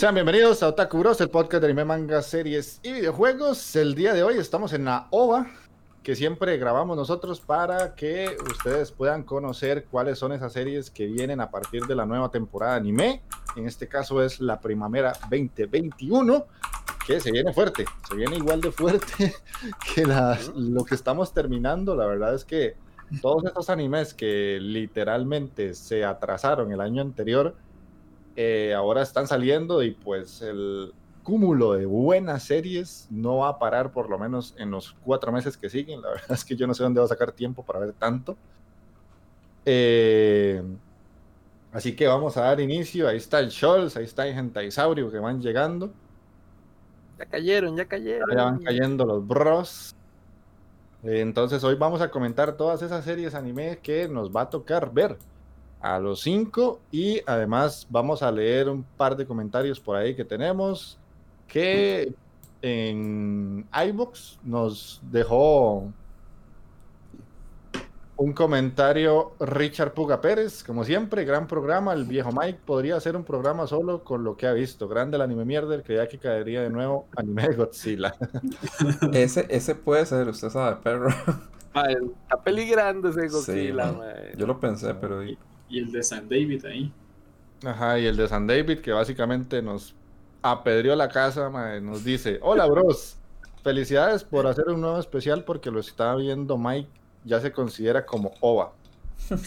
Sean 0.00 0.14
bienvenidos 0.14 0.62
a 0.62 0.68
Otaku 0.68 0.96
Bros, 0.96 1.20
el 1.20 1.28
podcast 1.28 1.60
de 1.60 1.66
anime, 1.66 1.84
manga, 1.84 2.22
series 2.22 2.80
y 2.82 2.90
videojuegos. 2.90 3.76
El 3.76 3.94
día 3.94 4.14
de 4.14 4.22
hoy 4.22 4.38
estamos 4.38 4.72
en 4.72 4.86
la 4.86 5.08
OVA, 5.10 5.50
que 6.02 6.16
siempre 6.16 6.56
grabamos 6.56 6.96
nosotros 6.96 7.38
para 7.42 7.94
que 7.94 8.34
ustedes 8.50 8.92
puedan 8.92 9.24
conocer 9.24 9.84
cuáles 9.90 10.18
son 10.18 10.32
esas 10.32 10.54
series 10.54 10.90
que 10.90 11.04
vienen 11.04 11.38
a 11.42 11.50
partir 11.50 11.82
de 11.82 11.94
la 11.94 12.06
nueva 12.06 12.30
temporada 12.30 12.72
de 12.72 12.78
anime. 12.78 13.22
En 13.56 13.66
este 13.66 13.88
caso 13.88 14.24
es 14.24 14.40
la 14.40 14.58
primavera 14.58 15.12
2021, 15.28 16.46
que 17.06 17.20
se 17.20 17.30
viene 17.30 17.52
fuerte, 17.52 17.84
se 18.08 18.16
viene 18.16 18.36
igual 18.36 18.62
de 18.62 18.72
fuerte 18.72 19.34
que 19.94 20.06
lo 20.06 20.82
que 20.86 20.94
estamos 20.94 21.34
terminando. 21.34 21.94
La 21.94 22.06
verdad 22.06 22.34
es 22.34 22.46
que 22.46 22.74
todos 23.20 23.44
estos 23.44 23.68
animes 23.68 24.14
que 24.14 24.56
literalmente 24.62 25.74
se 25.74 26.06
atrasaron 26.06 26.72
el 26.72 26.80
año 26.80 27.02
anterior, 27.02 27.54
eh, 28.36 28.74
ahora 28.74 29.02
están 29.02 29.26
saliendo 29.26 29.82
y 29.82 29.92
pues 29.92 30.42
el 30.42 30.92
cúmulo 31.22 31.74
de 31.74 31.86
buenas 31.86 32.44
series 32.44 33.06
no 33.10 33.38
va 33.38 33.50
a 33.50 33.58
parar 33.58 33.92
por 33.92 34.08
lo 34.08 34.18
menos 34.18 34.54
en 34.58 34.70
los 34.70 34.92
cuatro 35.04 35.32
meses 35.32 35.56
que 35.56 35.68
siguen. 35.68 36.00
La 36.02 36.08
verdad 36.10 36.32
es 36.32 36.44
que 36.44 36.56
yo 36.56 36.66
no 36.66 36.74
sé 36.74 36.82
dónde 36.82 37.00
va 37.00 37.06
a 37.06 37.08
sacar 37.08 37.32
tiempo 37.32 37.64
para 37.64 37.80
ver 37.80 37.92
tanto. 37.92 38.36
Eh, 39.64 40.62
así 41.72 41.94
que 41.94 42.06
vamos 42.06 42.36
a 42.36 42.42
dar 42.42 42.60
inicio. 42.60 43.08
Ahí 43.08 43.18
está 43.18 43.40
el 43.40 43.50
Scholz, 43.50 43.96
ahí 43.96 44.04
está 44.04 44.26
el 44.26 44.34
Gentaisaurio 44.34 45.10
que 45.10 45.18
van 45.18 45.40
llegando. 45.40 45.92
Ya 47.18 47.26
cayeron, 47.26 47.76
ya 47.76 47.84
cayeron. 47.84 48.30
Ya 48.30 48.44
van 48.44 48.58
cayendo 48.60 49.04
los 49.04 49.26
bros. 49.26 49.94
entonces 51.02 51.62
hoy 51.64 51.74
vamos 51.74 52.00
a 52.00 52.10
comentar 52.10 52.56
todas 52.56 52.80
esas 52.82 53.04
series 53.04 53.34
anime 53.34 53.78
que 53.82 54.08
nos 54.08 54.34
va 54.34 54.42
a 54.42 54.50
tocar 54.50 54.92
ver 54.92 55.18
a 55.80 55.98
los 55.98 56.20
cinco 56.20 56.80
y 56.90 57.20
además 57.26 57.86
vamos 57.90 58.22
a 58.22 58.30
leer 58.30 58.68
un 58.68 58.84
par 58.96 59.16
de 59.16 59.26
comentarios 59.26 59.80
por 59.80 59.96
ahí 59.96 60.14
que 60.14 60.24
tenemos 60.24 60.98
que 61.48 62.12
en 62.62 63.66
iBox 63.72 64.38
nos 64.44 65.00
dejó 65.10 65.90
un 68.20 68.34
comentario 68.34 69.32
Richard 69.40 69.94
Puga 69.94 70.20
Pérez, 70.20 70.62
como 70.62 70.84
siempre, 70.84 71.24
gran 71.24 71.46
programa, 71.46 71.94
el 71.94 72.04
viejo 72.04 72.30
Mike 72.30 72.60
podría 72.66 72.96
hacer 72.96 73.16
un 73.16 73.24
programa 73.24 73.66
solo 73.66 74.04
con 74.04 74.22
lo 74.24 74.36
que 74.36 74.46
ha 74.46 74.52
visto, 74.52 74.88
grande 74.88 75.16
el 75.16 75.22
anime 75.22 75.46
mierder, 75.46 75.82
creía 75.82 76.06
que 76.06 76.18
caería 76.18 76.60
de 76.60 76.68
nuevo 76.68 77.08
anime 77.16 77.48
de 77.48 77.54
Godzilla. 77.54 78.14
ese, 79.14 79.46
ese 79.48 79.74
puede 79.74 80.04
ser, 80.04 80.28
usted 80.28 80.50
sabe, 80.50 80.76
perro. 80.82 81.08
está 81.08 82.36
peligrando 82.44 83.08
ese 83.08 83.26
Godzilla, 83.28 83.94
Yo 84.36 84.46
lo 84.46 84.60
pensé, 84.60 84.92
pero... 84.92 85.24
Y 85.24 85.38
el 85.78 85.92
de 85.92 86.02
San 86.02 86.28
David 86.28 86.64
ahí. 86.66 86.92
Ajá, 87.64 87.98
y 87.98 88.06
el 88.06 88.16
de 88.16 88.28
San 88.28 88.46
David 88.46 88.78
que 88.80 88.92
básicamente 88.92 89.62
nos 89.62 89.94
apedreó 90.42 90.96
la 90.96 91.08
casa, 91.08 91.50
nos 91.80 92.04
dice, 92.04 92.38
hola 92.42 92.66
bros, 92.66 93.16
felicidades 93.62 94.24
por 94.24 94.46
hacer 94.46 94.68
un 94.68 94.80
nuevo 94.80 94.98
especial 94.98 95.44
porque 95.44 95.70
lo 95.70 95.80
está 95.80 96.14
viendo 96.14 96.56
Mike, 96.56 96.88
ya 97.24 97.40
se 97.40 97.52
considera 97.52 98.06
como 98.06 98.32
OVA. 98.40 98.72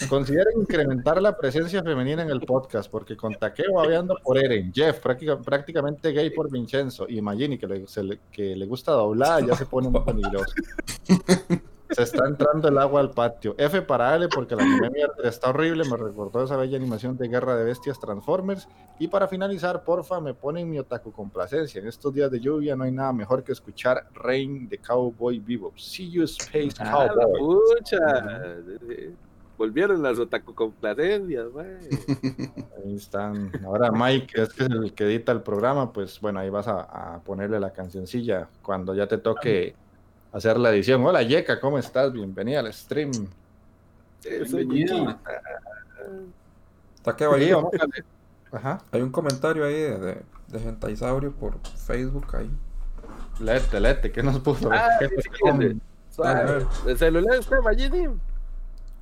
Considera 0.08 0.50
incrementar 0.56 1.20
la 1.20 1.36
presencia 1.36 1.82
femenina 1.82 2.22
en 2.22 2.30
el 2.30 2.40
podcast, 2.40 2.90
porque 2.90 3.16
con 3.16 3.34
Takeo 3.34 3.80
hablando 3.80 4.16
por 4.22 4.38
Eren, 4.38 4.72
Jeff, 4.72 5.00
prácticamente 5.00 6.12
gay 6.12 6.30
por 6.30 6.50
Vincenzo, 6.50 7.06
y 7.08 7.20
Magini, 7.20 7.58
que 7.58 7.66
le, 7.66 7.84
que 8.30 8.56
le 8.56 8.66
gusta 8.66 8.92
doblar, 8.92 9.44
ya 9.44 9.54
se 9.56 9.66
pone 9.66 9.88
muy 9.88 10.00
peligroso. 10.02 10.54
Se 11.94 12.02
está 12.02 12.26
entrando 12.26 12.68
el 12.68 12.78
agua 12.78 13.00
al 13.00 13.10
patio. 13.10 13.54
F 13.56 13.82
para 13.82 14.12
Ale 14.12 14.28
porque 14.28 14.56
la 14.56 14.64
mierda 14.64 15.14
está 15.24 15.50
horrible. 15.50 15.84
Me 15.88 15.96
recordó 15.96 16.42
esa 16.42 16.56
bella 16.56 16.76
animación 16.76 17.16
de 17.16 17.28
Guerra 17.28 17.56
de 17.56 17.64
Bestias 17.64 18.00
Transformers. 18.00 18.68
Y 18.98 19.08
para 19.08 19.28
finalizar, 19.28 19.84
porfa, 19.84 20.20
me 20.20 20.34
ponen 20.34 20.68
mi 20.68 20.78
otaku 20.78 21.12
complacencia. 21.12 21.80
En 21.80 21.86
estos 21.86 22.12
días 22.12 22.30
de 22.30 22.40
lluvia 22.40 22.74
no 22.74 22.84
hay 22.84 22.90
nada 22.90 23.12
mejor 23.12 23.44
que 23.44 23.52
escuchar 23.52 24.08
Rain 24.12 24.68
de 24.68 24.78
Cowboy 24.78 25.38
Vivo. 25.38 25.72
See 25.76 26.10
you, 26.10 26.24
Space 26.24 26.74
ah, 26.80 27.08
Cowboy. 27.14 27.60
Volvieron 29.56 30.02
las 30.02 30.18
otaku 30.18 30.52
complacencias, 30.52 31.46
Ahí 32.84 32.96
están. 32.96 33.52
Ahora 33.64 33.92
Mike, 33.92 34.42
es 34.42 34.52
que 34.52 34.64
es 34.64 34.70
el 34.70 34.92
que 34.94 35.04
edita 35.04 35.30
el 35.30 35.42
programa, 35.42 35.92
pues 35.92 36.20
bueno, 36.20 36.40
ahí 36.40 36.50
vas 36.50 36.66
a, 36.66 36.80
a 36.80 37.20
ponerle 37.20 37.60
la 37.60 37.72
cancioncilla 37.72 38.48
cuando 38.62 38.96
ya 38.96 39.06
te 39.06 39.18
toque 39.18 39.76
hacer 40.34 40.58
la 40.58 40.70
edición. 40.70 41.04
Hola 41.06 41.22
Yeka, 41.22 41.60
¿cómo 41.60 41.78
estás? 41.78 42.12
Bienvenida 42.12 42.58
al 42.60 42.72
stream. 42.72 43.12
Bienvenida. 44.22 45.18
Está 46.96 47.16
que 47.16 47.24
ahí. 47.24 47.52
Ajá. 48.50 48.82
Hay 48.90 49.00
un 49.00 49.10
comentario 49.10 49.64
ahí 49.64 49.74
de, 49.74 50.22
de, 50.48 50.60
Gentaisaurio 50.60 51.32
por 51.32 51.58
Facebook 51.86 52.26
ahí. 52.34 52.50
Lete, 53.40 53.80
lete, 53.80 54.10
¿qué 54.12 54.22
nos 54.22 54.40
puso? 54.40 54.70
Ah, 54.72 54.88
¿El 56.86 56.98
celular 56.98 57.38
está 57.38 57.56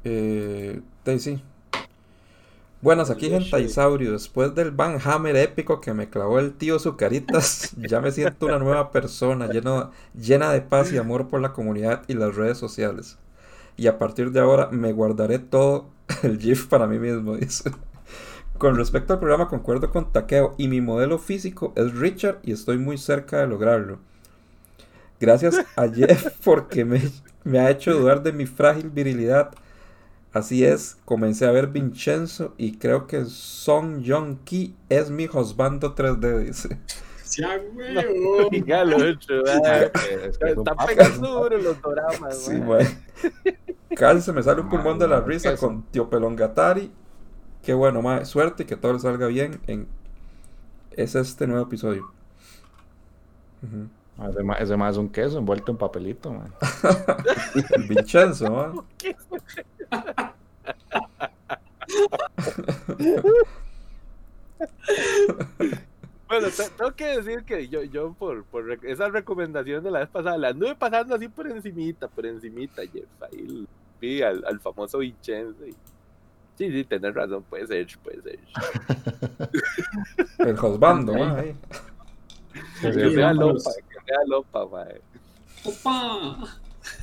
Eh, 0.05 0.81
sí. 1.19 1.43
Buenas, 2.82 3.11
aquí 3.11 3.31
Gentaisaurio. 3.31 4.11
Después 4.11 4.56
del 4.56 4.73
Van 4.73 4.99
Hammer 5.05 5.37
épico 5.37 5.81
que 5.81 5.94
me 5.94 6.11
clavó 6.11 6.40
el 6.40 6.52
tío 6.52 6.81
Zucaritas, 6.81 7.70
ya 7.76 8.00
me 8.00 8.11
siento 8.11 8.46
una 8.46 8.58
nueva 8.58 8.90
persona 8.90 9.46
lleno, 9.46 9.93
llena 10.20 10.52
de 10.52 10.62
paz 10.62 10.93
y 10.93 10.99
amor 10.99 11.29
por 11.29 11.40
la 11.40 11.52
comunidad 11.52 12.02
y 12.08 12.14
las 12.14 12.34
redes 12.34 12.58
sociales. 12.58 13.19
Y 13.76 13.87
a 13.87 13.99
partir 13.99 14.32
de 14.32 14.40
ahora 14.40 14.69
me 14.73 14.93
guardaré 14.93 15.38
todo 15.38 15.90
el 16.25 16.40
GIF 16.40 16.67
para 16.67 16.88
mí 16.88 16.99
mismo, 16.99 17.37
dice. 17.37 17.70
Con 18.58 18.75
respecto 18.75 19.12
al 19.12 19.20
programa, 19.20 19.46
concuerdo 19.46 19.88
con 19.93 20.11
Takeo 20.11 20.56
y 20.58 20.67
mi 20.67 20.81
modelo 20.81 21.20
físico 21.20 21.73
es 21.76 21.94
Richard 21.94 22.40
y 22.43 22.50
estoy 22.50 22.79
muy 22.79 22.99
cerca 22.99 23.38
de 23.38 23.46
lograrlo. 23.46 24.00
Gracias 25.20 25.64
a 25.76 25.87
Jeff 25.87 26.32
porque 26.44 26.84
me, 26.84 27.00
me 27.44 27.61
ha 27.61 27.70
hecho 27.70 27.94
dudar 27.94 28.25
de 28.25 28.32
mi 28.32 28.46
frágil 28.46 28.90
virilidad 28.90 29.52
Así 30.32 30.64
es, 30.64 30.96
comencé 31.05 31.46
a 31.46 31.50
ver 31.50 31.67
Vincenzo 31.69 32.55
y 32.56 32.79
creo 32.79 33.06
que 33.06 33.26
Song 33.26 34.02
Jong 34.06 34.38
Ki 34.44 34.75
es 34.88 35.11
mi 35.11 35.26
husbando 35.26 35.94
3D, 35.94 36.38
dice. 36.46 36.79
sea 37.23 37.61
huevo. 37.75 38.49
Diga 38.50 38.82
lo 38.84 38.96
otro, 38.96 39.43
mae. 39.62 39.90
Es 40.26 40.38
que 40.38 40.49
son 40.55 40.58
Está 40.61 40.75
papas, 40.75 40.87
pegando 40.87 41.20
¿no? 41.29 41.40
duro 41.43 41.58
los 41.58 41.82
doramas, 41.82 42.38
Sí. 42.44 42.52
Carl, 43.94 44.23
se 44.23 44.32
me 44.32 44.43
sale 44.43 44.62
un 44.62 44.70
pulmón 44.70 44.99
de 44.99 45.06
la 45.06 45.20
risa 45.20 45.55
con 45.58 45.82
Tío 45.90 46.08
Pelongatari. 46.08 46.90
Qué 47.62 47.75
bueno, 47.75 48.00
mae. 48.00 48.25
Suerte 48.25 48.62
y 48.62 48.67
que 48.67 48.76
todo 48.76 48.94
le 48.94 49.00
salga 49.00 49.26
bien 49.26 49.61
en 49.67 49.87
es 50.93 51.14
este 51.14 51.46
nuevo 51.46 51.64
episodio. 51.67 52.11
Ese 54.31 54.43
ma- 54.43 54.55
Ese 54.55 54.76
más 54.76 54.93
es 54.93 54.99
un 54.99 55.08
queso 55.11 55.38
envuelto 55.38 55.73
en 55.73 55.79
papelito, 55.79 56.32
man. 56.32 56.52
Vincenzo, 57.88 58.50
mae. 58.50 59.12
Bueno, 66.29 66.49
te- 66.49 66.71
tengo 66.71 66.93
que 66.94 67.05
decir 67.21 67.44
que 67.44 67.69
yo, 67.69 67.83
yo 67.83 68.15
por, 68.15 68.44
por 68.44 68.71
esa 68.87 69.09
recomendación 69.09 69.85
de 69.85 69.91
la 69.91 69.99
vez 70.00 70.09
pasada, 70.09 70.39
la 70.39 70.49
anduve 70.49 70.75
pasando 70.75 71.15
así 71.15 71.29
por 71.29 71.47
encimita, 71.47 72.09
por 72.09 72.25
encimita, 72.25 72.83
Jeff. 72.91 73.05
Ahí 73.31 73.67
vi 74.00 74.23
al, 74.23 74.43
al 74.47 74.59
famoso 74.61 74.99
Vincenzo. 74.99 75.67
y- 75.67 75.75
Sí, 76.56 76.71
sí, 76.71 76.85
tenés 76.85 77.15
razón, 77.15 77.43
puede 77.44 77.67
ser, 77.67 77.87
puede 78.03 78.23
ser. 78.23 78.39
El 80.39 80.56
Josbando, 80.56 81.12
sí, 81.15 81.55
Que 82.83 83.11
sea 83.11 83.33
lopa, 83.33 83.71
que 83.89 83.97
sea 84.06 84.19
lopa, 84.27 84.67
mae. 84.67 85.00
Opa. 85.65 86.49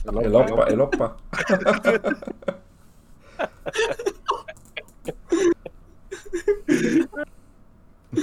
El 0.06 0.36
Opa, 0.36 0.64
el 0.66 0.82
Opa. 0.82 1.18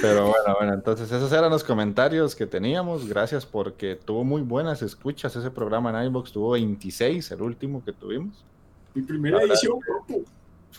Pero 0.03 0.27
bueno, 0.27 0.57
bueno, 0.59 0.75
entonces 0.75 1.11
esos 1.13 1.31
eran 1.33 1.51
los 1.51 1.63
comentarios 1.63 2.35
que 2.35 2.47
teníamos. 2.47 3.09
Gracias 3.09 3.47
porque 3.47 3.95
tuvo 3.95 4.25
muy 4.25 4.43
buenas 4.43 4.83
escuchas 4.83 5.37
ese 5.37 5.51
programa 5.51 5.91
en 5.91 6.07
iBox. 6.09 6.33
Tuvo 6.33 6.51
26, 6.53 7.31
el 7.31 7.43
último 7.43 7.85
que 7.85 7.93
tuvimos. 7.93 8.45
Mi 8.95 9.03
primera 9.03 9.41
edición. 9.43 9.79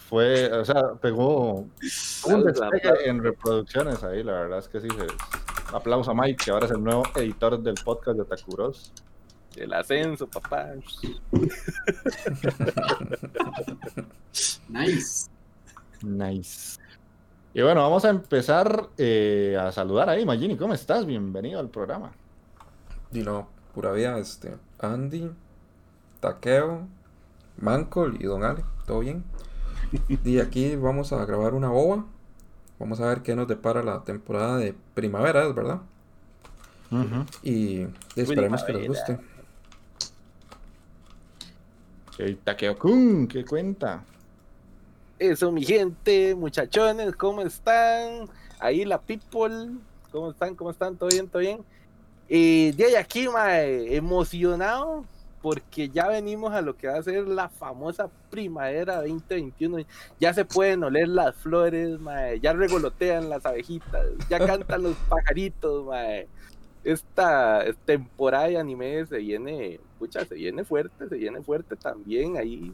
Fue, 0.10 0.52
o 0.52 0.66
sea, 0.66 0.94
pegó 1.02 1.66
un 2.28 2.44
despegue 2.44 3.08
en 3.10 3.24
reproducciones 3.24 4.04
ahí. 4.04 4.24
La 4.24 4.34
verdad 4.34 4.60
es 4.60 4.68
que 4.68 4.82
sí. 4.82 4.88
se- 4.90 5.76
Aplauso 5.76 6.12
a 6.12 6.14
Mike, 6.14 6.46
que 6.46 6.52
ahora 6.52 6.66
es 6.66 6.72
el 6.72 6.82
nuevo 6.82 7.04
editor 7.16 7.60
del 7.62 7.76
podcast 7.84 8.18
de 8.18 8.24
Takuros. 8.26 8.94
El 9.58 9.74
ascenso, 9.74 10.28
papá. 10.28 10.70
Nice. 14.70 15.30
Nice. 16.04 16.80
Y 17.54 17.62
bueno, 17.64 17.82
vamos 17.82 18.06
a 18.06 18.10
empezar 18.10 18.90
eh, 18.98 19.58
a 19.60 19.72
saludar 19.72 20.10
ahí. 20.10 20.26
Magini, 20.26 20.56
¿cómo 20.58 20.76
estás? 20.76 21.08
Bienvenido 21.08 21.60
al 21.60 21.70
programa. 21.70 22.12
Y 23.12 23.22
no, 23.22 23.50
pura 23.74 23.94
vida, 23.94 24.20
este. 24.20 24.56
Andy, 24.80 25.32
Taqueo, 26.20 26.88
Mancol 27.60 28.18
y 28.20 28.26
Don 28.26 28.44
Ale, 28.44 28.64
¿todo 28.86 29.00
bien? 29.00 29.24
Y 30.24 30.40
aquí 30.40 30.76
vamos 30.76 31.14
a 31.14 31.26
grabar 31.26 31.56
una 31.56 31.70
boba. 31.70 32.06
Vamos 32.78 33.00
a 33.00 33.08
ver 33.08 33.24
qué 33.24 33.36
nos 33.36 33.48
depara 33.48 33.82
la 33.82 34.04
temporada 34.04 34.58
de 34.58 34.76
primavera, 34.94 35.48
¿es 35.48 35.56
verdad? 35.56 35.82
Y 37.42 37.88
esperemos 38.16 38.64
que 38.64 38.74
les 38.74 38.88
Primavera. 38.88 39.37
Guste. 42.18 42.34
Ok, 42.34 42.44
Takeo-kun, 42.44 43.28
¿qué 43.28 43.46
cuenta? 43.46 44.04
Eso, 45.20 45.52
mi 45.52 45.64
gente, 45.64 46.36
muchachones, 46.36 47.16
¿cómo 47.16 47.42
están? 47.42 48.30
Ahí 48.60 48.86
la 48.86 49.00
people, 49.00 49.70
¿cómo 50.12 50.32
están? 50.32 50.56
¿Cómo 50.56 50.72
están? 50.72 50.96
¿Todo 50.96 51.10
bien? 51.10 51.28
¿Todo 51.28 51.42
bien? 51.42 51.60
Y 52.30 52.72
de 52.72 52.86
ahí 52.86 52.96
aquí, 52.96 53.28
mae, 53.28 53.96
emocionado 53.96 55.06
porque 55.42 55.90
ya 55.90 56.08
venimos 56.08 56.52
a 56.54 56.62
lo 56.62 56.76
que 56.76 56.88
va 56.88 56.98
a 56.98 57.04
ser 57.04 57.28
la 57.28 57.48
famosa 57.48 58.10
primavera 58.30 58.98
2021. 58.98 59.86
Ya 60.20 60.34
se 60.34 60.46
pueden 60.46 60.84
oler 60.84 61.08
las 61.08 61.36
flores, 61.36 62.00
mae, 62.00 62.40
ya 62.40 62.54
regolotean 62.54 63.30
las 63.30 63.46
abejitas, 63.46 64.06
ya 64.30 64.46
cantan 64.46 64.84
los 64.84 64.96
pajaritos, 65.10 65.86
mae. 65.86 66.28
Esta 66.88 67.66
temporada 67.86 68.48
de 68.48 68.58
anime 68.58 69.06
se 69.06 69.18
viene, 69.18 69.80
pucha, 70.00 70.24
se 70.24 70.36
viene 70.36 70.64
fuerte, 70.64 71.10
se 71.10 71.16
viene 71.18 71.42
fuerte 71.42 71.76
también 71.76 72.38
ahí 72.38 72.72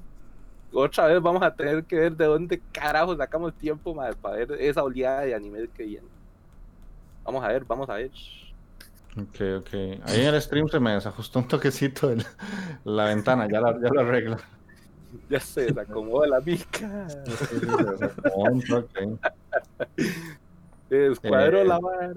otra 0.75 1.07
vez 1.07 1.21
vamos 1.21 1.41
a 1.43 1.53
tener 1.53 1.83
que 1.83 1.95
ver 1.95 2.15
de 2.17 2.25
dónde 2.25 2.61
carajo 2.71 3.15
sacamos 3.15 3.53
tiempo 3.53 3.95
para 4.21 4.35
ver 4.35 4.51
esa 4.59 4.83
oleada 4.83 5.21
de 5.21 5.35
anime 5.35 5.67
que 5.75 5.83
viene. 5.83 6.07
Vamos 7.23 7.43
a 7.43 7.47
ver, 7.47 7.63
vamos 7.65 7.89
a 7.89 7.95
ver. 7.95 8.11
Ok, 9.15 9.41
ok. 9.59 9.73
Ahí 10.05 10.21
en 10.25 10.33
el 10.33 10.41
stream 10.41 10.67
se 10.69 10.79
me 10.79 10.91
desajustó 10.93 11.39
un 11.39 11.47
toquecito 11.47 12.09
el- 12.11 12.25
la 12.83 13.05
ventana, 13.05 13.47
ya 13.51 13.61
la, 13.61 13.73
ya 13.81 13.89
lo 13.89 14.01
arreglo. 14.01 14.37
Ya 15.29 15.39
se 15.39 15.69
acomoda 15.79 16.27
la 16.27 16.39
mica. 16.39 17.07
Sí, 17.25 17.31
sí, 17.37 17.45
se 17.59 17.65
desacomodó 17.65 18.51
un 18.51 18.61
toque. 18.63 19.09
Se 20.89 20.95
descuadró 20.95 21.61
Eh, 21.61 21.65
la 21.65 21.79
vara. 21.79 22.13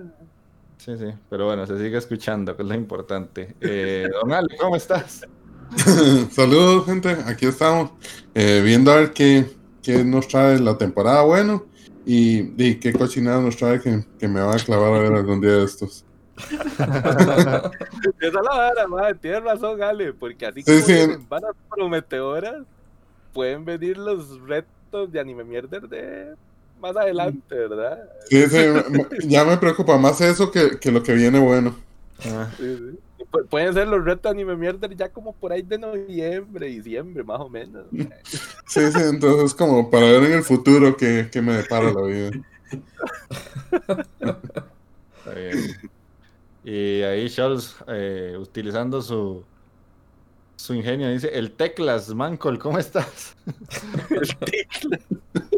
Sí, 0.79 0.97
sí, 0.99 1.07
pero 1.31 1.47
bueno, 1.47 1.67
se 1.67 1.79
sigue 1.79 1.97
escuchando, 1.99 2.55
que 2.57 2.63
es 2.63 2.69
lo 2.69 2.75
importante. 2.75 3.57
Eh, 3.61 4.09
don 4.13 4.33
Ale, 4.33 4.57
¿cómo 4.59 4.77
estás? 4.77 5.23
Saludos, 6.31 6.87
gente. 6.87 7.11
Aquí 7.27 7.47
estamos 7.47 7.91
eh, 8.35 8.61
viendo 8.65 8.93
a 8.93 8.97
ver 8.97 9.13
qué, 9.13 9.47
qué 9.83 10.05
nos 10.05 10.29
trae 10.29 10.59
la 10.61 10.79
temporada 10.79 11.23
bueno 11.23 11.65
y, 12.05 12.41
y 12.63 12.77
qué 12.79 12.93
cochinada 12.93 13.41
nos 13.41 13.57
trae 13.57 13.81
que, 13.81 14.05
que 14.19 14.29
me 14.29 14.41
va 14.41 14.55
a 14.55 14.59
clavar 14.59 14.95
a 14.95 14.99
ver 15.01 15.13
algún 15.15 15.41
día 15.41 15.53
de 15.53 15.65
estos. 15.65 16.05
Esa 16.79 17.71
es 18.21 18.33
la 18.35 18.43
vara, 18.43 18.87
madre. 18.87 19.15
Tienes 19.15 19.43
razón, 19.43 19.83
Ale, 19.83 20.13
porque 20.13 20.47
así 20.47 20.63
Sí, 20.63 20.67
como 20.73 20.87
sí. 20.87 20.93
vienen 20.93 21.29
varas 21.29 21.53
prometedoras, 21.75 22.63
pueden 23.33 23.65
venir 23.65 23.97
los 23.99 24.39
retos 24.43 25.11
de 25.11 25.19
anime 25.21 25.45
mierder 25.45 25.89
de 25.89 26.35
más 26.79 26.97
adelante, 26.97 27.55
¿verdad? 27.55 27.99
Sí, 28.29 28.43
sí, 28.49 28.59
ya 29.29 29.45
me 29.45 29.57
preocupa 29.57 29.99
más 29.99 30.21
eso 30.21 30.51
que, 30.51 30.79
que 30.81 30.91
lo 30.91 31.03
que 31.03 31.15
viene 31.15 31.39
bueno. 31.39 31.77
Ah, 32.25 32.51
Sí, 32.59 32.65
sí. 32.65 32.99
Pu- 33.31 33.49
Pueden 33.49 33.75
ser 33.75 33.89
los 33.89 34.05
retos 34.05 34.31
anime 34.31 34.57
mierder 34.57 34.95
ya 34.97 35.09
como 35.09 35.33
por 35.35 35.53
ahí 35.53 35.63
de 35.63 35.79
noviembre, 35.79 36.67
diciembre, 36.67 37.25
más 37.25 37.41
o 37.41 37.49
menos. 37.49 37.87
Sí, 38.69 38.81
sí, 38.93 38.99
entonces 39.01 39.55
como 39.55 39.91
para 39.91 40.07
ver 40.07 40.25
en 40.25 40.33
el 40.33 40.43
futuro 40.43 40.97
qué, 40.97 41.29
qué 41.33 41.41
me 41.41 41.55
depara 41.57 41.93
la 41.93 42.03
vida. 42.03 42.31
está 45.19 45.35
bien. 45.35 45.91
Y 46.65 47.03
ahí 47.03 47.29
Scholz, 47.29 47.77
eh, 47.89 48.37
utilizando 48.39 49.01
su, 49.01 49.47
su 50.59 50.75
ingenio, 50.75 51.11
dice, 51.11 51.29
el 51.33 51.57
teclas, 51.57 52.13
Mancol, 52.15 52.59
¿cómo 52.59 52.79
estás? 52.79 53.35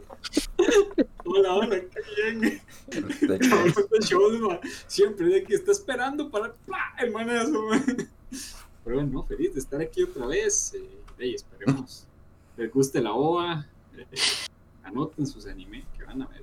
Hola, 1.25 1.55
hola, 1.55 1.81
qué 1.81 2.31
bien. 2.33 2.63
Este, 2.89 3.39
shows. 4.01 4.61
Siempre 4.87 5.27
de 5.27 5.45
que 5.45 5.55
está 5.55 5.73
esperando 5.73 6.31
para 6.31 6.53
¡pla! 6.53 6.95
el 6.99 7.13
manazo. 7.13 7.63
Pero 8.85 8.97
bueno, 8.97 9.11
no, 9.13 9.23
feliz 9.25 9.55
de 9.55 9.61
estar 9.61 9.81
aquí 9.81 10.03
otra 10.03 10.27
vez. 10.27 10.75
Eh, 11.19 11.35
esperemos 11.35 12.09
les 12.59 12.73
guste 12.73 13.01
la 13.01 13.13
OVA. 13.13 13.67
eh, 13.97 14.05
anoten 14.83 15.27
sus 15.27 15.47
anime 15.47 15.85
que 15.97 16.05
van 16.05 16.23
a 16.23 16.27
ver. 16.27 16.43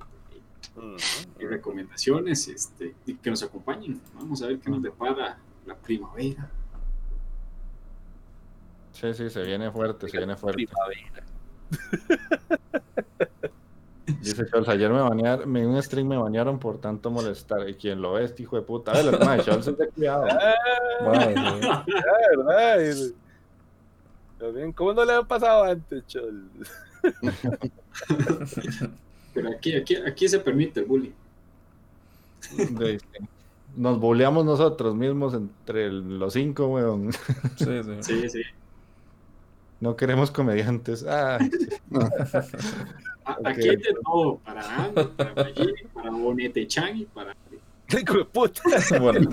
hay 1.38 1.46
recomendaciones 1.46 2.48
este, 2.48 2.94
y 3.04 3.14
que 3.14 3.30
nos 3.30 3.42
acompañen. 3.42 4.00
Vamos 4.14 4.42
a 4.42 4.46
ver 4.48 4.58
qué 4.58 4.70
nos 4.70 4.82
depara 4.82 5.38
la 5.66 5.76
primavera. 5.76 6.50
Sí, 8.92 9.12
sí, 9.12 9.28
se 9.28 9.42
viene 9.42 9.70
fuerte, 9.70 10.08
se 10.08 10.16
viene 10.16 10.36
fuerte. 10.36 10.66
Primavera. 10.66 11.26
Dice 14.20 14.44
Scholz, 14.46 14.68
ayer 14.68 14.90
me 14.90 15.00
banearon, 15.00 15.56
en 15.56 15.66
un 15.66 15.82
stream 15.82 16.06
me 16.06 16.16
banearon 16.16 16.58
por 16.60 16.78
tanto 16.78 17.10
molestar. 17.10 17.68
Y 17.68 17.74
quien 17.74 18.00
lo 18.00 18.12
ve, 18.12 18.24
este 18.24 18.42
hijo 18.44 18.54
de 18.56 18.62
puta. 18.62 18.92
A 18.92 19.02
ver, 19.02 19.04
lo 19.06 19.18
que 19.18 19.42
Scholz 19.42 19.66
es 19.66 19.78
de 19.78 19.88
cuidado. 19.88 20.26
También, 24.38 24.72
¿Cómo 24.74 24.92
no 24.92 25.04
le 25.04 25.14
ha 25.14 25.22
pasado 25.22 25.64
antes, 25.64 26.06
Chol? 26.06 26.44
Pero 29.34 29.50
aquí, 29.50 29.74
aquí, 29.74 29.96
aquí 29.96 30.28
se 30.28 30.38
permite 30.40 30.80
el 30.80 30.86
bullying. 30.86 31.12
De- 32.70 33.00
Nos 33.76 33.98
boleamos 34.00 34.44
nosotros 34.44 34.94
mismos 34.94 35.34
entre 35.34 35.86
el- 35.86 36.18
los 36.18 36.32
cinco, 36.32 36.68
weón. 36.68 37.12
Sí, 37.56 37.82
sí. 37.82 37.96
Sí, 38.00 38.28
sí. 38.30 38.42
No 39.80 39.94
queremos 39.96 40.30
comediantes. 40.30 41.04
Ah, 41.06 41.38
A- 41.38 42.44
Ok. 43.26 43.46
Aquí 43.46 43.68
hay 43.68 43.76
de 43.76 43.94
todo. 44.04 44.38
Para 44.38 44.84
Andy, 44.84 45.04
para 45.16 45.34
Magini, 45.34 45.82
para 45.92 46.10
Bonete 46.10 46.66
Chan 46.66 46.96
y 46.96 47.04
para. 47.06 47.36
Hijo 47.88 48.18
de 48.18 48.24
puta. 48.24 48.62
Bueno, 49.00 49.30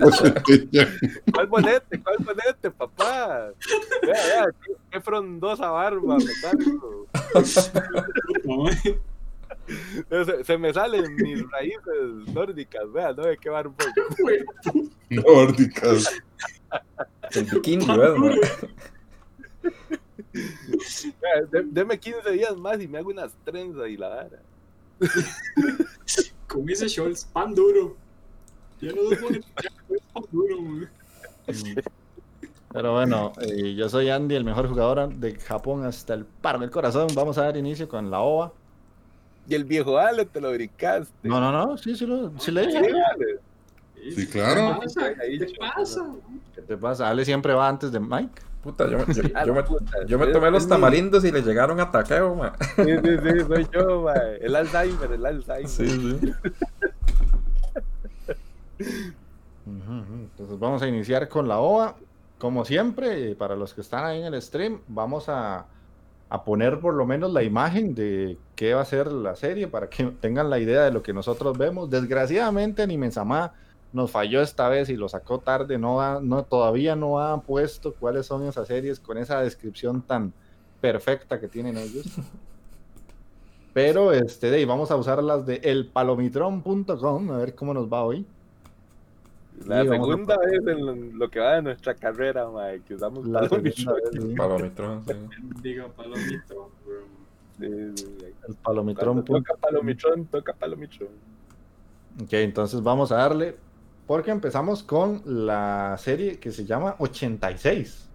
¿Cuál 1.33 1.47
bonete? 1.47 2.01
¿Cuál 2.01 2.17
bonete, 2.19 2.71
papá? 2.71 3.51
Vea, 4.03 4.13
vea, 4.13 4.45
qué, 4.63 4.73
qué 4.91 5.01
frondosa 5.01 5.71
barba, 5.71 6.17
me 6.17 6.23
Se, 10.09 10.43
se 10.43 10.57
me 10.57 10.73
salen 10.73 11.15
mis 11.15 11.49
raíces 11.49 12.27
nórdicas, 12.33 12.91
vean, 12.91 13.15
no 13.15 13.23
me 13.23 13.37
qué 13.37 13.49
poco. 13.49 13.75
Nórdicas. 15.09 16.21
El 17.31 17.45
bikini, 17.45 17.87
¿verdad? 17.87 18.17
De- 20.33 21.63
Deme 21.71 21.99
15 21.99 22.31
días 22.31 22.55
más 22.57 22.81
y 22.81 22.87
me 22.87 22.97
hago 22.97 23.09
unas 23.11 23.31
trenzas 23.43 23.87
y 23.89 23.97
la 23.97 24.09
vara. 24.09 24.39
Como 26.47 26.65
dice 26.65 26.87
Scholz, 26.89 27.25
pan 27.25 27.53
duro. 27.53 27.95
Ya 28.81 28.91
no 28.91 29.01
pone 29.21 29.41
pan 30.13 30.23
duro, 30.31 30.61
man. 30.61 30.89
Pero 32.71 32.91
bueno, 32.93 33.33
eh, 33.41 33.75
yo 33.75 33.87
soy 33.87 34.09
Andy, 34.09 34.35
el 34.35 34.43
mejor 34.43 34.67
jugador 34.67 35.13
de 35.13 35.35
Japón 35.39 35.85
hasta 35.85 36.13
el 36.15 36.25
paro 36.25 36.59
del 36.59 36.71
corazón. 36.71 37.07
Vamos 37.13 37.37
a 37.37 37.43
dar 37.43 37.57
inicio 37.57 37.87
con 37.87 38.09
la 38.09 38.19
OVA. 38.21 38.51
Y 39.47 39.55
el 39.55 39.65
viejo 39.65 39.97
Ale 39.97 40.25
te 40.25 40.39
lo 40.41 40.51
brincaste. 40.51 41.13
No, 41.27 41.39
no, 41.39 41.51
no, 41.51 41.77
sí, 41.77 41.95
sí, 41.95 42.05
lo, 42.05 42.31
sí 42.39 42.49
le 42.51 42.63
Sí, 42.71 42.77
dije. 42.77 42.91
Sí, 44.15 44.27
claro. 44.27 44.79
¿Qué 44.81 45.45
chico. 45.47 45.65
pasa? 45.75 46.05
¿Qué 46.55 46.61
te 46.61 46.77
pasa? 46.77 47.09
Ale 47.09 47.23
siempre 47.25 47.53
va 47.53 47.67
antes 47.69 47.91
de 47.91 47.99
Mike. 47.99 48.41
Puta, 48.63 48.89
yo, 48.89 49.05
yo, 49.05 49.23
yo 49.45 49.53
me, 49.53 49.63
puta, 49.63 50.05
yo 50.07 50.17
me 50.17 50.27
tomé 50.27 50.49
los 50.49 50.65
tamarindos 50.67 51.25
y 51.25 51.31
le 51.31 51.41
llegaron 51.41 51.81
a 51.81 51.91
taqueo, 51.91 52.33
ma. 52.33 52.53
Sí, 52.77 52.83
sí, 53.03 53.17
sí, 53.21 53.39
soy 53.45 53.67
yo. 53.73 54.09
El 54.09 54.55
Alzheimer, 54.55 55.11
el 55.11 55.25
Alzheimer. 55.25 55.67
Sí, 55.67 55.87
sí. 55.89 56.33
Entonces 59.65 60.59
vamos 60.59 60.81
a 60.81 60.87
iniciar 60.87 61.27
con 61.27 61.49
la 61.49 61.59
OVA. 61.59 61.95
Como 62.37 62.63
siempre, 62.63 63.31
eh, 63.31 63.35
para 63.35 63.55
los 63.55 63.73
que 63.73 63.81
están 63.81 64.05
ahí 64.05 64.21
en 64.21 64.33
el 64.33 64.41
stream, 64.41 64.79
vamos 64.87 65.27
a, 65.27 65.65
a 66.29 66.43
poner 66.43 66.79
por 66.79 66.93
lo 66.93 67.05
menos 67.05 67.31
la 67.31 67.43
imagen 67.43 67.93
de 67.95 68.37
qué 68.55 68.73
va 68.73 68.81
a 68.81 68.85
ser 68.85 69.11
la 69.11 69.35
serie 69.35 69.67
para 69.67 69.89
que 69.89 70.05
tengan 70.05 70.49
la 70.49 70.59
idea 70.59 70.83
de 70.83 70.91
lo 70.91 71.03
que 71.03 71.13
nosotros 71.13 71.57
vemos. 71.57 71.89
Desgraciadamente, 71.89 72.81
Animensama 72.81 73.53
nos 73.93 74.11
falló 74.11 74.41
esta 74.41 74.67
vez 74.69 74.89
y 74.89 74.95
lo 74.97 75.07
sacó 75.07 75.39
tarde. 75.39 75.77
No, 75.77 76.01
ha- 76.01 76.19
no 76.21 76.43
todavía 76.43 76.95
no 76.95 77.19
han 77.19 77.41
puesto 77.41 77.93
cuáles 77.93 78.25
son 78.25 78.45
esas 78.47 78.67
series 78.67 78.99
con 78.99 79.17
esa 79.17 79.41
descripción 79.41 80.01
tan 80.01 80.33
perfecta 80.81 81.39
que 81.39 81.47
tienen 81.47 81.77
ellos. 81.77 82.05
Pero 83.73 84.11
este, 84.11 84.51
de 84.51 84.57
ahí 84.57 84.65
vamos 84.65 84.91
a 84.91 84.95
usar 84.95 85.23
las 85.23 85.45
de 85.47 85.55
elpalomitron.com 85.63 87.31
a 87.31 87.37
ver 87.37 87.55
cómo 87.55 87.73
nos 87.73 87.91
va 87.91 88.03
hoy. 88.03 88.25
La 89.65 89.81
Sí, 89.83 89.87
vamos 89.87 90.07
a- 90.09 90.11
segunda 90.11 90.37
vez 90.37 90.67
en 90.67 91.17
lo- 91.19 91.29
que 91.29 91.39
va 91.39 91.53
de 91.55 91.61
nuestra 91.61 91.93
carrera, 91.95 92.49
mae, 92.49 92.81
que 92.81 92.95
usamos 92.95 93.25
La 93.27 93.41
vez. 93.41 93.49
Palomitrón, 94.35 95.03
sí. 95.05 95.13
Sí, 97.59 97.67
sí, 97.95 98.05
sí. 98.19 98.25
El 98.47 98.55
palomitrón. 98.55 99.23
Toca 99.23 99.53
palomitrón, 99.55 100.25
toca 100.25 100.53
palomitrón. 100.53 101.09
Ok, 102.21 102.33
entonces 102.33 102.81
vamos 102.83 103.11
a 103.11 103.15
darle. 103.17 103.55
Porque 104.07 104.31
empezamos 104.31 104.83
con 104.83 105.21
la 105.25 105.95
serie 105.99 106.39
que 106.39 106.51
se 106.51 106.65
llama 106.65 106.95
86. 106.99 108.09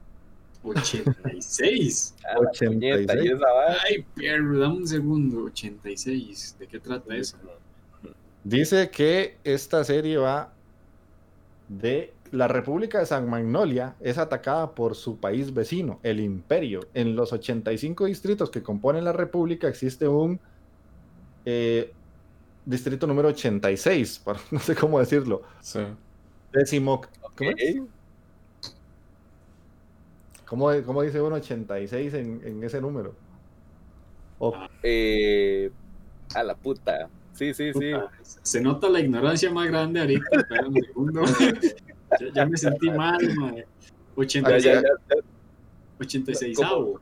86. 0.62 2.14
Ah, 2.24 2.34
la 2.34 2.50
86. 2.50 3.06
puñeta, 3.06 3.24
y 3.24 3.28
esa 3.28 3.52
va. 3.52 3.76
Ay, 3.86 4.04
perro, 4.14 4.58
dame 4.58 4.76
un 4.76 4.88
segundo. 4.88 5.44
86. 5.44 6.56
¿De 6.58 6.66
qué 6.66 6.78
trata 6.78 7.16
eso? 7.16 7.36
Dice 8.44 8.90
que 8.90 9.36
esta 9.44 9.84
serie 9.84 10.18
va 10.18 10.52
de 11.68 12.12
la 12.30 12.48
República 12.48 12.98
de 12.98 13.06
San 13.06 13.28
Magnolia 13.28 13.94
es 14.00 14.18
atacada 14.18 14.74
por 14.74 14.94
su 14.94 15.18
país 15.18 15.52
vecino, 15.54 15.98
el 16.02 16.20
Imperio. 16.20 16.80
En 16.94 17.16
los 17.16 17.32
85 17.32 18.04
distritos 18.04 18.50
que 18.50 18.62
componen 18.62 19.04
la 19.04 19.12
República 19.12 19.68
existe 19.68 20.08
un 20.08 20.40
eh, 21.44 21.92
distrito 22.68 23.06
número 23.06 23.28
86, 23.28 24.18
para- 24.24 24.40
no 24.50 24.58
sé 24.58 24.74
cómo 24.74 24.98
decirlo. 24.98 25.42
Sí. 25.60 25.80
Décimo. 26.52 27.00
¿Cómo, 27.36 27.50
es? 27.56 27.76
Ok. 27.80 27.88
¿Cómo, 30.46 30.70
cómo 30.84 31.02
dice 31.02 31.20
uno 31.20 31.36
86 31.36 32.14
en, 32.14 32.40
en 32.44 32.64
ese 32.64 32.80
número? 32.80 33.14
O- 34.38 34.54
Eh, 34.82 35.70
a 36.34 36.42
la 36.42 36.54
puta. 36.54 37.08
Sí, 37.34 37.54
sí, 37.54 37.72
sí. 37.72 37.92
Se 38.22 38.60
nota 38.60 38.88
la 38.88 39.00
ignorancia 39.00 39.50
más 39.50 39.68
grande 39.68 40.00
ahorita. 40.00 40.26
Espera 40.32 40.66
un 40.66 40.74
segundo. 40.74 41.22
ya, 42.20 42.26
ya 42.34 42.46
me 42.46 42.56
sentí 42.56 42.90
mal, 42.90 43.18
madre. 43.36 43.66
Ya, 44.16 44.20
86. 44.22 44.64
ya, 44.64 44.74
ya, 44.74 44.82
ya. 44.82 45.16
86 46.00 46.56
¿Cómo? 46.56 47.00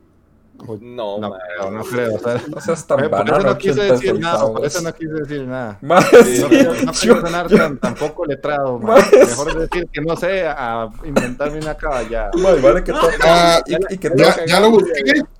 No, 0.81 1.19
no, 1.19 1.31
creo, 1.31 1.71
no 1.71 1.83
creo. 1.83 2.15
o 2.15 2.19
sea, 2.19 2.41
No 2.47 2.59
seas 2.61 2.85
tan 2.87 3.09
por 3.09 3.27
eso 3.29 3.39
no 3.39 3.57
quise 3.57 3.81
decir 3.83 4.19
nada. 4.19 4.39
Por 4.41 4.61
86 4.61 4.75
eso 4.75 4.81
no 4.81 4.93
quise 4.95 5.13
decir 5.13 5.47
nada. 5.47 5.77
Ma, 5.81 5.99
No 5.99 6.23
sí, 6.23 6.43
quiero, 6.49 6.73
no 6.73 6.91
yo- 6.91 6.99
quiero 6.99 7.21
sonar 7.21 7.47
tan, 7.49 7.77
tampoco 7.79 8.25
letrado, 8.25 8.79
ma. 8.79 8.93
Más. 8.95 9.11
Mejor 9.13 9.59
decir 9.59 9.87
que 9.91 10.01
no 10.01 10.15
sé 10.15 10.47
a 10.47 10.89
inventarme 11.03 11.59
una 11.59 11.75
caballada. 11.75 12.31
vale 12.61 12.83
que 12.83 12.91
to- 12.91 12.99
Ah, 13.23 13.61
y, 13.65 13.93
y 13.93 13.97
que 13.97 14.11
Ya, 14.15 14.45
ya 14.45 14.59
lo 14.59 14.71
busqué. 14.71 14.91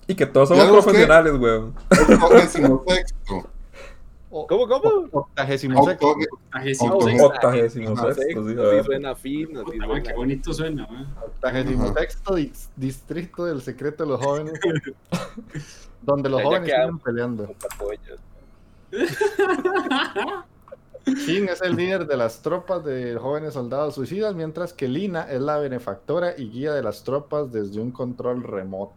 y 0.08 0.16
que 0.16 0.26
todos 0.26 0.50
somos 0.50 0.66
profesionales, 0.70 1.34
weón. 1.40 1.74
Octogésimo 1.90 2.84
sexto. 2.88 3.48
¿Cómo, 4.30 4.68
cómo? 4.68 5.08
Octagésimo 5.12 5.84
sexto. 5.86 6.08
Octagésimo 6.10 7.02
sexto. 7.02 7.26
Octagésimo 7.28 7.96
sexto, 7.96 8.24
sí, 8.26 8.52
a 8.52 8.56
Sí, 8.56 8.56
ver. 8.56 8.84
suena 8.86 9.16
fino. 9.16 9.64
qué 9.66 10.14
bonito 10.14 10.54
suena, 10.54 10.86
ma. 10.88 11.16
Octagésimo 11.26 11.94
sexto 11.94 12.36
dis- 12.36 12.70
distrito 12.76 13.46
del 13.46 13.62
secreto 13.62 14.04
de 14.04 14.10
los 14.10 14.24
jóvenes. 14.24 14.60
donde 16.02 16.30
los 16.30 16.42
jóvenes 16.44 16.70
siguen 16.70 17.00
peleando. 17.00 17.56
Shin 21.06 21.48
es 21.48 21.62
el 21.62 21.76
líder 21.78 22.06
de 22.06 22.18
las 22.18 22.42
tropas 22.42 22.84
de 22.84 23.16
jóvenes 23.18 23.54
soldados 23.54 23.96
suicidas, 23.96 24.36
mientras 24.36 24.74
que 24.74 24.90
Lina 24.90 25.22
es 25.30 25.40
la 25.40 25.58
benefactora 25.58 26.34
y 26.38 26.50
guía 26.50 26.74
de 26.74 26.84
las 26.84 27.04
tropas 27.04 27.50
desde 27.52 27.80
un 27.80 27.92
control 27.92 28.44
remoto. 28.44 28.96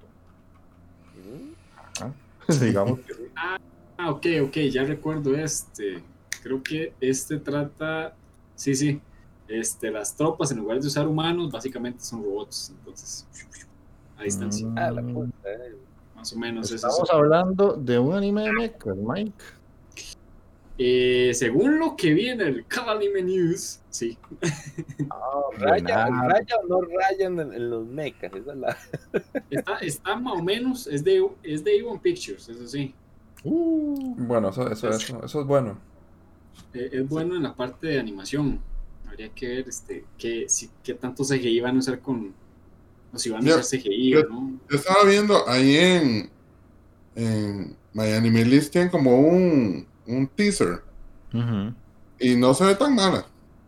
Digamos 2.60 2.99
que 3.00 3.14
sí. 3.14 3.22
Ah, 4.02 4.11
ok, 4.11 4.26
ok, 4.45 4.57
ya 4.71 4.85
recuerdo 4.85 5.35
este. 5.37 6.02
Creo 6.42 6.62
que 6.62 6.95
este 7.02 7.38
trata. 7.38 8.14
Sí, 8.54 8.75
sí. 8.75 9.00
Este, 9.47 9.90
las 9.90 10.16
tropas, 10.16 10.50
en 10.52 10.59
lugar 10.59 10.80
de 10.80 10.87
usar 10.87 11.07
humanos, 11.07 11.50
básicamente 11.52 12.02
son 12.02 12.23
robots. 12.23 12.71
Entonces, 12.78 13.26
a 14.16 14.23
distancia. 14.23 14.66
Mm. 14.66 14.78
Ah, 14.78 14.90
la 14.90 15.02
puta. 15.02 15.52
eh. 15.52 15.76
Más 16.16 16.33
o 16.33 16.38
menos 16.38 16.66
eso. 16.66 16.76
Estamos 16.76 17.09
es. 17.11 17.14
hablando 17.14 17.75
de 17.75 17.99
un 17.99 18.14
anime 18.14 18.45
de 18.45 18.52
mechas, 18.52 18.97
Mike. 18.97 19.33
Eh, 20.78 21.33
según 21.35 21.78
lo 21.78 21.95
que 21.95 22.14
vi 22.14 22.28
en 22.30 22.40
el 22.40 22.64
Anime 22.88 23.23
News, 23.23 23.80
sí. 23.90 24.16
Rayan, 25.59 26.09
Buena. 26.09 26.28
rayan 26.28 26.59
o 26.64 26.69
no 26.69 26.80
rayan 26.80 27.38
en, 27.38 27.52
en 27.52 27.71
los 27.71 27.87
mechas. 27.87 28.33
Esa 28.35 28.52
es 28.52 28.59
la. 28.59 28.76
Está, 29.50 29.76
está 29.80 30.16
más 30.16 30.38
o 30.38 30.42
menos, 30.42 30.87
es 30.87 31.04
de, 31.04 31.23
es 31.42 31.62
de 31.64 31.80
Avon 31.80 31.99
Pictures, 31.99 32.49
eso 32.49 32.66
sí. 32.66 32.95
Uh, 33.44 34.14
Bueno, 34.16 34.50
eso, 34.50 34.70
eso, 34.70 34.88
eso, 34.90 35.25
eso 35.25 35.40
es 35.40 35.47
bueno. 35.47 35.78
Eh, 36.75 36.90
es 36.92 37.09
bueno 37.09 37.37
en 37.37 37.42
la 37.42 37.54
parte 37.54 37.87
de 37.88 37.99
animación. 38.00 38.61
Habría 39.09 39.30
que 39.30 39.49
ver 39.49 39.68
este, 39.68 40.04
qué, 40.18 40.44
si, 40.49 40.70
qué 40.85 40.94
tanto 40.94 41.25
CGI 41.25 41.61
van 41.61 41.76
a 41.76 41.78
usar 41.80 42.00
con. 42.00 42.32
O 43.12 43.18
si 43.18 43.30
van 43.30 43.47
a 43.49 43.56
usar 43.56 43.64
CGI 43.64 44.12
ya. 44.12 44.20
o 44.20 44.28
no. 44.28 44.61
Yo 44.70 44.76
estaba 44.76 45.04
viendo 45.04 45.49
ahí 45.49 45.76
en, 45.76 46.30
en 47.16 47.76
My 47.92 48.12
Anime 48.12 48.44
List 48.44 48.73
tienen 48.73 48.90
como 48.90 49.18
un, 49.18 49.87
un 50.06 50.26
teaser 50.28 50.82
y 52.18 52.37
no 52.37 52.54
se 52.54 52.64
ve 52.64 52.75
tan 52.75 52.94
mala. 52.94 53.25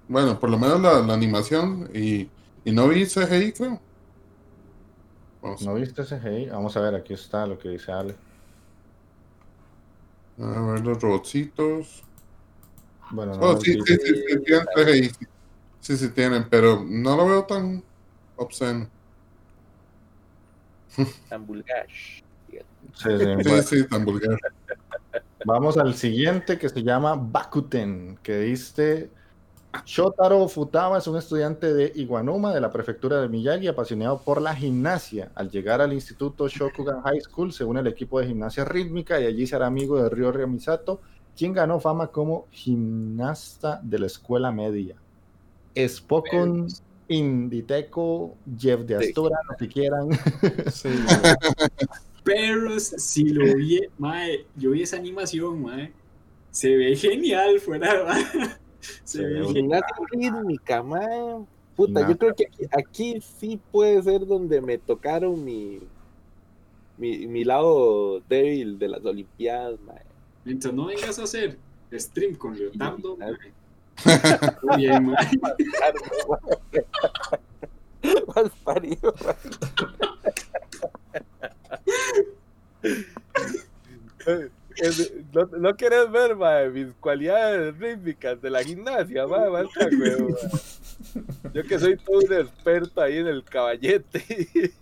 Bueno, 0.08 0.38
por 0.38 0.50
lo 0.50 0.58
menos 0.58 0.80
la, 0.80 1.00
la 1.00 1.14
animación 1.14 1.88
y, 1.94 2.28
y 2.64 2.72
no 2.72 2.88
vi 2.88 3.06
CGI, 3.06 3.52
creo. 3.52 3.80
Vamos 5.40 5.62
¿No 5.62 5.74
viste 5.74 6.02
ese 6.02 6.20
GI? 6.20 6.50
Vamos 6.50 6.76
a 6.76 6.80
ver, 6.80 6.94
aquí 6.94 7.14
está 7.14 7.46
lo 7.46 7.58
que 7.58 7.70
dice 7.70 7.90
Ale. 7.90 8.14
A 10.38 10.72
ver 10.72 10.84
los 10.84 11.00
robotcitos. 11.00 12.02
Bueno, 13.10 13.32
no, 13.32 13.38
Bueno, 13.38 13.60
sí, 13.60 13.72
sí, 13.72 13.96
sí, 13.96 14.14
sí, 14.28 14.38
tienen. 14.44 14.66
Sí, 15.10 15.10
sí, 15.80 15.96
sí 15.96 16.08
tienen, 16.10 16.48
pero 16.48 16.84
no 16.86 17.16
lo 17.16 17.26
veo 17.26 17.44
tan 17.44 17.82
obsceno. 18.36 18.88
Tan 21.28 21.46
vulgar. 21.46 21.86
sí, 21.88 22.58
sí, 22.94 23.62
sí, 23.62 23.88
tan 23.88 24.04
vulgar. 24.04 24.38
Vamos 25.44 25.76
al 25.76 25.94
siguiente 25.94 26.58
que 26.58 26.68
se 26.68 26.82
llama 26.82 27.14
Bakuten, 27.16 28.18
que 28.22 28.38
dice 28.38 29.10
Shotaro 29.84 30.46
Futaba 30.48 30.98
es 30.98 31.06
un 31.06 31.16
estudiante 31.16 31.72
de 31.72 31.92
Iwanuma 31.94 32.54
de 32.54 32.60
la 32.60 32.70
prefectura 32.70 33.20
de 33.20 33.28
Miyagi 33.28 33.68
apasionado 33.68 34.18
por 34.18 34.40
la 34.40 34.54
gimnasia. 34.54 35.32
Al 35.34 35.50
llegar 35.50 35.80
al 35.80 35.92
instituto 35.92 36.46
Shokugan 36.48 37.02
High 37.02 37.22
School 37.22 37.52
se 37.52 37.64
une 37.64 37.80
al 37.80 37.86
equipo 37.86 38.20
de 38.20 38.26
gimnasia 38.26 38.64
rítmica 38.64 39.20
y 39.20 39.26
allí 39.26 39.46
será 39.46 39.66
amigo 39.66 40.02
de 40.02 40.10
Ryo 40.10 40.46
Misato, 40.46 41.00
quien 41.36 41.52
ganó 41.52 41.80
fama 41.80 42.08
como 42.08 42.46
gimnasta 42.50 43.80
de 43.82 43.98
la 43.98 44.06
escuela 44.06 44.52
media. 44.52 44.96
Spokon, 45.76 46.66
Inditeco, 47.08 48.36
Jeff 48.58 48.80
de 48.80 48.98
Sí. 48.98 49.08
Astura, 49.08 49.38
lo 49.48 49.56
que 49.56 49.68
quieran. 49.68 50.08
Sí. 50.72 50.90
Pero 52.24 52.78
si 52.78 53.30
lo 53.30 53.56
vi, 53.56 53.80
mae, 53.98 54.46
yo 54.56 54.70
vi 54.70 54.82
esa 54.82 54.96
animación, 54.96 55.62
mae, 55.62 55.92
Se 56.50 56.76
ve 56.76 56.94
genial 56.94 57.58
fuera. 57.60 58.14
Se 58.14 58.38
Genial. 59.06 59.46
Gimnasia 59.52 59.96
rítmica, 60.10 60.82
man. 60.82 61.46
Puta, 61.76 62.06
yo 62.08 62.18
creo 62.18 62.34
que 62.34 62.46
aquí, 62.46 62.66
aquí 62.70 63.20
sí 63.20 63.60
puede 63.70 64.02
ser 64.02 64.26
donde 64.26 64.60
me 64.60 64.76
tocaron 64.76 65.42
mi, 65.42 65.80
mi, 66.98 67.26
mi 67.26 67.44
lado 67.44 68.20
débil 68.28 68.78
de 68.78 68.88
las 68.88 69.04
Olimpiadas, 69.04 69.80
man. 69.80 69.96
Mientras 70.44 70.74
no 70.74 70.86
vengas 70.86 71.18
a 71.18 71.22
hacer 71.24 71.56
stream 71.92 72.34
con 72.34 72.56
Leotardo. 72.58 73.16
Muy 74.62 74.76
bien. 74.76 75.06
Más 78.34 78.50
parido, 78.64 79.14
man. 79.24 79.36
No, 85.32 85.46
no 85.58 85.76
querés 85.76 86.10
ver, 86.10 86.34
mae, 86.36 86.70
mis 86.70 86.92
cualidades 87.00 87.76
rítmicas 87.78 88.40
de 88.40 88.50
la 88.50 88.62
gimnasia, 88.62 89.26
mae, 89.26 89.48
basta. 89.50 89.88
Yo 91.52 91.62
que 91.64 91.78
soy 91.78 91.96
todo 91.96 92.18
un 92.18 92.32
experto 92.32 93.00
ahí 93.00 93.18
en 93.18 93.26
el 93.26 93.42
caballete. 93.44 94.24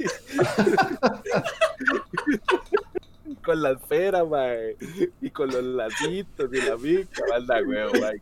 con 3.45 3.63
la 3.63 3.73
esfera, 3.73 4.25
mae. 4.25 4.77
Y 5.21 5.31
con 5.31 5.51
los 5.51 5.63
lacitos 5.63 6.51
y 6.53 6.61
la 6.61 6.77
mica, 6.77 7.23
banda, 7.29 7.61
huevo, 7.67 7.93
mae. 8.01 8.21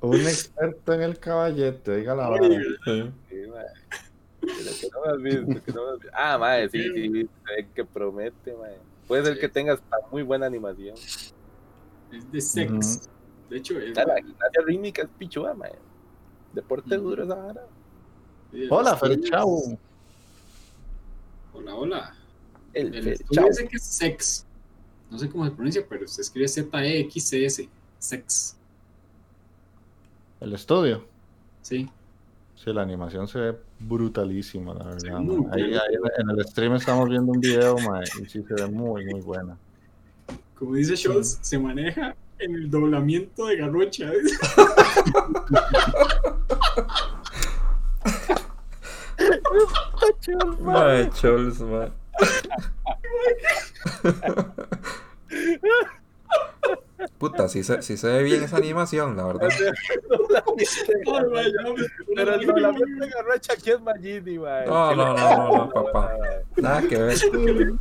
Un 0.00 0.20
experto 0.20 0.92
en 0.92 1.02
el 1.02 1.18
caballete, 1.18 1.96
diga 1.96 2.14
la 2.14 2.30
verdad. 2.30 2.48
Sí. 2.84 3.10
Sí, 3.28 3.36
mae. 3.48 3.66
Pero 4.40 4.70
que 4.80 4.88
no 4.92 5.00
me 5.00 5.08
has 5.12 5.22
visto, 5.22 5.64
que 5.64 5.72
no 5.72 5.84
me 5.84 5.90
has 5.92 5.98
visto. 6.00 6.14
Ah, 6.14 6.38
mae, 6.38 6.68
sí, 6.68 6.92
sí, 6.92 7.28
que 7.74 7.84
promete, 7.84 8.54
mae. 8.54 8.78
Puede 9.06 9.24
ser 9.24 9.38
que 9.38 9.48
tengas 9.48 9.80
muy 10.10 10.22
buena 10.22 10.46
animación. 10.46 10.96
Es 10.96 12.32
de 12.32 12.40
sex. 12.40 13.08
De 13.50 13.58
hecho, 13.58 13.78
es. 13.78 13.96
La 13.96 14.16
gimnasia 14.16 14.62
rítmica 14.64 15.02
es 15.02 15.08
pichuda, 15.18 15.54
mae. 15.54 15.72
Deporte 16.52 16.96
duro 16.96 17.24
esa 17.24 17.34
vara. 17.34 17.66
Hola, 18.70 18.96
Fer 18.96 19.10
Ferchau. 19.10 19.78
Hola, 21.52 21.74
hola. 21.74 22.16
El, 22.72 22.94
El 22.94 23.08
estudio 23.08 23.46
dice 23.48 23.68
que 23.68 23.76
es 23.76 23.84
sex. 23.84 24.46
No 25.10 25.18
sé 25.18 25.28
cómo 25.28 25.44
se 25.44 25.50
pronuncia, 25.50 25.86
pero 25.88 26.06
se 26.08 26.22
escribe 26.22 26.48
Z-E-X-C-S. 26.48 27.68
Sex. 27.98 28.56
El 30.40 30.52
estudio. 30.52 31.06
Sí. 31.62 31.88
Sí, 32.64 32.72
la 32.72 32.80
animación 32.80 33.28
se 33.28 33.38
ve 33.38 33.58
brutalísima, 33.78 34.72
la 34.72 34.84
verdad. 34.84 35.18
Ahí, 35.52 35.74
ahí 35.74 35.96
en 36.18 36.30
el 36.30 36.42
stream 36.46 36.76
estamos 36.76 37.10
viendo 37.10 37.30
un 37.30 37.38
video, 37.38 37.76
ma, 37.80 38.00
y 38.02 38.24
sí 38.24 38.42
se 38.42 38.54
ve 38.54 38.66
muy, 38.68 39.04
muy 39.04 39.20
buena. 39.20 39.58
Como 40.58 40.74
dice 40.74 40.96
Scholz, 40.96 41.40
se 41.42 41.58
maneja 41.58 42.16
en 42.38 42.54
el 42.54 42.70
doblamiento 42.70 43.48
de 43.48 43.58
garrocha. 43.58 44.10
Mae, 50.60 51.10
chols, 51.10 51.60
mae. 51.60 51.92
Puta, 57.18 57.48
sí 57.48 57.62
se, 57.62 57.80
sí 57.82 57.96
se 57.96 58.08
ve 58.08 58.22
bien 58.22 58.42
esa 58.42 58.56
animación, 58.58 59.16
la 59.16 59.24
verdad. 59.26 59.48
Pero 62.14 62.38
de 62.38 62.46
garrocha 62.46 63.52
aquí 63.54 63.70
es 63.70 63.80
Magini, 63.80 64.38
mae. 64.38 64.66
No, 64.66 64.90
¿Qué 64.90 64.96
no, 64.96 65.14
no, 65.14 65.16
no, 65.16 65.56
no, 65.56 65.70
papá. 65.70 66.12
Nada 66.56 66.82
que 66.82 66.96
ver. 66.98 67.16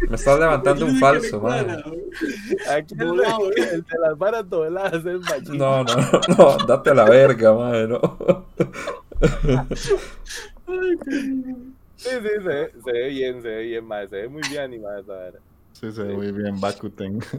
Me 0.10 0.16
estás 0.16 0.40
levantando 0.40 0.86
un 0.86 0.98
falso, 1.00 1.42
mae. 1.42 1.62
Aquí 2.70 2.96
el, 3.00 3.18
de- 3.18 3.64
el 3.74 3.84
de 3.84 4.00
las 4.00 4.18
varas 4.18 4.50
dobladas 4.50 5.06
es 5.06 5.20
Magini. 5.22 5.58
No, 5.58 5.84
no, 5.84 5.96
no, 6.38 6.58
date 6.66 6.92
a 6.92 6.94
la 6.94 7.06
verga, 7.06 7.54
mae, 7.54 7.88
no. 7.88 8.46
Sí, 11.96 11.98
sí, 11.98 12.10
se, 12.20 12.40
ve- 12.40 12.72
se 12.84 12.92
ve 12.92 13.08
bien, 13.10 13.42
se 13.42 13.48
ve 13.48 13.62
bien, 13.64 13.86
mae. 13.86 14.08
Se 14.08 14.16
ve 14.18 14.28
muy 14.28 14.42
bien 14.50 14.62
animada 14.64 15.00
esa 15.00 15.14
vara. 15.14 15.40
Sí, 15.74 15.92
se 15.92 16.04
ve 16.04 16.14
muy 16.16 16.32
bien, 16.32 16.60
Bakuten. 16.62 17.20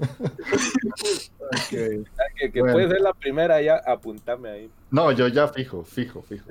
Ah, 1.52 1.56
Que, 1.68 2.50
que 2.50 2.60
Bueno. 2.60 2.74
puede 2.74 2.88
ser 2.88 3.00
la 3.02 3.12
primera 3.12 3.60
ya, 3.60 3.76
apuntame 3.86 4.48
ahí. 4.48 4.70
No, 4.90 5.12
yo 5.12 5.28
ya 5.28 5.46
fijo, 5.48 5.84
fijo, 5.84 6.22
fijo. 6.22 6.44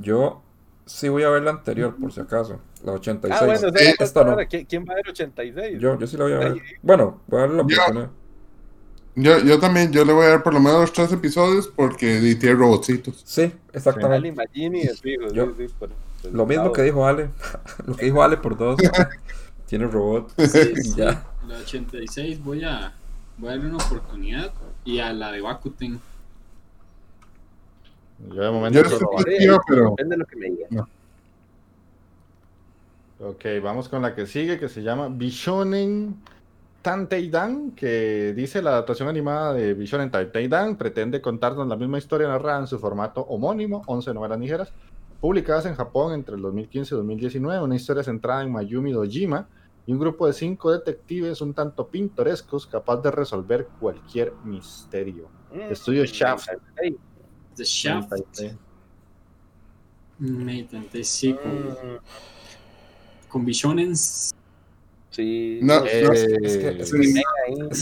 Yo 0.00 0.42
sí 0.86 1.08
voy 1.08 1.22
a 1.22 1.28
ver 1.30 1.42
la 1.42 1.50
anterior, 1.52 1.94
por 1.94 2.12
si 2.12 2.20
acaso. 2.20 2.58
La 2.84 2.92
86. 2.92 3.40
Ah, 3.40 3.44
bueno, 3.44 3.78
Sí, 3.78 3.84
esa 3.84 4.04
esta 4.04 4.24
no. 4.24 4.36
¿Quién, 4.48 4.64
¿Quién 4.64 4.84
va 4.88 4.94
a 4.94 4.96
ver 4.96 5.08
86? 5.10 5.78
Yo, 5.78 5.98
yo 5.98 6.06
sí 6.06 6.16
la 6.16 6.24
voy 6.24 6.32
a 6.32 6.38
ver. 6.38 6.54
Bueno, 6.82 7.20
voy 7.28 7.40
a 7.40 7.42
ver 7.42 7.50
la 7.50 7.56
Yo- 7.58 7.62
oportunidad. 7.82 8.10
Yo, 9.14 9.38
yo 9.40 9.60
también, 9.60 9.92
yo 9.92 10.06
le 10.06 10.12
voy 10.14 10.24
a 10.24 10.28
dar 10.30 10.42
por 10.42 10.54
lo 10.54 10.60
menos 10.60 10.80
los 10.80 10.92
tres 10.94 11.12
episodios 11.12 11.68
porque 11.68 12.18
di- 12.18 12.34
tiene 12.36 12.56
robotcitos. 12.56 13.22
Sí, 13.26 13.52
exactamente. 13.74 14.32
Magini 14.32 14.80
es 14.80 14.98
fijo, 15.02 15.28
sí, 15.28 15.36
Yo- 15.36 15.52
sí, 15.58 15.66
por- 15.78 15.90
por 16.22 16.32
Lo 16.32 16.46
mismo 16.46 16.62
lado. 16.64 16.72
que 16.72 16.82
dijo 16.82 17.06
Ale. 17.06 17.28
Lo 17.86 17.94
que 17.94 18.06
dijo 18.06 18.22
Ale 18.22 18.38
por 18.38 18.56
dos. 18.56 18.80
Tiene 19.72 19.86
robot. 19.86 20.34
Sí, 20.36 20.76
sí. 20.82 20.94
Ya. 20.96 21.24
La 21.48 21.56
86 21.56 22.44
voy 22.44 22.62
a, 22.62 22.92
voy 23.38 23.48
a 23.48 23.52
darle 23.52 23.70
una 23.70 23.82
oportunidad. 23.82 24.52
Y 24.84 24.98
a 24.98 25.14
la 25.14 25.32
de 25.32 25.40
Bakuten. 25.40 25.98
Yo 28.28 28.42
de 28.42 28.50
momento 28.50 28.82
Yo 28.82 28.98
Bakuten. 28.98 29.38
tío, 29.38 29.58
pero 29.66 29.90
Depende 29.96 30.16
de 30.16 30.18
lo 30.18 30.26
que 30.26 30.36
me 30.36 30.50
diga. 30.50 30.86
Ok, 33.20 33.44
vamos 33.62 33.88
con 33.88 34.02
la 34.02 34.14
que 34.14 34.26
sigue, 34.26 34.58
que 34.58 34.68
se 34.68 34.82
llama 34.82 35.08
Bishonen 35.08 36.16
Tanteidan, 36.82 37.70
que 37.70 38.34
dice 38.36 38.60
la 38.60 38.72
adaptación 38.72 39.08
animada 39.08 39.54
de 39.54 39.72
Bishonen 39.72 40.10
Tanteidan, 40.10 40.76
pretende 40.76 41.22
contarnos 41.22 41.66
la 41.66 41.76
misma 41.76 41.96
historia 41.96 42.28
narrada 42.28 42.60
en 42.60 42.66
su 42.66 42.78
formato 42.78 43.22
homónimo, 43.22 43.84
11 43.86 44.12
novelas 44.12 44.38
ligeras, 44.38 44.70
publicadas 45.18 45.64
en 45.64 45.76
Japón 45.76 46.12
entre 46.12 46.34
el 46.34 46.42
2015 46.42 46.94
y 46.94 46.98
2019, 46.98 47.62
una 47.62 47.76
historia 47.76 48.02
centrada 48.02 48.42
en 48.42 48.52
Mayumi 48.52 48.92
Dojima 48.92 49.48
y 49.86 49.92
un 49.92 49.98
grupo 49.98 50.26
de 50.26 50.32
cinco 50.32 50.70
detectives 50.70 51.40
un 51.40 51.54
tanto 51.54 51.88
pintorescos 51.88 52.66
capaz 52.66 52.98
de 52.98 53.10
resolver 53.10 53.66
cualquier 53.80 54.32
misterio. 54.44 55.28
Estudio 55.70 56.04
Shaft. 56.04 56.48
The 57.56 57.64
Shaft. 57.64 58.08
36. 58.10 58.56
Me 60.18 60.54
intenté 60.58 61.02
sí 61.02 61.34
con, 61.34 61.52
mm, 61.70 61.98
con 63.28 63.44
Bishonens. 63.44 64.32
Sí. 65.10 65.58
No, 65.62 65.84
Eh, 65.84 66.02
no, 66.04 66.12
es 66.12 66.24
que- 66.26 66.46
es 66.46 66.56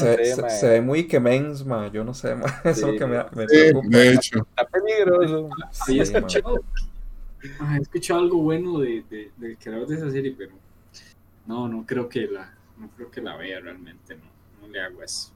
que 0.00 0.50
Se, 0.50 0.68
ve 0.68 0.80
muy 0.80 1.06
quemens, 1.06 1.64
ma. 1.64 1.86
Yo 1.92 2.02
no 2.02 2.12
sé, 2.14 2.34
ma. 2.34 2.46
Eso 2.64 2.70
es 2.70 2.80
lo 2.82 2.92
Sí. 2.92 2.98
que 2.98 3.06
me, 3.06 3.16
me 3.34 3.48
sí, 3.48 3.56
preocupa. 3.70 3.96
de 3.98 4.12
hecho. 4.14 4.38
Está 4.38 4.64
peligroso. 4.66 5.48
Sí, 5.70 6.00
ah, 7.60 7.76
he 7.76 7.80
escuchado 7.82 8.20
algo 8.20 8.38
bueno 8.42 8.80
de, 8.80 9.04
de- 9.08 9.30
del 9.36 9.56
creador 9.58 9.86
de 9.86 9.96
esa 9.96 10.10
serie, 10.10 10.34
pero 10.36 10.52
no, 11.46 11.68
no 11.68 11.85
creo 11.87 12.09
que 12.09 12.26
la, 12.26 12.55
no 12.79 12.88
creo 12.96 13.11
que 13.11 13.20
la 13.20 13.37
vea 13.37 13.61
realmente, 13.61 14.16
no, 14.16 14.22
no 14.62 14.68
le 14.72 14.81
hago 14.81 15.03
eso. 15.03 15.33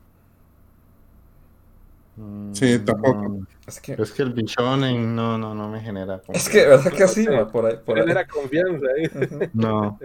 Sí, 2.53 2.79
tampoco. 2.79 3.29
Mm, 3.29 3.47
Es 3.67 3.81
que, 3.81 3.93
Es 3.95 4.12
que 4.12 4.23
el 4.23 4.33
Bishonen 4.33 5.17
no, 5.17 5.37
no, 5.37 5.55
no 5.55 5.69
me 5.69 5.81
genera. 5.81 6.23
es 6.29 6.49
que, 6.49 6.67
¿verdad 6.67 6.93
que 6.93 7.03
así? 7.03 7.27
Por 7.51 7.67
ahí, 7.67 7.77
por 7.85 7.97
ahí. 7.97 8.03
Genera 8.03 8.27
confianza 8.27 8.87
ahí. 8.97 9.07
Ujú. 9.07 9.51
No. 9.53 9.99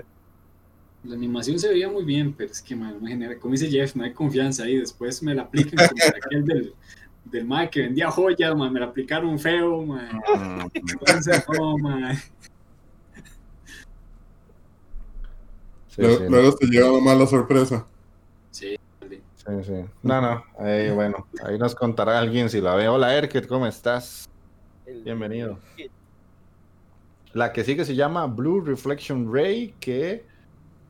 La 1.03 1.15
animación 1.15 1.57
se 1.59 1.69
veía 1.69 1.87
muy 1.87 2.03
bien, 2.03 2.33
pero 2.33 2.51
es 2.51 2.61
que 2.61 2.75
man, 2.75 2.95
no 2.95 2.99
me 3.01 3.09
genera, 3.11 3.37
como 3.37 3.53
dice 3.53 3.69
Jeff, 3.69 3.95
no 3.95 4.03
hay 4.03 4.11
confianza 4.11 4.63
ahí. 4.63 4.77
Después 4.77 5.21
me 5.23 5.35
la 5.35 5.43
aplican 5.43 5.87
como 5.87 6.01
aquel 6.25 6.45
del, 6.45 6.73
del 7.25 7.45
mae 7.45 7.69
que 7.69 7.81
vendía 7.81 8.09
joyas, 8.09 8.55
man, 8.55 8.73
me 8.73 8.79
la 8.79 8.87
aplicaron 8.87 9.37
feo, 9.39 9.85
man. 9.85 10.09
Mm, 10.35 10.67
Entonces, 10.73 11.43
no, 11.53 11.77
man. 11.77 12.17
Sí, 15.99 16.05
Luego, 16.05 16.17
sí. 16.17 16.25
luego 16.29 16.55
te 16.55 16.65
lleva 16.67 16.91
una 16.91 17.03
mala 17.05 17.25
sorpresa. 17.27 17.85
Sí, 18.51 18.75
Sí, 19.35 19.63
sí. 19.63 19.85
No, 20.03 20.21
no. 20.21 20.43
Ahí, 20.59 20.91
bueno, 20.91 21.25
ahí 21.43 21.57
nos 21.57 21.73
contará 21.73 22.19
alguien 22.19 22.49
si 22.49 22.61
la 22.61 22.75
ve. 22.75 22.87
Hola, 22.87 23.15
Erket, 23.15 23.47
¿cómo 23.47 23.65
estás? 23.65 24.29
Bienvenido. 25.03 25.57
La 27.33 27.51
que 27.51 27.63
sigue 27.63 27.83
se 27.85 27.95
llama 27.95 28.25
Blue 28.27 28.61
Reflection 28.61 29.31
Ray, 29.33 29.73
que 29.79 30.23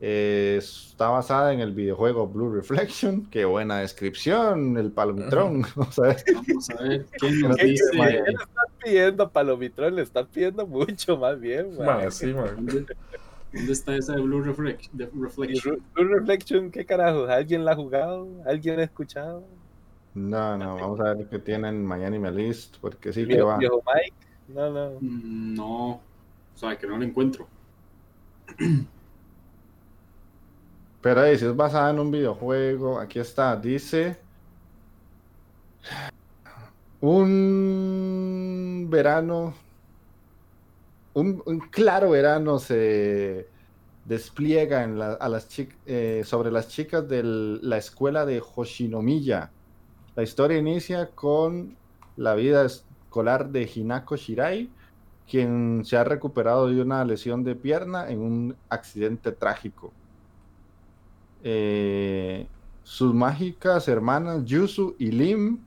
eh, 0.02 0.56
está 0.58 1.08
basada 1.08 1.52
en 1.54 1.60
el 1.60 1.72
videojuego 1.72 2.26
Blue 2.28 2.52
Reflection. 2.54 3.26
Qué 3.30 3.44
buena 3.46 3.78
descripción, 3.78 4.76
el 4.76 4.90
palomitrón. 4.92 5.64
Vamos 5.76 5.98
a 5.98 6.02
ver. 6.02 6.16
vamos 6.34 6.70
a 6.70 6.82
ver 6.82 7.06
qué 7.18 7.30
nos 7.32 7.56
¿Qué, 7.56 7.64
dice. 7.66 7.94
le 7.94 8.18
estás 8.30 8.66
pidiendo 8.84 9.30
Palomitrón? 9.30 9.96
Le 9.96 10.02
estás 10.02 10.26
pidiendo 10.26 10.66
mucho 10.66 11.16
más 11.16 11.40
bien, 11.40 11.76
Ma, 11.78 11.96
man. 11.96 12.12
sí, 12.12 12.26
ma. 12.34 12.44
¿Dónde, 13.52 13.72
está 13.72 13.96
esa 13.96 14.14
de 14.14 14.20
Blue 14.22 14.42
Reflec- 14.44 14.90
de 14.92 15.04
Y 15.04 15.20
Reflection? 15.20 15.76
Blue 15.94 16.14
Reflection, 16.14 16.70
¿qué 16.70 16.84
carajo? 16.86 17.24
¿Alguien 17.26 17.64
la 17.64 17.72
ha 17.72 17.76
jugado? 17.76 18.28
¿Alguien 18.46 18.78
ha 18.80 18.84
escuchado? 18.84 19.44
No, 20.14 20.56
no, 20.56 20.76
vamos 20.76 21.00
a 21.00 21.14
ver 21.14 21.28
qué 21.28 21.38
tienen 21.38 21.84
mañana 21.84 22.16
y 22.16 22.18
me 22.18 22.30
list, 22.32 22.76
porque 22.80 23.12
sí 23.12 23.22
que 23.22 23.34
¿Viejo, 23.34 23.46
va. 23.46 23.58
viejo 23.58 23.82
Mike? 23.86 24.16
No, 24.48 24.70
no. 24.70 24.90
Mm, 25.00 25.54
No, 25.54 25.90
o 25.92 26.00
sea, 26.54 26.76
que 26.76 26.86
no 26.86 26.96
lo 26.96 27.04
encuentro. 27.04 27.46
Pero 31.02 31.20
ahí, 31.22 31.38
si 31.38 31.46
es 31.46 31.56
basada 31.56 31.90
en 31.90 31.98
un 31.98 32.10
videojuego, 32.10 32.98
aquí 32.98 33.18
está, 33.18 33.56
dice 33.56 34.18
Un 37.00 38.86
verano, 38.90 39.54
un, 41.14 41.60
claro 41.70 42.10
verano 42.10 42.58
se 42.58 43.48
despliega 44.04 44.84
a 44.84 45.28
las 45.28 45.48
eh, 45.86 46.22
sobre 46.24 46.50
las 46.50 46.68
chicas 46.68 47.08
de 47.08 47.22
la 47.22 47.76
escuela 47.76 48.26
de 48.26 48.42
Hoshinomiya. 48.54 49.50
La 50.16 50.22
historia 50.22 50.58
inicia 50.58 51.10
con 51.10 51.76
la 52.16 52.34
vida 52.34 52.64
escolar 52.64 53.50
de 53.50 53.70
Hinako 53.72 54.16
Shirai, 54.16 54.70
quien 55.28 55.84
se 55.84 55.96
ha 55.96 56.04
recuperado 56.04 56.68
de 56.68 56.80
una 56.80 57.04
lesión 57.04 57.44
de 57.44 57.54
pierna 57.54 58.08
en 58.10 58.20
un 58.20 58.56
accidente 58.68 59.32
trágico. 59.32 59.92
Eh, 61.42 62.46
sus 62.82 63.14
mágicas 63.14 63.88
hermanas 63.88 64.44
Yusu 64.44 64.96
y 64.98 65.12
Lim 65.12 65.60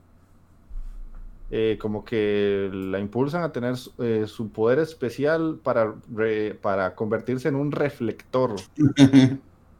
eh, 1.55 1.77
como 1.79 2.03
que 2.03 2.67
la 2.73 2.97
impulsan 2.99 3.43
a 3.43 3.51
tener 3.51 3.77
su- 3.77 3.93
eh, 4.01 4.25
su 4.25 4.49
poder 4.49 4.79
especial 4.79 5.59
para, 5.61 5.93
re- 6.11 6.55
para 6.55 6.95
convertirse 6.95 7.47
en 7.47 7.53
un 7.55 7.71
reflector 7.71 8.55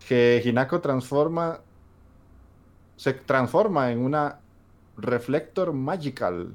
que 0.07 0.41
Hinako 0.45 0.81
transforma 0.81 1.59
se 2.95 3.13
transforma 3.13 3.91
en 3.91 3.99
una 3.99 4.38
reflector 4.97 5.73
magical 5.73 6.53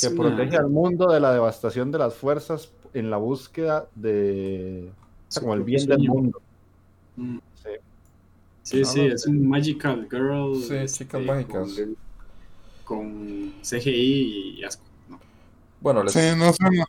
que 0.00 0.10
protege 0.10 0.56
al 0.56 0.68
mundo 0.68 1.12
de 1.12 1.18
la 1.18 1.32
devastación 1.32 1.90
de 1.90 1.98
las 1.98 2.14
fuerzas 2.14 2.70
en 2.92 3.10
la 3.10 3.16
búsqueda 3.16 3.88
de 3.96 4.88
o 4.88 5.32
sea, 5.32 5.40
su 5.40 5.40
como 5.40 5.54
el 5.54 5.62
bien 5.64 5.84
del 5.86 5.98
mundo. 6.08 6.40
Mm. 7.16 7.38
Sí. 7.54 7.70
Sí, 8.62 8.80
No, 8.82 8.86
sí, 8.86 9.06
no. 9.08 9.14
es 9.14 9.26
un 9.26 9.48
Magical 9.48 10.06
Girl. 10.08 10.54
Sí, 10.62 10.74
este, 10.76 11.04
chicas 11.04 11.22
mágicas. 11.22 11.72
Con, 11.74 11.96
con 12.84 13.54
CGI 13.62 14.56
y 14.58 14.64
asco. 14.64 14.84
No. 15.08 15.18
Bueno, 15.80 16.02
el, 16.02 16.08
Sí, 16.10 16.20
no 16.36 16.52
se, 16.52 16.64
no, 16.64 16.84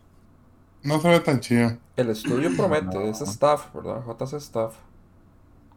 no 0.83 1.01
se 1.01 1.07
ve 1.09 1.19
tan 1.21 1.39
chido. 1.39 1.77
el 1.95 2.09
estudio 2.09 2.49
promete, 2.55 2.97
No. 2.97 3.01
es 3.05 3.21
staff, 3.21 3.73
¿verdad? 3.73 4.01
JC 4.05 4.33
Staff. 4.37 4.75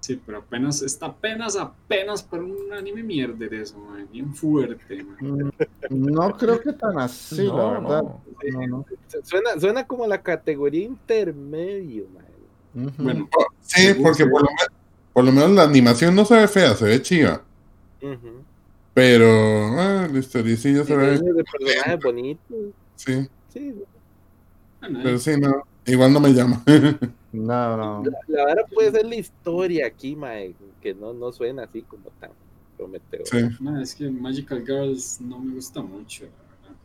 Sí, 0.01 0.21
pero 0.25 0.39
apenas, 0.39 0.81
está 0.83 1.07
apenas, 1.07 1.57
apenas 1.57 2.23
para 2.23 2.43
un 2.45 2.73
anime 2.73 3.03
mierder 3.03 3.53
eso, 3.53 3.79
man, 3.79 4.09
bien 4.13 4.33
fuerte, 4.35 5.03
man. 5.05 5.53
No 5.91 6.31
creo 6.37 6.61
que 6.61 6.73
tan 6.73 6.99
así, 6.99 7.47
la 7.47 7.55
verdad. 7.73 8.03
no. 8.05 8.23
No, 8.53 8.67
no. 8.69 8.87
Suena, 9.25 9.59
suena 9.59 9.87
como 9.87 10.07
la 10.07 10.23
categoría 10.23 10.85
intermedio, 10.85 12.07
man. 12.15 12.95
Bueno, 12.97 13.29
Sí, 13.61 13.93
porque 14.01 14.25
por 14.27 14.43
lo, 14.43 14.49
me- 14.49 14.77
por 15.13 15.25
lo 15.25 15.33
menos 15.33 15.51
la 15.51 15.65
animación 15.65 16.15
no 16.15 16.25
se 16.25 16.37
ve 16.37 16.47
fea, 16.49 16.75
se 16.77 16.85
ve 16.85 17.03
chiva. 17.03 17.43
Ujú. 18.01 18.45
Pero 18.99 19.79
ah, 19.79 20.07
el 20.11 20.17
historicillo 20.17 20.85
se 20.85 20.97
ve. 20.97 21.19
De 21.19 21.45
personajes 21.45 22.01
bonitos. 22.03 22.57
Sí, 22.97 23.29
Sí, 23.53 23.75
bueno, 24.81 25.01
pero 25.05 25.19
sí, 25.19 25.31
no. 25.39 25.63
Igual 25.87 26.13
no 26.13 26.21
me 26.21 26.31
llama. 26.35 26.63
No, 27.31 27.77
no. 27.77 28.03
la, 28.05 28.19
la 28.29 28.45
verdad 28.47 28.65
puede 28.73 28.91
ser 28.91 29.05
la 29.05 29.15
historia 29.17 29.87
aquí, 29.87 30.17
mae, 30.17 30.55
que 30.81 30.95
no, 30.95 31.13
no 31.13 31.31
suena 31.31 31.65
así 31.65 31.83
como 31.83 32.05
tan 32.19 32.31
prometedor. 32.79 33.27
Sí. 33.27 33.49
no, 33.61 33.79
es 33.83 33.95
que 33.95 34.09
Magical 34.09 34.65
Girls 34.67 35.21
no 35.21 35.39
me 35.39 35.55
gusta 35.57 35.83
mucho, 35.83 36.25
la 36.25 36.31
verdad. 36.31 36.77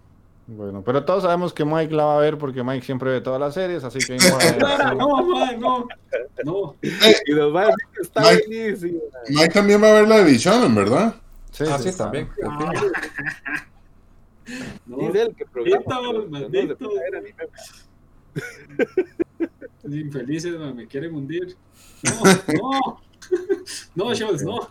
Bueno, 0.47 0.83
pero 0.85 1.05
todos 1.05 1.23
sabemos 1.23 1.53
que 1.53 1.63
Mike 1.63 1.95
la 1.95 2.03
va 2.03 2.17
a 2.17 2.19
ver 2.19 2.37
porque 2.37 2.61
Mike 2.61 2.85
siempre 2.85 3.09
ve 3.11 3.21
todas 3.21 3.39
las 3.39 3.53
series, 3.53 3.85
así 3.85 3.99
que 3.99 4.17
No, 4.97 5.25
man, 5.25 5.59
no, 5.61 5.87
no. 6.43 6.75
Y 6.81 7.31
nos 7.31 7.55
va 7.55 7.61
a 7.61 7.65
decir 7.67 7.85
que 7.95 8.01
está 8.01 8.21
Mike- 8.21 8.43
buenísimo. 8.47 8.99
Mike 9.29 9.49
también 9.53 9.81
va 9.81 9.89
a 9.91 9.93
ver 9.93 10.07
la 10.09 10.17
de 10.17 10.23
Bichon, 10.25 10.75
¿verdad? 10.75 11.15
Sí, 11.53 11.63
Ah, 11.69 11.77
sí, 11.77 11.91
sí, 11.91 11.97
también. 11.97 12.29
Ah, 12.43 12.73
no. 14.85 14.97
Dice 14.97 15.21
él 15.21 15.35
que 15.35 15.45
programa. 15.45 16.01
Maldito, 16.29 16.75
no 19.83 19.95
infelices, 19.95 20.59
man, 20.59 20.75
me 20.75 20.87
quieren 20.87 21.13
hundir. 21.13 21.55
No, 22.03 22.23
no. 22.53 23.01
No, 23.95 24.13
Scholz, 24.13 24.43
no. 24.43 24.67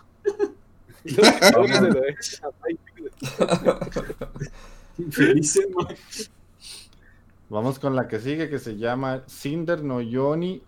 Infelices, 4.98 5.66
man. 5.74 5.86
Vamos 7.48 7.78
con 7.78 7.94
la 7.96 8.08
que 8.08 8.20
sigue, 8.20 8.50
que 8.50 8.58
se 8.58 8.76
llama 8.76 9.22
Cinder 9.26 9.82
no 9.82 10.00
Yoni 10.00 10.62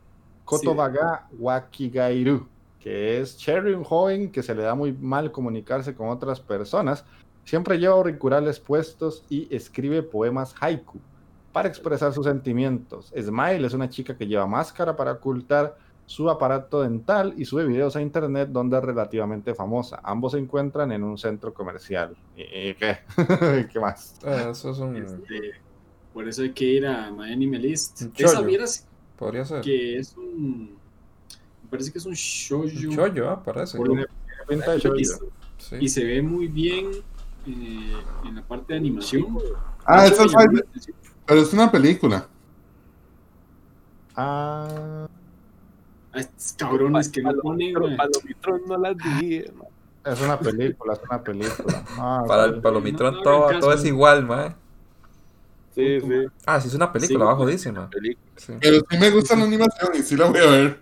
Kotobaga 0.45 1.27
Wakigairu, 1.39 2.47
que 2.85 3.19
es 3.19 3.39
Cherry, 3.39 3.73
un 3.73 3.83
joven 3.83 4.31
que 4.31 4.43
se 4.43 4.55
le 4.55 4.63
da 4.63 4.75
muy 4.75 4.93
mal 4.93 5.33
comunicarse 5.33 5.95
con 5.95 6.11
otras 6.11 6.39
personas. 6.39 7.07
Siempre 7.43 7.79
lleva 7.79 7.95
auriculares 7.95 8.61
puestos 8.61 9.25
y 9.31 9.49
escribe 9.57 10.03
poemas 10.03 10.55
haiku 10.61 11.01
para 11.51 11.67
expresar 11.67 12.13
sus 12.13 12.27
sentimientos. 12.27 13.11
Smile 13.19 13.67
es 13.67 13.73
una 13.73 13.89
chica 13.89 14.19
que 14.19 14.27
lleva 14.27 14.47
máscara 14.47 14.95
para 14.95 15.13
ocultar 15.13 15.79
su 16.05 16.29
aparato 16.29 16.83
dental 16.83 17.33
y 17.39 17.47
sube 17.47 17.65
videos 17.65 17.97
a 17.97 18.03
internet 18.03 18.51
donde 18.53 18.77
es 18.77 18.85
relativamente 18.85 19.55
famosa. 19.55 20.01
Ambos 20.03 20.33
se 20.33 20.39
encuentran 20.39 20.93
en 20.93 21.05
un 21.05 21.17
centro 21.17 21.55
comercial. 21.55 22.15
¿Y 22.37 22.75
qué? 22.75 22.99
¿Qué 23.73 23.81
más? 23.81 24.19
Eh, 24.27 24.49
Eso 24.51 24.73
es 24.73 24.79
un. 24.79 24.97
Este, 24.97 25.53
por 26.13 26.29
eso 26.29 26.43
hay 26.43 26.53
que 26.53 26.67
ir 26.67 26.87
a 26.87 27.11
My 27.11 27.33
Anime 27.33 27.59
List. 27.59 28.03
Esa 28.15 28.43
miras 28.43 28.87
Podría 29.17 29.47
ser. 29.47 29.63
que 29.63 29.97
es 29.97 30.15
un. 30.19 30.84
Parece 31.75 31.91
que 31.93 31.99
es 31.99 32.07
un 32.07 32.15
shoujo. 32.15 32.65
Un 32.89 32.95
chollo, 32.95 33.31
ah, 33.31 33.43
parece. 33.43 33.77
Por 33.77 33.89
lo- 33.89 34.77
shoujo. 34.79 35.27
Sí. 35.59 35.77
y 35.81 35.89
se 35.89 36.05
ve 36.05 36.23
muy 36.23 36.47
bien 36.49 36.87
eh, 37.47 37.93
en 38.27 38.35
la 38.37 38.43
parte 38.43 38.75
de 38.75 38.79
animación. 38.79 39.27
Ah, 39.85 40.07
Eso 40.07 40.25
esa 40.25 40.39
es, 40.45 40.91
pero 41.27 41.41
es 41.41 41.53
una 41.53 41.71
película. 41.73 42.27
Ah, 44.17 45.09
A 46.13 46.21
estos 46.21 46.53
cabrones 46.57 47.09
que 47.09 47.23
no 47.23 47.33
ponen. 47.43 47.75
Palomitrón 47.97 48.63
no 48.69 48.79
las 48.79 48.97
dije, 49.21 49.51
man. 49.57 49.67
es 50.05 50.21
una 50.21 50.39
película, 50.39 50.93
es 50.95 51.01
una 51.11 51.23
película. 51.23 51.85
Ah, 51.99 52.23
Para 52.27 52.45
el 52.45 52.61
palomitrón 52.61 53.15
No, 53.15 53.19
no 53.19 53.25
todo, 53.25 53.59
todo 53.61 53.73
es 53.73 53.85
igual, 53.85 54.25
mae. 54.25 54.55
Sí, 55.75 56.01
sí. 56.01 56.27
Ah, 56.47 56.61
sí, 56.61 56.69
es 56.69 56.75
una 56.75 56.93
película, 56.93 57.27
Sí, 57.31 57.37
jodísima. 57.37 57.91
película. 57.91 58.25
Sí. 58.37 58.53
Pero 58.61 58.77
sí 58.89 58.97
me 58.99 59.11
gusta 59.11 59.35
la 59.35 59.45
animación 59.45 59.91
y 59.95 60.03
sí 60.03 60.17
la 60.17 60.27
voy 60.27 60.39
a 60.39 60.47
ver. 60.51 60.81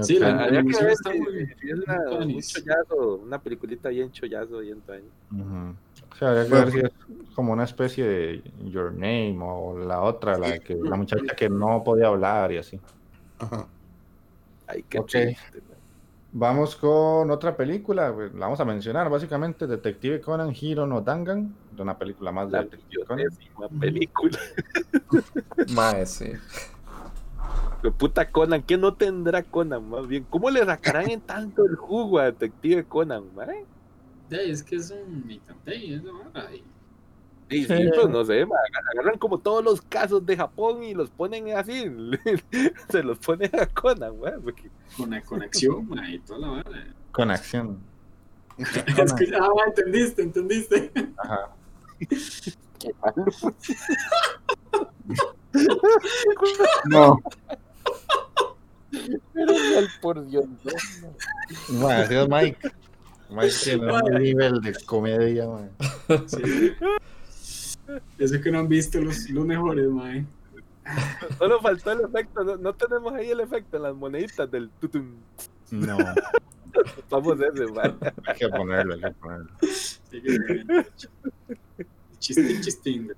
Sí, 0.00 0.18
la-. 0.18 0.44
Habría 0.44 0.62
que 0.62 0.84
ver 0.84 0.90
está 0.92 1.12
si- 1.12 1.18
muy- 1.20 1.42
es 1.42 1.62
muy 1.62 2.34
una, 2.34 2.42
chollazo, 2.42 3.16
una 3.16 3.40
peliculita 3.42 3.88
bien 3.90 4.10
chollazo, 4.12 4.58
bien. 4.58 4.82
Ujú. 5.32 5.74
O 6.10 6.14
sea, 6.16 6.28
habría 6.30 6.44
que 6.46 6.50
ver 6.54 6.70
si 6.70 6.78
es 6.80 6.90
como 7.34 7.52
una 7.52 7.64
especie 7.64 8.04
de 8.06 8.42
Your 8.64 8.92
Name 8.92 9.38
o 9.40 9.78
la 9.78 10.00
otra, 10.02 10.38
la 10.38 10.58
que 10.58 10.74
la 10.76 10.96
muchacha 10.96 11.34
que 11.36 11.48
no 11.48 11.82
podía 11.84 12.06
hablar 12.08 12.52
y 12.52 12.58
así. 12.58 12.80
Ajá. 13.38 13.66
Ay, 14.66 14.84
qué 14.88 14.98
Ok. 14.98 15.08
triste, 15.08 15.58
man. 15.68 15.78
Vamos 16.34 16.76
con 16.76 17.30
otra 17.30 17.54
película, 17.54 18.08
la 18.08 18.46
vamos 18.46 18.58
a 18.58 18.64
mencionar 18.64 19.10
básicamente, 19.10 19.66
Detective 19.66 20.18
Conan 20.22 20.54
Hiro 20.58 20.86
no 20.86 21.02
Dangan, 21.02 21.54
de 21.72 21.82
una 21.82 21.98
película 21.98 22.32
más 22.32 22.46
de 22.50 22.52
La 22.52 22.62
Detective 22.64 23.04
Conan. 23.04 23.26
millonésima 23.26 23.68
película. 23.80 24.38
Mae, 25.74 26.06
sí. 26.06 26.32
De 27.82 27.90
puta 27.90 28.30
Conan, 28.30 28.62
¿qué 28.62 28.76
no 28.76 28.94
tendrá 28.94 29.42
Conan 29.42 29.88
más 29.88 30.06
bien? 30.06 30.24
¿Cómo 30.30 30.50
le 30.50 30.64
sacarán 30.64 31.10
en 31.10 31.20
tanto 31.20 31.64
el 31.64 31.74
jugo 31.74 32.18
a 32.18 32.26
Detective 32.26 32.84
Conan, 32.84 33.24
man? 33.34 33.50
Es 34.30 34.62
que 34.62 34.76
es 34.76 34.90
un 34.90 35.26
Mitantei, 35.26 35.94
es 35.94 36.02
Sí, 37.50 37.66
sí, 37.66 37.90
pues 37.94 38.08
no 38.08 38.24
sé, 38.24 38.46
man, 38.46 38.58
agarran 38.94 39.18
como 39.18 39.36
todos 39.36 39.62
los 39.62 39.82
casos 39.82 40.24
de 40.24 40.38
Japón 40.38 40.82
y 40.84 40.94
los 40.94 41.10
ponen 41.10 41.50
así, 41.50 41.84
se 42.88 43.02
los 43.02 43.18
ponen 43.18 43.50
a 43.60 43.66
Conan, 43.66 44.18
man, 44.18 44.40
porque 44.42 44.70
Con 44.96 45.10
la 45.10 45.20
conexión 45.20 45.86
man, 45.86 46.10
y 46.10 46.18
toda 46.20 46.38
la 46.38 46.48
vara. 46.48 46.94
Con 47.10 47.30
acción. 47.30 47.78
Es 48.58 49.12
que, 49.14 49.34
ah, 49.34 49.48
entendiste, 49.66 50.22
entendiste. 50.22 50.92
Ajá. 51.18 51.50
qué 52.78 52.94
malo. 53.02 53.26
No, 56.84 57.18
Pero 59.32 59.52
mal 59.52 59.88
por 60.00 60.26
Dios, 60.28 60.44
no, 61.70 61.78
man. 61.80 62.12
Es 62.12 62.28
Mike. 62.28 62.72
Mike 63.30 63.54
tiene 63.64 63.92
un 63.92 64.22
nivel 64.22 64.60
de 64.60 64.74
comedia, 64.84 65.46
man. 65.48 65.70
Sí. 66.26 66.72
Eso 68.18 68.40
que 68.40 68.50
no 68.50 68.60
han 68.60 68.68
visto 68.68 69.00
los, 69.00 69.28
los 69.30 69.46
mejores, 69.46 69.88
mae. 69.88 70.24
Solo 71.38 71.60
faltó 71.60 71.92
el 71.92 72.00
efecto, 72.02 72.44
no, 72.44 72.56
no 72.56 72.74
tenemos 72.74 73.12
ahí 73.14 73.30
el 73.30 73.40
efecto 73.40 73.76
en 73.76 73.84
las 73.84 73.94
moneditas 73.94 74.50
del 74.50 74.68
tutum. 74.80 75.14
No, 75.70 75.96
Vamos 77.10 77.40
a 77.40 77.46
ese, 77.46 77.66
man. 77.72 77.98
hay 78.26 78.36
que 78.36 78.48
ponerlo, 78.48 78.94
hay 78.94 79.00
que 79.00 79.10
ponerlo. 79.12 79.50
Sí, 79.62 80.22
que- 80.22 80.86
Chistín, 82.18 82.60
chistín. 82.60 83.12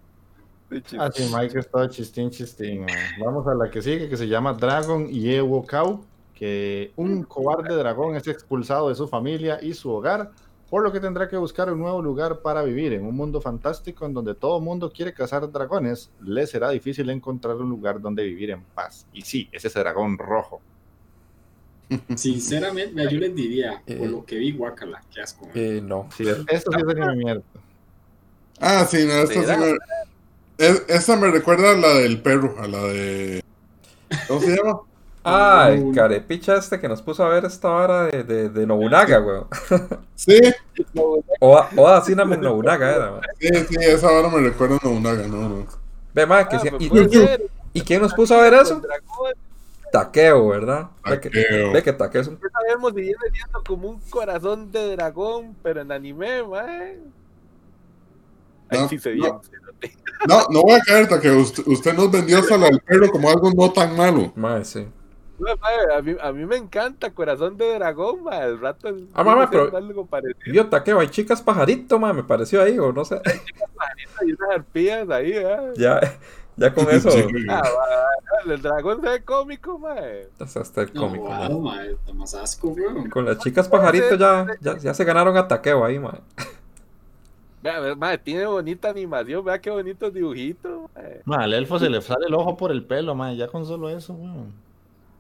Ah, 0.99 1.11
sí, 1.13 1.31
Mike 1.35 1.59
es 1.59 1.71
todo 1.71 1.87
chistín, 1.89 2.31
chistín. 2.31 2.81
man. 2.81 2.89
Vamos 3.25 3.47
a 3.47 3.55
la 3.55 3.71
que 3.71 3.83
sigue, 3.83 4.09
que 4.09 4.17
se 4.17 4.27
llama 4.29 4.53
Dragon 4.55 5.07
y 5.11 5.31
Ewo 5.35 5.65
Cow, 5.67 6.05
que 6.35 6.93
un 6.97 7.23
cobarde 7.25 7.75
dragón 7.75 8.17
es 8.17 8.27
expulsado 8.29 8.89
de 8.89 8.95
su 8.95 9.07
familia 9.09 9.59
y 9.63 9.75
su 9.75 9.91
hogar 9.91 10.31
por 10.71 10.83
lo 10.83 10.91
que 10.91 10.99
tendrá 10.99 11.29
que 11.29 11.37
buscar 11.37 11.73
un 11.73 11.79
nuevo 11.79 12.03
lugar 12.03 12.41
para 12.41 12.63
vivir 12.63 12.95
en 12.95 13.05
un 13.07 13.15
mundo 13.15 13.41
fantástico 13.41 14.07
en 14.07 14.15
donde 14.15 14.35
todo 14.35 14.59
el 14.59 14.65
mundo 14.65 14.91
quiere 14.93 15.13
cazar 15.13 15.49
dragones. 15.53 16.11
Le 16.21 16.47
será 16.49 16.71
difícil 16.71 17.09
encontrar 17.11 17.55
un 17.57 17.69
lugar 17.71 18.01
donde 18.01 18.25
vivir 18.25 18.51
en 18.51 18.63
paz. 18.75 19.07
Y 19.13 19.23
sí, 19.23 19.49
es 19.53 19.65
ese 19.65 19.79
dragón 19.79 20.19
rojo. 20.19 20.61
Sinceramente, 22.17 23.07
yo 23.09 23.19
les 23.21 23.35
diría, 23.37 23.83
Eh. 23.87 23.97
por 23.97 24.09
lo 24.09 24.25
que 24.25 24.37
vi, 24.37 24.51
guacala, 24.53 25.01
qué 25.15 25.21
asco. 25.21 25.49
Eh, 25.55 25.81
no. 25.85 26.09
Sí, 26.17 26.25
esto 26.49 26.73
sí 26.73 26.79
es 26.81 26.89
anime 26.97 27.17
mierda. 27.17 27.43
Ah, 28.61 28.85
sí, 28.89 29.05
no, 29.07 29.13
esta 29.15 29.57
sí. 29.57 29.77
Es- 30.59 30.85
esta 30.89 31.17
me 31.17 31.31
recuerda 31.31 31.73
a 31.73 31.77
la 31.77 31.89
del 31.95 32.21
perro, 32.23 32.55
a 32.59 32.67
la 32.67 32.83
de... 32.83 33.43
¿Cómo 34.29 34.41
se 34.41 34.57
llama? 34.57 34.81
Ah, 35.27 35.71
el 35.73 35.95
carepicha 35.95 36.55
este 36.59 36.79
que 36.79 36.87
nos 36.87 37.01
puso 37.01 37.25
a 37.25 37.31
ver 37.31 37.47
esta 37.47 37.71
hora 37.71 38.03
de, 38.09 38.25
de, 38.25 38.49
de 38.51 38.67
Nobunaga, 38.67 39.21
weón. 39.23 39.47
Sí, 40.15 40.39
Oda, 41.41 41.71
Oda 41.75 42.03
Cinnamon 42.03 42.43
Nobunaga 42.43 42.95
era, 42.95 43.11
man. 43.11 43.21
sí, 43.41 43.49
sí, 43.71 43.75
esa 43.81 44.09
ahora 44.09 44.29
me 44.29 44.47
recuerda 44.47 44.77
a 44.77 44.87
Nobunaga, 44.87 45.27
no, 45.27 45.49
no. 45.49 45.67
Ve, 46.13 46.27
man, 46.27 46.47
que 46.47 46.57
Ah, 46.57 46.59
sí- 46.61 46.69
pues 46.89 47.13
y, 47.13 47.17
y- 47.17 47.27
ser, 47.27 47.43
¿y 47.73 47.81
quién 47.81 48.03
nos 48.03 48.13
puso 48.13 48.35
a 48.35 48.43
ver 48.43 48.53
eso? 48.53 48.83
Takeo, 49.91 50.47
¿verdad? 50.49 50.91
Ve 51.09 51.19
que, 51.21 51.31
Takeo. 51.31 51.73
ve 51.73 51.83
que 51.83 52.19
es 52.19 52.27
un... 52.29 52.35
No 52.35 52.49
sabemos 52.53 52.93
si 52.93 53.01
viene 53.01 53.17
siendo 53.33 53.65
como 53.65 53.89
un 53.89 54.01
corazón 54.11 54.71
de 54.73 54.95
dragón, 54.95 55.57
pero 55.63 55.81
en 55.81 55.91
anime, 55.91 56.43
mae. 56.43 56.99
Ahí 58.69 58.79
No, 58.79 58.89
sí 58.91 58.99
se 58.99 59.15
no. 59.15 59.41
No, 60.29 60.41
no 60.51 60.63
voy 60.63 60.73
a 60.73 60.81
caer, 60.81 61.07
que 61.21 61.31
usted, 61.31 61.65
usted 61.67 61.93
nos 61.95 62.11
vendió 62.11 62.39
hasta 62.39 62.57
la 62.57 62.67
del 62.67 62.81
perro 62.81 63.11
como 63.11 63.29
algo 63.29 63.51
no 63.55 63.71
tan 63.73 63.95
malo. 63.97 64.33
Mae, 64.37 64.65
sí. 64.65 64.87
No, 65.39 65.47
mae, 65.61 65.99
a, 65.99 66.01
mí, 66.01 66.17
a 66.23 66.33
mí 66.33 66.47
me 66.47 66.57
encanta 66.57 67.11
corazón 67.13 67.57
de 67.57 67.75
dragón, 67.75 68.23
mae. 68.25 68.45
El 68.47 68.61
rato 68.61 68.89
es- 68.89 69.03
Ah, 69.13 69.23
mamá, 69.25 69.51
pero- 69.51 69.77
algo 69.77 70.07
Takeo, 70.71 71.01
hay 71.01 71.09
chicas 71.09 71.43
pajarito, 71.43 71.99
man, 71.99 72.17
me 72.17 72.23
pareció 72.25 72.63
ahí, 72.63 72.79
o 72.79 72.93
no 72.93 73.05
sé. 73.05 73.21
Y 74.25 74.33
unas 74.33 74.51
arpías 74.55 75.11
ahí, 75.11 75.33
¿eh? 75.35 75.57
Ya, 75.77 76.01
ya 76.57 76.73
con 76.73 76.89
eso. 76.89 77.11
Ah, 77.51 77.63
va, 77.63 78.53
el 78.55 78.63
dragón 78.63 79.01
se 79.03 79.09
ve 79.11 79.25
cómico, 79.25 79.79
mae. 79.79 80.29
hasta 80.39 80.61
está 80.61 80.83
el 80.83 80.95
No, 80.95 81.01
cómico, 81.03 81.29
man. 81.29 81.53
wow, 81.53 81.61
mae, 81.63 81.91
está 81.93 82.13
más 82.15 82.35
asco, 82.35 82.69
weón. 82.69 83.11
Con 83.11 83.25
las 83.27 83.39
chicas 83.39 83.69
pajarito 83.69 84.15
ya, 84.15 84.47
ya, 84.61 84.79
ya 84.79 84.95
se 84.95 85.05
ganaron 85.05 85.37
a 85.37 85.49
Takeo 85.49 85.85
ahí, 85.85 85.99
man. 85.99 86.21
Vea, 87.65 87.95
mae, 87.97 88.19
tiene 88.19 88.45
bonita 88.45 88.91
animación, 88.91 89.43
vea 89.43 89.59
qué 89.59 89.71
bonitos 89.71 90.13
dibujitos, 90.13 90.83
mae. 90.95 91.23
Ma, 91.25 91.37
al 91.45 91.55
elfo 91.55 91.79
se 91.79 91.89
le 91.89 92.03
sale 92.03 92.27
el 92.27 92.35
ojo 92.35 92.59
por 92.59 92.71
el 92.71 92.85
pelo, 92.85 93.15
ma, 93.15 93.33
ya 93.33 93.49
con 93.49 93.65
solo 93.65 93.89
eso, 93.89 94.13
weón. 94.13 94.53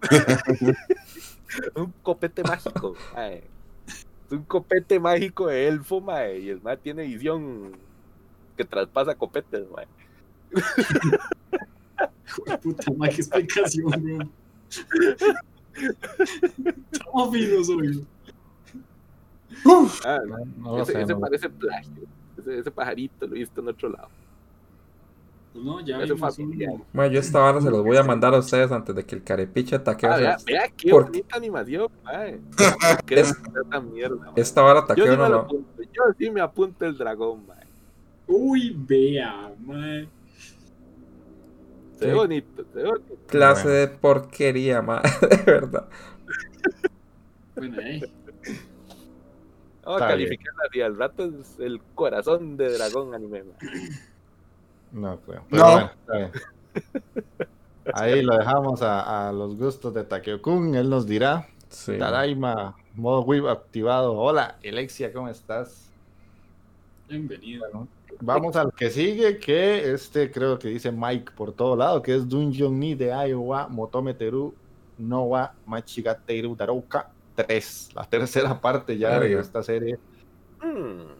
Un 1.74 1.90
copete 2.02 2.42
mágico. 2.42 2.94
Es 3.16 3.44
un 4.32 4.42
copete 4.44 5.00
mágico 5.00 5.46
de 5.46 5.68
elfo, 5.68 6.02
mae. 6.02 6.38
Y 6.40 6.50
el 6.50 6.60
mae 6.60 6.76
tiene 6.76 7.04
visión 7.04 7.72
que 8.58 8.64
traspasa 8.66 9.14
copetes, 9.14 9.64
mae. 9.70 9.86
Puta 12.62 12.92
madre, 12.92 13.14
qué 13.14 13.20
explicación, 13.22 13.86
weón. 14.04 14.30
Estamos 16.92 17.32
finos 17.32 17.68
hoy. 17.70 18.06
Ah, 20.04 20.18
No, 20.26 20.38
no 20.58 20.76
lo 20.76 20.82
ese, 20.82 20.92
sé, 20.92 21.00
ese 21.02 21.14
no. 21.14 21.20
parece 21.20 21.48
plagio. 21.48 22.02
Ese, 22.38 22.58
ese 22.58 22.70
pajarito 22.70 23.26
lo 23.26 23.34
he 23.36 23.38
visto 23.40 23.60
en 23.60 23.68
otro 23.68 23.88
lado. 23.90 24.08
Pues 25.52 25.64
no, 25.64 25.80
ya 25.80 25.98
vimos 25.98 26.38
uno. 26.38 26.86
Man, 26.92 27.10
yo 27.12 27.20
esta 27.20 27.42
hora 27.44 27.60
se 27.60 27.70
los 27.70 27.84
voy 27.84 27.96
a 27.96 28.02
mandar 28.02 28.34
a 28.34 28.38
ustedes 28.38 28.72
antes 28.72 28.94
de 28.94 29.04
que 29.06 29.14
el 29.14 29.22
carepicha 29.22 29.82
Takeo 29.84 30.10
Ah, 30.12 30.16
vea, 30.16 30.36
vea 30.44 30.68
qué 30.76 30.90
¿Por 30.90 31.04
bonita 31.04 31.36
animación, 31.36 31.88
mae. 32.02 32.40
¿Qué 33.06 33.20
es 33.20 33.30
esta 33.30 33.80
mierda, 33.80 34.16
mae? 34.16 34.32
Esta 34.34 34.64
hora 34.64 34.80
Yo 34.80 34.86
Takeo 34.86 35.12
sí, 35.12 35.16
no 35.16 35.24
apunto, 35.36 35.82
yo 35.82 36.02
sí 36.18 36.30
me 36.30 36.40
apunto 36.40 36.84
el 36.84 36.98
dragón, 36.98 37.46
mae. 37.46 37.64
Uy, 38.26 38.74
vea, 38.76 39.52
mae. 39.60 40.08
Se 41.98 42.06
ve 42.06 42.12
Sí. 42.12 42.16
bonito, 42.16 42.64
se 42.72 42.78
ve 42.82 42.88
bonito. 42.88 43.14
Clase 43.28 43.62
Bueno. 43.68 43.78
de 43.78 43.88
porquería, 43.88 44.82
man, 44.82 45.02
de 45.20 45.52
verdad. 45.52 45.88
Bueno, 47.54 47.80
eh. 47.80 48.02
Vamos 49.84 50.00
a 50.00 50.04
Está 50.04 50.16
bien. 50.16 50.28
calificar 50.28 50.54
así. 50.68 50.80
Al 50.80 50.96
rato 50.96 51.24
es 51.24 51.58
el 51.58 51.80
corazón 51.94 52.56
de 52.56 52.72
dragón 52.72 53.14
anime. 53.14 53.44
No 54.92 55.18
creo. 55.20 55.40
No. 55.40 55.46
Pero 55.50 55.64
bueno, 55.64 55.90
está 56.00 56.16
bien. 56.16 56.30
Ahí 57.92 58.22
lo 58.22 58.36
dejamos 58.38 58.82
a, 58.82 59.28
a 59.28 59.32
los 59.32 59.56
gustos 59.56 59.92
de 59.92 60.04
Takeo-kun. 60.04 60.74
Él 60.74 60.88
nos 60.88 61.06
dirá. 61.06 61.48
Sí. 61.68 61.98
Tadaima, 61.98 62.76
modo 62.94 63.22
whip 63.22 63.46
activado. 63.46 64.16
Hola, 64.16 64.56
Alexia, 64.64 65.12
¿cómo 65.12 65.28
estás? 65.28 65.90
Bienvenido. 67.08 67.64
Bueno, 67.70 67.88
vamos 68.20 68.56
al 68.56 68.72
que 68.72 68.90
sigue, 68.90 69.38
que 69.38 69.92
este 69.92 70.30
creo 70.30 70.58
que 70.58 70.68
dice 70.68 70.92
Mike 70.92 71.32
por 71.36 71.52
todo 71.52 71.76
lado, 71.76 72.00
que 72.00 72.14
es 72.14 72.28
Dungeon 72.28 72.78
Ni 72.78 72.94
de 72.94 73.06
Iowa, 73.28 73.66
Motome 73.68 74.14
Teru, 74.14 74.54
Nowa, 74.98 75.52
Machigateru 75.66 76.54
Darouka 76.56 77.10
3. 77.34 77.90
La 77.94 78.04
tercera 78.04 78.60
parte 78.60 78.96
ya 78.98 79.18
de 79.20 79.38
esta 79.38 79.62
serie. 79.62 79.98
Mm. 80.62 81.12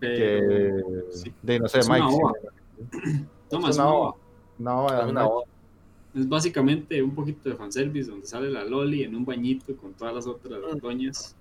Que, 0.00 0.06
Pero, 0.06 1.12
sí. 1.12 1.32
de 1.42 1.58
no 1.58 1.68
sé, 1.68 1.80
Es 1.80 1.88
una 1.88 1.98
Mike. 1.98 2.16
ova. 2.22 2.32
sí. 3.02 3.24
Toma, 3.50 3.68
Es 3.70 3.76
es 3.76 3.82
una 3.82 3.90
una 4.58 4.74
ova. 4.76 4.98
Es 4.98 5.04
una 5.10 5.20
Mike. 5.22 5.32
ova. 5.34 5.42
Es 6.14 6.28
básicamente 6.28 7.02
un 7.02 7.14
poquito 7.14 7.48
de 7.48 7.56
fanservice 7.56 8.10
donde 8.10 8.26
sale 8.26 8.48
la 8.50 8.64
Loli 8.64 9.02
en 9.04 9.14
un 9.14 9.24
bañito 9.24 9.76
con 9.76 9.92
todas 9.94 10.14
las 10.14 10.26
otras 10.26 10.60
Mm. 10.74 10.78
doñas. 10.78 11.34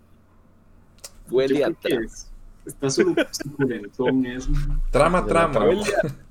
Huele 1.30 1.60
Yo 1.60 1.68
a 1.68 1.72
creo 1.74 2.00
que 2.00 2.06
es- 2.06 2.32
Está 2.66 2.90
su- 2.90 3.16
eso. 3.16 4.52
Trama, 4.92 5.26
trama. 5.26 5.60
Huele 5.66 5.82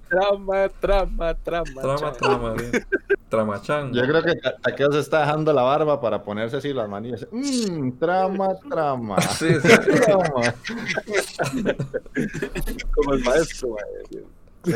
trama, 0.08 0.68
trama, 0.80 1.34
trama. 1.34 1.82
Trama, 1.82 1.98
chan. 2.00 2.14
trama, 2.18 2.52
bien. 2.54 2.86
Tramachan. 3.28 3.92
Yo 3.92 4.02
creo 4.06 4.22
que 4.22 4.36
Ta- 4.36 4.56
Takeo 4.58 4.92
se 4.92 5.00
está 5.00 5.20
dejando 5.20 5.52
la 5.52 5.62
barba 5.62 6.00
para 6.00 6.22
ponerse 6.22 6.58
así 6.58 6.72
las 6.72 6.88
manillas. 6.88 7.26
Mmm, 7.32 7.92
trama, 7.98 8.48
trama. 8.68 9.20
Sí, 9.38 9.48
sí. 9.60 9.68
trama. 10.04 10.54
Como 12.94 13.14
el 13.14 13.24
maestro, 13.24 13.70
mae. 13.70 14.24
Sí. 14.64 14.72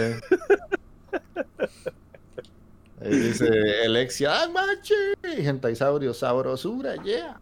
Ahí 3.03 3.17
dice 3.19 3.49
Alexia, 3.87 4.43
¡ah, 4.43 4.49
mache! 4.53 4.95
Gentaisaurio, 5.43 6.13
sabrosura, 6.13 6.97
yeah. 7.03 7.41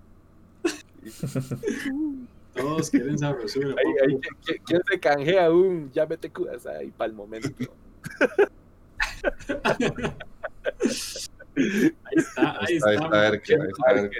Todos 2.58 2.90
quieren 2.90 3.18
sabrosura. 3.18 3.68
Ahí, 3.68 3.92
ahí, 4.06 4.14
papu. 4.16 4.36
¿quién- 4.44 4.62
¿Quién 4.66 4.80
se 4.90 5.00
canjea 5.00 5.50
un 5.50 5.90
ya 5.92 6.04
vete 6.04 6.30
cudas 6.30 6.66
ahí 6.66 6.90
para 6.90 7.08
el 7.10 7.14
momento? 7.16 7.48
Ahí 11.56 12.16
está, 12.16 12.50
ahí 12.60 12.66
Ahí 12.68 12.76
está. 12.76 13.06
a 13.06 13.30
ver 13.30 13.32
ahí 13.32 13.68
está, 13.68 13.90
a 13.90 13.92
ver 13.94 14.10
qué. 14.10 14.18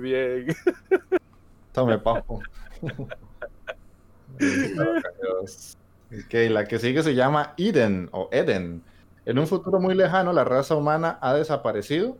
Bien, 0.00 0.46
bien. 0.46 0.56
Tome, 1.72 1.98
papo. 1.98 2.40
ok, 4.38 6.34
la 6.50 6.64
que 6.66 6.78
sigue 6.78 7.02
se 7.02 7.14
llama 7.14 7.54
Eden 7.56 8.08
o 8.12 8.28
Eden. 8.32 8.82
En 9.24 9.38
un 9.38 9.46
futuro 9.46 9.80
muy 9.80 9.94
lejano, 9.94 10.32
la 10.32 10.44
raza 10.44 10.74
humana 10.76 11.18
ha 11.20 11.34
desaparecido. 11.34 12.16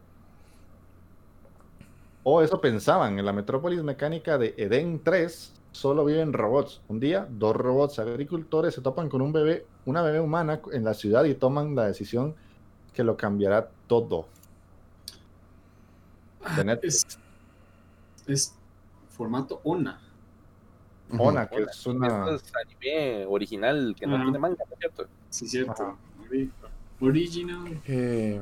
O 2.29 2.43
eso 2.43 2.61
pensaban. 2.61 3.21
En 3.21 3.25
la 3.25 3.33
metrópolis 3.33 3.85
mecánica 3.85 4.37
de 4.37 4.53
Eden 4.57 5.01
3 5.05 5.55
solo 5.71 6.05
viven 6.05 6.33
robots. 6.33 6.81
Un 6.89 6.99
día, 6.99 7.25
dos 7.31 7.55
robots 7.55 8.01
agricultores 8.01 8.75
se 8.75 8.81
topan 8.81 9.09
con 9.09 9.23
un 9.23 9.33
bebé, 9.33 9.65
una 9.85 10.03
bebé 10.03 10.19
humana 10.19 10.61
en 10.73 10.83
la 10.83 10.93
ciudad 10.95 11.23
y 11.23 11.35
toman 11.37 11.77
la 11.77 11.87
decisión 11.87 12.35
que 12.93 13.05
lo 13.05 13.17
cambiará 13.17 13.71
todo. 13.87 14.27
Netflix. 16.65 17.07
Es, 17.07 17.19
es 18.27 18.55
formato 19.09 19.61
ONA. 19.63 20.01
Ona, 21.17 21.47
que 21.49 21.63
es 21.63 21.87
una. 21.87 22.09
Esto 22.09 22.35
es 22.35 22.53
anime 22.67 23.27
original 23.27 23.95
que 23.97 24.05
no 24.09 24.21
tiene 24.21 24.39
manga, 24.41 24.65
¿no 24.69 24.73
es 24.73 24.79
cierto? 24.81 25.07
Sí, 25.31 25.47
cierto. 25.47 25.71
Ajá. 25.81 25.97
Original. 27.01 27.81
Eh, 27.87 28.41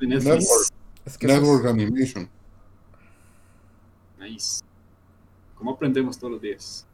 es 0.00 1.18
que 1.18 1.26
es- 1.26 1.32
Network 1.34 1.66
Animation. 1.66 2.30
Nice. 4.24 4.62
¿Cómo 5.56 5.72
aprendemos 5.72 6.18
todos 6.18 6.32
los 6.34 6.42
días? 6.42 6.86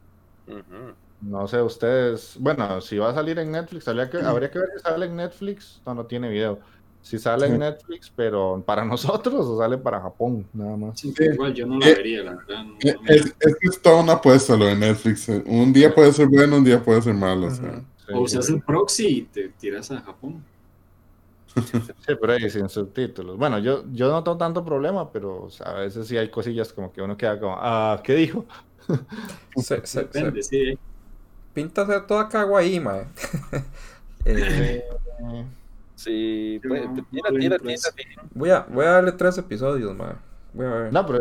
No 1.20 1.46
sé, 1.46 1.60
ustedes. 1.62 2.36
Bueno, 2.38 2.80
si 2.80 2.98
va 2.98 3.10
a 3.10 3.14
salir 3.14 3.38
en 3.38 3.52
Netflix, 3.52 3.86
habría 3.88 4.08
que, 4.10 4.18
habría 4.18 4.50
que 4.50 4.58
ver 4.58 4.68
si 4.76 4.82
sale 4.82 5.06
en 5.06 5.16
Netflix. 5.16 5.80
No, 5.86 5.94
no 5.94 6.06
tiene 6.06 6.28
video. 6.28 6.58
Si 7.02 7.18
sale 7.18 7.46
Sí. 7.46 7.52
en 7.54 7.60
Netflix, 7.60 8.12
pero 8.14 8.62
para 8.66 8.84
nosotros 9.24 9.46
o 9.46 9.58
sale 9.58 9.78
para 9.78 10.00
Japón, 10.00 10.46
nada 10.52 10.76
más. 10.76 11.00
Sí. 11.00 11.14
Igual 11.18 11.54
yo 11.54 11.66
no 11.66 11.78
la 11.78 11.88
Eh, 11.88 11.94
vería, 11.94 12.22
la 12.24 12.34
verdad. 12.36 12.64
no- 12.64 12.72
no 12.72 13.02
me- 13.02 13.14
Es, 13.14 13.26
es 13.38 13.56
que 13.56 13.68
es 13.68 13.80
toda 13.82 14.02
una 14.02 14.14
apuesta 14.14 14.56
lo 14.56 14.66
de 14.66 14.76
Netflix. 14.76 15.28
eh. 15.28 15.42
Un 15.46 15.72
día 15.72 15.94
puede 15.94 16.12
ser 16.12 16.26
bueno, 16.28 16.56
un 16.56 16.64
día 16.64 16.82
puede 16.82 17.00
ser 17.02 17.14
malo. 17.14 17.46
o 17.46 17.50
sea. 17.50 17.80
Sí, 18.06 18.12
O 18.14 18.20
usas 18.20 18.48
el 18.50 18.60
proxy 18.62 19.06
y 19.06 19.22
te 19.22 19.48
tiras 19.50 19.90
a 19.90 20.00
Japón. 20.00 20.44
Sí, 21.54 22.14
pero 22.20 22.32
ahí 22.32 22.48
sin 22.50 22.68
subtítulos. 22.68 23.36
Bueno, 23.36 23.58
yo, 23.58 23.84
yo 23.92 24.10
no 24.10 24.22
tengo 24.24 24.38
tanto 24.38 24.64
problema, 24.64 25.10
pero 25.12 25.44
o 25.44 25.50
sea, 25.50 25.68
a 25.68 25.74
veces 25.80 26.06
sí 26.06 26.16
hay 26.16 26.30
cosillas 26.30 26.72
como 26.72 26.92
que 26.92 27.02
uno 27.02 27.16
queda 27.16 27.38
como, 27.40 27.56
ah, 27.58 28.00
¿qué 28.04 28.14
dijo? 28.14 28.46
Se, 29.56 29.62
se, 29.86 29.86
se 29.86 30.00
Depende, 30.00 30.42
sí. 30.42 30.56
eh. 30.70 30.78
pinta 31.54 31.86
ser 31.86 32.06
toda 32.06 32.28
kawaii, 32.28 32.80
mae. 32.80 33.06
Eh, 34.24 34.84
Eh, 35.20 35.44
Sí, 35.96 36.58
pues, 36.66 36.82
tira, 37.10 37.28
tira, 37.38 37.58
tira, 37.58 37.76
voy, 38.32 38.50
a, 38.50 38.60
voy 38.70 38.86
a 38.86 38.90
darle 38.92 39.12
tres 39.12 39.36
episodios, 39.36 39.94
mae. 39.94 40.14
Voy 40.54 40.66
a 40.66 40.70
ver. 40.70 40.92
no, 40.92 41.06
pero 41.06 41.18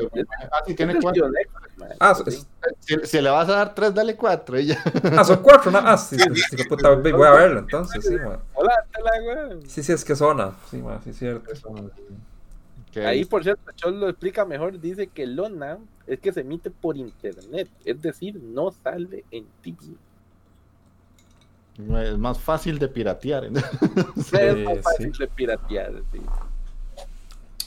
ah, 0.51 0.61
sí, 0.65 0.73
tiene 0.73 0.93
Es 0.93 0.99
cuatro. 1.01 1.23
tío 1.25 1.31
Netflix, 1.31 1.77
mae. 1.77 1.89
Ah, 1.99 2.15
Sí. 2.15 2.23
es- 2.27 2.47
Si, 2.79 2.95
si 3.03 3.21
le 3.21 3.29
vas 3.29 3.49
a 3.49 3.55
dar 3.57 3.75
tres, 3.75 3.93
dale 3.93 4.15
cuatro. 4.15 4.57
y 4.59 4.67
ya. 4.67 4.81
ah, 5.17 5.23
son 5.25 5.41
cuatro, 5.43 5.69
¿no? 5.71 5.79
Ah, 5.79 5.97
sí, 5.97 6.17
sí, 6.17 6.23
sí, 6.33 6.57
sí, 6.57 6.63
puta, 6.69 6.95
voy 6.95 7.11
a 7.27 7.31
verlo 7.31 7.59
entonces, 7.59 8.05
sí, 8.05 8.15
mae. 8.15 8.37
Hola, 8.61 8.85
tela, 8.91 9.11
güey. 9.47 9.61
Sí, 9.67 9.81
sí, 9.83 9.93
es 9.93 10.03
que 10.03 10.15
zona. 10.15 10.53
Sí, 10.69 10.77
mae, 10.81 10.99
sí, 11.03 11.11
es 11.11 11.17
cierto. 11.17 11.51
Ahí, 13.05 13.23
por 13.23 13.43
cierto, 13.43 13.71
Chol 13.75 13.99
lo 13.99 14.09
explica 14.09 14.43
mejor. 14.43 14.79
Dice 14.81 15.07
que 15.07 15.25
Lona 15.27 15.77
es 16.07 16.19
que 16.19 16.33
se 16.33 16.41
emite 16.41 16.69
por 16.69 16.97
internet, 16.97 17.69
es 17.85 18.01
decir, 18.01 18.35
no 18.41 18.71
sale 18.71 19.23
en 19.31 19.45
TV. 19.61 19.77
Es 22.09 22.17
más 22.17 22.37
fácil 22.39 22.77
de 22.79 22.89
piratear. 22.89 23.45
es 24.17 24.25
Sí, 24.25 24.63
más 24.65 24.79
fácil 24.83 25.13
sí. 25.13 25.19
de 25.19 25.27
piratear. 25.27 25.93
sí. 26.11 26.19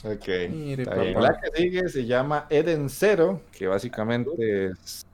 ok. 0.03 0.27
Mire, 0.51 0.83
Está 0.83 0.95
bien. 0.95 1.13
papá. 1.15 1.27
La 1.31 1.41
que 1.41 1.57
sigue 1.61 1.89
se 1.89 2.05
llama 2.05 2.45
Eden 2.51 2.89
Zero, 2.89 3.41
que 3.51 3.65
básicamente 3.65 4.65
es 4.67 5.05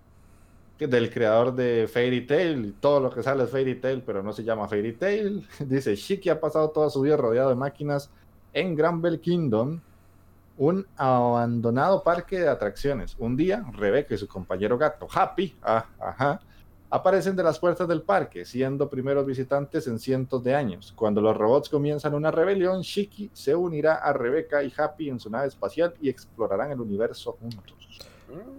del 0.87 1.11
creador 1.11 1.53
de 1.53 1.89
Fairy 1.91 2.25
Tail 2.25 2.75
todo 2.79 2.99
lo 2.99 3.09
que 3.11 3.21
sale 3.21 3.43
es 3.43 3.49
Fairy 3.49 3.75
Tail, 3.75 4.01
pero 4.05 4.23
no 4.23 4.31
se 4.33 4.43
llama 4.43 4.67
Fairy 4.67 4.93
Tail. 4.93 5.47
Dice 5.59 5.95
Shiki 5.95 6.29
ha 6.29 6.39
pasado 6.39 6.69
toda 6.69 6.89
su 6.89 7.01
vida 7.01 7.17
rodeado 7.17 7.49
de 7.49 7.55
máquinas 7.55 8.09
en 8.53 8.75
Granville 8.75 9.19
Kingdom, 9.19 9.79
un 10.57 10.85
abandonado 10.97 12.03
parque 12.03 12.39
de 12.39 12.49
atracciones. 12.49 13.15
Un 13.19 13.35
día, 13.35 13.63
Rebecca 13.73 14.15
y 14.15 14.17
su 14.17 14.27
compañero 14.27 14.77
gato 14.77 15.07
Happy, 15.13 15.55
ah, 15.61 16.39
aparecen 16.89 17.35
de 17.35 17.43
las 17.43 17.59
puertas 17.59 17.87
del 17.87 18.01
parque, 18.01 18.45
siendo 18.45 18.89
primeros 18.89 19.25
visitantes 19.25 19.87
en 19.87 19.99
cientos 19.99 20.43
de 20.43 20.55
años. 20.55 20.93
Cuando 20.95 21.21
los 21.21 21.37
robots 21.37 21.69
comienzan 21.69 22.13
una 22.13 22.31
rebelión, 22.31 22.81
Shiki 22.81 23.29
se 23.33 23.55
unirá 23.55 23.95
a 23.95 24.11
Rebecca 24.13 24.63
y 24.63 24.73
Happy 24.75 25.09
en 25.09 25.19
su 25.19 25.29
nave 25.29 25.47
espacial 25.47 25.93
y 26.01 26.09
explorarán 26.09 26.71
el 26.71 26.81
universo 26.81 27.37
juntos. 27.39 27.78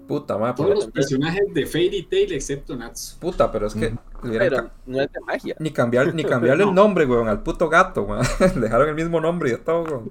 Puta, 0.09 0.37
mae. 0.38 0.54
Todos 0.54 0.70
los 0.74 0.87
personajes 0.88 1.42
de 1.54 1.66
Fairy 1.66 2.02
Tail 2.02 2.33
excepto 2.33 2.74
Natsu. 2.76 3.18
Puta, 3.20 3.50
pero 3.52 3.66
es 3.68 3.74
que 3.74 3.96
Pero 4.22 4.70
no 4.87 5.00
es 5.00 5.12
de 5.12 5.20
magia. 5.20 5.56
ni 5.61 5.70
cambiar 5.70 6.12
ni 6.14 6.24
cambiarle 6.24 6.64
el 6.64 6.70
No. 6.74 6.83
nombre, 6.83 7.06
weón, 7.06 7.28
al 7.28 7.42
puto 7.42 7.68
gato, 7.68 8.02
weón. 8.02 8.24
Dejaron 8.61 8.88
el 8.88 8.94
mismo 8.94 9.20
nombre 9.20 9.52
y 9.52 9.56
todo, 9.59 9.83
weón. 9.85 10.11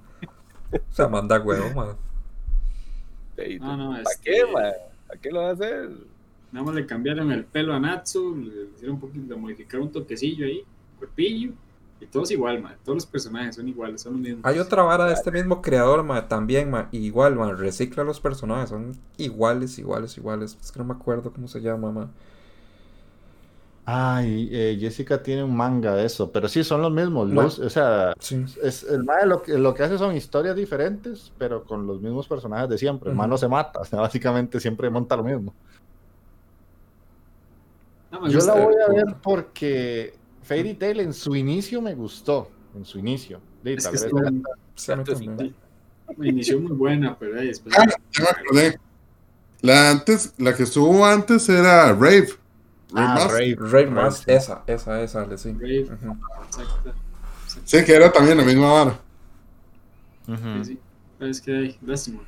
O 0.72 0.94
sea, 0.94 1.08
manda 1.08 1.40
huevo, 1.40 1.66
weón. 1.76 1.98
No, 3.60 3.78
no, 3.78 3.90
¿Para 3.92 4.02
este- 4.04 4.22
qué? 4.32 4.42
¿Para 4.52 5.20
qué 5.22 5.32
lo 5.32 5.42
va 5.42 5.50
a 5.50 5.54
hacer? 5.54 5.90
Nada 6.52 6.66
más 6.66 6.76
le 6.76 6.86
cambiaron 6.86 7.32
el 7.32 7.46
pelo 7.46 7.74
a 7.74 7.80
Natsu, 7.80 8.36
le 8.36 8.70
hicieron 8.76 8.96
un 8.96 9.00
poquito, 9.02 9.34
le 9.34 9.40
modificaron 9.40 9.88
un 9.88 9.92
toquecillo 9.94 10.46
ahí, 10.46 10.64
cuerpillo, 10.98 11.52
y 12.02 12.06
todos 12.06 12.32
igual, 12.32 12.62
man. 12.62 12.76
Todos 12.84 12.98
los 12.98 13.06
personajes 13.06 13.56
son 13.56 13.68
iguales, 13.68 14.02
son 14.02 14.14
los 14.14 14.22
mismos. 14.22 14.46
Hay 14.46 14.60
otra 14.60 14.84
vara 14.84 15.06
de 15.06 15.14
este 15.14 15.32
mismo 15.32 15.62
creador, 15.62 16.04
ma, 16.04 16.28
también, 16.28 16.70
ma, 16.70 16.88
igual, 16.92 17.36
ma, 17.36 17.52
recicla 17.54 18.04
los 18.04 18.20
personajes, 18.20 18.70
son 18.70 18.94
iguales, 19.18 19.78
iguales, 19.80 20.18
iguales. 20.18 20.58
Es 20.62 20.72
que 20.72 20.80
no 20.80 20.86
me 20.86 20.94
acuerdo 20.94 21.32
cómo 21.34 21.48
se 21.48 21.60
llama, 21.62 21.92
ma. 21.92 22.10
Ay, 23.86 24.50
eh, 24.52 24.78
Jessica 24.80 25.24
tiene 25.24 25.44
un 25.44 25.56
manga 25.58 25.96
de 25.96 26.06
eso, 26.06 26.32
pero 26.32 26.48
sí 26.48 26.64
son 26.64 26.82
los 26.84 26.92
mismos. 26.92 27.28
Ma- 27.30 27.44
Luz, 27.44 27.58
o 27.58 27.70
sea, 27.72 28.14
Sí. 28.20 28.46
es, 28.62 28.84
el 28.84 29.04
mae 29.04 29.26
lo 29.26 29.42
que, 29.42 29.58
lo 29.58 29.74
que 29.74 29.82
hace 29.84 29.98
son 29.98 30.16
historias 30.16 30.56
diferentes, 30.56 31.34
pero 31.40 31.64
con 31.64 31.88
los 31.88 32.00
mismos 32.00 32.28
personajes 32.28 32.70
de 32.70 32.78
siempre. 32.78 33.10
El 33.12 33.18
Ujú. 33.18 33.28
no 33.28 33.38
se 33.38 33.48
mata, 33.48 33.80
o 33.82 33.86
sea, 33.86 34.00
básicamente 34.02 34.60
siempre 34.60 34.90
monta 34.92 35.16
lo 35.18 35.24
mismo. 35.24 35.54
No, 38.12 38.28
Yo 38.28 38.40
la 38.42 38.54
voy 38.54 38.76
a 38.76 38.92
ver 38.92 39.06
porque 39.24 40.19
Fairy 40.50 40.74
Tail 40.74 41.00
en 41.00 41.14
su 41.14 41.36
inicio 41.36 41.80
me 41.82 41.94
gustó, 41.94 42.50
en 42.76 42.84
su 42.84 42.98
inicio. 42.98 43.40
Es 43.64 43.84
tal 43.84 43.94
que 43.94 44.00
vez 44.06 44.50
Sí, 44.76 44.92
me 46.18 46.28
inició 46.30 46.60
muy 46.60 46.72
buena, 46.72 47.16
pero 47.20 47.40
ahí 47.40 47.48
después. 47.48 47.76
Ah, 47.78 47.86
ya 47.88 48.24
me 48.24 48.30
acordé. 48.30 48.80
La 49.62 49.92
antes, 49.92 50.34
la 50.38 50.56
que 50.56 50.64
estuvo 50.64 51.06
antes 51.06 51.48
era 51.50 51.94
Rave. 51.94 52.30
Rave 52.92 53.08
Ah. 53.22 53.28
Rave. 53.30 53.56
Rave 53.60 53.92
Mask, 53.92 54.24
sí. 54.26 54.32
esa, 54.32 54.64
esa, 54.66 55.04
esa, 55.04 55.26
le 55.28 55.38
sí. 55.38 55.54
Rave. 55.54 55.82
Exacto. 55.82 56.94
Sí, 57.66 57.86
que 57.86 57.94
era 57.94 58.12
también 58.12 58.38
la 58.38 58.44
misma 58.44 58.72
vara. 58.72 59.00
Sí, 60.26 60.34
sí. 60.66 60.80
Pero 61.20 61.30
es 61.32 61.42
que 61.42 61.78
lástima. 61.86 62.22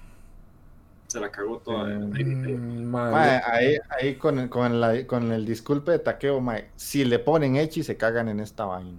Se 1.12 1.20
la 1.20 1.30
cagó 1.30 1.58
toda. 1.58 1.92
Eh. 1.92 1.98
Mm, 2.24 2.86
ma, 2.86 3.12
Mae, 3.12 3.42
ahí, 3.46 3.78
ahí 3.90 4.16
con, 4.16 4.40
el- 4.40 4.50
con, 4.50 4.80
la- 4.80 5.06
con 5.06 5.30
el 5.34 5.46
disculpe 5.46 5.92
de 5.92 6.00
taqueo, 6.00 6.40
mae, 6.40 6.70
si 6.78 7.04
le 7.04 7.20
ponen 7.20 7.58
Echi 7.58 7.84
se 7.84 7.98
cagan 7.98 8.30
en 8.30 8.40
esta 8.40 8.64
vaina. 8.66 8.98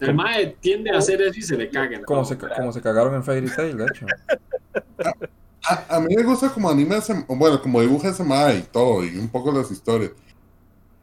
El 0.00 0.14
Mae 0.14 0.56
tiende 0.60 0.90
a 0.90 0.98
hacer 0.98 1.22
eso 1.22 1.38
y 1.38 1.42
se 1.42 1.56
le 1.56 1.70
caga. 1.70 1.96
en 1.96 2.02
como, 2.04 2.24
se, 2.24 2.36
como 2.36 2.72
se 2.72 2.82
cagaron 2.82 3.14
en 3.14 3.22
Fairy 3.22 3.48
Tail, 3.48 3.76
de 3.78 3.86
hecho. 3.86 4.06
A, 5.64 5.96
a 5.96 6.00
mí 6.00 6.12
me 6.16 6.24
gusta 6.24 6.48
como 6.52 6.68
anima 6.68 6.96
ese, 6.96 7.14
bueno, 7.28 7.62
como 7.62 7.80
dibuja 7.80 8.08
ese 8.08 8.24
mae 8.24 8.58
y 8.58 8.62
todo, 8.62 9.04
y 9.04 9.16
un 9.16 9.28
poco 9.28 9.52
las 9.52 9.70
historias. 9.70 10.10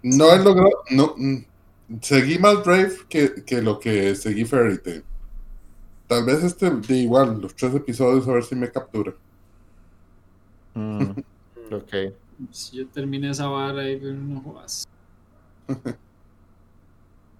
No 0.03 0.33
he 0.33 0.37
logrado, 0.43 0.71
no, 0.91 1.13
mm, 1.15 1.37
seguí 2.01 2.37
más 2.39 2.63
Brave 2.65 2.91
que, 3.07 3.43
que 3.45 3.61
lo 3.61 3.79
que 3.79 4.15
seguí 4.15 4.43
Fairy 4.43 4.77
Tail. 4.79 5.03
Tal 6.09 6.25
vez 6.25 6.43
este, 6.43 6.71
de 6.71 6.95
igual, 6.95 7.39
los 7.39 7.55
tres 7.55 7.75
episodios, 7.75 8.27
a 8.27 8.33
ver 8.33 8.43
si 8.43 8.55
me 8.55 8.71
captura. 8.71 9.13
Mm, 10.73 11.11
ok. 11.71 11.93
Si 12.49 12.77
yo 12.77 12.87
terminé 12.87 13.29
esa 13.29 13.45
vara 13.45 13.87
y 13.87 13.99
no 14.01 14.41
jodas. 14.41 14.87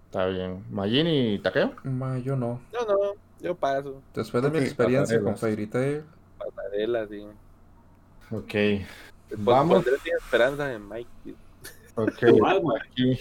Está 0.06 0.28
bien. 0.28 0.64
Majin 0.70 1.08
y 1.08 1.40
Takeo. 1.40 1.74
Ma, 1.84 2.20
yo 2.20 2.36
no. 2.36 2.62
No, 2.72 2.86
no, 2.86 2.98
yo 3.42 3.56
paso. 3.56 4.04
Después 4.14 4.44
de 4.44 4.52
mi 4.52 4.60
experiencia 4.60 5.20
con. 5.20 5.36
Fairy 5.36 5.66
Tail, 5.66 6.04
Pasarela, 6.38 7.08
sí. 7.08 7.26
Ok. 8.30 8.54
Después 8.54 9.46
Vamos. 9.46 9.84
sin 9.84 10.14
esperanza 10.16 10.72
en 10.72 10.88
Mike. 10.88 11.10
Ok. 12.04 12.24
Igual, 12.24 12.64
mae. 12.64 12.80
Aquí 12.82 13.18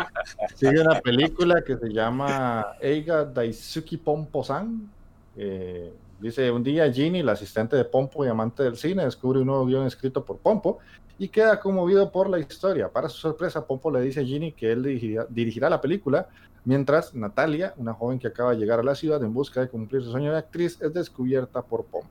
sigue 0.54 0.80
una 0.80 1.00
película 1.00 1.62
que 1.62 1.76
se 1.76 1.92
llama 1.92 2.66
Eiga 2.80 3.24
Daisuki 3.24 3.96
Pompo-san. 3.96 4.90
Eh, 5.36 5.92
dice, 6.20 6.50
un 6.50 6.62
día 6.62 6.90
Ginny, 6.92 7.22
la 7.22 7.32
asistente 7.32 7.76
de 7.76 7.84
Pompo 7.84 8.24
y 8.24 8.28
amante 8.28 8.62
del 8.62 8.76
cine, 8.76 9.04
descubre 9.04 9.40
un 9.40 9.46
nuevo 9.46 9.66
guion 9.66 9.86
escrito 9.86 10.24
por 10.24 10.38
Pompo 10.38 10.78
y 11.18 11.28
queda 11.28 11.60
conmovido 11.60 12.10
por 12.10 12.28
la 12.28 12.38
historia. 12.38 12.88
Para 12.88 13.08
su 13.08 13.18
sorpresa, 13.18 13.66
Pompo 13.66 13.90
le 13.90 14.00
dice 14.00 14.20
a 14.20 14.24
Ginny 14.24 14.52
que 14.52 14.72
él 14.72 14.82
dirigirá, 14.82 15.26
dirigirá 15.28 15.70
la 15.70 15.80
película, 15.80 16.28
mientras 16.64 17.14
Natalia, 17.14 17.74
una 17.76 17.92
joven 17.94 18.18
que 18.18 18.28
acaba 18.28 18.50
de 18.52 18.56
llegar 18.58 18.80
a 18.80 18.82
la 18.82 18.94
ciudad 18.94 19.22
en 19.22 19.32
busca 19.34 19.60
de 19.60 19.68
cumplir 19.68 20.02
su 20.02 20.10
sueño 20.12 20.32
de 20.32 20.38
actriz, 20.38 20.80
es 20.80 20.92
descubierta 20.94 21.62
por 21.62 21.84
Pompo. 21.84 22.08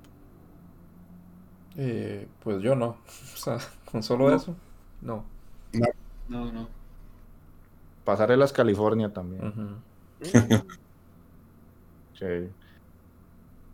eh, 1.78 2.28
pues 2.43 2.62
yo 2.62 2.76
no. 2.76 2.97
O 3.34 3.38
sea, 3.38 3.58
con 3.91 4.04
solo 4.04 4.30
No. 4.30 4.36
eso, 4.36 4.56
no. 5.02 5.26
No, 5.73 5.88
no. 6.29 6.67
Pasarelas 8.03 8.51
California 8.51 9.12
también. 9.12 9.47
Ujú. 9.47 10.63
Ok. 12.15 12.49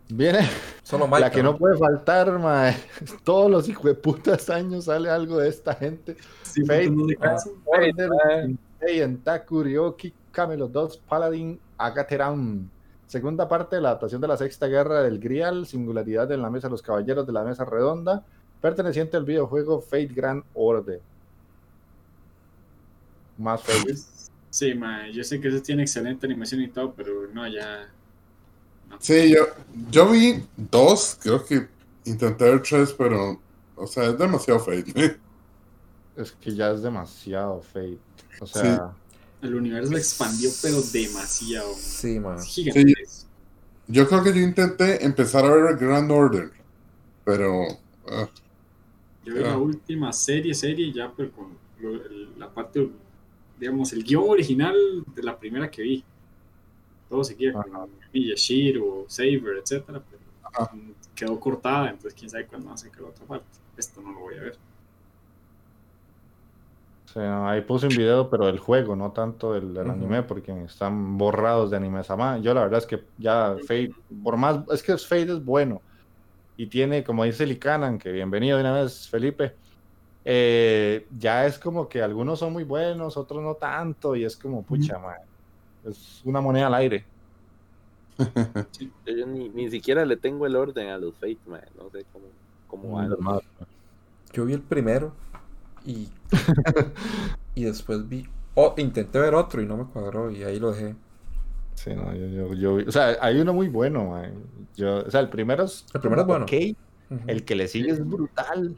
Viene 0.08 0.40
Solo 0.82 1.06
Mike. 1.06 1.20
la 1.20 1.30
que 1.30 1.42
no 1.42 1.56
puede 1.56 1.76
faltar, 1.78 2.36
mae. 2.38 2.74
Todos 3.24 3.50
los 3.50 3.68
hijueputas 3.68 4.50
años 4.50 4.86
sale 4.86 5.08
algo 5.10 5.38
de 5.38 5.48
esta 5.48 5.74
gente. 5.74 6.16
Sí, 6.42 6.64
Fate. 6.64 6.90
no 6.90 7.06
de 7.06 7.24
Ryoki, 9.62 10.12
Camelot 10.32 10.72
2, 10.72 10.96
Paladin, 11.08 11.60
Agateram. 11.78 12.68
Segunda 13.06 13.46
parte 13.48 13.76
de 13.76 13.82
la 13.82 13.90
adaptación 13.90 14.20
de 14.20 14.28
la 14.28 14.36
Sexta 14.36 14.66
Guerra 14.66 15.02
del 15.02 15.20
Grial, 15.20 15.66
singularidad 15.66 16.30
en 16.32 16.42
la 16.42 16.50
Mesa 16.50 16.68
de 16.68 16.72
los 16.72 16.82
Caballeros 16.82 17.26
de 17.26 17.32
la 17.32 17.44
Mesa 17.44 17.64
Redonda, 17.64 18.24
perteneciente 18.60 19.16
al 19.16 19.24
videojuego 19.24 19.80
Fate 19.80 20.06
Grand 20.14 20.42
Order. 20.54 21.00
Más 23.40 23.62
Fate. 23.62 23.94
Sí, 24.50 24.74
mae. 24.74 25.12
Yo 25.12 25.24
sé 25.24 25.40
que 25.40 25.48
ese 25.48 25.60
tiene 25.60 25.82
excelente 25.82 26.26
animación 26.26 26.60
y 26.62 26.68
todo, 26.68 26.92
pero 26.94 27.26
no, 27.32 27.46
ya. 27.48 27.88
Sí, 28.98 29.30
yo, 29.32 29.46
yo 29.90 30.10
vi 30.10 30.42
dos, 30.56 31.16
creo 31.20 31.44
que 31.44 31.68
intenté 32.04 32.44
ver 32.44 32.62
tres, 32.62 32.92
pero, 32.92 33.40
o 33.76 33.86
sea, 33.86 34.06
es 34.06 34.18
demasiado 34.18 34.60
fake. 34.60 35.18
Es 36.16 36.32
que 36.32 36.54
ya 36.54 36.72
es 36.72 36.82
demasiado 36.82 37.62
Fate. 37.62 37.98
O 38.40 38.46
sea, 38.46 38.92
El 39.40 39.54
universo 39.54 39.92
se 39.92 39.98
expandió, 39.98 40.50
pero 40.60 40.82
demasiado. 40.82 41.74
Sí, 41.74 42.18
ma. 42.20 42.34
Es 42.36 42.46
gigante. 42.46 42.94
Yo 43.86 44.06
creo 44.08 44.22
que 44.22 44.32
yo 44.34 44.40
intenté 44.40 45.04
empezar 45.04 45.44
a 45.44 45.54
ver 45.54 45.76
Grand 45.76 46.10
Order, 46.10 46.50
pero 47.24 47.62
ah, 48.08 48.28
Yo 49.24 49.34
vi 49.34 49.40
la 49.40 49.56
última 49.58 50.12
serie, 50.12 50.54
serie, 50.54 50.92
ya, 50.92 51.12
pero 51.16 51.32
con 51.32 51.56
lo- 51.80 51.94
el- 52.04 52.38
la 52.38 52.52
parte, 52.52 52.90
digamos, 53.60 53.92
el 53.92 54.02
guion 54.02 54.24
original 54.28 54.74
de 55.14 55.22
la 55.22 55.38
primera 55.38 55.70
que 55.70 55.82
vi. 55.82 56.04
Todo 57.08 57.22
seguía 57.22 57.52
con 57.52 57.90
Miyashiro, 58.12 59.04
Saber, 59.06 59.58
etcétera, 59.62 60.02
pero 60.08 60.22
Ajá. 60.42 60.72
quedó 61.14 61.38
cortada, 61.38 61.90
entonces 61.90 62.18
quién 62.18 62.30
sabe 62.30 62.46
cuándo 62.46 62.72
a 62.72 62.76
sacar 62.76 63.02
la 63.02 63.08
otra 63.08 63.26
parte. 63.26 63.46
Esto 63.76 64.00
no 64.00 64.12
lo 64.12 64.20
voy 64.20 64.36
a 64.36 64.40
ver. 64.40 64.58
Sí, 67.12 67.18
no, 67.18 67.48
ahí 67.48 67.60
puse 67.62 67.88
un 67.88 67.96
video, 67.96 68.30
pero 68.30 68.46
del 68.46 68.60
juego, 68.60 68.94
no 68.94 69.10
tanto 69.10 69.52
del, 69.52 69.76
anime, 69.78 70.22
porque 70.22 70.52
están 70.62 71.18
borrados 71.18 71.70
de 71.70 71.76
anime 71.76 72.04
Sama. 72.04 72.38
Yo 72.38 72.54
la 72.54 72.62
verdad 72.62 72.78
es 72.78 72.86
que 72.86 73.04
ya 73.18 73.56
Fate, 73.62 73.92
por 74.22 74.36
más, 74.36 74.60
es 74.72 74.82
que 74.82 74.96
Fate 74.96 75.32
es 75.32 75.44
bueno. 75.44 75.82
Y 76.56 76.68
tiene, 76.68 77.02
como 77.02 77.24
dice 77.24 77.46
Licanan, 77.46 77.98
que 77.98 78.12
bienvenido 78.12 78.56
de 78.56 78.62
una 78.62 78.74
vez, 78.74 79.08
Felipe. 79.08 79.56
Eh, 80.24 81.06
ya 81.18 81.46
es 81.46 81.58
como 81.58 81.88
que 81.88 82.02
algunos 82.02 82.38
son 82.38 82.52
muy 82.52 82.64
buenos, 82.64 83.16
otros 83.16 83.42
no 83.42 83.54
tanto, 83.54 84.16
y 84.16 84.24
es 84.24 84.36
como, 84.36 84.64
pucha, 84.64 84.98
man, 84.98 85.16
es 85.84 86.20
una 86.24 86.40
moneda 86.40 86.66
al 86.68 86.74
aire. 86.74 87.06
Yo, 89.06 89.14
yo 89.14 89.26
ni, 89.26 89.48
ni 89.48 89.70
siquiera 89.70 90.04
le 90.04 90.16
tengo 90.16 90.46
el 90.46 90.54
orden 90.56 90.88
a 90.88 90.98
los 90.98 91.18
Fate, 91.18 91.40
man. 91.46 91.62
No 91.74 91.88
sé 91.90 92.04
cómo, 92.12 92.26
cómo 92.66 92.92
van. 92.92 93.10
Yo 94.32 94.44
vi 94.44 94.52
el 94.52 94.62
primero 94.62 95.12
y, 95.84 96.08
y 97.54 97.64
después 97.64 98.08
vi. 98.08 98.26
Oh, 98.54 98.74
intenté 98.76 99.18
ver 99.18 99.34
otro 99.34 99.62
y 99.62 99.66
no 99.66 99.76
me 99.76 99.84
cuadró 99.86 100.30
y 100.30 100.42
ahí 100.42 100.58
lo 100.58 100.72
dejé. 100.72 100.96
Sí, 101.74 101.94
no, 101.94 102.14
yo, 102.14 102.52
yo, 102.54 102.74
o 102.86 102.92
sea, 102.92 103.16
hay 103.20 103.40
uno 103.40 103.54
muy 103.54 103.68
bueno, 103.68 104.10
man. 104.10 104.34
Yo, 104.76 104.98
o 104.98 105.10
sea, 105.10 105.20
el 105.20 105.30
primero 105.30 105.64
es, 105.64 105.86
El 105.94 106.00
primero 106.00 106.22
es 106.22 106.26
bueno. 106.26 106.44
ok, 106.44 106.52
Ujú. 107.10 107.24
el 107.26 107.44
que 107.44 107.54
le 107.54 107.68
sigue 107.68 107.90
es 107.90 108.06
brutal. 108.06 108.76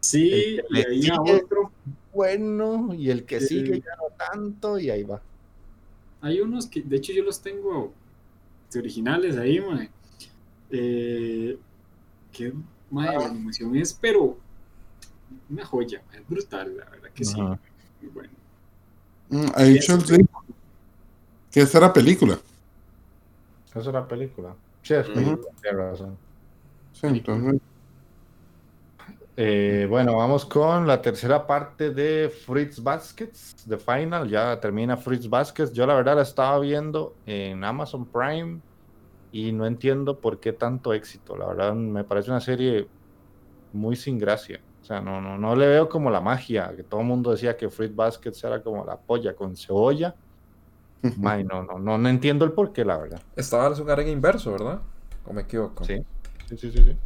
Sí, 0.00 0.30
El 0.32 0.62
que 0.62 0.66
y 0.68 0.72
le 0.74 0.86
ahí 0.88 1.08
a 1.10 1.14
sigue- 1.16 1.42
otro. 1.44 1.72
bueno 2.12 2.94
y 2.94 3.10
el 3.10 3.24
que 3.24 3.40
Sí. 3.40 3.46
sigue 3.60 3.80
ya 3.80 3.96
no 3.96 4.14
tanto 4.16 4.78
y 4.78 4.90
ahí 4.90 5.02
va. 5.04 5.20
Hay 6.22 6.40
unos 6.40 6.66
que, 6.66 6.82
de 6.82 6.96
hecho, 6.96 7.12
yo 7.12 7.22
los 7.22 7.40
tengo 7.40 7.92
originales 8.74 9.36
ahí, 9.36 9.60
mae. 9.60 9.90
Eh, 10.70 11.58
que, 12.32 12.52
mae, 12.90 13.16
la 13.18 13.26
animación 13.26 13.74
es, 13.76 13.92
pero 13.94 14.36
una 15.48 15.64
joya, 15.64 16.02
es 16.12 16.28
brutal, 16.28 16.76
la 16.76 16.84
verdad 16.88 17.10
que 17.14 17.24
sí. 17.24 17.40
Muy 17.40 17.58
bueno. 18.14 18.30
Mm, 19.30 19.46
ha 19.54 19.62
dicho 19.64 19.94
el 19.94 20.02
Rick 20.02 20.26
que 21.50 21.60
esta 21.62 21.78
era 21.78 21.92
película. 21.92 22.38
Es 23.74 23.86
una 23.86 24.06
película. 24.06 24.54
Sí, 24.82 24.94
es 24.94 25.06
película, 25.08 25.48
tienes 25.60 25.78
razón. 25.80 26.16
Sí, 26.92 27.06
entonces, 27.06 27.60
Eh, 29.42 29.86
bueno, 29.88 30.18
vamos 30.18 30.44
con 30.44 30.86
la 30.86 31.00
tercera 31.00 31.46
parte 31.46 31.92
de 31.92 32.28
Fritz 32.28 32.82
Baskets, 32.82 33.56
The 33.66 33.78
Final. 33.78 34.28
Ya 34.28 34.60
termina 34.60 34.98
Fritz 34.98 35.30
Baskets. 35.30 35.72
Yo 35.72 35.86
la 35.86 35.94
verdad 35.94 36.16
la 36.16 36.22
estaba 36.22 36.58
viendo 36.58 37.14
en 37.24 37.64
Amazon 37.64 38.04
Prime 38.04 38.60
y 39.32 39.52
no 39.52 39.64
entiendo 39.64 40.20
por 40.20 40.40
qué 40.40 40.52
tanto 40.52 40.92
éxito. 40.92 41.38
La 41.38 41.46
verdad 41.46 41.72
me 41.72 42.04
parece 42.04 42.30
una 42.30 42.40
serie 42.40 42.86
muy 43.72 43.96
sin 43.96 44.18
gracia. 44.18 44.60
O 44.82 44.84
sea, 44.84 45.00
no, 45.00 45.22
no, 45.22 45.38
no 45.38 45.56
le 45.56 45.68
veo 45.68 45.88
como 45.88 46.10
la 46.10 46.20
magia, 46.20 46.74
que 46.76 46.82
todo 46.82 47.00
el 47.00 47.06
mundo 47.06 47.30
decía 47.30 47.56
que 47.56 47.70
Fritz 47.70 47.96
Baskets 47.96 48.44
era 48.44 48.62
como 48.62 48.84
la 48.84 48.98
polla 48.98 49.34
con 49.34 49.56
cebolla. 49.56 50.14
May, 51.16 51.44
no, 51.44 51.62
no, 51.62 51.78
no, 51.78 51.96
no 51.96 52.08
entiendo 52.10 52.44
el 52.44 52.52
por 52.52 52.74
qué, 52.74 52.84
la 52.84 52.98
verdad. 52.98 53.22
Estaba 53.36 53.68
el 53.68 53.80
orden 53.80 54.08
inverso, 54.08 54.52
¿verdad? 54.52 54.82
¿O 55.24 55.32
me 55.32 55.40
equivoco? 55.40 55.82
Sí, 55.82 55.96
sí, 56.46 56.58
sí, 56.58 56.70
sí. 56.70 56.84
sí. 56.84 56.96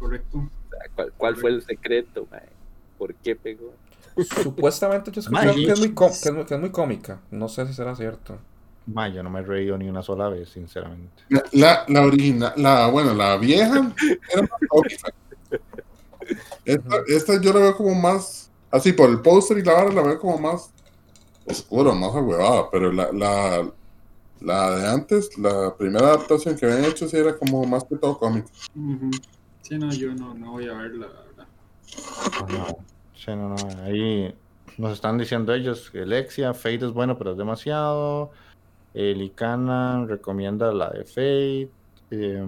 Correcto. 0.00 0.50
¿Cuál, 0.94 1.12
cuál 1.16 1.36
fue 1.36 1.50
el 1.50 1.62
secreto? 1.62 2.26
¿Por 2.98 3.14
qué 3.16 3.36
pegó? 3.36 3.72
Supuestamente 4.16 5.10
yo 5.10 5.22
May, 5.30 5.64
que 5.64 5.72
es, 5.72 5.78
muy 5.78 5.94
có- 5.94 6.08
que, 6.08 6.28
es 6.28 6.32
muy, 6.32 6.44
que 6.44 6.54
es 6.54 6.60
muy 6.60 6.70
cómica. 6.70 7.20
No 7.30 7.48
sé 7.48 7.66
si 7.66 7.74
será 7.74 7.94
cierto. 7.96 8.38
Yo 9.14 9.22
no 9.22 9.30
me 9.30 9.40
he 9.40 9.42
reído 9.42 9.78
ni 9.78 9.88
una 9.88 10.02
sola 10.02 10.28
vez, 10.28 10.50
sinceramente. 10.50 11.22
la, 11.28 11.42
la, 11.52 11.84
la 11.88 12.02
original, 12.02 12.52
la, 12.56 12.88
bueno, 12.88 13.14
la 13.14 13.36
vieja 13.36 13.94
era 14.32 14.42
más 14.42 14.50
cómica. 14.68 15.08
Esta, 16.64 16.96
esta 17.08 17.40
yo 17.40 17.52
la 17.52 17.60
veo 17.60 17.76
como 17.76 17.94
más, 17.94 18.50
así 18.70 18.92
por 18.92 19.10
el 19.10 19.20
póster 19.20 19.58
y 19.58 19.62
la 19.62 19.72
vara 19.74 19.92
la 19.92 20.02
veo 20.02 20.18
como 20.18 20.38
más 20.38 20.72
oscura, 21.46 21.92
más 21.92 22.14
agüevada, 22.14 22.70
pero 22.70 22.92
la, 22.92 23.10
la, 23.12 23.72
la 24.40 24.76
de 24.76 24.88
antes, 24.88 25.36
la 25.38 25.76
primera 25.76 26.06
adaptación 26.08 26.56
que 26.56 26.66
habían 26.66 26.84
hecho 26.84 27.08
sí 27.08 27.16
era 27.16 27.36
como 27.36 27.64
más 27.64 27.84
que 27.84 27.96
todo 27.96 28.18
cómica. 28.18 28.48
Sí, 29.62 29.78
no, 29.78 29.92
yo 29.92 30.14
no, 30.14 30.34
no 30.34 30.52
voy 30.52 30.68
a 30.68 30.74
verla, 30.74 31.08
la 31.08 31.20
verdad. 31.22 31.46
Ajá. 32.32 32.76
Sí, 33.14 33.30
no, 33.30 33.50
no, 33.50 33.82
ahí 33.84 34.34
nos 34.78 34.92
están 34.92 35.18
diciendo 35.18 35.54
ellos 35.54 35.90
que 35.90 36.04
Lexia, 36.04 36.54
Fate 36.54 36.86
es 36.86 36.92
bueno, 36.92 37.16
pero 37.16 37.32
es 37.32 37.38
demasiado. 37.38 38.30
El 38.94 39.22
Icana 39.22 40.04
recomienda 40.06 40.72
la 40.72 40.90
de 40.90 41.04
Fate. 41.04 41.70
Eh, 42.10 42.44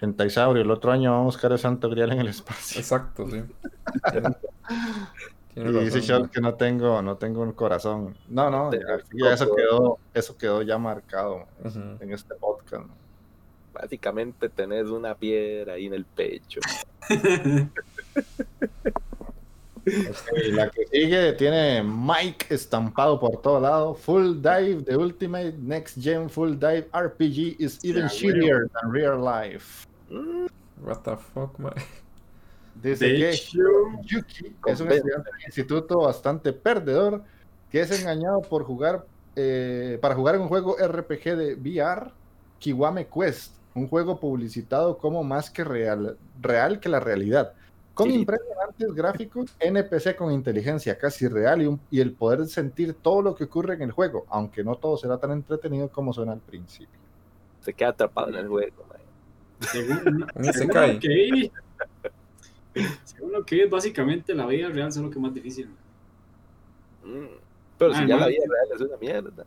Gentaisaurio, 0.00 0.62
el 0.62 0.70
otro 0.70 0.90
año 0.90 1.12
vamos 1.12 1.22
a 1.22 1.36
buscar 1.36 1.52
el 1.52 1.58
Santo 1.58 1.88
Grial 1.88 2.12
en 2.12 2.20
el 2.20 2.28
espacio. 2.28 2.80
Exacto, 2.80 3.28
sí. 3.30 3.42
Y 5.54 5.60
dice. 5.64 6.00
Sean 6.00 6.28
que 6.28 6.40
no 6.40 6.54
tengo, 6.54 7.02
no 7.02 7.16
tengo 7.16 7.42
un 7.42 7.52
corazón. 7.52 8.16
No, 8.28 8.50
no, 8.50 8.72
ya, 8.72 8.80
ya 9.12 9.34
eso 9.34 9.54
quedó, 9.54 9.98
eso 10.14 10.36
quedó 10.38 10.62
ya 10.62 10.78
marcado 10.78 11.44
en 12.00 12.10
este 12.10 12.34
podcast. 12.36 12.86
¿no? 12.86 13.01
Básicamente 13.72 14.48
tenés 14.48 14.88
una 14.88 15.14
piedra 15.14 15.74
ahí 15.74 15.86
en 15.86 15.94
el 15.94 16.04
pecho. 16.04 16.60
La 19.84 20.70
que 20.70 20.86
sigue 20.86 21.32
tiene 21.32 21.82
Mike 21.82 22.54
estampado 22.54 23.18
por 23.18 23.40
todo 23.40 23.60
lado. 23.60 23.94
Full 23.94 24.36
Dive, 24.36 24.82
The 24.84 24.96
Ultimate 24.96 25.54
Next 25.58 26.00
Gen 26.00 26.30
Full 26.30 26.54
Dive 26.54 26.88
RPG 26.92 27.56
is 27.58 27.84
even 27.84 28.04
shittier 28.04 28.68
than 28.70 28.92
real 28.92 29.18
life. 29.20 29.86
Mm, 30.08 30.46
What 30.82 31.02
the 31.02 31.16
fuck, 31.16 31.58
man. 31.58 31.74
Dice 32.74 33.06
De 33.06 33.18
que 33.18 33.36
Yuki 34.04 34.56
es 34.66 34.80
un 34.80 34.90
estudiante 34.90 35.30
del 35.30 35.42
instituto 35.46 36.00
bastante 36.00 36.52
perdedor 36.52 37.22
que 37.70 37.80
es 37.80 38.00
engañado 38.00 38.40
por 38.42 38.64
jugar 38.64 39.04
eh, 39.34 39.98
para 40.00 40.14
jugar 40.14 40.34
en 40.34 40.42
un 40.42 40.48
juego 40.48 40.76
RPG 40.76 41.36
de 41.36 41.54
VR, 41.54 42.10
Kiwame 42.58 43.06
Quest, 43.06 43.54
un 43.74 43.88
juego 43.88 44.18
publicitado 44.20 44.98
como 44.98 45.24
más 45.24 45.50
que 45.50 45.64
real, 45.64 46.16
real 46.40 46.80
que 46.80 46.88
la 46.88 47.00
realidad, 47.00 47.52
con 47.94 48.08
Sí. 48.10 48.14
impresionantes 48.20 48.92
gráficos, 48.94 49.54
NPC 49.60 50.16
con 50.16 50.32
inteligencia 50.32 50.96
casi 50.98 51.28
real 51.28 51.62
y, 51.62 51.66
un- 51.66 51.80
y 51.90 52.00
el 52.00 52.12
poder 52.14 52.46
sentir 52.46 52.94
todo 52.94 53.22
lo 53.22 53.34
que 53.34 53.44
ocurre 53.44 53.74
en 53.74 53.82
el 53.82 53.92
juego, 53.92 54.24
aunque 54.28 54.64
no 54.64 54.76
todo 54.76 54.96
será 54.96 55.18
tan 55.18 55.32
entretenido 55.32 55.88
como 55.88 56.12
suena 56.12 56.32
al 56.32 56.40
principio. 56.40 56.98
se 57.60 57.72
queda 57.74 57.90
atrapado 57.90 58.28
en 58.30 58.34
el 58.36 58.48
juego, 58.48 58.84
según, 59.60 60.26
isekai. 60.42 60.94
lo 60.94 61.00
que 61.00 61.50
según 63.04 63.32
lo 63.32 63.44
que 63.44 63.62
es 63.64 63.70
básicamente 63.70 64.34
la 64.34 64.46
vida 64.46 64.68
real, 64.68 64.90
solo 64.92 65.10
que 65.10 65.18
más 65.20 65.32
difícil. 65.32 65.68
Mm, 67.04 67.26
Pero 67.78 67.92
Ah, 67.92 67.98
si 67.98 68.06
ya 68.06 68.16
la 68.16 68.26
vida 68.26 68.42
real 68.48 68.66
es 68.74 68.80
una 68.80 68.96
mierda. 68.96 69.44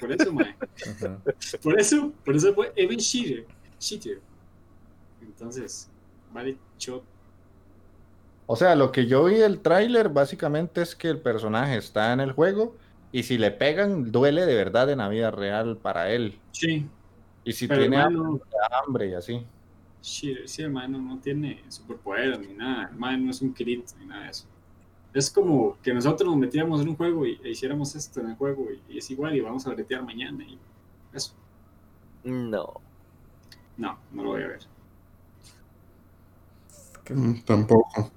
Por 0.00 0.12
eso, 0.12 0.32
mae. 0.32 0.56
Por 1.62 1.78
eso, 1.80 2.12
por 2.24 2.36
eso 2.36 2.54
fue 2.54 2.72
even 2.76 2.98
shittier. 2.98 3.46
shittier. 3.78 4.20
Entonces, 5.20 5.90
vale, 6.32 6.58
shot. 6.78 7.04
O 8.46 8.56
sea, 8.56 8.74
lo 8.74 8.90
que 8.90 9.06
yo 9.06 9.24
vi 9.24 9.36
del 9.36 9.60
tráiler 9.62 10.08
básicamente 10.08 10.82
es 10.82 10.96
que 10.96 11.08
el 11.08 11.20
personaje 11.20 11.76
está 11.76 12.12
en 12.12 12.20
el 12.20 12.32
juego 12.32 12.76
y 13.12 13.22
si 13.22 13.38
le 13.38 13.50
pegan 13.52 14.10
duele 14.10 14.44
de 14.46 14.54
verdad 14.56 14.90
en 14.90 14.98
la 14.98 15.08
vida 15.08 15.30
real 15.30 15.78
para 15.78 16.10
él. 16.10 16.42
Sí, 16.52 16.90
Y 17.44 17.52
si 17.52 17.68
pero 17.68 17.80
tiene 17.82 17.96
hermano, 17.96 18.40
hambre 18.84 19.08
y 19.10 19.14
así. 19.14 19.46
shit, 20.02 20.46
sí, 20.46 20.62
hermano, 20.62 21.00
no 21.00 21.20
tiene 21.20 21.64
superpoderes 21.68 22.40
ni 22.40 22.54
nada. 22.54 22.84
Hermano, 22.90 23.26
no 23.26 23.30
es 23.30 23.40
un 23.42 23.54
Kirito 23.54 23.94
ni 23.98 24.06
nada 24.06 24.24
de 24.24 24.30
eso. 24.30 24.46
Es 25.12 25.30
como 25.30 25.76
que 25.82 25.92
nosotros 25.92 26.28
nos 26.28 26.38
metiéramos 26.38 26.80
en 26.82 26.88
un 26.88 26.96
juego 26.96 27.26
y 27.26 27.40
e 27.42 27.50
hiciéramos 27.50 27.94
esto 27.96 28.20
en 28.20 28.30
el 28.30 28.36
juego 28.36 28.68
y, 28.70 28.94
y 28.94 28.98
es 28.98 29.10
igual 29.10 29.34
y 29.36 29.40
vamos 29.40 29.66
a 29.66 29.70
bretear 29.70 30.04
mañana 30.04 30.44
y 30.44 30.58
eso. 31.12 31.34
No. 32.24 32.80
No, 33.76 33.98
no 34.12 34.22
lo 34.22 34.30
voy 34.30 34.42
a 34.42 34.48
ver. 34.48 34.60
Mm, 37.08 37.40
Tampoco. 37.44 38.10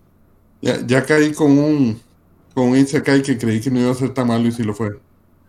Ya, 0.62 0.86
ya 0.86 1.06
caí 1.06 1.34
con 1.34 1.52
un 1.58 2.02
con 2.54 2.70
un 2.70 2.78
Isekai 2.78 3.22
que 3.24 3.38
creí 3.38 3.62
que 3.62 3.72
no 3.72 3.80
iba 3.82 3.92
a 3.92 3.96
ser 3.96 4.14
tan 4.14 4.28
malo 4.28 4.48
y 4.48 4.52
sí 4.52 4.64
lo 4.64 4.74
fue. 4.74 5.00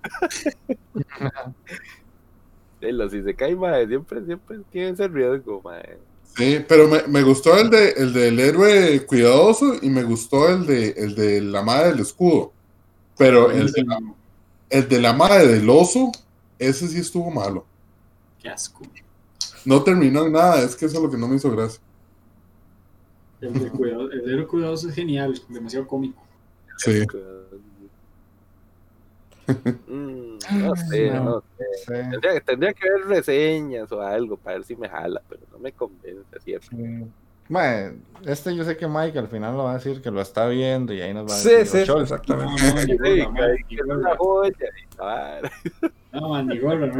Los 2.81 3.13
si 3.13 3.23
se 3.23 3.35
cae, 3.35 3.57
mae, 3.57 3.87
siempre, 3.87 4.25
siempre 4.25 4.59
tiene 4.71 4.91
ese 4.91 5.09
riesgo, 5.09 5.61
mae. 5.63 5.99
Sí, 6.37 6.65
pero 6.67 6.89
me, 6.89 7.03
me 7.07 7.23
gustó 7.23 7.57
el 7.57 7.71
de 7.71 7.91
el 7.91 8.13
del 8.13 8.41
héroe 8.41 9.07
cuidadoso 9.07 9.75
y 9.81 9.89
me 9.89 10.03
gustó 10.03 10.49
el 10.49 10.67
de 10.67 10.89
el 10.91 11.15
de 11.15 11.41
la 11.41 11.63
madre 11.63 11.91
del 11.91 12.01
escudo. 12.01 12.53
Pero 13.17 13.51
el 13.51 13.71
de, 13.71 13.85
la, 13.85 14.01
el 14.71 14.89
de 14.89 15.01
la 15.01 15.13
madre 15.13 15.47
del 15.47 15.71
oso, 15.71 16.11
ese 16.59 16.89
sí 16.89 16.99
estuvo 16.99 17.31
malo. 17.31 17.65
Qué 18.43 18.49
asco. 18.49 18.83
No 19.65 19.83
terminó 19.83 20.27
en 20.27 20.33
nada, 20.33 20.63
es 20.63 20.75
que 20.75 20.87
eso 20.87 20.97
es 20.97 21.03
lo 21.03 21.11
que 21.11 21.17
no 21.17 21.29
me 21.29 21.37
hizo 21.37 21.51
gracia. 21.51 21.81
El 23.41 23.53
de 23.55 23.71
cuidado, 23.71 24.11
el 24.11 24.29
héroe 24.29 24.47
cuidadoso 24.47 24.89
es 24.89 24.95
genial, 24.95 25.41
demasiado 25.49 25.87
cómico. 25.87 26.23
Sí. 26.79 27.07
Mm, 29.87 30.39
no 30.63 30.77
sé, 30.77 31.11
No. 31.11 31.25
no 31.25 31.41
sé. 31.59 31.65
Sí, 31.87 31.93
Tendría, 32.11 32.41
tendría 32.41 32.73
que 32.73 32.89
ver 32.91 33.07
reseñas 33.07 33.91
o 33.93 34.01
algo 34.01 34.37
para 34.37 34.57
ver 34.57 34.65
si 34.65 34.77
me 34.77 34.89
jala, 34.89 35.21
pero 35.29 35.43
no 35.53 35.59
me 35.59 35.73
convence, 35.73 36.41
¿cierto? 36.41 36.69
sí. 36.71 37.05
Mae, 37.47 37.93
este 38.25 38.57
yo 38.57 38.65
sé 38.65 38.75
que 38.75 38.89
Mike 38.89 39.19
al 39.19 39.29
final 39.29 39.55
lo 39.55 39.65
va 39.65 39.73
a 39.73 39.75
decir 39.75 40.01
que 40.01 40.11
lo 40.11 40.23
está 40.23 40.47
viendo 40.47 40.95
y 40.95 41.03
ahí 41.03 41.13
nos 41.13 41.31
va 41.31 41.35
a 41.35 41.39
Sí, 41.39 41.51
decir. 41.51 41.81
sí, 41.83 41.87
"Chol, 41.87 41.97
No, 41.99 42.03
exactamente. 42.05 42.63
no, 42.63 42.75
ni 42.75 42.81
Sí, 42.81 42.97
gorra, 42.97 43.31
man, 43.33 43.35
que- 43.35 43.53
ni 43.53 43.65
que 43.69 43.75
es 43.75 43.87
gorra. 43.87 43.99
una 43.99 44.17
joya, 44.17 44.57
y 44.59 44.97
la 44.97 45.05
vara. 45.05 45.53
No, 46.13 46.43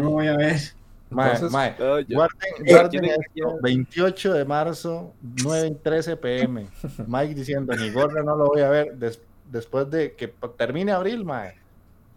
lo 0.03 0.11
voy 0.11 0.27
a 0.27 0.37
ver. 0.37 0.57
Mae, 1.09 1.27
Entonces- 1.33 1.51
mae, 1.53 1.75
No, 1.79 2.01
yo- 2.01 2.17
guarden, 2.17 2.67
guarden 2.67 3.05
esto, 3.05 3.59
28 3.63 4.33
de 4.35 4.45
marzo, 4.45 5.15
9 5.43 5.69
y 5.69 5.75
13 5.77 6.17
pm. 6.17 6.67
Mike 7.07 7.35
diciendo, 7.35 7.75
ni 7.77 7.91
gorra 7.91 8.23
no 8.23 8.37
lo 8.37 8.47
voy 8.47 8.61
a 8.61 8.69
ver 8.69 8.95
des- 8.97 9.23
después 9.51 9.89
de 9.91 10.13
que 10.15 10.29
termine 10.59 10.93
abril, 10.93 11.25
mae. 11.25 11.55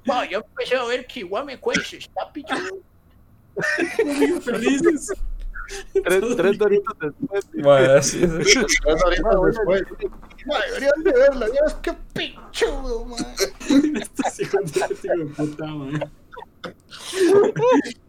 Ma, 0.07 0.27
yo 0.27 0.39
empecé 0.39 0.75
a 0.75 0.85
ver 0.85 1.05
que 1.05 1.19
igual 1.19 1.45
me 1.45 1.53
está 1.53 2.31
pichudo. 2.31 2.79
Muy 4.05 4.41
felices. 4.41 5.13
Tres, 5.91 6.23
tres 6.37 6.57
doritos 6.57 6.97
después. 6.99 7.49
Mae, 7.55 8.01
sí, 8.01 8.19
sí. 8.19 8.59
Tres 8.83 9.03
horitas 9.03 9.35
después. 9.45 9.83
Deberían 10.45 11.03
de 11.03 11.11
verla, 11.11 11.47
Dios, 11.47 11.75
qué 11.81 11.93
pichudo, 12.13 13.05
ma. 13.05 13.17
Estos 13.99 14.39
hijos 14.39 14.73
de 14.73 15.17
de 15.17 15.25
puta, 15.25 15.65
man. 15.65 16.11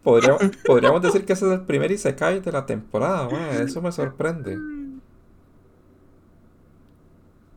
Podríamos, 0.03 0.41
podríamos 0.65 1.01
decir 1.01 1.25
que 1.25 1.33
ese 1.33 1.45
es 1.47 1.51
el 1.51 1.65
primer 1.65 1.91
Isekai 1.91 2.39
de 2.39 2.51
la 2.51 2.65
temporada, 2.65 3.27
mae, 3.29 3.63
Eso 3.63 3.81
me 3.81 3.91
sorprende. 3.91 4.57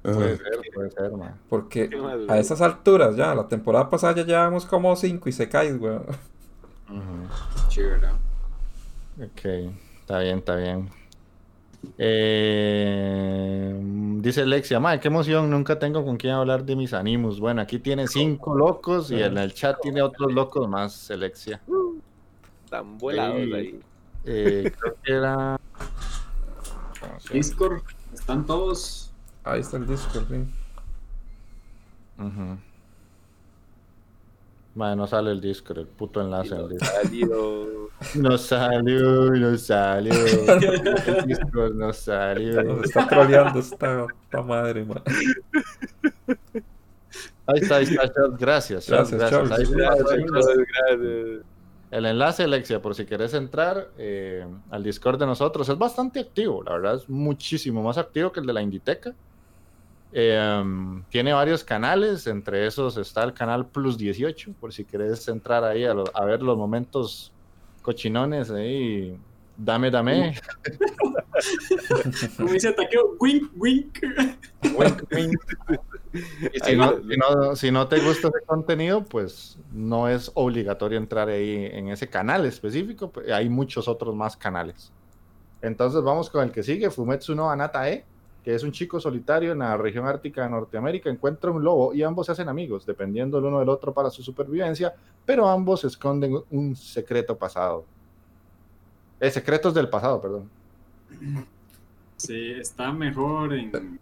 Puede 0.02 0.36
ser, 0.36 0.60
puede 0.74 0.90
ser, 0.90 1.12
mae. 1.12 1.30
Porque 1.48 1.88
a 2.28 2.38
esas 2.38 2.60
alturas 2.60 3.14
ya, 3.16 3.34
la 3.34 3.46
temporada 3.46 3.88
pasada 3.88 4.14
ya 4.16 4.24
llevamos 4.24 4.66
como 4.66 4.94
5 4.96 5.28
Isekais, 5.28 5.78
weón. 5.80 6.02
Ujú. 6.88 7.70
Sí, 7.70 7.82
¿verdad? 7.82 8.14
Ok, 9.18 9.44
está 10.00 10.18
bien, 10.18 10.38
está 10.38 10.56
bien. 10.56 10.90
Eh, 11.98 13.80
dice 14.20 14.42
Alexia, 14.42 14.78
madre, 14.80 15.00
qué 15.00 15.08
emoción, 15.08 15.50
nunca 15.50 15.78
tengo 15.78 16.04
con 16.04 16.16
quién 16.16 16.34
hablar 16.34 16.64
de 16.64 16.76
mis 16.76 16.92
animus. 16.92 17.40
Bueno, 17.40 17.60
aquí 17.60 17.78
tiene 17.78 18.06
cinco 18.08 18.54
locos 18.54 19.10
y 19.10 19.22
en 19.22 19.36
el 19.38 19.52
chat 19.54 19.80
tiene 19.80 20.02
otros 20.02 20.32
locos 20.32 20.68
más, 20.68 21.10
Alexia. 21.10 21.60
Están 22.64 22.98
volados 22.98 23.36
Sí. 23.44 23.52
ahí. 23.54 23.80
Eh, 24.24 24.72
creo 24.78 24.96
que 25.02 25.12
era... 25.12 25.60
Discord, 27.32 27.82
están 28.14 28.46
todos. 28.46 29.01
Ahí 29.44 29.60
está 29.60 29.76
el 29.76 29.86
Discord, 29.86 30.28
sí. 30.28 30.44
Ujú. 32.18 32.58
Madre, 34.74 34.96
no 34.96 35.06
sale 35.06 35.32
el 35.32 35.40
Discord, 35.40 35.78
el 35.80 35.86
puto 35.86 36.20
enlace 36.22 36.54
al 36.54 36.62
nos 36.62 36.70
Discord. 36.70 37.02
salió- 37.02 37.82
No 38.16 38.38
salió, 38.38 39.30
no 39.32 39.58
salió. 39.58 40.12
El 40.14 41.24
Discord 41.26 41.74
no 41.74 41.92
salió. 41.92 42.62
Nos 42.62 42.84
está 42.84 43.06
troleando 43.06 43.58
esta, 43.60 44.06
esta 44.24 44.42
madre, 44.42 44.84
mae. 44.84 45.02
Ahí 47.46 47.60
está, 47.60 47.76
ahí 47.76 47.84
está, 47.84 48.10
Charles, 48.12 48.38
gracias. 48.38 48.86
Charles, 48.86 49.10
Gracias, 49.10 49.30
gracias. 49.42 49.50
Charles. 49.50 49.68
Ahí 49.68 49.74
Gracias, 49.76 50.06
está, 50.06 50.32
gracias, 50.32 50.56
gracias. 50.88 51.44
El 51.90 52.06
enlace, 52.06 52.44
Alexia, 52.44 52.80
por 52.80 52.94
si 52.94 53.04
querés 53.04 53.34
entrar 53.34 53.88
eh, 53.98 54.46
al 54.70 54.82
Discord 54.82 55.18
de 55.18 55.26
nosotros, 55.26 55.68
es 55.68 55.76
bastante 55.76 56.20
activo, 56.20 56.62
la 56.62 56.72
verdad 56.72 56.94
es 56.94 57.06
muchísimo 57.10 57.82
más 57.82 57.98
activo 57.98 58.32
que 58.32 58.40
el 58.40 58.46
de 58.46 58.52
la 58.54 58.62
Inditeca. 58.62 59.12
Eh, 60.12 60.60
um, 60.60 61.02
tiene 61.08 61.32
varios 61.32 61.64
canales, 61.64 62.26
entre 62.26 62.66
esos 62.66 62.96
está 62.98 63.24
el 63.24 63.32
canal 63.32 63.66
Plus 63.66 63.96
18, 63.96 64.52
por 64.60 64.72
si 64.72 64.84
querés 64.84 65.26
entrar 65.28 65.64
ahí 65.64 65.84
a, 65.84 65.94
lo- 65.94 66.04
a 66.14 66.24
ver 66.24 66.42
los 66.42 66.56
momentos 66.58 67.32
cochinones 67.80 68.50
ahí. 68.50 69.16
Dame, 69.56 69.90
dame. 69.90 70.34
Como 72.36 72.52
dice 72.52 72.74
wink, 73.20 73.50
wink. 73.56 73.98
Wink, 74.76 75.02
wink. 75.12 75.40
Y 76.14 76.58
si 76.60 76.70
Ahí 76.72 76.76
no, 76.76 76.92
lo- 76.92 77.02
si, 77.08 77.16
no, 77.16 77.56
si 77.56 77.70
no 77.70 77.88
te 77.88 77.98
gusta 78.00 78.28
ese 78.28 78.44
contenido, 78.44 79.02
pues 79.02 79.58
no 79.72 80.08
es 80.10 80.30
obligatorio 80.34 80.98
entrar 80.98 81.30
ahí 81.30 81.70
en 81.72 81.88
ese 81.88 82.06
canal 82.06 82.44
específico. 82.44 83.10
pues, 83.10 83.30
Hay 83.30 83.48
muchos 83.48 83.88
otros 83.88 84.14
más 84.14 84.36
canales. 84.36 84.92
Entonces 85.62 86.02
vamos 86.02 86.28
con 86.28 86.42
el 86.44 86.52
que 86.52 86.62
sigue, 86.62 86.90
Fumetsu 86.90 87.34
no 87.34 87.50
Anatae, 87.50 88.04
que 88.44 88.54
es 88.54 88.62
un 88.62 88.72
chico 88.72 88.98
solitario 89.00 89.52
en 89.52 89.60
la 89.60 89.76
región 89.76 90.06
ártica 90.06 90.42
de 90.42 90.50
Norteamérica, 90.50 91.08
encuentra 91.10 91.50
un 91.50 91.62
lobo 91.62 91.94
y 91.94 92.02
ambos 92.02 92.26
se 92.26 92.32
hacen 92.32 92.48
amigos, 92.48 92.84
dependiendo 92.84 93.38
el 93.38 93.44
uno 93.44 93.60
del 93.60 93.68
otro 93.68 93.92
para 93.94 94.10
su 94.10 94.22
supervivencia, 94.22 94.94
pero 95.24 95.48
ambos 95.48 95.84
esconden 95.84 96.36
un 96.50 96.74
secreto 96.74 97.36
pasado. 97.36 97.84
Eh, 99.20 99.30
secretos 99.30 99.72
del 99.74 99.88
pasado, 99.88 100.20
perdón. 100.20 100.50
Sí, 102.16 102.52
está 102.52 102.92
mejor 102.92 103.54
en 103.54 104.00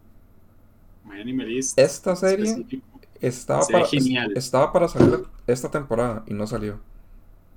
Miami 1.04 1.32
Melist. 1.32 1.78
Esta 1.78 2.16
serie 2.16 2.46
específico. 2.46 2.86
estaba 3.20 3.62
Se 3.62 3.72
para, 3.72 3.86
genial. 3.86 4.32
estaba 4.36 4.72
para 4.72 4.88
salir 4.88 5.24
esta 5.46 5.70
temporada 5.70 6.22
y 6.26 6.32
no 6.34 6.46
salió. 6.46 6.80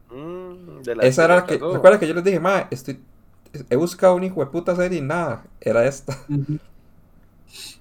Mm, 0.10 0.82
de 0.84 0.96
la 0.96 1.04
Esa 1.04 1.26
era 1.26 1.36
la 1.38 1.46
que. 1.46 1.54
Recuerda 1.58 2.00
que 2.00 2.08
yo 2.08 2.14
les 2.14 2.24
dije, 2.24 2.40
mae, 2.40 2.68
estoy. 2.72 3.00
He 3.70 3.76
buscado 3.76 4.16
una 4.16 4.26
hijo 4.26 4.40
de 4.40 4.48
puta 4.48 4.76
serie 4.76 5.00
y 5.00 5.02
nada. 5.02 5.46
Era 5.62 5.86
esta. 5.86 6.18
Ujú. 6.28 6.54
¿Esta, 6.54 6.60
Sí. 6.60 6.73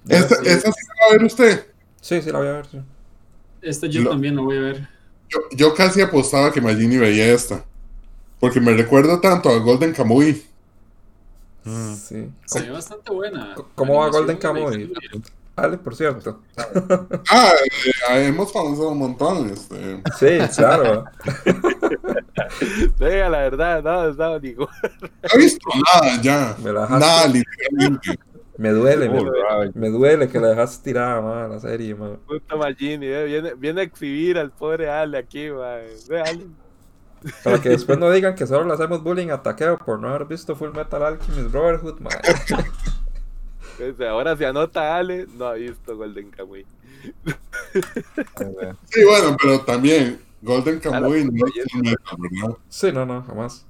Esta 0.07 0.35
sí 0.35 0.43
la 0.45 1.05
va 1.05 1.09
a 1.09 1.11
ver 1.13 1.23
usted? 1.23 1.65
Sí, 2.01 2.21
sí, 2.21 2.31
la 2.31 2.39
voy 2.39 2.47
a 2.47 2.51
ver. 2.53 2.65
sí. 2.67 2.79
Esta 3.61 3.87
yo 3.87 4.01
Lo- 4.01 4.09
también 4.11 4.35
la 4.35 4.41
voy 4.41 4.57
a 4.57 4.61
ver. 4.61 4.89
Yo, 5.29 5.39
yo 5.51 5.73
casi 5.73 6.01
apostaba 6.01 6.51
que 6.51 6.61
Magini 6.61 6.97
veía 6.97 7.25
esta. 7.33 7.63
Porque 8.39 8.59
me 8.59 8.73
recuerda 8.73 9.21
tanto 9.21 9.49
a 9.49 9.57
Golden 9.59 9.93
Kamuy. 9.93 10.43
Sí. 11.95 12.29
Se 12.45 12.61
ve 12.61 12.71
bastante 12.71 13.09
buena. 13.11 13.55
¿Cómo- 13.75 13.99
va 13.99 14.09
Golden 14.09 14.37
Kamuy? 14.37 14.91
Ale, 15.55 15.77
por 15.77 15.95
cierto. 15.95 16.41
Ah, 17.29 17.51
eh, 18.11 18.27
hemos 18.27 18.53
avanzado 18.55 18.89
un 18.89 18.97
montón. 18.97 19.49
Este. 19.49 20.01
Sí, 20.19 20.55
claro. 20.57 21.05
Venga, 22.99 23.29
la 23.29 23.37
verdad, 23.39 23.83
no, 23.83 24.13
no, 24.13 24.39
digo. 24.39 24.67
No 25.01 25.29
he 25.33 25.37
visto 25.37 25.67
nada 25.93 26.21
ya. 26.21 26.55
Me 26.61 26.71
la 26.71 26.87
Nada, 26.89 27.27
literalmente. 27.27 28.19
Me 28.57 28.69
duele, 28.69 29.09
me, 29.73 29.89
duele 29.89 30.29
que 30.29 30.39
la 30.39 30.49
dejaste 30.49 30.83
tirada, 30.83 31.21
ma, 31.21 31.47
la 31.47 31.59
serie, 31.59 31.95
ma. 31.95 32.17
Puta 32.27 32.55
Magini, 32.55 33.07
eh, 33.07 33.25
viene, 33.25 33.53
viene 33.55 33.81
a 33.81 33.83
exhibir 33.83 34.37
al 34.37 34.51
pobre 34.51 34.89
Ale 34.89 35.17
aquí, 35.17 35.49
man. 35.49 35.81
Ve, 36.07 36.21
Ale. 36.21 36.45
Para 37.43 37.59
que 37.59 37.69
después 37.69 37.97
no 37.97 38.11
digan 38.11 38.35
que 38.35 38.45
solo 38.45 38.65
le 38.65 38.73
hacemos 38.73 39.01
bullying 39.01 39.29
a 39.29 39.41
Takeo 39.41 39.77
por 39.77 39.99
no 39.99 40.09
haber 40.09 40.25
visto 40.25 40.55
Full 40.55 40.71
Metal 40.71 41.03
Alchemist 41.03 41.51
Brotherhood, 41.51 41.99
ma. 41.99 42.09
Pues, 43.75 43.99
Ahora 44.01 44.37
se 44.37 44.45
anota 44.45 44.95
Ale, 44.95 45.25
no 45.35 45.47
ha 45.47 45.53
visto 45.53 45.97
Golden 45.97 46.29
Kamuy. 46.29 46.65
Sí, 48.85 49.03
bueno, 49.03 49.35
pero 49.41 49.61
también 49.61 50.19
Golden 50.43 50.79
Kamuy 50.79 51.25
no 51.25 51.47
es 51.47 51.53
¿verdad? 52.17 52.57
Sí, 52.69 52.91
no, 52.91 53.03
no, 53.05 53.23
jamás. 53.23 53.65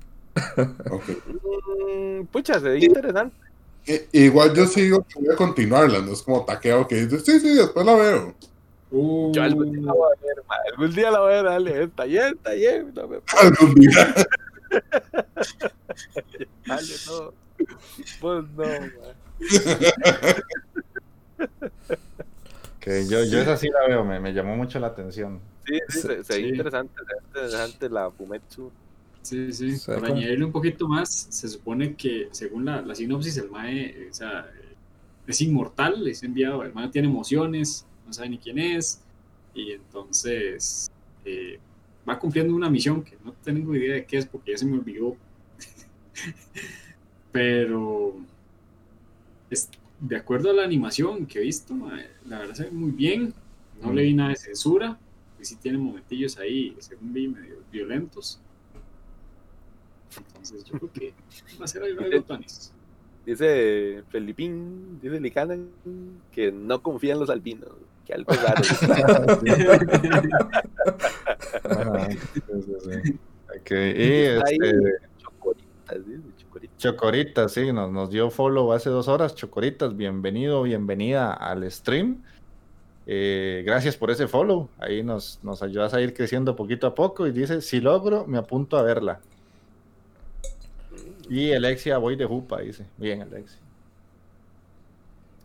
Ok. 0.92 1.04
Mm, 1.26 2.26
pucha, 2.26 2.60
se 2.60 2.68
ve 2.68 2.80
interesante. 2.80 3.43
I- 3.86 4.08
igual 4.14 4.54
yo 4.54 4.66
sigo 4.66 5.04
que 5.04 5.20
voy 5.20 5.34
a 5.34 5.36
continuarla, 5.36 6.00
no 6.00 6.14
es 6.14 6.22
como 6.22 6.46
taqueo 6.46 6.88
que 6.88 7.06
dice, 7.06 7.20
sí, 7.20 7.40
sí, 7.40 7.54
después 7.56 7.86
la 7.86 7.96
veo. 7.96 8.36
Uh, 8.92 9.32
Yo 9.34 9.42
algún 9.44 9.72
día 9.72 9.82
la 9.86 9.94
voy 9.94 10.12
a 10.16 10.22
ver. 10.26 10.36
Algún 10.72 10.96
día 10.96 11.12
la 11.12 11.20
voy 11.20 11.34
a 11.34 11.42
ver, 11.42 11.48
Ale. 11.48 11.84
Está 11.86 12.04
bien, 12.06 12.36
está 12.36 12.52
bien. 12.54 12.94
No 12.94 13.08
me 13.08 13.18
Algún 13.42 13.74
día. 13.76 14.16
Ale, 16.70 16.94
no. 17.08 17.34
Pues 18.22 18.44
no, 18.56 18.64
man. 18.64 18.92
Que 22.80 23.08
yo, 23.08 23.24
yo 23.24 23.40
esa 23.40 23.56
sí 23.58 23.70
la 23.70 23.88
veo, 23.88 24.04
me, 24.04 24.20
me 24.20 24.34
llamó 24.34 24.56
mucho 24.56 24.80
la 24.80 24.88
atención. 24.88 25.40
Sí, 25.66 25.80
sí, 25.90 26.02
se, 26.02 26.24
se 26.24 26.34
ve 26.34 26.40
Sí. 26.42 26.48
interesante, 26.50 26.94
interesante 27.28 27.90
la 27.90 28.12
Fumetsu. 28.12 28.72
Sí, 29.24 29.52
sí. 29.54 29.76
Para 29.88 30.02
como- 30.02 30.16
añadirle 30.16 30.46
un 30.46 30.52
poquito 30.52 30.88
más, 30.88 31.28
se 31.30 31.48
supone 31.48 31.96
que 31.96 32.28
según 32.32 32.66
la, 32.66 32.82
la 32.82 32.94
sinopsis, 32.94 33.38
el 33.38 33.50
Mae 33.50 33.86
eh, 33.86 34.10
o 34.12 34.14
sea, 34.14 34.52
es 35.26 35.42
inmortal, 35.42 36.06
es 36.08 36.24
enviado, 36.24 36.64
el 36.64 36.74
Mae 36.74 36.90
tiene 36.90 37.08
emociones, 37.08 37.86
no 38.06 38.14
sabe 38.14 38.30
ni 38.30 38.38
quién 38.38 38.60
es, 38.60 39.02
y 39.56 39.72
entonces 39.72 40.92
eh, 41.26 41.60
va 42.08 42.20
cumpliendo 42.20 42.54
una 42.54 42.70
misión 42.70 43.02
que 43.04 43.18
no 43.24 43.32
tengo 43.44 43.76
idea 43.76 43.96
de 43.96 44.06
qué 44.06 44.18
es 44.18 44.26
porque 44.26 44.52
ya 44.52 44.58
se 44.58 44.66
me 44.66 44.78
olvidó. 44.78 45.16
Pero 47.32 48.16
es, 49.50 49.70
de 50.00 50.16
acuerdo 50.18 50.50
a 50.52 50.54
la 50.54 50.64
animación 50.64 51.26
que 51.26 51.40
he 51.40 51.44
visto, 51.44 51.74
mae, 51.74 52.08
la 52.28 52.40
verdad 52.40 52.56
se 52.56 52.64
ve 52.66 52.72
muy 52.72 52.92
bien, 52.92 53.34
no 53.82 53.94
le 53.94 54.04
vi 54.04 54.14
nada 54.14 54.30
de 54.32 54.36
censura, 54.36 55.00
y 55.42 55.46
sí 55.46 55.56
tiene 55.56 55.78
momentillos 55.78 56.38
ahí, 56.38 56.76
según 56.80 57.14
vi, 57.14 57.28
medio 57.28 57.64
violentos. 57.72 58.40
Entonces 60.18 60.64
yo 60.64 60.78
creo 60.78 60.92
que 60.92 61.14
va 61.60 61.66
a 61.66 61.68
ser 61.68 61.84
algo 61.84 62.04
algo 62.04 62.24
tuanis. 62.24 62.74
Dice 63.26 64.04
Felipín, 64.10 65.00
dice 65.02 65.20
Licanan, 65.20 65.70
que 66.32 66.52
no 66.52 66.82
confía 66.82 67.14
en 67.14 67.20
los 67.20 67.30
albinos. 67.30 67.70
Que 68.06 68.14
algo 68.14 68.34
raro. 68.34 68.64
Sí, 73.74 73.76
y 73.76 74.26
este. 74.26 74.74
Chocoritas, 76.78 77.54
sí, 77.54 77.72
nos, 77.72 77.92
nos 77.92 78.12
dio 78.12 78.30
follow 78.30 78.72
hace 78.72 78.90
dos 78.90 79.08
horas. 79.08 79.36
Chocoritas, 79.36 79.96
bienvenido, 79.96 80.62
bienvenida 80.62 81.34
al 81.34 81.70
stream. 81.72 82.24
Eh, 83.08 83.64
gracias 83.66 83.98
por 83.98 84.12
ese 84.12 84.28
follow. 84.28 84.70
Ahí 84.78 85.02
nos, 85.02 85.40
nos 85.44 85.64
ayudas 85.64 85.94
a 85.96 86.02
ir 86.02 86.14
creciendo 86.14 86.56
poquito 86.56 86.86
a 86.86 86.94
poco. 86.94 87.26
Y 87.26 87.32
dice: 87.32 87.62
Si 87.62 87.82
logro, 87.82 88.28
me 88.28 88.38
apunto 88.38 88.78
a 88.78 88.84
verla. 88.84 89.22
Y 91.30 91.54
Alexia, 91.54 91.98
voy 91.98 92.16
de 92.16 92.26
jupa, 92.26 92.60
dice. 92.62 92.86
Bien, 92.98 93.22
Alexia. 93.22 93.60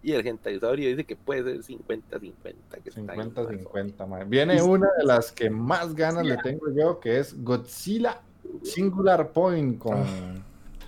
Y 0.03 0.13
el 0.13 0.23
gentaisaurio 0.23 0.89
dice 0.89 1.05
que 1.05 1.17
puede 1.17 1.43
ser 1.43 1.77
50-50. 1.77 2.33
que 2.83 2.91
está 2.91 3.13
bien, 3.15 3.35
50-50, 3.35 4.07
mae. 4.07 4.25
Viene 4.25 4.63
una 4.63 4.89
de 4.99 5.05
las 5.05 5.33
que 5.33 5.51
más 5.51 5.95
ganas 5.95 6.25
le 6.25 6.37
tengo 6.39 6.71
yo, 6.73 7.01
que 7.01 7.19
es 7.19 7.43
Godzilla 7.43 8.21
Singular 8.63 9.33
Point 9.33 9.79
con, 9.79 10.05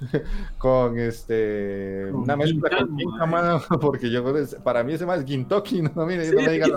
con 0.59 0.99
este 0.99 2.07
Con 2.13 2.23
una 2.23 2.37
mezcla 2.37 2.71
con 2.79 2.97
Ginta, 2.97 3.27
mano, 3.27 3.63
porque 3.81 4.11
yo 4.11 4.25
para 4.63 4.83
mí 4.85 4.95
ese 4.95 5.05
más 5.07 5.25
Gintoki, 5.25 5.83
no, 5.95 6.07
mire, 6.07 6.27
Sí, 6.27 6.35
no 6.37 6.43
me 6.43 6.53
digan 6.53 6.71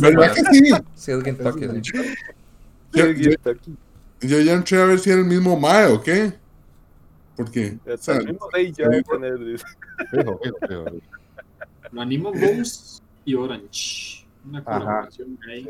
¿Verdad 0.00 0.34
que 0.34 0.40
sí? 0.44 0.72
Sí, 0.94 1.12
es 1.12 1.24
sí. 1.24 2.02
Yo, 2.92 3.06
yo- 3.06 3.30
yo 4.20 4.40
ya 4.40 4.52
entré 4.52 4.80
a 4.80 4.84
ver 4.84 5.00
si 5.00 5.10
era 5.10 5.18
el 5.18 5.24
mismo 5.26 5.58
Mae 5.58 5.86
o 5.86 6.00
qué. 6.00 6.34
Porque, 7.36 7.78
Hasta 7.92 8.16
el 8.16 8.26
mismo 8.26 8.48
ya 8.74 8.88
va 8.88 9.02
tener. 9.02 9.60
Lo 11.90 12.00
animan 12.00 12.32
Bones 12.32 13.02
y 13.24 13.34
Orange. 13.34 14.26
Una 14.44 14.62
colaboración 14.62 15.38
ahí. 15.48 15.68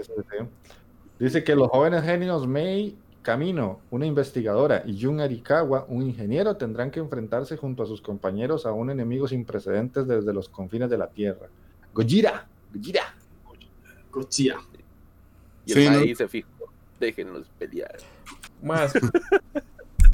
Dice 1.18 1.44
que 1.44 1.54
los 1.54 1.68
jóvenes 1.68 2.02
genios 2.02 2.46
Mei 2.46 2.96
Camino, 3.22 3.80
una 3.90 4.06
investigadora, 4.06 4.82
y 4.84 5.00
Jun 5.00 5.20
Arikawa, 5.20 5.86
un 5.88 6.02
ingeniero, 6.02 6.56
tendrán 6.56 6.90
que 6.90 6.98
enfrentarse 6.98 7.56
junto 7.56 7.84
a 7.84 7.86
sus 7.86 8.02
compañeros 8.02 8.66
a 8.66 8.72
un 8.72 8.90
enemigo 8.90 9.28
sin 9.28 9.44
precedentes 9.44 10.08
desde 10.08 10.32
los 10.32 10.48
confines 10.48 10.90
de 10.90 10.98
la 10.98 11.08
Tierra. 11.08 11.48
Gojira, 11.94 12.48
Gojira. 12.74 13.14
Godzilla. 14.10 14.56
Y 15.64 15.72
el 15.72 15.78
Sí, 15.78 15.90
no. 15.90 16.00
dice 16.00 16.28
fijo, 16.28 16.48
déjenlos 16.98 17.48
pelear. 17.58 17.96
Más. 18.62 18.92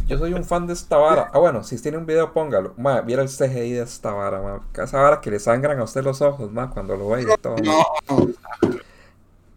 Yo 0.08 0.16
soy 0.16 0.32
un 0.32 0.42
fan 0.44 0.66
de 0.66 0.72
esta 0.72 0.96
vara. 0.96 1.30
Ah, 1.34 1.38
bueno, 1.38 1.62
si 1.62 1.80
tiene 1.80 1.98
un 1.98 2.06
video, 2.06 2.32
póngalo. 2.32 2.72
Ma, 2.78 3.02
viera 3.02 3.22
el 3.22 3.28
CGI 3.28 3.72
de 3.72 3.82
esta 3.82 4.10
vara, 4.12 4.40
ma. 4.40 4.62
Esa 4.82 5.00
vara 5.02 5.20
que 5.20 5.30
le 5.30 5.38
sangran 5.38 5.78
a 5.78 5.84
usted 5.84 6.02
los 6.02 6.22
ojos, 6.22 6.50
ma, 6.50 6.70
cuando 6.70 6.96
lo 6.96 7.10
ve 7.10 7.22
y 7.22 7.26
todo. 7.42 7.56
no. 7.62 8.28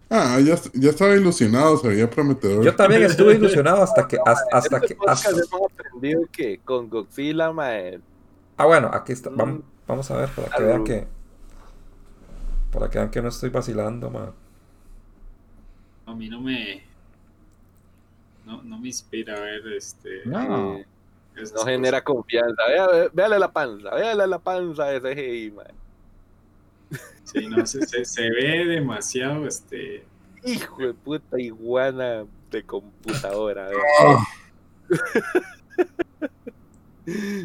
Ah, 0.10 0.38
ya, 0.42 0.56
ya 0.74 0.90
estaba 0.90 1.16
ilusionado, 1.16 1.78
se 1.78 1.88
veía 1.88 2.10
prometedor. 2.10 2.66
Yo 2.66 2.76
también 2.76 3.04
estuve 3.04 3.36
ilusionado 3.36 3.82
hasta 3.82 4.06
que. 4.10 4.18
Hasta, 4.26 4.44
hasta 4.58 4.76
este 4.76 4.88
que 4.90 4.96
podcast 4.96 5.26
hasta- 5.28 5.56
hemos 5.56 5.72
aprendido 5.72 6.22
que 6.34 6.60
con 6.66 6.90
Godzilla, 6.90 7.54
mae, 7.54 8.02
Ah, 8.58 8.66
bueno, 8.66 8.92
aquí 8.94 9.14
está. 9.14 9.30
Mm. 9.30 9.38
Vamos, 9.38 9.62
vamos 9.88 10.12
a 10.12 10.18
ver 10.18 10.30
para 10.30 10.50
que 10.50 10.64
vean 10.64 10.84
que. 10.84 11.08
Para 12.74 12.90
que 12.90 12.98
vean 13.00 13.10
que 13.10 13.22
no 13.22 13.30
estoy 13.30 13.50
vacilando, 13.52 14.10
ma. 14.10 14.34
A 16.08 16.14
mí 16.14 16.28
no 16.28 16.42
me. 16.42 16.84
No, 18.52 18.62
no 18.64 18.80
me 18.80 18.88
inspira 18.88 19.38
a 19.38 19.40
ver 19.40 19.62
este. 19.78 20.24
No. 20.26 20.76
eh, 20.76 20.86
no 21.36 21.42
cosas. 21.42 21.64
genera 21.64 22.04
confianza. 22.04 22.62
Véale 23.14 23.40
la 23.40 23.54
panza, 23.54 23.96
véale 23.96 24.28
la 24.28 24.40
panza 24.40 24.88
de 24.88 24.98
ese 24.98 25.16
CGI, 25.16 25.52
mae. 25.52 25.74
Sí, 27.24 27.48
no, 27.48 27.66
se, 27.66 27.88
se, 27.88 28.04
se 28.04 28.30
ve 28.30 28.66
demasiado 28.66 29.48
este. 29.48 30.04
Hijo 30.44 30.82
de 30.86 30.94
puta 30.94 31.40
iguana 31.40 32.26
de 32.50 32.64
computadora. 32.64 33.70
Ah, 34.02 34.22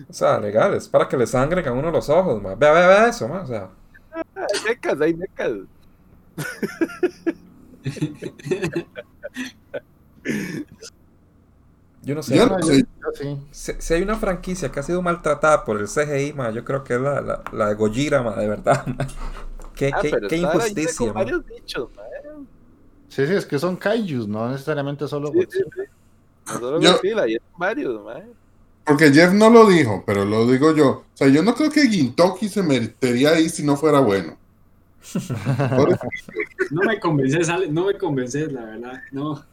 O 0.09 0.12
sea, 0.12 0.38
legal, 0.40 0.74
es 0.74 0.88
para 0.88 1.09
que 1.09 1.16
le 1.16 1.26
sangren 1.26 1.66
a 1.66 1.72
uno 1.72 1.90
los 1.92 2.09
ojos, 2.09 2.42
ma. 2.42 2.57
Vea, 2.57 2.72
vea, 2.72 2.88
vea 2.88 3.09
eso, 3.09 3.28
ma. 3.28 3.42
O 3.42 3.46
sea, 3.46 3.70
Hay 4.12 4.61
mecas, 4.68 5.00
hay 5.00 5.14
mecas. 5.14 5.52
yo 12.07 12.14
no 12.14 12.22
sé. 12.22 12.36
yo 12.36 12.46
no 12.46 12.57
sí. 13.12 13.38
Si, 13.50 13.72
si 13.78 13.94
hay 13.94 14.02
una 14.02 14.16
franquicia 14.16 14.70
que 14.70 14.80
ha 14.80 14.82
sido 14.82 15.02
maltratada 15.02 15.64
por 15.64 15.80
el 15.80 15.88
CGI, 15.88 16.32
ma, 16.34 16.50
yo 16.50 16.64
creo 16.64 16.84
que 16.84 16.94
es 16.94 17.00
la, 17.00 17.20
la, 17.20 17.42
la 17.52 17.68
de 17.68 17.74
Gojira, 17.74 18.22
ma, 18.22 18.36
de 18.36 18.48
verdad, 18.48 18.86
ma. 18.86 19.07
Qué, 19.74 19.92
Ah, 19.92 19.98
qué, 19.98 20.11
pero 20.11 20.28
qué 20.28 20.36
injusticia, 20.38 21.12
ma. 21.12 21.24
bichos, 21.24 21.90
mae. 21.94 22.07
Sí, 23.09 23.26
sí, 23.26 23.32
es 23.34 23.46
que 23.46 23.59
son 23.59 23.76
kaijus, 23.76 24.28
no 24.28 24.48
necesariamente 24.50 25.09
solo 25.09 25.32
Sí, 25.32 25.46
sí, 25.50 25.62
solo 26.44 26.80
Godzilla, 26.82 27.26
y 27.28 27.36
varios, 27.57 28.02
mae. 28.04 28.36
porque 28.84 29.12
Jeff 29.12 29.32
no 29.32 29.50
lo 29.50 29.66
dijo, 29.68 30.02
pero 30.07 30.24
lo 30.24 30.46
digo 30.46 30.74
yo. 30.74 30.88
O 30.90 31.04
sea, 31.14 31.28
yo 31.28 31.42
no 31.42 31.54
creo 31.54 31.70
que 31.70 31.88
Gintoki 31.88 32.48
se 32.48 32.62
metería 32.62 33.30
ahí 33.32 33.48
si 33.48 33.64
no 33.64 33.76
fuera 33.76 34.00
bueno. 34.00 34.38
No 36.70 36.82
me 36.84 36.98
convences, 37.00 37.48
Ale, 37.48 37.68
no 37.68 37.86
me 37.86 37.98
convences, 37.98 38.52
la 38.52 38.64
verdad. 38.64 39.02
No. 39.12 39.44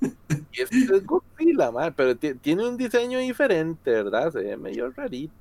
Y 0.52 0.62
este 0.62 0.76
es 0.96 1.06
Godzilla, 1.06 1.70
mae, 1.70 1.92
pero 1.92 2.16
ti- 2.16 2.34
tiene 2.34 2.66
un 2.68 2.76
diseño 2.76 3.18
diferente, 3.18 3.90
¿verdad? 3.90 4.32
Se 4.32 4.40
ve 4.40 4.56
medio 4.56 4.90
rarito. 4.90 5.32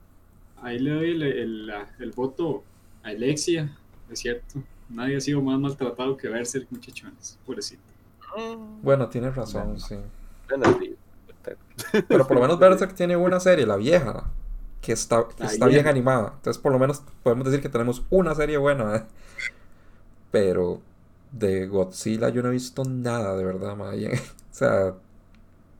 Ahí 0.61 0.79
le 0.79 0.91
doy 0.91 1.11
el, 1.11 1.23
el, 1.23 1.73
el 1.99 2.11
voto 2.11 2.63
a 3.03 3.09
Alexia, 3.09 3.75
es 4.11 4.19
cierto. 4.19 4.61
Nadie 4.89 5.17
ha 5.17 5.21
sido 5.21 5.41
más 5.41 5.59
maltratado 5.59 6.15
que 6.17 6.27
Berserk, 6.29 6.67
muchachones. 6.71 7.37
Pobrecito. 7.45 7.81
Mm, 8.37 8.81
Bueno, 8.81 9.07
tienes 9.09 9.35
razón, 9.35 9.79
sí. 9.79 9.95
bueno, 10.49 10.79
sí. 10.79 10.95
Pero 12.07 12.25
por 12.27 12.35
lo 12.35 12.41
menos 12.41 12.59
Berserk 12.59 12.93
tiene 12.95 13.15
una 13.15 13.39
serie, 13.39 13.65
la 13.65 13.75
vieja, 13.77 14.25
que 14.81 14.93
está, 14.93 15.25
que 15.37 15.43
está 15.45 15.67
bien 15.67 15.87
animada. 15.87 16.33
Entonces, 16.35 16.61
por 16.61 16.71
lo 16.71 16.79
menos 16.79 17.03
podemos 17.23 17.45
decir 17.45 17.61
que 17.61 17.69
tenemos 17.69 18.03
una 18.09 18.33
serie 18.35 18.57
buena. 18.57 18.95
¿eh? 18.95 19.03
Pero 20.31 20.81
de 21.31 21.67
Godzilla 21.67 22.29
yo 22.29 22.41
no 22.41 22.49
he 22.49 22.53
visto 22.53 22.83
nada, 22.83 23.35
de 23.35 23.43
verdad. 23.45 23.93
Y- 23.93 24.07
O 24.07 24.46
sea, 24.57 24.93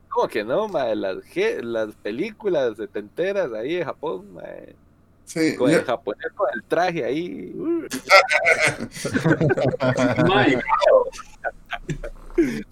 ¿Cómo 0.08 0.28
que 0.28 0.44
no, 0.44 0.68
mae? 0.68 0.96
Las, 0.96 1.18
las 1.62 1.94
películas 1.96 2.76
setenteras 2.76 3.52
ahí 3.52 3.76
de 3.76 3.84
Japón, 3.84 4.32
mae. 4.34 4.74
Sí, 5.24 5.54
Con 5.56 5.70
yo- 5.70 5.78
el 5.78 5.84
japonés 5.84 6.32
con 6.34 6.48
el 6.54 6.62
traje 6.64 7.04
ahí. 7.04 7.52
uh, 7.54 7.86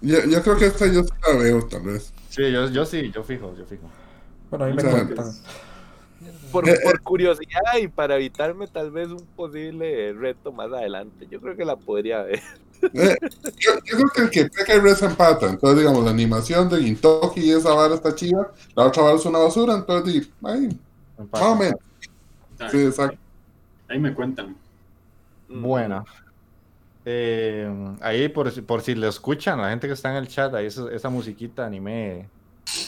yo, 0.00 0.24
yo 0.24 0.42
creo 0.42 0.56
que 0.56 0.66
esta 0.66 0.86
yo 0.86 1.02
sí 1.04 1.10
la 1.26 1.36
veo, 1.38 1.66
tal 1.68 1.82
vez. 1.82 2.12
Sí, 2.30 2.50
yo, 2.52 2.68
yo 2.70 2.84
sí, 2.86 3.10
yo 3.12 3.22
fijo, 3.22 3.54
yo 3.56 3.64
fijo. 3.66 3.90
bueno, 4.50 4.64
ahí 4.64 4.72
me 4.74 4.82
O 4.82 4.86
sea, 4.86 4.92
cuentan. 5.04 5.32
por, 6.52 6.68
Eh, 6.68 6.78
por 6.82 7.00
curiosidad 7.02 7.76
y 7.80 7.88
para 7.88 8.16
evitarme 8.16 8.66
tal 8.68 8.90
vez 8.90 9.08
un 9.08 9.26
posible 9.36 10.12
reto 10.14 10.52
más 10.52 10.72
adelante. 10.72 11.26
Yo 11.28 11.40
creo 11.40 11.56
que 11.56 11.64
la 11.64 11.76
podría 11.76 12.22
ver. 12.22 12.40
Eh, 12.94 13.16
yo, 13.58 13.72
yo 13.84 13.96
creo 13.96 14.08
que 14.14 14.22
el 14.22 14.30
que 14.30 14.44
peca 14.50 14.74
y 14.74 14.80
reza 14.80 15.06
empata. 15.06 15.48
Entonces, 15.48 15.78
digamos, 15.78 16.04
la 16.04 16.10
animación 16.10 16.68
de 16.68 16.78
Gintoki 16.82 17.40
y 17.40 17.50
esa 17.50 17.74
vara 17.74 17.94
está 17.94 18.14
chida. 18.14 18.50
La 18.74 18.86
otra 18.86 19.02
vara 19.02 19.16
es 19.16 19.24
una 19.26 19.38
basura. 19.38 19.74
Entonces, 19.74 20.12
di, 20.14 20.32
ahí, 20.46 20.68
más 21.30 21.42
o 21.42 21.56
menos. 21.56 21.80
Sí, 22.70 22.78
exacto. 22.84 23.18
ahí 23.88 23.98
me 23.98 24.14
cuentan. 24.14 24.56
Mm. 25.48 25.62
Buena. 25.62 26.04
Eh, 27.04 27.68
ahí 28.02 28.28
por, 28.28 28.50
si- 28.50 28.60
por 28.60 28.82
si 28.82 28.94
le 28.94 29.08
escuchan, 29.08 29.60
la 29.60 29.70
gente 29.70 29.86
que 29.86 29.94
está 29.94 30.10
en 30.10 30.16
el 30.16 30.28
chat, 30.28 30.54
ahí 30.54 30.66
esa, 30.66 30.90
esa 30.92 31.08
musiquita 31.08 31.64
anime 31.66 32.28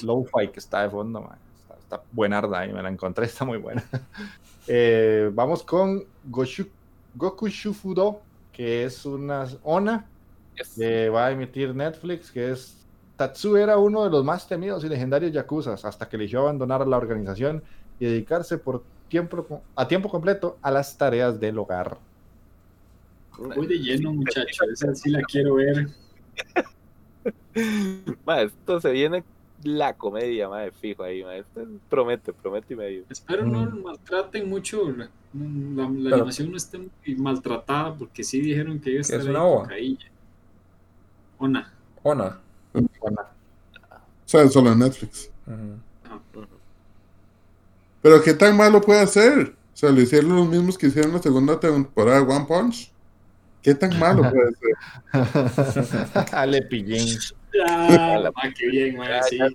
low-fi 0.03 0.49
que 0.53 0.61
está 0.61 0.83
de 0.83 0.91
fondo, 0.91 1.23
man. 1.23 1.39
Está, 1.63 1.75
está 1.79 2.03
buenarda 2.13 2.59
ahí, 2.61 2.73
me 2.73 2.83
la 2.83 2.91
encontré, 2.91 3.25
está 3.27 3.45
muy 3.45 3.59
buena. 3.59 3.83
Eh, 4.69 5.29
vamos 5.35 5.65
con 5.65 6.05
Goshu, 6.23 6.69
Goku 7.17 7.49
Shufudo, 7.49 8.23
que 8.53 8.85
es 8.85 9.05
una 9.07 9.47
ONA 9.63 10.07
Yes. 10.57 10.75
que 10.77 11.09
va 11.09 11.27
a 11.27 11.31
emitir 11.31 11.75
Netflix, 11.75 12.31
que 12.31 12.51
es 12.51 12.77
Tatsu 13.17 13.57
era 13.57 13.79
uno 13.79 14.05
de 14.05 14.11
los 14.11 14.25
más 14.25 14.47
temidos 14.47 14.85
y 14.85 14.89
legendarios 14.89 15.33
yakuzas 15.33 15.85
hasta 15.85 16.09
que 16.09 16.17
eligió 16.17 16.41
abandonar 16.41 16.87
la 16.87 16.97
organización 16.97 17.63
y 17.99 18.07
dedicarse 18.07 18.59
por 18.59 18.83
tiempo, 19.09 19.63
a 19.77 19.89
tiempo 19.89 20.09
completo 20.09 20.59
a 20.61 20.71
las 20.71 20.97
tareas 20.97 21.39
del 21.39 21.59
hogar. 21.59 21.97
Voy 23.39 23.67
de 23.67 23.79
lleno, 23.79 24.13
muchachos. 24.13 24.59
Esa 24.73 24.95
sí 24.95 25.11
la 25.11 25.23
quiero 25.23 25.55
ver. 25.55 25.89
Ma, 28.27 28.43
esto 28.43 28.81
se 28.81 28.91
viene 28.91 29.25
la 29.65 29.95
comedia, 29.95 30.49
madre, 30.49 30.73
fijo 30.73 31.03
ahí, 31.03 31.23
ma. 31.25 31.35
Esto 31.37 31.67
promete, 31.89 32.33
promete 32.33 32.75
y 32.75 32.77
medio. 32.77 33.05
Espero 33.11 33.45
no 33.47 33.63
Mm. 33.63 33.83
maltraten 33.83 34.49
mucho. 34.49 34.91
La, 34.91 35.09
la- 35.35 35.89
la 35.89 36.05
Pero- 36.05 36.15
animación 36.17 36.51
no 36.51 36.57
esté 36.57 36.79
muy 36.79 37.17
maltratada 37.17 37.95
porque 37.95 38.23
sí 38.25 38.41
dijeron 38.41 38.79
que 38.81 38.91
iba 38.91 38.99
a 39.01 39.03
¿Que 39.03 39.15
estar 39.15 39.21
es 39.21 39.27
ahí 39.27 39.31
una 39.31 39.45
ova? 39.45 39.63
cocaína. 39.63 39.99
Ona. 41.39 41.73
Ona. 42.03 42.39
O 42.75 42.81
sea, 44.25 44.49
solo 44.49 44.73
en 44.73 44.79
Netflix. 44.79 45.31
Pero 48.01 48.23
¿qué 48.23 48.35
tan 48.35 48.57
malo 48.57 48.81
puede 48.81 49.07
ser? 49.07 49.55
O 49.73 49.77
sea, 49.77 49.91
lo 49.91 50.01
hicieron 50.01 50.35
los 50.37 50.49
mismos 50.49 50.77
que 50.77 50.89
hicieron 50.89 51.13
la 51.13 51.19
segunda 51.23 51.59
temporada 51.61 52.21
de 52.25 52.33
One 52.33 52.45
Punch. 52.47 52.91
¿Qué 53.63 53.75
tan 53.75 53.97
malo 53.99 54.23
puede 54.31 54.53
ser? 54.57 54.75
Ale 56.35 56.63
Pillín. 56.63 57.19
Ah, 57.69 58.31
ma, 58.35 58.53
qué 58.55 58.67
bien, 58.69 58.97
ma, 58.97 59.09
Ya, 59.09 59.23
sí. 59.25 59.39
ya, 59.39 59.49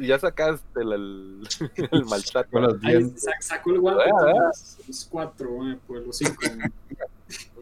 ya 0.00 0.18
sacaste 0.18 0.80
el, 0.80 0.92
el, 0.92 1.42
el 1.92 2.04
maltrato. 2.06 2.50
Con 2.50 2.62
los 2.62 2.80
dientes. 2.80 3.24
sacó 3.40 3.70
el 3.70 3.80
guante 3.80 4.04
Ah, 4.10 4.14
ah. 4.28 4.50
los, 4.88 5.08
cuatro, 5.10 5.58
mae, 5.58 5.76
por 5.86 5.98
los 6.06 6.16
cinco. 6.16 6.34
mae. 6.56 6.70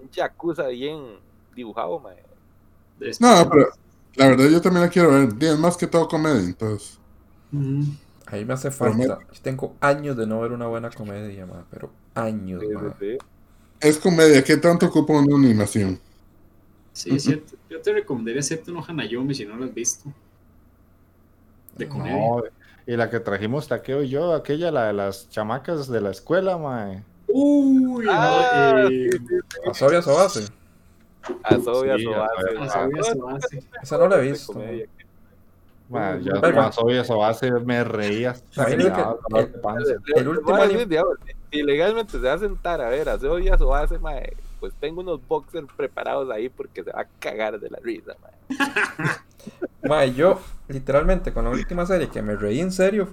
Un 0.02 0.10
yakuza 0.10 0.66
bien 0.68 1.00
dibujado, 1.54 1.98
mae. 2.00 2.16
Después- 2.98 3.20
No, 3.20 3.48
pero 3.50 3.68
la 4.14 4.28
verdad 4.28 4.48
yo 4.48 4.60
también 4.60 4.84
la 4.84 4.90
quiero 4.90 5.10
ver. 5.10 5.28
Es 5.40 5.58
más 5.58 5.76
que 5.76 5.86
todo 5.86 6.08
comedia, 6.08 6.40
entonces. 6.42 6.98
Ujú. 7.52 7.84
Ahí 8.26 8.44
me 8.44 8.54
hace 8.54 8.70
falta. 8.70 9.18
Yo 9.32 9.40
tengo 9.42 9.74
años 9.80 10.16
de 10.16 10.26
no 10.26 10.40
ver 10.40 10.52
una 10.52 10.66
buena 10.68 10.88
comedia, 10.90 11.46
ma, 11.46 11.64
pero 11.70 11.90
años, 12.14 12.60
Sí, 12.62 12.68
sí, 12.68 12.86
sí. 13.00 13.18
Es 13.80 13.98
comedia. 13.98 14.44
¿Qué 14.44 14.56
tanto 14.56 14.86
ocupa 14.86 15.14
una 15.14 15.34
animación? 15.36 15.98
Sí, 16.92 17.18
cierto. 17.20 17.54
Yo 17.68 17.80
te 17.80 17.92
recomendaría 17.92 18.40
hacerte 18.40 18.72
no 18.72 18.84
Hanayomi 18.86 19.34
si 19.34 19.46
no 19.46 19.56
lo 19.56 19.64
has 19.64 19.74
visto. 19.74 20.10
De 21.76 21.88
comedia. 21.88 22.16
No, 22.16 22.42
y 22.86 22.96
la 22.96 23.08
que 23.08 23.20
trajimos 23.20 23.68
Taqueo 23.68 24.02
y 24.02 24.08
yo, 24.08 24.34
aquella, 24.34 24.70
la 24.70 24.86
de 24.88 24.92
las 24.92 25.28
chamacas 25.30 25.88
de 25.88 26.00
la 26.00 26.10
escuela, 26.10 26.58
mae. 26.58 27.02
Uy, 27.28 28.06
Ah, 28.10 28.28
no, 28.28 28.42
sí, 28.88 29.04
eh, 29.06 29.10
sí, 29.12 29.68
A 29.70 29.74
Sobia 29.74 30.02
Sobase. 30.02 30.46
Asobia, 31.44 31.96
Sí, 31.96 32.04
Sobase. 32.04 33.62
Esa 33.82 33.98
no 33.98 34.08
la 34.08 34.18
he 34.18 34.30
visto. 34.30 34.52
ma. 34.52 34.60
comedia. 34.60 34.86
mae, 35.88 36.22
yo 36.22 36.32
más 36.52 36.78
obvio 36.78 37.02
eso 37.02 37.24
hace, 37.24 37.50
me 37.52 37.84
reía 37.84 38.30
hasta 38.30 38.68
el- 38.68 40.28
último 40.28 40.50
Mae, 40.50 40.68
anim- 40.68 40.78
sí, 40.80 40.84
digamos, 40.86 41.14
si 41.52 41.62
legalmente 41.62 42.12
se 42.12 42.18
va 42.18 42.32
a 42.34 42.38
sentar 42.38 42.80
a 42.80 42.88
ver 42.88 43.08
Asobia, 43.08 43.56
Sobase, 43.58 43.98
mae, 43.98 44.36
pues 44.60 44.74
tengo 44.78 45.00
unos 45.00 45.26
boxers 45.26 45.66
preparados 45.76 46.30
ahí 46.30 46.48
porque 46.48 46.84
se 46.84 46.92
va 46.92 47.00
a 47.00 47.08
cagar 47.18 47.58
de 47.58 47.70
la 47.70 47.78
risa, 47.82 48.14
mae. 48.22 49.88
Ma, 49.88 50.04
yo, 50.04 50.38
literalmente, 50.68 51.32
con 51.32 51.44
la 51.44 51.50
última 51.50 51.86
serie 51.86 52.08
que 52.08 52.20
me 52.22 52.36
reí 52.36 52.60
en 52.60 52.70
serio 52.70 53.08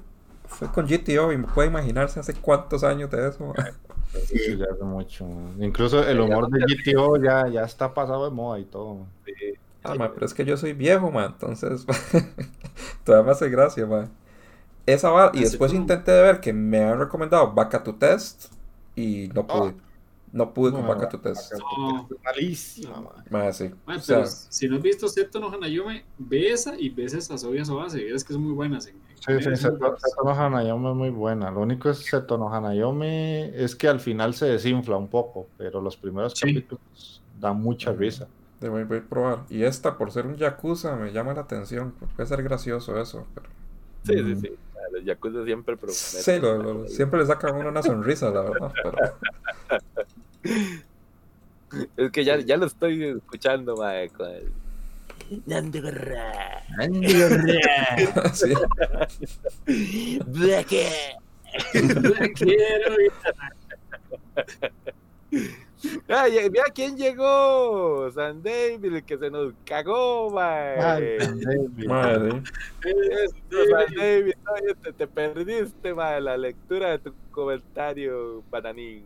fue 0.45 0.70
con 0.72 0.86
GTO 0.86 1.32
y 1.32 1.38
me 1.38 1.48
puede 1.48 1.70
imaginarse 1.70 2.20
hace 2.20 2.34
cuántos 2.34 2.84
años 2.84 3.10
de 3.10 3.30
eso. 3.30 3.45
ma. 3.45 3.72
Sí, 4.26 4.58
ya 4.58 4.66
hace 4.74 4.84
mucho. 4.84 5.26
mae. 5.26 5.66
Incluso 5.66 6.08
el 6.08 6.20
humor 6.20 6.50
de 6.50 6.60
GTO 6.60 7.18
ya, 7.18 7.48
ya 7.48 7.64
está 7.64 7.93
pasado 7.93 8.26
de 8.26 8.32
moda 8.32 8.60
y 8.60 8.66
todo. 8.66 9.06
Sí. 9.26 9.34
Ah, 9.84 9.95
ma, 9.95 10.14
pero 10.14 10.26
es 10.26 10.34
que 10.34 10.43
yo 10.43 10.58
soy 10.58 10.74
viejo, 10.74 11.12
ma, 11.12 11.26
entonces 11.26 11.86
todavía 13.06 13.26
me 13.26 13.32
hace 13.32 13.50
gracia, 13.50 13.86
ma. 13.86 14.10
Esa 14.86 15.12
va, 15.12 15.32
y 15.34 15.41
después 15.41 15.74
intenté 15.74 16.12
de 16.12 16.22
ver 16.22 16.39
que 16.39 16.54
me 16.54 16.84
han 16.84 17.00
recomendado 17.00 17.54
Vaca 17.54 17.84
to 17.84 17.95
Test 17.95 18.52
y 18.95 19.30
no 19.34 19.45
pude. 19.45 19.76
No 20.34 20.53
pude 20.53 20.71
con 20.73 20.82
No. 20.82 20.88
Vaca 20.89 21.09
No. 21.13 21.32
Es 21.32 22.23
malísima, 22.23 23.03
sí. 23.53 23.71
Mae, 23.86 23.97
O 23.97 24.01
sea, 24.01 24.17
pero 24.17 24.28
si 24.28 24.67
no 24.67 24.75
has 24.75 24.82
visto 24.82 25.07
Seto 25.07 25.39
no 25.39 25.49
Hanayome, 25.49 26.03
ve 26.17 26.51
esa 26.51 26.78
y 26.78 26.89
ves 26.89 27.13
esa 27.13 27.38
Sobia 27.38 27.63
Sobase. 27.63 28.03
Verás 28.03 28.23
que 28.23 28.34
son 28.34 28.43
muy 28.43 28.53
buenas. 28.53 28.88
En, 28.88 28.95
en 28.95 29.41
Sí, 29.41 29.49
sí, 29.49 29.55
Seto. 29.55 29.95
Seto 29.97 30.23
no 30.25 30.32
Hanayome 30.32 30.89
es 30.91 30.95
muy 30.95 31.09
buena. 31.09 31.49
Lo 31.49 31.61
único 31.61 31.89
es 31.89 31.99
Seto 31.99 32.38
no 32.38 32.53
Hanayome 32.53 33.51
es 33.63 33.75
que 33.75 33.88
al 33.88 33.99
final 34.01 34.34
se 34.34 34.47
desinfla 34.47 34.97
un 34.97 35.07
poco, 35.07 35.47
pero 35.57 35.82
los 35.82 35.95
primeros 35.95 36.34
Sí. 36.34 36.41
capítulos 36.53 37.21
dan 37.39 37.61
mucha 37.61 37.91
risa. 37.93 38.28
de- 38.59 38.69
voy, 38.69 38.84
voy 38.86 38.97
a 38.97 39.03
probar. 39.07 39.43
Y 39.49 39.61
esta, 39.63 39.97
por 39.99 40.11
ser 40.11 40.25
un 40.25 40.36
Yakuza, 40.36 40.95
me 40.95 41.11
llama 41.13 41.32
la 41.34 41.41
atención. 41.41 41.93
Puede 42.15 42.28
ser 42.28 42.41
gracioso 42.41 42.99
eso, 42.99 43.28
pero... 43.36 43.47
Sí, 44.03 44.13
sí, 44.15 44.23
Mm. 44.23 44.41
sí. 44.41 44.51
Los 44.93 45.03
Yakuza 45.05 45.43
siempre 45.45 45.75
prometen. 45.78 45.93
Sí, 45.95 46.39
lo- 46.39 46.57
lo- 46.57 46.88
siempre 46.88 47.19
le 47.19 47.25
sacan 47.28 47.53
a 47.55 47.59
uno 47.59 47.69
una 47.69 47.84
sonrisa, 47.84 48.32
la 48.32 48.41
verdad. 48.41 48.71
Pero... 48.82 48.97
Es 51.98 52.12
que 52.12 52.24
ya, 52.24 52.38
ya 52.40 52.56
lo 52.56 52.66
estoy 52.66 53.04
escuchando, 53.04 53.76
mae, 53.76 54.10
con 54.10 54.30
el... 54.30 54.52
Nando 55.46 55.82
Guerra. 55.82 56.64
sí. 58.34 58.54
Blackie. 60.28 60.86
La 61.74 62.30
quiero. 62.30 62.96
Ah, 66.08 66.28
ya- 66.28 66.50
mira 66.50 66.64
quién 66.74 66.96
llegó. 66.98 68.10
San 68.12 68.42
David, 68.42 68.86
el 68.86 69.04
que 69.04 69.18
se 69.18 69.30
nos 69.30 69.54
cagó, 69.66 70.30
mae. 70.30 70.80
Ay, 70.80 71.18
David. 71.20 71.86
Madre. 71.88 72.42
Eso, 72.86 73.36
San 73.70 73.94
David, 73.96 74.34
oye, 74.54 74.76
te, 74.82 74.94
te 74.94 75.08
perdiste, 75.08 75.94
mae, 75.94 76.22
la 76.22 76.38
lectura 76.38 76.92
de 76.92 77.00
tu 77.00 77.14
comentario, 77.32 78.44
bananín. 78.50 79.04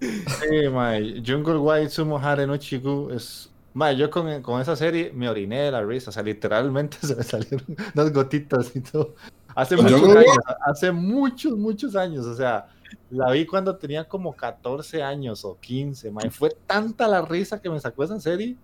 Sí, 0.00 0.68
mae, 0.70 1.22
Jungle 1.24 1.58
White 1.58 1.90
Sumo 1.90 2.18
Hare 2.18 2.46
no 2.46 2.56
Chigu 2.56 3.10
es. 3.10 3.50
Mae, 3.72 3.96
yo 3.96 4.10
con, 4.10 4.42
con 4.42 4.60
esa 4.60 4.76
serie 4.76 5.10
me 5.12 5.28
oriné 5.28 5.62
de 5.62 5.70
la 5.72 5.82
risa. 5.82 6.10
O 6.10 6.12
sea, 6.12 6.22
literalmente 6.22 6.98
se 7.02 7.16
me 7.16 7.22
salieron 7.22 7.64
unas 7.94 8.12
gotitas 8.12 8.74
y 8.76 8.80
todo. 8.80 9.14
Hace 9.54 9.76
¿Con 9.76 9.84
muchos 9.84 10.16
años, 10.16 10.38
hace 10.66 10.92
muchos, 10.92 11.56
muchos 11.56 11.96
años. 11.96 12.26
O 12.26 12.34
sea, 12.34 12.68
la 13.10 13.30
vi 13.30 13.46
cuando 13.46 13.76
tenía 13.76 14.08
como 14.08 14.34
14 14.34 15.02
años 15.02 15.44
o 15.44 15.58
15. 15.60 16.10
Mae, 16.10 16.30
fue 16.30 16.50
tanta 16.66 17.08
la 17.08 17.22
risa 17.22 17.60
que 17.60 17.70
me 17.70 17.80
sacó 17.80 18.04
esa 18.04 18.20
serie. 18.20 18.56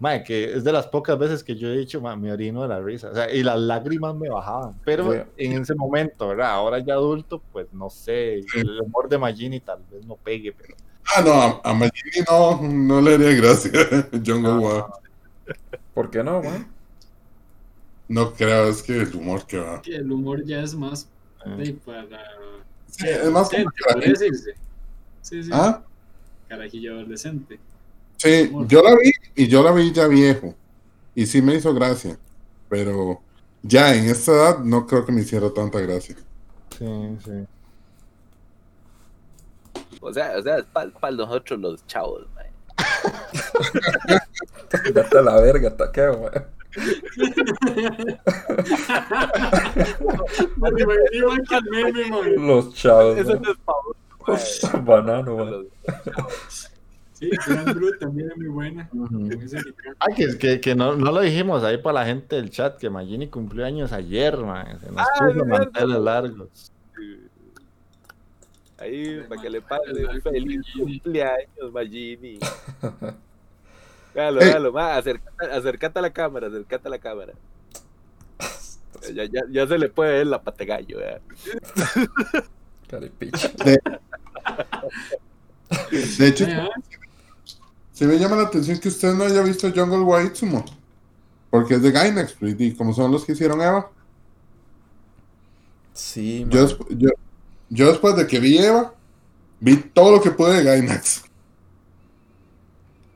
Mae, 0.00 0.24
que 0.24 0.54
es 0.54 0.64
de 0.64 0.72
las 0.72 0.86
pocas 0.88 1.18
veces 1.18 1.44
que 1.44 1.54
yo 1.54 1.68
he 1.68 1.76
dicho, 1.78 2.00
mae, 2.00 2.16
me 2.16 2.32
orino 2.32 2.62
de 2.62 2.68
la 2.68 2.80
risa. 2.80 3.10
O 3.10 3.14
sea, 3.14 3.32
y 3.32 3.42
las 3.42 3.58
lágrimas 3.58 4.14
me 4.14 4.28
bajaban. 4.28 4.74
Pero 4.84 5.04
Bueno. 5.06 5.24
en 5.36 5.62
ese 5.62 5.74
momento, 5.74 6.28
¿verdad? 6.28 6.50
Ahora 6.50 6.78
ya 6.80 6.94
adulto, 6.94 7.40
pues 7.52 7.72
no 7.72 7.88
sé. 7.90 8.40
El 8.56 8.80
humor 8.80 9.08
de 9.08 9.18
Magini 9.18 9.60
tal 9.60 9.80
vez 9.90 10.04
no 10.04 10.16
pegue, 10.16 10.52
pero. 10.52 10.74
Ah, 11.16 11.22
no, 11.22 11.32
a, 11.32 11.60
a 11.62 11.72
Magini 11.74 12.24
no, 12.28 12.60
no 12.62 13.00
le 13.00 13.14
haría 13.14 13.34
gracia. 13.36 13.70
Jungle 14.26 14.50
Ah. 14.50 14.58
War. 14.58 14.84
¿Por 15.94 16.10
qué 16.10 16.22
no, 16.24 16.42
ma? 16.42 16.68
No 18.08 18.32
creo, 18.34 18.68
es 18.68 18.82
que 18.82 19.00
el 19.02 19.14
humor 19.14 19.46
que 19.46 19.58
va. 19.58 19.80
Que 19.80 19.96
el 19.96 20.10
humor 20.10 20.44
ya 20.44 20.60
es 20.60 20.74
más 20.74 21.08
de 21.46 21.72
para. 21.84 22.08
Sí, 22.88 23.06
es 23.08 23.30
más 23.30 23.48
como 23.48 23.64
Decente, 23.96 24.10
decirse. 24.10 24.54
Sí, 25.22 25.42
sí. 25.42 25.50
¿Ah? 25.52 25.82
Carajillo 26.48 26.94
adolescente. 26.94 27.58
Sí, 28.24 28.50
yo 28.68 28.82
la 28.82 28.96
vi 28.96 29.12
y 29.34 29.48
yo 29.48 29.62
la 29.62 29.72
vi 29.72 29.92
ya 29.92 30.08
viejo. 30.08 30.54
Y 31.14 31.26
sí 31.26 31.42
me 31.42 31.54
hizo 31.54 31.74
gracia. 31.74 32.18
Pero 32.70 33.20
ya 33.62 33.94
en 33.94 34.06
esta 34.06 34.32
edad 34.32 34.60
no 34.60 34.86
creo 34.86 35.04
que 35.04 35.12
me 35.12 35.20
hiciera 35.20 35.52
tanta 35.52 35.78
gracia. 35.80 36.16
Sí, 36.78 37.18
sí. 37.22 37.46
O 40.00 40.10
sea, 40.12 40.38
o 40.38 40.42
sea, 40.42 40.56
es 40.58 40.64
para 40.72 40.90
nosotros 41.14 41.60
los 41.60 41.86
chavos, 41.86 42.26
a 45.16 45.22
la 45.22 45.40
verga, 45.40 45.76
taqueo, 45.76 46.28
el 46.32 46.42
man. 52.36 52.36
Los 52.36 52.74
chavos, 52.74 53.18
Eso 53.18 53.34
es 53.34 53.40
pa' 53.64 53.74
vos, 54.26 54.60
Banano. 54.82 55.62
Sí, 57.30 57.52
Gran 57.52 57.64
Brute 57.74 57.98
también 57.98 58.30
es 58.30 58.36
muy 58.36 58.48
buena. 58.48 58.90
Ese 59.42 59.56
licor. 59.62 59.96
Ah, 60.00 60.06
que, 60.16 60.36
que, 60.38 60.60
que 60.60 60.74
no, 60.74 60.96
no 60.96 61.12
lo 61.12 61.20
dijimos 61.20 61.62
ahí 61.64 61.78
para 61.78 62.00
la 62.00 62.06
gente 62.06 62.36
del 62.36 62.50
chat, 62.50 62.76
que 62.78 62.90
Magini 62.90 63.28
cumplió 63.28 63.64
años 63.64 63.92
ayer, 63.92 64.36
man. 64.38 64.78
Se 64.80 64.90
nos 64.90 65.00
Ah, 65.00 65.26
puso 65.26 65.44
manteles 65.46 65.98
largos. 65.98 66.72
Ahí, 68.78 69.20
para 69.28 69.40
que 69.40 69.50
le 69.50 69.60
pase 69.62 70.04
un 70.04 70.20
feliz 70.20 70.60
cumpleaños, 70.76 71.72
Magini. 71.72 72.38
Véalo, 74.14 74.72
ma, 74.72 74.96
acercate, 74.96 75.46
acercate 75.50 75.98
a 75.98 76.02
la 76.02 76.12
cámara, 76.12 76.46
acercate 76.48 76.88
a 76.88 76.90
la 76.90 76.98
cámara. 76.98 77.32
Ya, 79.12 79.24
ya, 79.24 79.42
ya 79.50 79.66
se 79.66 79.76
le 79.76 79.90
puede 79.90 80.12
ver 80.12 80.26
la 80.28 80.40
pata 80.40 80.58
de 80.64 80.66
gallo, 80.66 80.96
¿verdad? 80.98 81.20
Caripicha. 82.88 83.50
De 86.18 86.28
hecho, 86.28 86.46
Se 87.94 88.06
me 88.06 88.18
llama 88.18 88.36
la 88.36 88.42
atención 88.42 88.78
que 88.78 88.88
usted 88.88 89.14
no 89.14 89.24
haya 89.24 89.40
visto 89.42 89.70
Jungle 89.74 90.00
White 90.00 90.34
Sumo. 90.34 90.64
Porque 91.48 91.74
es 91.74 91.82
de 91.82 91.92
Gainax, 91.92 92.36
y 92.42 92.74
como 92.74 92.92
son 92.92 93.12
los 93.12 93.24
que 93.24 93.32
hicieron 93.32 93.62
Eva. 93.62 93.88
Sí. 95.92 96.44
Yo, 96.50 96.66
yo, 96.90 97.10
yo 97.70 97.88
después 97.88 98.16
de 98.16 98.26
que 98.26 98.40
vi 98.40 98.58
Eva, 98.58 98.92
vi 99.60 99.76
todo 99.76 100.10
lo 100.10 100.20
que 100.20 100.32
pude 100.32 100.56
de 100.56 100.64
Gainax. 100.64 101.22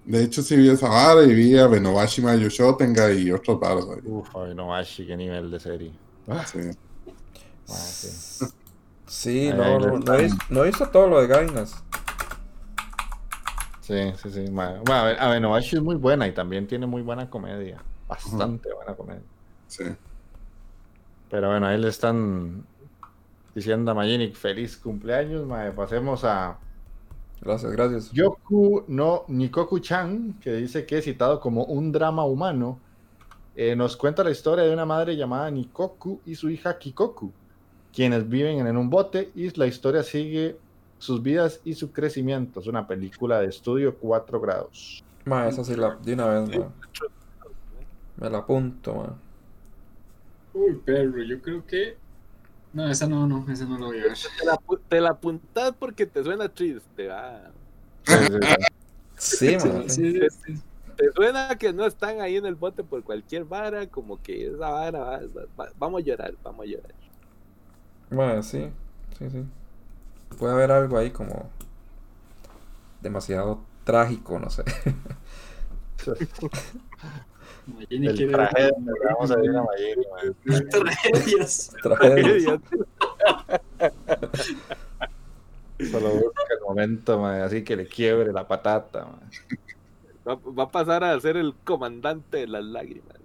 De 0.05 0.23
hecho, 0.23 0.43
sí 0.43 0.57
vi 0.57 0.71
esa 0.71 0.89
vara 0.89 1.23
y 1.25 1.35
vi 1.35 1.59
a 1.59 1.67
Benobashi 1.67 2.23
Mayo 2.23 2.49
Shotenga 2.49 3.13
y 3.13 3.31
otros 3.33 3.59
varas. 3.61 3.85
ahí. 3.85 4.01
Uf, 4.05 4.29
ay, 4.37 4.55
no, 4.55 4.75
Ashi, 4.75 5.07
qué 5.07 5.17
nivel 5.17 5.51
de 5.51 5.61
serie. 5.61 5.93
Ah, 6.29 6.47
Sí. 6.47 6.61
ah, 7.69 7.75
sí. 7.75 8.47
Sí, 9.07 9.51
no, 9.51 9.79
no, 9.81 9.87
no. 9.87 9.99
no, 9.99 10.15
he, 10.15 10.31
no 10.51 10.63
he 10.63 10.67
visto 10.69 10.89
todo 10.91 11.09
lo 11.09 11.21
de 11.21 11.27
Gainas. 11.27 11.83
Sí, 13.89 14.13
sí, 14.17 14.31
sí. 14.31 14.45
Bueno, 14.51 14.83
a 14.87 15.29
ver, 15.31 15.57
es 15.63 15.81
muy 15.81 15.97
buena 15.97 16.29
y 16.29 16.33
también 16.33 16.67
tiene 16.67 16.87
muy 16.87 17.01
buena 17.01 17.31
comedia. 17.31 17.83
Bastante 18.07 18.71
buena 18.75 18.95
comedia. 18.95 19.23
sí. 19.67 19.85
Pero 21.31 21.49
bueno, 21.49 21.67
ahí 21.67 21.79
le 21.79 21.89
están 21.89 22.67
diciendo 23.55 23.91
a 23.91 23.95
Magini 23.95 24.33
feliz 24.35 24.77
cumpleaños, 24.77 25.47
mae. 25.47 25.73
Pasemos 25.73 26.23
a 26.25 26.59
Gracias, 27.41 27.73
gracias. 27.73 28.13
Yoku 28.13 28.85
no 28.89 29.25
Nikoku-chan, 29.29 30.35
que 30.39 30.53
dice 30.53 30.85
que 30.85 30.99
es 30.99 31.05
citado 31.07 31.41
como 31.41 31.65
un 31.65 31.91
drama 31.91 32.27
humano. 32.27 32.79
eh, 33.57 33.75
nos 33.75 33.97
cuenta 33.97 34.23
la 34.23 34.31
historia 34.31 34.65
de 34.65 34.73
una 34.73 34.85
madre 34.85 35.17
llamada 35.17 35.51
Nikoku 35.51 36.21
y 36.27 36.35
su 36.35 36.51
hija 36.51 36.79
Kikoku, 36.79 37.33
quienes 37.95 38.29
viven 38.29 38.67
en 38.67 38.77
un 38.77 38.91
bote 38.91 39.31
y 39.35 39.49
la 39.59 39.67
historia 39.67 40.03
sigue 40.03 40.59
sus 40.99 41.23
vidas 41.23 41.61
y 41.65 41.75
su 41.75 41.93
crecimiento. 41.93 42.61
Es 42.61 42.67
una 42.67 42.87
película 42.87 43.41
de 43.41 43.47
estudio 43.47 43.97
4 43.97 44.41
grados. 44.41 45.03
Ma, 45.25 45.49
esa 45.49 45.65
sí 45.65 45.75
la. 45.77 45.95
De 45.97 46.15
una 46.15 46.27
vez, 46.27 46.59
ma. 46.59 46.73
Me 48.17 48.31
la 48.31 48.39
apunto, 48.39 48.95
ma. 48.95 49.17
Uy, 50.55 50.75
perro, 50.85 51.23
yo 51.23 51.41
creo 51.41 51.65
que. 51.67 51.97
No, 52.73 52.89
esa 52.89 53.07
no, 53.07 53.27
no, 53.27 53.47
esa 53.51 53.65
no 53.65 53.79
la 53.79 53.87
voy 53.87 53.99
a 54.01 54.03
ver. 54.05 54.13
Te 54.39 54.45
la, 54.45 54.59
te 54.89 55.01
la 55.01 55.11
apuntás 55.11 55.73
porque 55.79 56.07
te 56.07 56.23
suena 56.25 56.49
triste. 56.49 57.11
ah. 57.11 57.51
Sí, 59.17 59.57
sí, 59.89 60.13
sí. 60.29 60.55
Te 60.97 61.13
suena 61.15 61.57
que 61.57 61.73
no 61.73 61.85
están 61.87 62.21
ahí 62.21 62.37
en 62.37 62.47
el 62.47 62.55
bote 62.57 62.83
por 62.83 63.03
cualquier 63.05 63.45
vara, 63.45 63.87
como 63.87 64.21
que 64.21 64.49
esa 64.49 64.57
vara, 64.71 64.99
va- 64.99 65.21
va- 65.59 65.73
vamos 65.79 66.01
a 66.03 66.05
llorar, 66.05 66.35
vamos 66.43 66.67
a 66.67 66.69
llorar. 66.69 66.95
Ma, 68.11 68.43
sí. 68.43 68.69
Sí, 69.19 69.31
sí. 69.31 69.45
Puede 70.37 70.53
haber 70.53 70.73
algo 70.73 70.99
ahí 70.99 71.11
como. 71.11 71.51
Demasiado 73.01 73.61
trágico, 73.85 74.39
no 74.39 74.51
sé. 74.51 74.65
Mayeni 77.67 78.07
El 78.09 78.17
quiere 78.17 78.33
traje 78.33 78.63
ver- 78.63 78.75
de 78.77 78.93
vamos 79.09 79.31
a 79.31 79.37
ver 79.37 79.57
a 79.57 79.63
Mayeni, 79.63 80.05
man. 80.11 80.69
Tragedias. 80.71 81.77
Tragedias. 81.83 82.61
Solo 85.91 86.11
busca 86.11 86.43
el 86.55 86.61
momento, 86.67 87.21
man, 87.21 87.41
así 87.43 87.63
que 87.63 87.77
le 87.77 87.87
quiebre 87.87 88.33
la 88.33 88.49
patata. 88.49 89.05
man. 89.05 89.21
Va, 90.27 90.35
va 90.35 90.65
a 90.65 90.71
pasar 90.71 91.05
a 91.05 91.19
ser 91.21 91.37
el 91.37 91.55
comandante 91.65 92.39
de 92.39 92.47
las 92.49 92.65
lágrimas. 92.65 93.18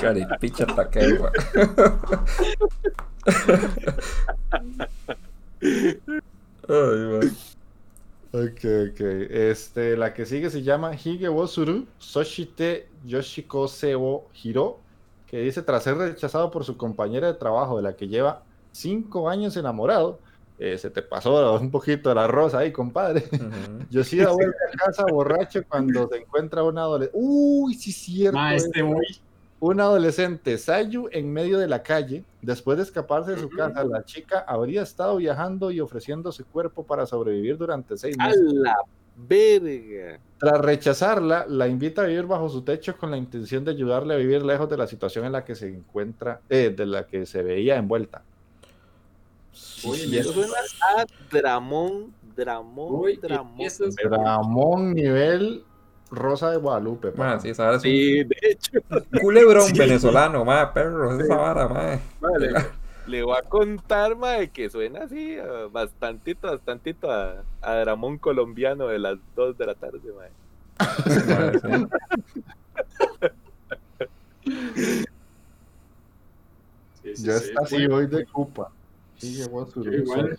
Caripicha 0.00 0.66
taquegua. 0.66 1.32
Ay, 6.68 6.98
ma. 7.10 7.20
Ok, 8.34 8.64
ok. 8.90 9.00
Este, 9.30 9.96
la 9.96 10.14
que 10.14 10.24
sigue 10.24 10.48
se 10.50 10.62
llama 10.62 10.94
Hige 10.94 11.28
wo 11.28 11.46
Suru 11.46 11.86
Soshite 11.98 12.88
Yoshiko 13.04 13.68
Seo 13.68 14.24
Hiro, 14.42 14.80
que 15.26 15.38
dice 15.40 15.62
tras 15.62 15.82
ser 15.84 15.96
rechazado 15.98 16.50
por 16.50 16.64
su 16.64 16.76
compañera 16.78 17.26
de 17.26 17.34
trabajo, 17.34 17.76
de 17.76 17.82
la 17.82 17.94
que 17.94 18.08
lleva 18.08 18.42
cinco 18.72 19.28
años 19.28 19.56
enamorado. 19.56 20.18
Eh, 20.62 20.78
se 20.78 20.90
te 20.90 21.02
pasó 21.02 21.58
un 21.58 21.70
poquito 21.72 22.08
de 22.08 22.14
la 22.14 22.28
rosa 22.28 22.58
ahí, 22.58 22.70
compadre. 22.70 23.24
Ujú. 23.32 23.40
Yoshida 23.90 24.30
vuelve 24.30 24.54
a 24.72 24.76
casa 24.76 25.04
borracho 25.10 25.62
cuando 25.68 26.08
se 26.08 26.18
encuentra 26.18 26.62
una 26.62 26.82
adolescente. 26.82 27.18
Uy, 27.20 27.74
sí, 27.74 27.90
cierto. 27.90 28.38
Es. 28.48 28.64
este. 28.64 28.82
Un 29.58 29.80
adolescente, 29.80 30.58
Sayu, 30.58 31.08
en 31.12 31.32
medio 31.32 31.58
de 31.58 31.68
la 31.68 31.82
calle. 31.82 32.24
Después 32.42 32.76
de 32.76 32.84
escaparse 32.84 33.32
de 33.32 33.40
su 33.40 33.48
casa, 33.48 33.84
la 33.84 34.04
chica 34.04 34.44
habría 34.46 34.82
estado 34.82 35.16
viajando 35.16 35.70
y 35.70 35.80
ofreciendo 35.80 36.32
su 36.32 36.44
cuerpo 36.44 36.84
para 36.84 37.06
sobrevivir 37.06 37.56
durante 37.56 37.96
seis 37.96 38.16
¡A 38.18 38.28
meses. 38.28 38.42
la 38.54 38.76
verga! 39.16 40.18
Tras 40.38 40.60
rechazarla, 40.60 41.46
la 41.48 41.68
invita 41.68 42.02
a 42.02 42.06
vivir 42.06 42.26
bajo 42.26 42.48
su 42.48 42.62
techo 42.62 42.96
con 42.96 43.10
la 43.12 43.16
intención 43.16 43.64
de 43.64 43.70
ayudarle 43.70 44.14
a 44.14 44.16
vivir 44.16 44.44
lejos 44.44 44.68
de 44.68 44.76
la 44.76 44.86
situación 44.88 45.24
en 45.26 45.32
la 45.32 45.44
que 45.44 45.54
se 45.54 45.68
encuentra, 45.68 46.40
eh, 46.48 46.74
de 46.76 46.86
la 46.86 47.06
que 47.06 47.26
se 47.26 47.42
veía 47.42 47.76
envuelta. 47.76 48.22
Voy 49.84 50.00
en 50.00 50.10
Sí, 50.10 50.18
Eso 50.18 50.32
suena 50.32 50.52
a 50.96 51.04
Dramón, 51.30 52.14
Dramón, 52.36 52.92
Voy 52.92 53.16
Dramón. 53.16 53.60
esas. 53.60 53.94
Ramón 54.02 54.94
nivel 54.94 55.64
Rosa 56.10 56.50
de 56.50 56.56
Guadalupe. 56.58 57.08
Ma, 57.12 57.16
papá. 57.32 57.40
sí, 57.40 57.50
esa 57.50 57.64
vara 57.64 57.76
es 57.76 57.84
un 57.84 57.90
Sí, 57.90 58.24
de 58.24 58.36
hecho, 58.42 58.78
culebrón 59.20 59.66
Sí. 59.72 59.78
venezolano, 59.78 60.44
ma, 60.44 60.72
perro. 60.72 61.14
Es 61.14 61.24
esa 61.24 61.36
vara, 61.36 61.68
ma. 61.68 61.98
vale, 62.20 62.52
le 63.06 63.22
voy 63.22 63.36
a 63.36 63.42
contar, 63.48 64.14
mae, 64.16 64.50
que 64.50 64.70
suena 64.70 65.04
así, 65.04 65.36
bastantito, 65.70 66.48
bastantito 66.48 67.10
a, 67.10 67.42
a 67.60 67.74
Dramón 67.76 68.18
colombiano 68.18 68.86
de 68.86 68.98
las 68.98 69.18
2 69.34 69.58
de 69.58 69.66
la 69.66 69.74
tarde, 69.74 70.00
mae. 70.16 70.30
Ma, 71.26 71.52
sí. 74.72 75.06
Sí, 77.02 77.16
sí, 77.16 77.24
Yo 77.26 77.38
sí, 77.38 77.44
está 77.48 77.62
así 77.62 77.76
bueno. 77.86 77.96
hoy 77.96 78.06
de 78.06 78.26
Cupa. 78.26 78.70
Sí, 79.22 79.34
llegó 79.36 79.62
a 79.62 79.66
su 79.70 79.84
igual. 79.84 80.36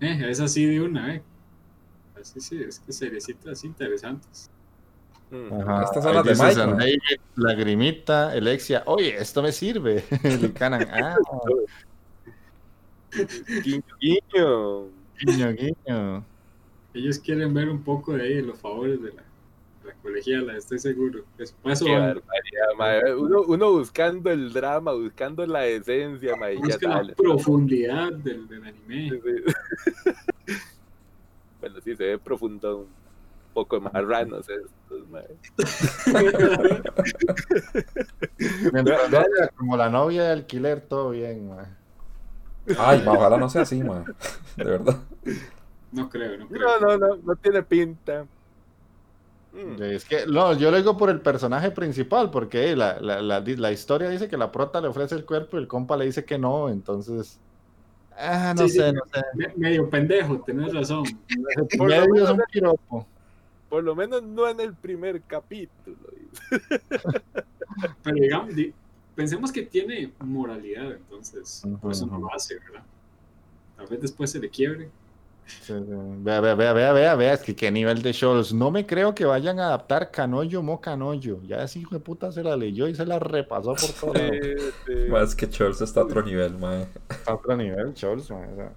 Eh, 0.00 0.26
es 0.30 0.38
así 0.38 0.64
de 0.64 0.80
una, 0.80 1.16
eh. 1.16 1.22
Así 2.20 2.40
sí, 2.40 2.62
es 2.62 2.78
que 2.78 2.92
seriecitas 2.92 3.64
interesantes. 3.64 4.48
Mm. 5.32 5.60
Ajá. 5.60 5.82
Estas 5.82 6.04
son 6.04 6.14
las 6.14 6.24
de 6.24 6.34
Mike, 6.36 6.66
¿no? 6.66 6.76
David, 6.76 6.98
Lagrimita, 7.34 8.30
Alexia. 8.30 8.84
Oye, 8.86 9.16
esto 9.20 9.42
me 9.42 9.50
sirve. 9.50 10.04
Licanan. 10.40 10.86
Ah, 10.88 11.16
Guiño, 13.64 13.82
guiño. 14.00 14.84
guiño, 15.18 15.52
guiño. 15.52 16.24
Ellos 16.94 17.18
quieren 17.18 17.52
ver 17.52 17.68
un 17.70 17.82
poco 17.82 18.12
de 18.12 18.22
ahí 18.22 18.34
de 18.36 18.42
los 18.42 18.58
favores 18.60 19.02
de 19.02 19.12
la, 19.14 19.22
de 19.22 19.27
la 19.88 19.94
colegiala, 20.02 20.56
estoy 20.56 20.78
seguro. 20.78 21.24
Es 21.38 21.52
paso 21.52 21.84
Qué 21.84 21.92
barbaridad, 21.92 22.68
mae. 22.76 23.14
Uno, 23.14 23.42
uno 23.42 23.72
buscando 23.72 24.30
el 24.30 24.52
drama, 24.52 24.92
buscando 24.92 25.46
la 25.46 25.66
esencia, 25.66 26.36
mae, 26.36 26.54
y 26.54 26.58
ya 26.58 26.62
busca 26.62 26.88
la 26.88 26.94
sale. 26.96 27.14
profundidad 27.14 28.12
del, 28.12 28.48
del 28.48 28.64
anime. 28.64 29.20
bueno, 31.60 31.80
sí, 31.80 31.96
se 31.96 32.04
ve 32.04 32.18
profundo. 32.18 32.80
Un 32.80 33.54
poco 33.54 33.80
marranos 33.80 34.46
estos, 34.48 35.08
mae. 35.08 35.26
Mientras 38.72 39.10
no 39.10 39.18
haya 39.18 39.48
como 39.56 39.76
la 39.76 39.88
novia 39.88 40.24
de 40.24 40.32
alquiler, 40.32 40.80
todo 40.82 41.10
bien. 41.10 41.50
Ay, 42.78 43.02
ma, 43.04 43.12
ojalá 43.12 43.38
no 43.38 43.48
sea 43.48 43.62
así, 43.62 43.82
ma. 43.82 44.04
De 44.56 44.64
verdad. 44.64 44.98
No 45.90 46.08
creo, 46.08 46.36
no 46.36 46.46
creo. 46.46 46.78
No, 46.78 46.80
no, 46.86 46.98
no, 46.98 47.16
no 47.16 47.36
tiene 47.36 47.62
pinta. 47.62 48.26
Mm. 49.52 49.82
Es 49.82 50.04
que, 50.04 50.26
no, 50.26 50.52
yo 50.56 50.70
lo 50.70 50.76
digo 50.76 50.96
por 50.96 51.10
el 51.10 51.20
personaje 51.20 51.70
principal, 51.70 52.30
porque 52.30 52.76
la, 52.76 53.00
la, 53.00 53.20
la, 53.22 53.40
la 53.40 53.72
historia 53.72 54.08
dice 54.08 54.28
que 54.28 54.36
la 54.36 54.52
prota 54.52 54.80
le 54.80 54.88
ofrece 54.88 55.14
el 55.14 55.24
cuerpo 55.24 55.56
y 55.56 55.60
el 55.60 55.68
compa 55.68 55.96
le 55.96 56.04
dice 56.04 56.24
que 56.24 56.38
no, 56.38 56.68
entonces. 56.68 57.38
Ah, 58.16 58.52
no 58.56 58.64
Sí, 58.64 58.74
sí. 58.74 58.78
sé, 58.78 58.92
no 58.92 59.00
sé. 59.12 59.20
Me- 59.34 59.54
medio 59.56 59.88
pendejo, 59.88 60.40
tenés 60.40 60.72
razón. 60.74 61.04
Por 61.78 61.88
lo 61.88 61.94
es 61.94 62.08
menos- 62.08 62.30
un 62.30 62.42
piropo. 62.52 63.06
Por 63.68 63.84
lo 63.84 63.94
menos 63.94 64.22
no 64.22 64.48
en 64.48 64.60
el 64.60 64.74
primer 64.74 65.20
capítulo. 65.22 65.96
Pero 68.02 68.16
digamos, 68.16 68.54
di- 68.54 68.72
pensemos 69.14 69.52
que 69.52 69.62
tiene 69.62 70.12
moralidad, 70.20 70.92
entonces 70.92 71.62
por 71.80 71.92
eso 71.92 72.06
no 72.06 72.18
lo 72.18 72.32
hace, 72.32 72.58
¿verdad? 72.58 72.82
Tal 73.76 73.86
vez 73.86 74.00
después 74.00 74.30
se 74.30 74.38
le 74.40 74.48
quiebre. 74.48 74.88
Sí, 75.48 75.62
sí. 75.66 75.72
Vea, 75.76 76.40
vea, 76.40 76.54
vea, 76.54 76.72
vea, 76.72 76.92
vea, 76.92 77.14
vea, 77.14 77.32
es 77.32 77.40
que 77.40 77.56
qué 77.56 77.70
nivel 77.70 78.02
de 78.02 78.12
shows. 78.12 78.52
No 78.52 78.70
me 78.70 78.86
creo 78.86 79.14
que 79.14 79.24
vayan 79.24 79.58
a 79.58 79.68
adaptar 79.68 80.10
Canoyo 80.10 80.62
Mo 80.62 80.80
Canoyo. 80.80 81.40
Ya 81.42 81.62
ese 81.62 81.78
hijo 81.80 81.94
de 81.94 82.00
puta 82.00 82.30
se 82.30 82.42
la 82.42 82.56
leyó 82.56 82.86
y 82.86 82.94
se 82.94 83.06
la 83.06 83.18
repasó 83.18 83.74
por 83.74 83.90
todo. 84.14 84.14
Sí, 84.14 84.38
es 84.86 85.34
que 85.34 85.48
Charles 85.48 85.80
está 85.80 86.00
a 86.00 86.04
otro 86.04 86.22
nivel, 86.22 86.58
ma. 86.58 86.84
A 87.26 87.34
otro 87.34 87.56
nivel, 87.56 87.96
Scholz, 87.96 88.30
man, 88.30 88.48
o 88.52 88.56
sea. 88.56 88.72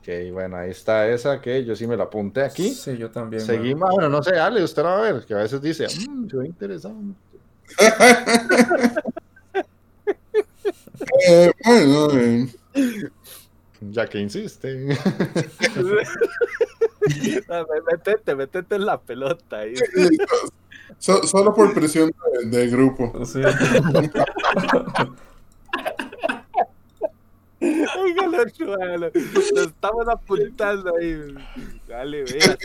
Ok, 0.00 0.32
bueno, 0.32 0.56
ahí 0.56 0.70
está 0.70 1.08
esa 1.08 1.40
que 1.40 1.64
yo 1.64 1.76
sí 1.76 1.86
me 1.86 1.96
la 1.96 2.04
apunté 2.04 2.42
aquí. 2.42 2.70
Sí, 2.70 2.96
yo 2.96 3.10
también. 3.10 3.42
Seguimos, 3.42 3.90
bueno, 3.92 4.08
no 4.08 4.22
sé, 4.22 4.38
Ale, 4.38 4.62
usted 4.62 4.82
la 4.82 4.90
va 4.90 4.98
a 4.98 5.12
ver, 5.12 5.26
que 5.26 5.34
a 5.34 5.38
veces 5.38 5.60
dice, 5.60 5.86
mmm, 5.86 6.28
se 6.28 6.36
ve 6.36 6.46
interesante. 6.46 7.18
Eh, 11.28 11.52
bueno, 11.64 12.10
eh, 12.18 12.48
Ya 13.80 14.06
que 14.08 14.18
insiste. 14.18 14.74
Me- 14.86 14.96
Métete, 17.90 18.34
métete 18.34 18.74
en 18.76 18.84
la 18.86 19.00
pelota 19.00 19.60
ahí. 19.60 19.74
so- 20.98 21.22
solo 21.26 21.54
por 21.54 21.72
presión 21.74 22.10
de, 22.42 22.58
de 22.58 22.66
grupo. 22.68 23.24
Sí. 23.24 23.40
Oiga, 27.60 28.26
lo 28.28 29.62
estamos 29.64 30.08
apuntando 30.08 30.94
ahí. 30.96 31.34
Dale, 31.88 32.22
vea 32.24 32.56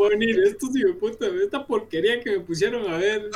va 0.00 0.06
a 0.06 0.10
venir 0.10 0.38
estos 0.44 0.76
hijos 0.76 0.90
de 0.92 0.96
puta, 0.98 1.26
esta 1.26 1.66
porquería 1.66 2.20
que 2.20 2.38
me 2.38 2.40
pusieron 2.40 2.90
a 2.92 2.98
ver. 2.98 3.30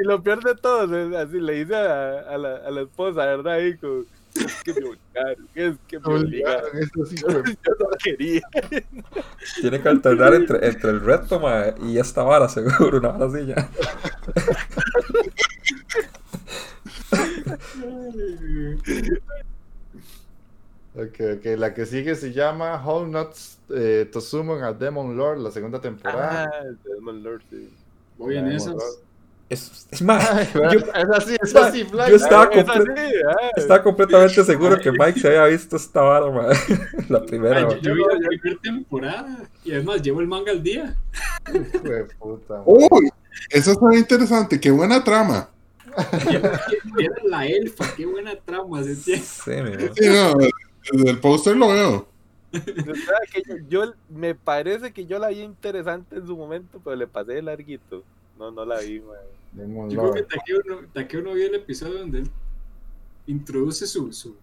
Y 0.00 0.04
lo 0.04 0.22
peor 0.22 0.42
de 0.42 0.54
todo, 0.54 1.16
así 1.18 1.40
le 1.40 1.64
dice 1.64 1.74
a, 1.76 2.20
a 2.20 2.38
la, 2.38 2.56
a 2.56 2.70
la 2.70 2.80
esposa, 2.82 3.24
¿verdad? 3.26 3.54
Ahí 3.54 3.76
como, 3.76 4.04
es 4.34 4.62
que 4.62 4.72
me 4.74 4.88
obligaron, 4.88 5.48
es 5.54 5.76
que 5.88 5.98
me 5.98 6.14
obligaron. 6.14 6.78
Estos 6.80 7.12
hijos 7.12 7.34
de- 7.34 7.42
Yo 7.52 7.72
no 7.80 7.88
quería. 8.02 8.42
Tiene 9.60 9.82
que 9.82 9.88
alternar 9.88 10.34
entre, 10.34 10.66
entre 10.66 10.90
el 10.90 11.00
reto, 11.00 11.40
ma, 11.40 11.64
y 11.86 11.98
esta 11.98 12.22
vara, 12.22 12.48
seguro, 12.48 12.98
una 12.98 13.08
vara 13.08 13.26
así 13.26 13.46
ya. 13.46 13.68
Ok, 20.98 21.20
ok, 21.36 21.44
la 21.56 21.74
que 21.74 21.86
sigue 21.86 22.16
se 22.16 22.32
llama 22.32 22.82
How 22.84 23.06
Not 23.06 23.36
eh, 23.70 24.08
to 24.12 24.20
Summon 24.20 24.64
a 24.64 24.72
Demon 24.72 25.16
Lord, 25.16 25.38
la 25.38 25.52
segunda 25.52 25.80
temporada. 25.80 26.50
Ah, 26.52 26.64
Demon 26.84 27.22
Lord, 27.22 27.42
sí. 27.48 27.70
Voy 28.16 28.36
en 28.36 28.48
esas. 28.48 28.74
Es, 29.48 29.86
es 29.92 30.02
más, 30.02 30.28
Ay, 30.32 30.48
yo, 30.54 30.80
es 30.80 31.10
así, 31.14 31.36
es 31.40 31.54
así, 31.56 31.86
yo 31.88 32.16
estaba, 32.16 32.44
Es 32.52 32.66
comple- 32.66 32.92
así, 32.98 33.14
ah. 33.28 33.50
estaba 33.56 33.82
completamente 33.82 34.44
seguro 34.44 34.78
que 34.80 34.90
Mike 34.90 35.20
se 35.20 35.28
había 35.28 35.46
visto 35.46 35.76
esta 35.76 36.02
vara, 36.02 36.30
ma. 36.30 36.48
La 37.08 37.24
primera, 37.24 37.58
Ay, 37.58 37.64
yo, 37.64 37.78
yo 37.80 37.94
vi 37.94 38.02
la 38.02 38.28
primera 38.28 38.60
temporada 38.60 39.48
y 39.64 39.72
además 39.72 40.02
llevo 40.02 40.20
el 40.20 40.26
manga 40.26 40.50
al 40.50 40.62
día. 40.62 40.96
Hijo 41.54 41.78
de 41.78 42.04
puta. 42.18 42.62
Uy, 42.66 43.08
eso 43.50 43.72
suena 43.74 43.96
interesante. 43.98 44.60
Qué 44.60 44.72
buena 44.72 45.02
trama. 45.04 45.48
Era 46.98 47.14
la 47.24 47.46
elfa, 47.46 47.86
qué 47.96 48.04
buena 48.04 48.34
trama. 48.36 48.82
¿se 48.82 48.92
entiende? 48.92 49.92
Sí. 49.94 50.04
Sí, 50.04 50.08
no, 50.08 50.34
desde 50.92 51.10
el 51.10 51.20
póster 51.20 51.56
lo 51.56 51.68
veo. 51.68 52.08
Que 52.50 53.42
yo, 53.46 53.56
yo- 53.68 53.92
me 54.08 54.34
parece 54.34 54.92
que 54.92 55.04
yo 55.06 55.18
la 55.18 55.28
vi 55.28 55.40
interesante 55.40 56.16
en 56.16 56.26
su 56.26 56.34
momento, 56.36 56.80
pero 56.82 56.96
le 56.96 57.06
pasé 57.06 57.34
de 57.34 57.42
larguito. 57.42 58.02
No, 58.38 58.50
no 58.50 58.64
la 58.64 58.80
vi, 58.80 59.00
man. 59.00 59.16
Demon 59.52 59.90
Yo 59.90 60.00
creo 60.12 60.14
que. 60.14 60.22
Takeo 60.22 60.60
no, 60.66 60.76
Takeo 60.92 61.22
no 61.22 61.34
vio 61.34 61.46
el 61.46 61.54
episodio 61.56 61.98
donde 61.98 62.20
él 62.20 62.30
introduce 63.26 63.86
su, 63.86 64.12
su, 64.12 64.34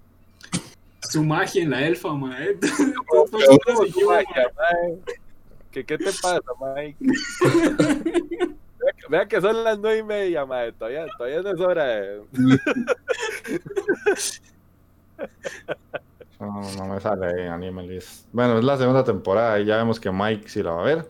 su 1.02 1.24
magia 1.24 1.64
en 1.64 1.70
la 1.72 1.86
elfa, 1.88 2.14
mae. 2.14 2.58
¿Qué, 5.72 5.84
¿Qué 5.86 5.98
te 5.98 6.06
pasa, 6.06 6.40
Mike? 6.76 6.98
vea, 7.00 8.94
que, 8.94 9.08
vea 9.10 9.28
que 9.28 9.42
son 9.42 9.64
las 9.64 9.80
nueve 9.80 9.98
y 10.00 10.04
media, 10.04 10.46
mae. 10.46 10.72
Todavía, 10.74 11.06
todavía 11.18 11.42
no 11.42 11.50
es 11.52 11.60
hora 11.60 11.86
de... 11.86 12.22
No, 16.40 16.62
no 16.78 16.86
me 16.94 17.00
sale 17.00 17.28
ahí 17.28 17.48
Animalist. 17.48 18.28
Bueno, 18.34 18.58
es 18.60 18.64
la 18.66 18.78
segunda 18.78 19.04
temporada 19.04 19.60
y 19.60 19.66
ya 19.66 19.78
vemos 19.78 20.00
que 20.00 20.12
Mike 20.12 20.50
sí 20.50 20.62
la 20.62 20.72
va 20.72 20.82
a 20.82 20.86
ver. 20.86 21.10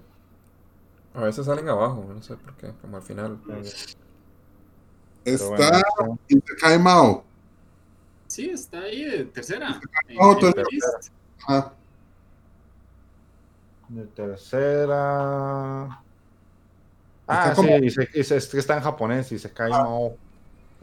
A 1.15 1.21
veces 1.23 1.45
salen 1.45 1.67
abajo, 1.69 2.05
no 2.13 2.21
sé 2.21 2.35
por 2.35 2.53
qué, 2.55 2.71
como 2.81 2.97
al 2.97 3.03
final. 3.03 3.39
Está 5.23 5.47
bueno, 5.47 6.19
Isekai 6.27 6.77
Mao. 6.79 7.23
Sí, 8.27 8.49
está 8.49 8.79
ahí 8.81 9.03
de 9.05 9.25
tercera. 9.25 9.79
En- 10.07 10.17
No, 10.17 10.31
en 10.33 10.39
tercera. 10.39 10.65
Ah, 11.47 11.71
de 13.89 14.03
tercera. 14.07 16.01
Está 17.21 17.51
Ah, 17.51 17.53
como- 17.55 17.69
sí, 17.69 17.75
y 17.85 17.89
se- 17.89 18.09
y 18.13 18.23
se- 18.23 18.59
está 18.59 18.77
en 18.77 18.83
japonés 18.83 19.31
y 19.31 19.39
se 19.39 19.51
cae 19.51 19.69
Mao. 19.71 20.15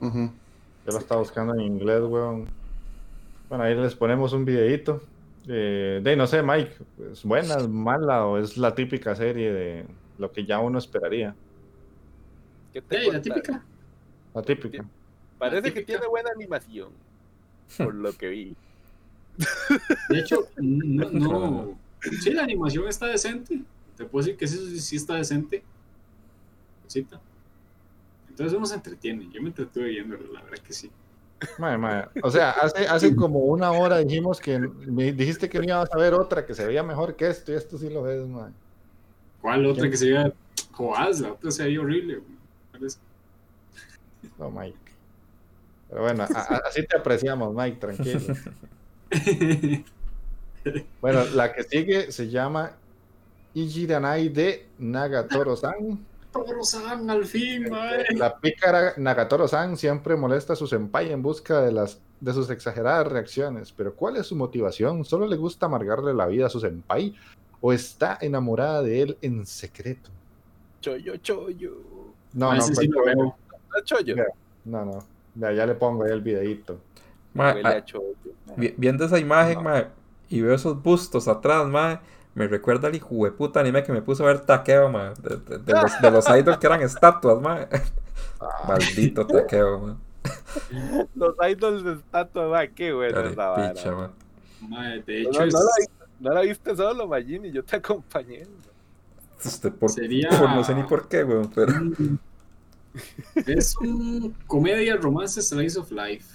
Yo 0.01 0.93
la 0.93 0.99
estaba 0.99 1.21
buscando 1.21 1.55
en 1.55 1.61
inglés, 1.61 2.01
weón. 2.03 2.49
Bueno, 3.53 3.65
ahí 3.65 3.75
les 3.75 3.95
ponemos 3.95 4.33
un 4.33 4.47
videito. 4.47 5.03
Eh, 5.47 6.01
de 6.03 6.17
no 6.17 6.27
sé, 6.27 6.43
Mike, 6.43 6.73
¿es 7.13 7.23
buena, 7.23 7.57
es 7.57 7.69
mala 7.69 8.25
o 8.25 8.39
es 8.39 8.57
la 8.57 8.75
típica 8.75 9.15
serie 9.15 9.53
de 9.53 9.87
lo 10.17 10.33
que 10.33 10.47
ya 10.47 10.59
uno 10.59 10.79
esperaría? 10.79 11.37
¿Qué 12.73 12.81
te 12.81 12.97
Ey, 12.97 13.11
la 13.11 13.21
típica. 13.21 13.63
La 14.33 14.41
típica. 14.41 14.87
Parece 15.37 15.69
La 15.69 15.75
que 15.75 15.83
tiene 15.83 16.07
buena 16.07 16.31
animación, 16.35 16.93
por 17.77 17.95
lo 17.95 18.15
que 18.15 18.29
vi. 18.29 18.57
De 20.09 20.21
hecho, 20.21 20.49
no, 20.57 21.11
no. 21.11 21.79
Sí, 22.23 22.33
la 22.33 22.45
animación 22.45 22.89
está 22.89 23.09
decente. 23.09 23.61
Te 23.99 24.07
puedo 24.07 24.25
decir 24.25 24.39
que 24.39 24.47
sí, 24.47 24.81
sí 24.81 24.97
está 24.97 25.17
decente. 25.17 25.63
Cosita. 26.85 27.21
Entonces 28.31 28.57
uno 28.57 28.65
se 28.65 28.77
entretiene. 28.77 29.29
Yo 29.31 29.43
me 29.43 29.49
entretuve 29.49 29.91
viéndolo, 29.91 30.33
la 30.33 30.41
verdad 30.41 30.65
que 30.65 30.73
sí. 30.73 30.91
Mae. 31.59 32.05
O 32.23 32.31
sea, 32.31 32.51
hace, 32.51 32.87
hace 32.87 33.15
como 33.17 33.41
una 33.41 33.71
hora 33.73 33.99
dijimos 33.99 34.41
que 34.41 34.59
me 34.59 35.13
dijiste 35.13 35.49
que 35.49 35.59
no 35.59 35.65
ibas 35.65 35.93
a 35.93 35.97
ver 35.99 36.15
otra 36.15 36.45
que 36.47 36.55
se 36.55 36.67
veía 36.67 36.83
mejor 36.83 37.17
que 37.17 37.29
esto 37.29 37.53
y 37.53 37.57
esto 37.57 37.79
sí 37.79 37.89
lo 37.91 38.03
ves, 38.03 38.27
mae. 38.27 38.51
¿Cuál 39.41 39.67
otra 39.67 39.89
que 39.91 39.97
se 39.97 40.07
veía? 40.07 40.33
Joás, 40.73 41.21
la 41.21 41.33
otra 41.33 41.51
se 41.51 41.65
veía 41.65 41.81
horrible. 41.81 42.21
No, 44.39 44.51
Mike. 44.51 44.77
Pero 45.91 46.03
bueno, 46.03 46.23
a- 46.25 46.61
así 46.69 46.87
te 46.87 46.97
apreciamos, 46.97 47.55
Mike, 47.55 47.77
tranquilo. 47.79 48.21
Bueno, 51.01 51.25
la 51.35 51.53
que 51.53 51.65
sigue 51.65 52.13
se 52.13 52.31
llama 52.31 52.71
Ijiranai 53.53 54.29
de 54.29 54.69
Nagatoro-san. 54.79 55.99
Toro-san, 56.33 57.09
al 57.11 57.25
fin, 57.27 57.69
mae. 57.71 58.05
La 58.17 58.37
pícara 58.39 58.95
Nagatoro-san 58.97 59.77
siempre 59.77 60.17
molesta 60.17 60.55
a 60.55 60.57
su 60.57 60.67
senpai 60.67 61.13
en 61.13 61.23
busca 61.23 61.61
de, 61.61 61.73
las, 61.73 62.01
de 62.21 62.33
sus 62.33 62.49
exageradas 62.51 63.07
reacciones. 63.07 63.73
Pero 63.73 63.95
¿cuál 63.95 64.17
es 64.17 64.27
su 64.27 64.37
motivación? 64.37 65.05
¿Solo 65.05 65.27
le 65.27 65.37
gusta 65.37 65.67
amargarle 65.67 66.15
la 66.15 66.27
vida 66.27 66.47
a 66.47 66.51
su 66.51 66.59
senpai? 66.61 67.15
¿O 67.61 67.73
está 67.73 68.19
enamorada 68.21 68.83
de 68.83 69.03
él 69.03 69.19
en 69.21 69.45
secreto? 69.47 70.11
Choyo, 70.81 71.17
choyo. 71.19 71.77
No, 72.33 72.51
Ah, 72.51 72.55
no, 72.57 72.61
ese 72.63 72.75
sí 72.75 72.89
pues, 72.89 72.91
lo 72.91 73.05
veo. 73.05 73.37
¿No 73.75 73.85
choyo? 73.85 74.17
No, 74.65 74.85
no. 74.85 74.99
Ya, 75.35 75.53
ya 75.53 75.67
le 75.67 75.75
pongo 75.75 76.05
ahí 76.05 76.13
el 76.13 76.23
videito. 76.23 76.79
Ma, 77.35 77.55
ah, 77.63 77.69
a 77.69 77.85
choyo. 77.85 78.15
vi- 78.57 78.75
viendo 78.77 79.05
esa 79.05 79.19
imagen, 79.19 79.63
ma, 79.63 79.89
y 80.29 80.41
veo 80.41 80.55
esos 80.55 80.83
bustos 80.83 81.29
atrás, 81.29 81.67
ma, 81.67 82.01
me 82.35 82.49
recuerda 82.49 82.89
al 82.89 82.95
hijo 82.95 83.25
de 83.25 83.31
puta 83.33 83.61
anime 83.61 83.83
que 83.83 83.93
me 83.93 84.03
puso 84.03 84.25
a 84.25 84.29
ver 84.29 84.41
Takeo, 84.41 84.89
ma, 84.89 85.13
de, 85.15 85.37
de- 85.37 85.59
de 85.59 85.73
los, 85.73 86.01
de 86.01 86.11
los 86.11 86.29
idols 86.29 86.59
que 86.59 86.67
eran 86.67 86.81
estatuas, 86.83 87.41
ma. 87.41 87.67
Maldito 88.69 89.27
Takeo, 89.27 89.79
ma. 89.79 89.97
Los 91.15 91.35
idols 91.49 91.85
de 91.85 91.93
estatua, 91.95 92.49
ma, 92.49 92.67
qué 92.69 92.93
buena 92.93 93.15
Cara 93.15 93.27
de 93.27 93.33
esa 93.33 93.49
vara. 93.49 93.73
picha, 93.73 93.93
ma. 93.93 94.11
Mae, 94.61 95.03
de 95.03 95.23
No, 95.25 95.29
hecho, 95.31 95.41
no, 95.41 95.45
es, 95.47 95.53
no 95.55 95.61
la 95.61 95.73
viste, 95.79 96.05
no 96.21 96.33
la 96.35 96.41
viste 96.43 96.77
solo, 96.77 97.07
Magini, 97.09 97.51
yo 97.53 97.65
te 97.65 97.77
acompañé. 97.77 98.47
Este, 99.45 99.71
por, 99.73 99.91
Sería- 99.91 100.29
por- 100.31 100.51
no 100.51 100.63
sé 100.65 100.75
ni 100.75 100.85
por 100.85 101.09
qué, 101.09 101.25
weón, 101.25 101.51
pero 101.55 101.73
es 103.47 103.77
un 103.79 104.35
comedia 104.47 104.97
romance 104.97 105.41
slice 105.43 105.79
of 105.79 105.91
life. 105.91 106.27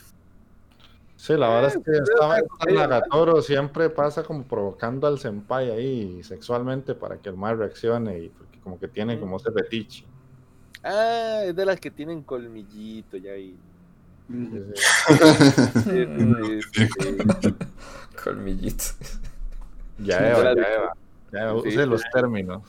Sí, 1.18 1.34
la 1.36 1.50
verdad 1.50 1.74
es 1.76 1.84
que 1.84 1.92
Eh, 1.92 2.00
esta, 2.04 2.40
eh, 2.40 2.44
esta 2.48 2.72
Nagatoro 2.72 3.42
siempre 3.42 3.90
pasa 3.90 4.24
como 4.24 4.44
provocando 4.44 5.08
al 5.08 5.18
senpai 5.18 5.72
ahí 5.72 6.24
sexualmente 6.24 6.94
para 6.94 7.18
que 7.18 7.30
el 7.30 7.36
mal 7.36 7.58
reaccione 7.58 8.20
y 8.20 8.30
porque 8.30 8.60
como 8.60 8.80
que 8.80 8.88
tiene 8.88 9.20
como 9.20 9.38
ese 9.38 9.52
fetiche. 9.52 10.06
Ah, 10.84 11.42
es 11.44 11.56
de 11.56 11.66
las 11.66 11.80
que 11.80 11.90
tienen 11.90 12.22
colmillito 12.22 13.18
ya 13.18 13.32
ahí. 13.32 13.58
Colmillito. 18.24 18.84
Ya 20.00 20.32
Eva, 20.32 20.54
ya 20.54 20.74
Eva. 20.74 20.94
Ya 21.32 21.54
use 21.54 21.86
los 21.86 22.02
términos. 22.14 22.64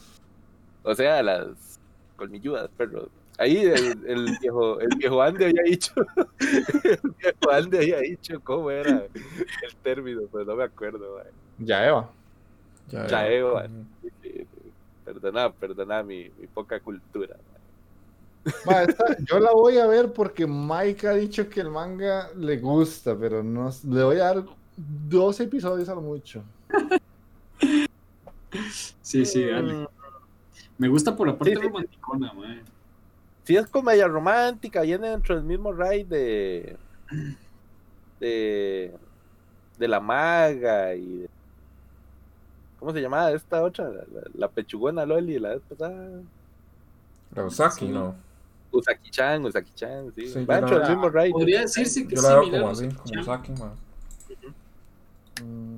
O 0.83 0.95
sea, 0.95 1.23
las 1.23 1.79
colmilludas, 2.17 2.69
perro. 2.77 3.09
Ahí 3.39 3.59
el, 3.59 4.05
el 4.07 4.37
viejo, 4.41 4.81
el 4.81 4.89
viejo 4.97 5.23
Ande 5.23 5.47
había 5.47 5.63
dicho, 5.63 5.93
el 6.85 7.01
viejo 7.23 7.51
Ande 7.53 7.79
había 7.79 7.99
dicho 8.01 8.41
cómo 8.43 8.71
era 8.71 9.05
el 9.05 9.77
término, 9.83 10.23
pero 10.33 10.45
no 10.45 10.57
me 10.57 10.65
acuerdo. 10.65 11.17
ma. 11.17 11.23
Ya 11.59 11.87
Eva. 11.87 12.11
Ya, 12.89 13.07
Ya, 13.07 13.29
Eva. 13.29 13.69
sí. 14.23 14.47
Perdona, 15.05 15.53
perdona 15.53 16.03
mi, 16.03 16.29
mi 16.39 16.47
poca 16.49 16.81
cultura. 16.81 17.37
ma. 17.37 18.53
Ma, 18.67 18.83
esta- 18.83 19.17
yo 19.31 19.39
la 19.39 19.53
voy 19.53 19.79
a 19.79 19.87
ver 19.87 20.13
porque 20.13 20.47
Mike 20.47 21.07
ha 21.07 21.13
dicho 21.15 21.49
que 21.49 21.61
el 21.61 21.71
manga 21.71 22.31
le 22.37 22.59
gusta, 22.59 23.17
pero 23.17 23.43
no 23.45 23.71
le 23.89 24.03
voy 24.03 24.17
a 24.17 24.25
dar 24.35 24.45
dos 24.77 25.39
episodios 25.41 25.89
a 25.89 25.95
lo 25.95 26.01
mucho. 26.03 26.43
Sí, 29.03 29.25
sí, 29.25 29.45
dale. 29.45 29.75
Mm, 29.75 29.87
Me 30.79 30.89
gusta 30.89 31.15
por 31.17 31.27
la 31.27 31.37
parte 31.37 31.55
Sí, 31.55 31.61
sí. 31.61 31.67
romanticona, 31.67 32.33
Sí, 33.49 33.57
es 33.57 33.67
comedia 33.67 34.07
romántica, 34.07 34.83
viene 34.83 35.09
dentro 35.09 35.35
del 35.35 35.43
mismo 35.43 35.73
raid 35.73 36.05
de. 36.07 36.77
de. 38.21 38.95
de 39.79 39.89
la 39.89 40.01
maga 40.01 40.95
y. 40.95 41.21
de- 41.21 41.31
¿Cómo 42.79 42.93
se 42.93 43.01
llamaba 43.01 43.31
esta 43.33 43.63
otra? 43.63 43.89
La, 43.89 44.03
la- 44.13 44.29
la 44.35 44.49
pechugona 44.49 45.07
Loli, 45.07 45.39
la 45.39 45.55
vez 45.55 45.63
pasada. 45.67 46.21
La 47.35 47.45
Osaki, 47.47 47.87
Sí. 47.87 47.89
no. 47.91 48.15
Usaki-chan, 48.71 49.43
Usaki-chan, 49.47 50.13
sí. 50.15 50.29
Sí, 50.29 50.45
Va 50.45 50.57
dentro 50.57 50.79
del 50.81 50.91
mismo 50.91 51.09
raid. 51.09 51.33
Podría 51.33 51.63
decirse 51.63 52.07
que 52.07 52.17
Yo 52.17 52.21
es 52.21 52.25
la 52.25 52.35
veo 52.35 52.43
similar 52.45 52.61
como 52.61 52.73
así, 52.73 52.89
como 52.91 53.21
Osaki, 53.23 53.53
ma. 53.53 53.73
Mm. 55.43 55.77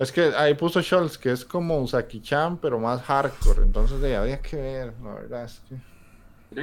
Es 0.00 0.10
que 0.10 0.22
ahí 0.36 0.54
puso 0.54 0.82
Scholz 0.82 1.16
que 1.18 1.30
es 1.30 1.44
como 1.44 1.80
Usaki-chan, 1.80 2.58
pero 2.58 2.80
más 2.80 3.00
hardcore. 3.02 3.62
Entonces 3.62 4.00
de, 4.00 4.16
habría 4.16 4.40
que 4.42 4.56
ver, 4.56 4.92
la 5.04 5.14
verdad 5.14 5.44
es 5.44 5.62
que. 5.68 5.76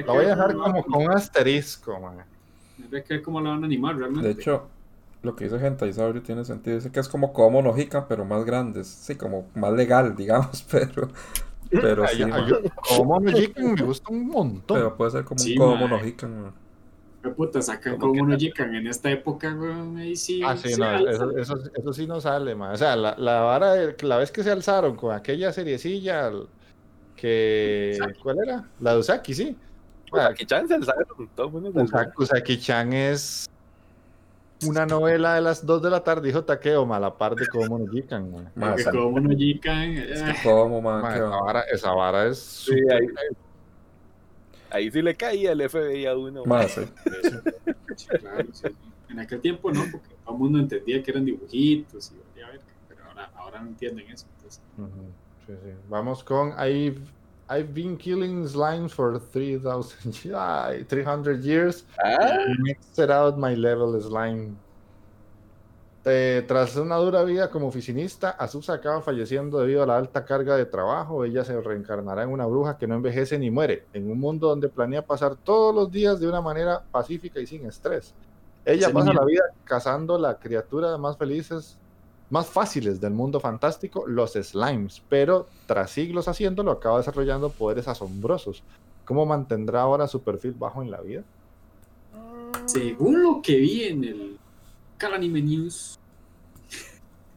La 0.02 0.12
voy 0.12 0.24
a 0.24 0.28
dejar 0.30 0.54
como 0.54 0.84
con 0.84 1.02
un 1.04 1.10
asterisco, 1.12 2.00
man. 2.00 2.24
que 2.90 3.00
ver 3.14 3.22
cómo 3.22 3.40
la 3.40 3.50
van 3.50 3.62
a 3.62 3.66
animar 3.66 3.96
realmente. 3.96 4.26
De 4.26 4.34
hecho, 4.34 4.68
lo 5.22 5.36
que 5.36 5.44
dice 5.44 5.58
Gentai 5.58 5.92
tiene 6.22 6.44
sentido. 6.44 6.76
Dice 6.76 6.90
que 6.90 7.00
es 7.00 7.08
como 7.08 7.32
Como 7.32 7.62
no 7.62 7.76
Hikan, 7.76 8.06
pero 8.08 8.24
más 8.24 8.44
grandes. 8.44 8.88
Sí, 8.88 9.14
como 9.16 9.46
más 9.54 9.72
legal, 9.72 10.16
digamos, 10.16 10.64
pero. 10.70 11.08
Pero 11.70 12.04
Ay, 12.04 12.16
sí, 12.16 12.22
ay, 12.22 12.30
ma. 12.30 12.48
yo- 12.48 12.58
como 12.88 13.20
me 13.20 13.32
gusta 13.82 14.10
un 14.12 14.28
montón. 14.28 14.76
Pero 14.76 14.96
puede 14.96 15.10
ser 15.12 15.24
como 15.24 15.40
Sí, 15.40 15.52
un 15.52 15.58
Como 15.58 15.88
ma. 15.88 15.96
no 15.96 16.04
Hikan, 16.06 16.42
ma. 16.42 16.54
qué 17.22 17.30
puta, 17.30 17.62
sacan 17.62 17.96
como 17.96 18.20
uno 18.22 18.36
Jikan 18.36 18.74
en 18.74 18.86
esta 18.86 19.10
época, 19.10 19.54
weón. 19.54 19.96
Ahí 19.96 20.14
sí. 20.16 20.42
Ah, 20.44 20.56
sí, 20.56 20.74
no, 20.78 21.08
eso, 21.08 21.36
eso, 21.38 21.54
eso 21.74 21.92
sí 21.92 22.06
no 22.06 22.20
sale, 22.20 22.54
ma. 22.54 22.72
O 22.72 22.76
sea, 22.76 22.96
la, 22.96 23.14
la 23.16 23.40
vara, 23.40 23.72
de- 23.74 23.96
la 24.02 24.18
vez 24.18 24.30
que 24.30 24.42
se 24.42 24.50
alzaron 24.50 24.96
con 24.96 25.14
aquella 25.14 25.52
seriecilla 25.52 26.30
que... 27.16 27.96
¿Cuál 28.22 28.36
era? 28.46 28.68
La 28.80 28.92
de 28.94 28.98
Usaki, 28.98 29.34
sí. 29.34 29.56
Ah, 30.16 30.28
Aquí 30.28 30.46
chance, 30.46 30.74
¿sabes? 30.82 31.06
Todo 31.34 31.46
el 31.46 31.52
mundo 31.52 31.72
se 31.72 31.80
Usa- 31.82 32.12
Usaki-chan 32.16 32.92
es 32.92 33.46
una 34.66 34.86
novela 34.86 35.34
de 35.34 35.40
las 35.42 35.64
2 35.66 35.82
de 35.82 35.90
la 35.90 36.02
tarde, 36.02 36.28
dijo 36.28 36.44
Takeo, 36.44 36.92
a 36.92 37.00
la 37.00 37.16
par 37.18 37.36
de 37.36 37.46
Kodomo 37.46 37.78
no 37.78 37.86
Jikan, 37.90 38.30
ma. 38.30 38.52
Ma, 38.54 38.68
Porque 38.68 38.82
esa- 38.82 38.90
como 38.92 39.08
uno 39.08 39.30
Jikan. 39.36 39.92
es 39.92 40.20
eh, 40.22 40.24
que 40.42 40.42
¿Cómo, 40.42 40.80
ma? 40.80 41.02
Ma, 41.02 41.08
Qué 41.12 41.18
esa, 41.18 41.28
va. 41.28 41.40
vara, 41.42 41.60
esa 41.62 41.90
vara 41.92 42.26
es 42.26 42.38
Sí, 42.38 42.72
ahí, 42.90 43.06
ahí 44.70 44.90
sí 44.90 45.02
le 45.02 45.14
caía 45.16 45.52
el 45.52 45.60
FBI 45.60 46.06
a 46.06 46.16
uno. 46.16 46.44
Sí. 46.68 46.80
sí, 47.96 48.08
claro, 48.20 48.46
sí. 48.52 48.68
En 49.10 49.18
aquel 49.20 49.40
tiempo 49.40 49.70
no, 49.70 49.84
porque 49.92 50.14
todo 50.24 50.34
el 50.34 50.40
mundo 50.40 50.58
entendía 50.58 51.02
que 51.02 51.10
eran 51.10 51.24
dibujitos 51.24 52.10
y 52.12 52.16
valía 52.16 52.46
verga, 52.52 52.64
pero 52.88 53.04
ahora, 53.04 53.30
ahora 53.34 53.60
no 53.60 53.68
entienden 53.68 54.10
eso. 54.10 54.26
entonces. 54.36 54.62
Ujú, 54.78 55.12
sí, 55.46 55.52
sí. 55.62 55.70
Vamos 55.88 56.24
con 56.24 56.48
I've, 56.58 57.00
I've 57.48 57.74
been 57.74 57.96
killing 57.96 58.46
slimes 58.46 58.92
for 58.92 59.18
3000 59.18 60.32
ay, 60.34 60.84
300 60.88 61.44
years. 61.44 61.84
Ah, 62.02 62.38
Maxed 62.60 63.10
out 63.10 63.36
my 63.36 63.54
level 63.54 64.00
slime. 64.00 64.56
Eh, 66.06 66.44
tras 66.46 66.76
una 66.76 66.96
dura 66.96 67.24
vida 67.24 67.48
como 67.50 67.68
oficinista, 67.68 68.30
Azusa 68.30 68.74
acaba 68.74 69.00
falleciendo 69.00 69.58
debido 69.60 69.82
a 69.82 69.86
la 69.86 69.96
alta 69.96 70.24
carga 70.24 70.56
de 70.56 70.66
trabajo. 70.66 71.24
Ella 71.24 71.44
se 71.44 71.58
reencarnará 71.58 72.24
en 72.24 72.30
una 72.30 72.44
bruja 72.44 72.76
que 72.76 72.86
no 72.86 72.94
envejece 72.94 73.38
ni 73.38 73.50
muere, 73.50 73.86
en 73.94 74.10
un 74.10 74.20
mundo 74.20 74.48
donde 74.48 74.68
planea 74.68 75.02
pasar 75.02 75.34
todos 75.36 75.74
los 75.74 75.90
días 75.90 76.20
de 76.20 76.28
una 76.28 76.42
manera 76.42 76.82
pacífica 76.90 77.40
y 77.40 77.46
sin 77.46 77.64
estrés. 77.64 78.14
Ella 78.66 78.90
pasa 78.90 79.12
la 79.12 79.24
vida 79.24 79.42
cazando 79.64 80.18
la 80.18 80.38
criatura 80.38 80.96
más 80.98 81.16
felices, 81.16 81.78
más 82.34 82.48
fáciles 82.48 83.00
del 83.00 83.12
mundo 83.12 83.38
fantástico, 83.38 84.08
los 84.08 84.32
slimes, 84.32 85.00
pero 85.08 85.46
tras 85.66 85.92
siglos 85.92 86.26
haciéndolo, 86.26 86.72
acaba 86.72 86.98
desarrollando 86.98 87.48
poderes 87.50 87.86
asombrosos. 87.86 88.64
¿Cómo 89.04 89.24
mantendrá 89.24 89.82
ahora 89.82 90.08
su 90.08 90.20
perfil 90.20 90.52
bajo 90.58 90.82
en 90.82 90.90
la 90.90 91.00
vida? 91.00 91.22
Según 92.66 93.22
lo 93.22 93.40
que 93.40 93.56
vi 93.56 93.84
en 93.84 94.02
el 94.02 94.38
Calanime 94.98 95.42
News, 95.42 95.96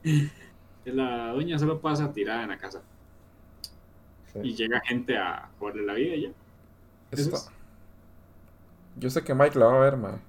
la 0.85 1.31
doña 1.33 1.59
solo 1.59 1.79
pasa 1.79 2.11
tirada 2.11 2.41
en 2.43 2.49
la 2.49 2.57
casa 2.57 2.81
Sí. 4.33 4.39
y 4.43 4.55
llega 4.55 4.79
gente 4.81 5.15
a 5.15 5.47
jugarle 5.59 5.85
la 5.85 5.93
vida 5.93 6.15
ya. 6.15 6.29
Eso 7.11 7.49
Yo 8.97 9.09
sé 9.11 9.23
que 9.23 9.33
Mike 9.35 9.57
la 9.59 9.67
va 9.67 9.77
a 9.77 9.79
ver, 9.79 9.95
ma. 9.95 10.19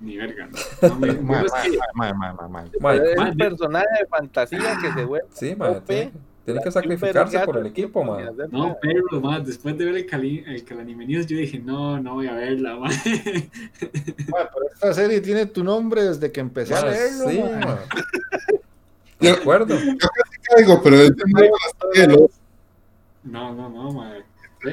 Ni 0.00 0.16
verga, 0.16 0.46
¿no? 0.46 0.56
No, 0.88 0.94
me- 0.96 1.12
Ma- 1.14 1.42
es 1.42 1.52
ma- 1.52 1.62
que- 1.62 1.78
ma- 1.94 2.12
ma- 2.12 2.32
ma- 2.34 2.48
ma- 2.48 2.62
Mike, 2.62 3.10
es 3.12 3.16
man, 3.18 3.30
un 3.30 3.36
de- 3.36 3.44
personaje 3.44 3.86
de 4.00 4.06
fantasía 4.06 4.78
que 4.80 4.92
se 4.92 5.04
vuelve. 5.04 5.26
sí, 5.32 5.54
ma. 5.56 5.70
OP. 5.70 6.12
Tiene, 6.44 6.62
que 6.62 6.70
sacrificarse 6.72 7.38
por 7.40 7.58
el 7.58 7.66
equipo, 7.66 8.02
ma. 8.04 8.22
ni 8.22 8.28
hacer 8.28 8.50
No, 8.50 8.74
pero 8.80 9.20
más, 9.20 9.44
después 9.46 9.76
de 9.76 9.84
ver 9.84 9.96
el, 9.96 10.06
Cali, 10.06 10.42
el 10.46 10.64
Calanime 10.64 11.04
News, 11.06 11.26
yo 11.26 11.36
dije, 11.36 11.58
no, 11.58 12.00
no 12.00 12.14
voy 12.14 12.26
a 12.26 12.32
verla, 12.32 12.76
man. 12.76 12.90
Pero 13.80 14.68
esta 14.72 14.94
serie 14.94 15.20
tiene 15.20 15.44
tu 15.44 15.62
nombre 15.62 16.02
desde 16.04 16.32
que 16.32 16.40
empecé 16.40 16.74
a 16.74 16.86
leerlo. 16.86 17.28
sí, 17.28 17.38
ma. 17.42 17.66
ma. 17.66 17.78
De 19.20 19.30
acuerdo. 19.30 19.76
Caigo, 20.54 20.80
pero 20.82 20.96
es 20.96 21.14
de 21.16 21.24
No, 23.24 23.52
no, 23.54 23.68
no, 23.68 23.92
man. 23.92 24.24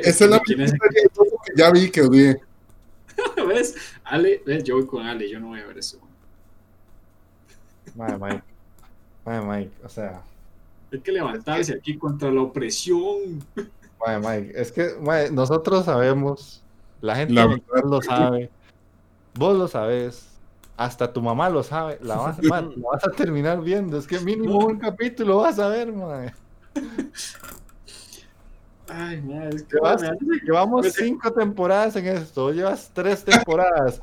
Esa 0.01 0.25
es 0.25 0.31
la 0.31 0.39
¿Quién 0.39 0.61
es? 0.61 0.71
serie 0.71 1.09
que 1.13 1.51
ya 1.57 1.71
vi 1.71 1.89
que 1.91 2.01
odié. 2.03 2.37
¿Ves? 3.47 3.75
Ale, 4.05 4.41
ves, 4.45 4.63
yo 4.63 4.75
voy 4.75 4.85
con 4.85 5.05
Ale, 5.05 5.29
yo 5.29 5.39
no 5.39 5.47
voy 5.47 5.59
a 5.59 5.65
ver 5.65 5.79
eso. 5.79 5.99
Ma, 7.95 8.17
Mike. 8.17 8.43
Ma, 9.25 9.41
Mike, 9.41 9.71
o 9.83 9.89
sea, 9.89 10.21
Hay 10.91 10.99
que 10.99 11.11
levantarse 11.11 11.73
aquí 11.73 11.97
contra 11.97 12.31
la 12.31 12.41
opresión. 12.41 13.43
ma, 13.99 14.19
Mike, 14.19 14.53
es 14.55 14.71
que 14.71 14.95
nosotros 15.31 15.85
sabemos, 15.85 16.63
la 17.01 17.15
gente 17.15 17.33
La 17.33 17.59
lo 17.83 18.01
sabe, 18.01 18.51
vos 19.33 19.57
lo 19.57 19.67
sabes, 19.67 20.27
hasta 20.77 21.11
tu 21.11 21.21
mamá 21.21 21.49
lo 21.49 21.63
sabe, 21.63 21.97
la 22.01 22.17
vas, 22.17 22.37
lo 22.43 22.89
vas 22.91 23.03
a 23.07 23.11
terminar 23.11 23.61
viendo, 23.61 23.97
es 23.97 24.05
que 24.05 24.19
mínimo 24.19 24.59
un 24.59 24.77
capítulo 24.77 25.37
vas 25.37 25.57
a 25.57 25.67
ver, 25.67 25.91
ma. 25.91 26.31
Ay, 28.87 29.23
es 29.53 29.63
que 29.63 29.77
Llevas- 29.77 30.01
Llevamos 30.43 30.81
Pues, 30.81 30.93
cinco 30.93 31.31
temporadas 31.33 31.95
en 31.95 32.05
esto, 32.07 32.51
llevas 32.51 32.91
tres 32.93 33.23
temporadas. 33.23 34.01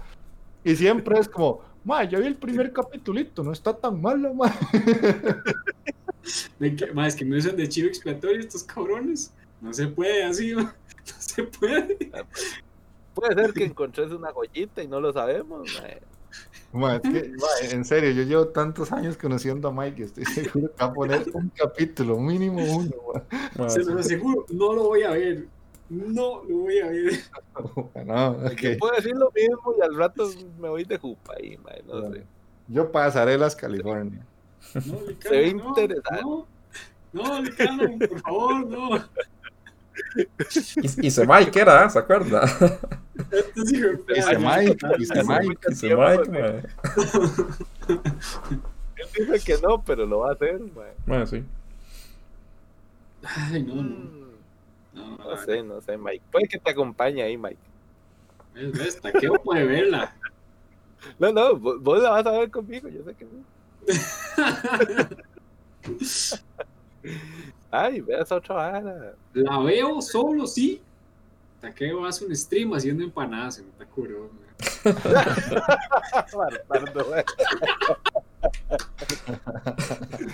Y 0.64 0.76
siempre 0.76 1.18
es 1.18 1.28
como, 1.28 1.60
ma, 1.84 2.04
yo 2.04 2.20
vi 2.20 2.26
el 2.26 2.36
primer 2.36 2.72
capitulito, 2.72 3.42
no 3.42 3.52
está 3.52 3.72
tan 3.76 4.00
malo, 4.00 4.34
ma. 4.34 4.52
de 6.58 6.90
ma, 6.94 7.06
es 7.06 7.16
que 7.16 7.24
me 7.24 7.36
usan 7.36 7.56
de 7.56 7.68
chivo 7.68 7.88
expiatorio 7.88 8.40
estos 8.40 8.62
cabrones. 8.64 9.32
No 9.60 9.72
se 9.72 9.86
puede 9.88 10.24
así, 10.24 10.54
ma. 10.54 10.62
no 11.06 11.14
se 11.18 11.42
puede. 11.44 12.10
Puede 13.14 13.34
ser 13.34 13.52
que 13.52 13.64
encontres 13.64 14.10
una 14.10 14.32
joyita 14.32 14.82
y 14.82 14.88
no 14.88 15.00
lo 15.00 15.12
sabemos. 15.12 15.68
mae. 15.80 16.00
Ma, 16.72 16.96
es 16.96 17.02
que, 17.02 17.32
ma, 17.38 17.46
en 17.70 17.84
serio, 17.84 18.10
yo 18.10 18.22
llevo 18.22 18.48
tantos 18.48 18.92
años 18.92 19.16
conociendo 19.16 19.68
a 19.68 19.72
Mike, 19.72 20.04
estoy 20.04 20.24
seguro 20.24 20.74
que 20.74 20.84
va 20.84 20.90
a 20.90 20.92
poner 20.92 21.24
un 21.34 21.50
capítulo, 21.50 22.18
mínimo 22.18 22.62
uno, 22.62 22.90
ma. 23.56 23.68
Se 23.68 23.80
los 23.80 24.06
aseguro, 24.06 24.46
no 24.50 24.72
lo 24.72 24.84
voy 24.84 25.02
a 25.02 25.10
ver. 25.10 25.46
No 25.90 26.42
lo 26.48 26.56
voy 26.56 26.78
a 26.78 26.86
ver. 26.86 27.20
No, 28.06 28.38
puedo 28.78 28.94
decir 28.96 29.14
lo 29.14 29.30
mismo 29.30 29.74
y 29.78 29.82
al 29.82 29.94
rato 29.94 30.30
me 30.58 30.70
voy 30.70 30.84
de 30.84 30.96
jupa 30.96 31.34
ahí, 31.38 31.58
no 31.86 32.10
sé. 32.10 32.24
Yo 32.68 32.90
pasarelas 32.90 33.54
California. 33.54 34.24
No, 34.74 35.00
Licano, 35.06 35.18
Se 35.20 35.30
ve 35.30 35.54
no, 35.54 35.68
interesante. 35.68 36.22
No, 36.22 36.46
no, 37.12 37.42
Licano, 37.42 37.98
por 37.98 38.20
favor, 38.20 38.66
no. 38.66 39.04
Y, 40.76 41.06
y 41.06 41.10
se 41.10 41.26
Mike 41.26 41.60
era, 41.60 41.88
¿se 41.88 41.98
acuerda? 41.98 42.42
Este 43.14 43.76
hijo 43.76 43.88
de 43.88 43.96
perra, 43.98 44.14
Dice 44.14 44.32
ya. 44.32 44.38
Mike, 44.38 44.86
dice 44.98 45.22
Mike. 45.24 45.58
Y 45.68 45.74
se 45.74 45.96
Mike, 45.96 46.30
ma. 46.30 46.38
Él 48.96 49.26
dice 49.32 49.44
que 49.44 49.58
no, 49.62 49.82
pero 49.82 50.06
lo 50.06 50.20
va 50.20 50.30
a 50.30 50.32
hacer, 50.32 50.60
mae. 50.60 50.92
Ma, 51.06 51.26
sí. 51.26 51.44
Ay, 53.24 53.62
no, 53.62 53.74
no. 53.76 53.82
Mm, 53.82 54.32
No, 54.94 55.16
No 55.18 55.36
sé, 55.38 55.62
no 55.62 55.80
sé, 55.80 55.96
Mike. 55.96 56.22
Puede 56.30 56.48
que 56.48 56.58
te 56.58 56.70
acompañe 56.70 57.22
ahí, 57.22 57.36
Mike. 57.36 57.58
¿Ves? 58.54 58.72
¿Ves? 58.72 59.00
Taqueo 59.00 59.34
puede 59.42 59.64
verla. 59.64 60.14
No, 61.18 61.32
no, 61.32 61.56
vos, 61.56 61.82
vos 61.82 62.02
la 62.02 62.10
vas 62.10 62.26
a 62.26 62.30
ver 62.32 62.50
conmigo, 62.50 62.88
yo 62.88 63.02
sé 63.04 63.14
que 63.14 63.26
sí. 63.26 63.42
Ay, 67.70 68.00
veas 68.00 68.30
otra 68.30 68.54
vara. 68.54 69.14
La 69.34 69.58
veo 69.60 70.00
solo, 70.02 70.46
sí. 70.46 70.80
Taqueo 71.62 72.04
hace 72.04 72.24
un 72.24 72.34
stream 72.34 72.74
haciendo 72.74 73.04
empanadas. 73.04 73.62
Barbardo, 76.68 77.08
mae. 77.08 77.24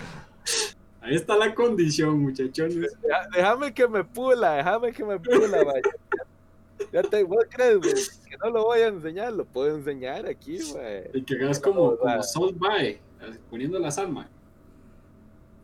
Ahí 1.03 1.15
está 1.15 1.37
la 1.37 1.55
condición, 1.55 2.21
muchachones. 2.21 2.97
Déjame 3.35 3.75
que 3.75 3.87
me 3.87 4.05
pula, 4.05 4.55
déjame 4.55 4.93
que 4.93 5.05
me 5.05 5.21
pula, 5.21 5.65
mae. 5.65 5.83
Ya 6.93 7.03
te, 7.03 7.25
¿vos 7.25 7.45
crees 7.51 7.79
güey, 7.79 7.93
que 8.27 8.39
no 8.39 8.49
lo 8.49 8.65
voy 8.65 8.81
a 8.81 8.87
enseñar? 8.87 9.35
Lo 9.35 9.45
puedo 9.45 9.77
enseñar 9.77 10.25
aquí, 10.25 10.59
mae. 10.75 11.11
Y 11.13 11.21
que 11.23 11.35
hagas 11.35 11.61
como, 11.61 11.95
como. 11.99 12.23
Salt 12.23 12.57
By, 12.57 12.99
poniendo 13.51 13.79
la 13.79 13.91
salma. 13.91 14.31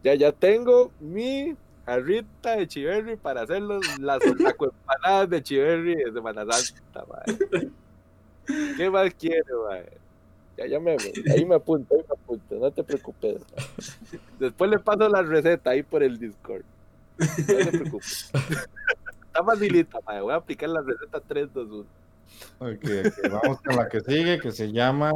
Ya, 0.03 0.15
ya 0.15 0.31
tengo 0.31 0.93
mi 1.01 1.57
jarrita 1.86 2.56
de 2.56 2.69
chiverri 2.69 3.16
para 3.16 3.43
hacer 3.43 3.62
los, 3.62 3.82
las 3.98 4.20
empanadas 4.24 5.31
de 5.31 5.43
chiverri 5.43 5.97
de 5.97 6.12
Semana 6.12 6.44
Santa, 6.51 7.05
mae. 7.06 7.70
¿Qué 8.77 8.90
más 8.90 9.15
quiere, 9.15 9.44
mae? 9.69 9.86
Ya, 10.56 10.66
ya 10.66 10.81
me, 10.81 10.97
ahí 11.32 11.44
me 11.44 11.56
apunto, 11.56 11.94
ahí 11.94 12.05
me 12.09 12.15
apunto, 12.15 12.55
no 12.56 12.70
te 12.70 12.85
preocupes. 12.85 13.43
Después 14.39 14.70
le 14.70 14.78
paso 14.78 15.09
la 15.09 15.23
receta 15.23 15.70
ahí 15.70 15.82
por 15.82 16.02
el 16.02 16.19
Discord. 16.19 16.62
No 17.19 17.27
te 17.36 17.78
preocupes. 17.78 18.31
Está 19.27 19.44
facilita, 19.44 19.98
mae. 20.06 20.20
Voy 20.20 20.32
a 20.32 20.36
aplicar 20.36 20.69
la 20.69 20.82
receta 20.82 21.20
3, 21.20 21.52
2, 21.52 21.69
1. 21.70 21.85
Ok, 22.61 22.85
Vamos 23.31 23.61
con 23.61 23.77
la 23.77 23.89
que 23.89 24.01
sigue, 24.01 24.39
que 24.39 24.52
se 24.52 24.73
llama 24.73 25.12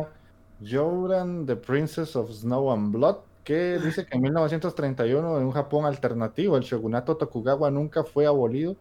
Jouran, 0.61 1.47
The 1.47 1.57
Princess 1.57 2.16
of 2.16 2.31
Snow 2.31 2.73
and 2.73 2.93
Blood, 2.93 3.19
que 3.49 3.79
dice 3.79 4.05
que 4.05 4.15
en 4.15 4.20
1931, 4.25 5.39
en 5.39 5.45
un 5.47 5.53
Japón 5.53 5.87
alternativo, 5.87 6.59
el 6.59 6.65
shogunato 6.65 7.16
Tokugawa 7.16 7.70
nunca 7.70 8.05
fue 8.05 8.27
abolido 8.27 8.77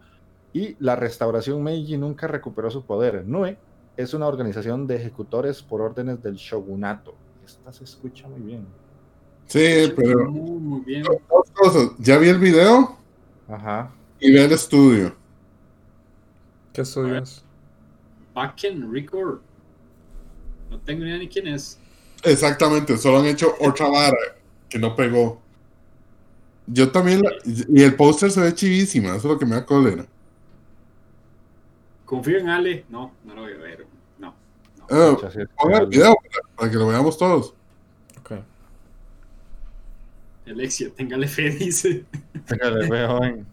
y 0.52 0.76
la 0.78 0.94
restauración 0.94 1.62
Meiji 1.62 1.96
nunca 1.96 2.26
recuperó 2.26 2.70
su 2.70 2.84
poder. 2.84 3.24
Nue 3.26 3.56
es 3.96 4.12
una 4.12 4.26
organización 4.26 4.86
de 4.86 4.96
ejecutores 4.96 5.62
por 5.62 5.80
órdenes 5.80 6.22
del 6.22 6.34
shogunato. 6.34 7.14
Esta 7.46 7.72
se 7.72 7.84
escucha 7.84 8.28
muy 8.28 8.40
bien. 8.40 8.66
Sí, 9.46 9.90
pero 9.96 10.28
Muy, 10.30 10.60
muy 10.60 10.80
bien. 10.82 11.02
dos 11.02 11.50
cosas. 11.54 11.92
Ya 11.98 12.18
vi 12.18 12.28
el 12.28 12.38
video 12.38 12.98
Ajá. 13.48 13.90
y 14.20 14.30
vi 14.30 14.38
el 14.38 14.52
estudio. 14.52 15.16
¿Qué 16.74 16.82
estudios? 16.82 17.42
Backen 18.34 18.92
Record. 18.92 19.40
No 20.70 20.78
tengo 20.80 21.04
ni 21.04 21.08
idea 21.08 21.20
ni 21.20 21.28
quién 21.30 21.46
es. 21.46 21.80
Exactamente, 22.22 22.98
solo 22.98 23.20
han 23.20 23.24
hecho 23.26 23.54
otra 23.60 23.88
vara 23.88 24.18
que 24.68 24.78
no 24.78 24.94
pegó. 24.94 25.40
Yo 26.66 26.90
también, 26.90 27.22
la- 27.22 27.32
y 27.44 27.82
el 27.82 27.94
póster 27.96 28.30
se 28.30 28.40
ve 28.40 28.54
chivísima, 28.54 29.08
eso 29.08 29.16
es 29.16 29.24
lo 29.24 29.38
que 29.38 29.46
me 29.46 29.54
da 29.54 29.64
cólera. 29.64 30.06
Confío 32.04 32.38
en 32.38 32.48
Ale. 32.48 32.84
No, 32.88 33.12
no 33.24 33.34
lo 33.34 33.42
voy 33.42 33.52
a 33.52 33.56
ver. 33.56 33.86
No. 34.18 34.34
no. 34.78 34.86
Ah, 34.90 35.16
ponga 35.56 35.78
el 35.78 35.86
video 35.86 36.14
para, 36.14 36.56
para 36.56 36.70
que 36.70 36.76
lo 36.76 36.86
veamos 36.86 37.18
todos. 37.18 37.54
Ok. 38.20 38.32
Alexia, 40.46 40.90
téngale 40.90 41.28
fe, 41.28 41.50
dice. 41.58 42.04
Téngale 42.46 42.88
fe, 42.88 43.06
joven. 43.06 43.46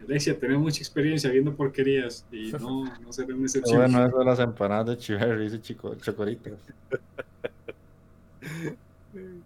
Alexia, 0.00 0.38
tenemos 0.38 0.62
mucha 0.62 0.78
experiencia 0.78 1.30
viendo 1.30 1.54
porquerías 1.54 2.24
y 2.32 2.50
no, 2.60 2.84
no 3.00 3.12
será 3.12 3.34
una 3.34 3.44
excepción. 3.44 3.76
Bueno, 3.78 4.06
eso 4.06 4.18
de 4.18 4.24
las 4.24 4.38
empanadas 4.40 4.86
de 4.86 4.96
Chiverri, 4.96 5.44
dice 5.44 5.60
chico, 5.60 5.94
Chocoritas. 5.96 6.58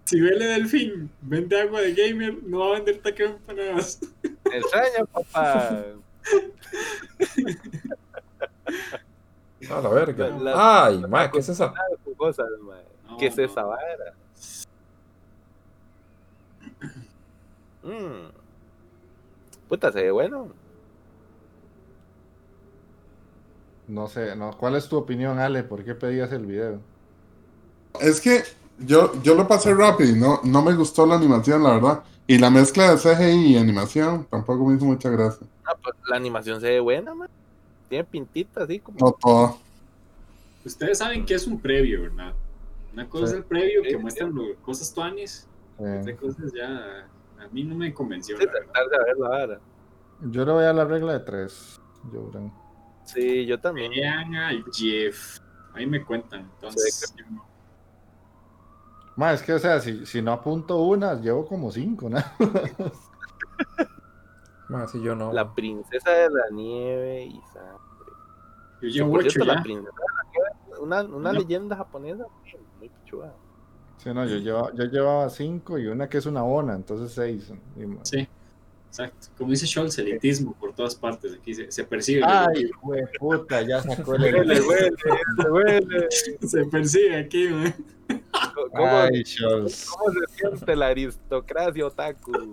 Si 0.05 0.21
vele 0.21 0.47
Delfín 0.47 1.11
vende 1.23 1.61
agua 1.61 1.81
de 1.81 1.95
gamer, 1.95 2.43
no 2.43 2.59
va 2.61 2.67
a 2.67 2.73
vender 2.73 3.01
taqueo 3.01 3.29
de 3.29 3.35
empanadas. 3.37 4.01
Extraña, 4.45 5.05
papá. 5.13 5.85
A 9.71 9.81
la 9.81 9.89
verga. 9.89 10.29
La- 10.29 10.39
la- 10.39 10.85
Ay, 10.87 10.99
mae, 11.09 11.31
¿qué 11.31 11.39
es 11.39 11.49
esa? 11.49 11.73
Cosas, 12.17 12.47
mae. 12.63 12.83
No, 13.09 13.17
¿Qué 13.17 13.27
es 13.27 13.37
no. 13.37 13.45
esa 13.45 13.63
vara? 13.65 14.15
Mm. 17.83 18.31
Puta, 19.69 19.93
se 19.93 20.03
ve 20.03 20.11
bueno. 20.11 20.49
No 23.89 24.09
sé, 24.09 24.37
no. 24.37 24.57
¿cuál 24.57 24.77
es 24.77 24.89
tu 24.89 24.97
opinión, 24.97 25.39
Ale? 25.39 25.63
¿Por 25.65 25.85
qué 25.85 25.95
pedías 25.95 26.33
el 26.33 26.47
video? 26.47 26.81
Es 28.01 28.21
que 28.21 28.43
yo, 28.87 29.13
yo 29.23 29.35
lo 29.35 29.47
pasé 29.49 29.75
rápido 29.75 30.11
y 30.11 30.19
no, 30.19 30.41
no 30.45 30.63
me 30.63 30.75
gustó 30.75 31.07
la 31.07 31.17
animación, 31.17 31.63
la 31.63 31.71
verdad. 31.75 32.03
Y 32.27 32.39
la 32.39 32.51
mezcla 32.51 32.91
de 32.95 32.99
CGI 32.99 33.53
y 33.55 33.57
animación 33.59 34.27
tampoco 34.31 34.65
me 34.67 34.77
hizo 34.77 34.85
mucha 34.85 35.11
gracia. 35.11 35.47
Ah, 35.65 35.75
pues, 35.83 35.95
la 36.09 36.17
animación 36.17 36.61
se 36.61 36.69
ve 36.69 36.81
buena, 36.81 37.15
man. 37.15 37.29
Tiene 37.89 38.05
pintita 38.05 38.63
así 38.65 38.79
como. 38.79 38.99
No 39.01 39.13
todo. 39.13 39.59
Ustedes 40.65 40.99
saben 40.99 41.27
que 41.27 41.35
es 41.35 41.47
un 41.47 41.61
previo, 41.61 42.03
¿verdad? 42.03 42.33
Una 42.93 43.09
cosa 43.09 43.27
Sí. 43.27 43.33
es 43.33 43.39
el 43.39 43.45
previo 43.45 43.83
que 43.83 43.91
Sí, 43.91 43.97
muestran 43.97 44.35
lo- 44.35 44.55
cosas 44.63 44.93
tuanis, 44.95 45.47
otra 45.77 46.17
cosa 46.17 46.43
es 46.47 46.53
ya. 46.53 47.09
A 47.43 47.49
mí 47.51 47.65
no 47.65 47.75
me 47.75 47.93
convenció, 47.93 48.37
Sí, 48.39 48.45
la 48.47 48.53
de 49.49 49.59
yo 50.31 50.45
le 50.45 50.53
voy 50.53 50.65
a 50.65 50.73
la 50.73 50.85
regla 50.85 51.15
de 51.15 51.21
tres. 51.21 51.81
Yo. 52.13 52.31
Sí, 53.05 53.45
yo 53.45 53.59
también. 53.59 53.91
Vean 53.91 54.35
al 54.37 54.65
Jeff. 54.73 55.39
Ahí 55.75 55.87
me 55.87 56.05
cuentan. 56.05 56.49
Entonces, 56.55 57.13
yo 57.19 57.25
Ma, 59.17 59.33
es 59.33 59.43
que, 59.43 59.53
o 59.53 59.59
sea, 59.59 59.79
si, 59.81 60.07
si 60.07 60.23
no 60.23 60.33
apunto 60.33 60.79
una, 60.83 61.15
llevo 61.21 61.47
como 61.47 61.71
cinco, 61.71 62.09
¿no? 62.09 62.19
Si 64.91 65.03
yo 65.03 65.15
no. 65.15 65.33
La 65.35 65.53
princesa 65.55 66.11
de 66.11 66.31
la 66.31 66.49
nieve 66.51 67.25
y 67.27 67.41
sangre. 67.53 67.77
yo 68.81 68.89
llevo 68.89 69.13
ocho 69.19 69.29
cierto, 69.29 69.45
ya. 69.51 69.55
la 69.57 69.63
princesa 69.63 69.91
de 69.93 70.15
la 70.15 70.31
nieve, 70.31 70.81
una, 70.81 71.03
una 71.03 71.33
No. 71.33 71.39
leyenda 71.41 71.77
japonesa 71.77 72.25
muy 72.79 72.89
pichuda. 72.89 73.35
Sí, 73.99 74.09
no, 74.15 74.25
yo 74.25 74.37
llevaba, 74.39 74.73
yo 74.73 74.85
llevaba 74.85 75.29
cinco 75.29 75.79
y 75.79 75.87
una 75.89 76.09
que 76.09 76.17
es 76.19 76.25
una 76.27 76.43
ona, 76.43 76.75
entonces 76.75 77.13
seis. 77.13 77.53
Y, 77.77 77.85
ma- 77.85 78.03
Sí, 78.03 78.27
exacto. 78.89 79.27
Como 79.37 79.51
dice 79.51 79.67
Scholz, 79.67 79.99
elitismo 79.99 80.55
por 80.55 80.73
todas 80.73 80.95
partes. 80.95 81.35
Aquí 81.35 81.55
se, 81.55 81.71
se 81.71 81.85
percibe. 81.85 82.23
Ay, 82.25 82.71
güey, 82.81 83.03
puta, 83.21 83.61
ya 83.61 83.83
sacó 83.83 84.15
el 84.15 84.23
Huele, 84.23 84.59
huele, 84.63 84.93
huele. 85.51 86.07
Se 86.11 86.65
percibe 86.65 87.17
aquí, 87.19 87.49
man. 87.51 87.75
¿Cómo, 88.73 88.87
Ay, 88.87 89.25
cómo 89.41 89.69
se 89.69 90.27
siente 90.37 90.77
la 90.77 90.89
aristocracia 90.89 91.87
otaku? 91.87 92.33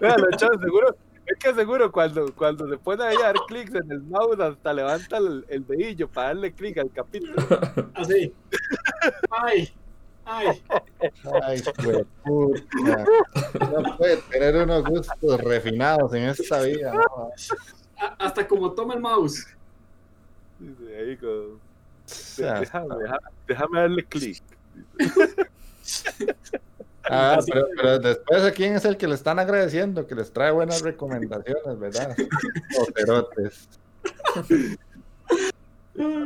Véalo, 0.00 0.30
chavo, 0.36 0.58
seguro. 0.60 0.96
Es 1.26 1.36
que 1.38 1.54
seguro 1.54 1.92
cuando, 1.92 2.34
cuando 2.34 2.68
se 2.68 2.78
pone 2.78 3.04
ahí 3.04 3.16
a 3.16 3.26
dar 3.26 3.36
clics 3.48 3.74
en 3.74 3.90
el 3.92 4.00
mouse 4.00 4.40
hasta 4.40 4.72
levanta 4.72 5.18
el, 5.18 5.44
el 5.48 5.66
dedillo 5.66 6.08
para 6.08 6.28
darle 6.28 6.52
clic 6.52 6.78
al 6.78 6.90
capítulo. 6.90 7.34
Así. 7.94 8.32
Ay, 9.30 9.68
ay. 10.24 10.62
Ay, 11.42 11.62
puta. 12.24 13.04
No 13.60 13.96
puede 13.98 14.16
tener 14.30 14.56
unos 14.56 14.84
gustos 14.84 15.40
refinados 15.42 16.14
en 16.14 16.30
esta 16.30 16.62
vida. 16.62 16.94
¿no? 16.94 17.30
Hasta 18.18 18.48
como 18.48 18.72
toma 18.72 18.94
el 18.94 19.00
mouse. 19.00 19.46
Dice, 20.58 20.96
ahí 20.96 21.16
como, 21.18 21.60
Sea, 22.08 22.60
déjame, 23.46 23.80
darle 23.80 24.04
clic. 24.04 24.42
Ah, 27.10 27.38
pero, 27.46 27.66
pero 27.74 27.98
después 27.98 28.42
a 28.42 28.52
quién 28.52 28.74
es 28.74 28.84
el 28.84 28.96
que 28.96 29.06
le 29.08 29.14
están 29.14 29.38
agradeciendo, 29.38 30.06
que 30.06 30.14
les 30.14 30.30
trae 30.30 30.50
buenas 30.50 30.82
recomendaciones, 30.82 31.78
¿verdad? 31.78 32.14
Oterotes. 32.80 33.66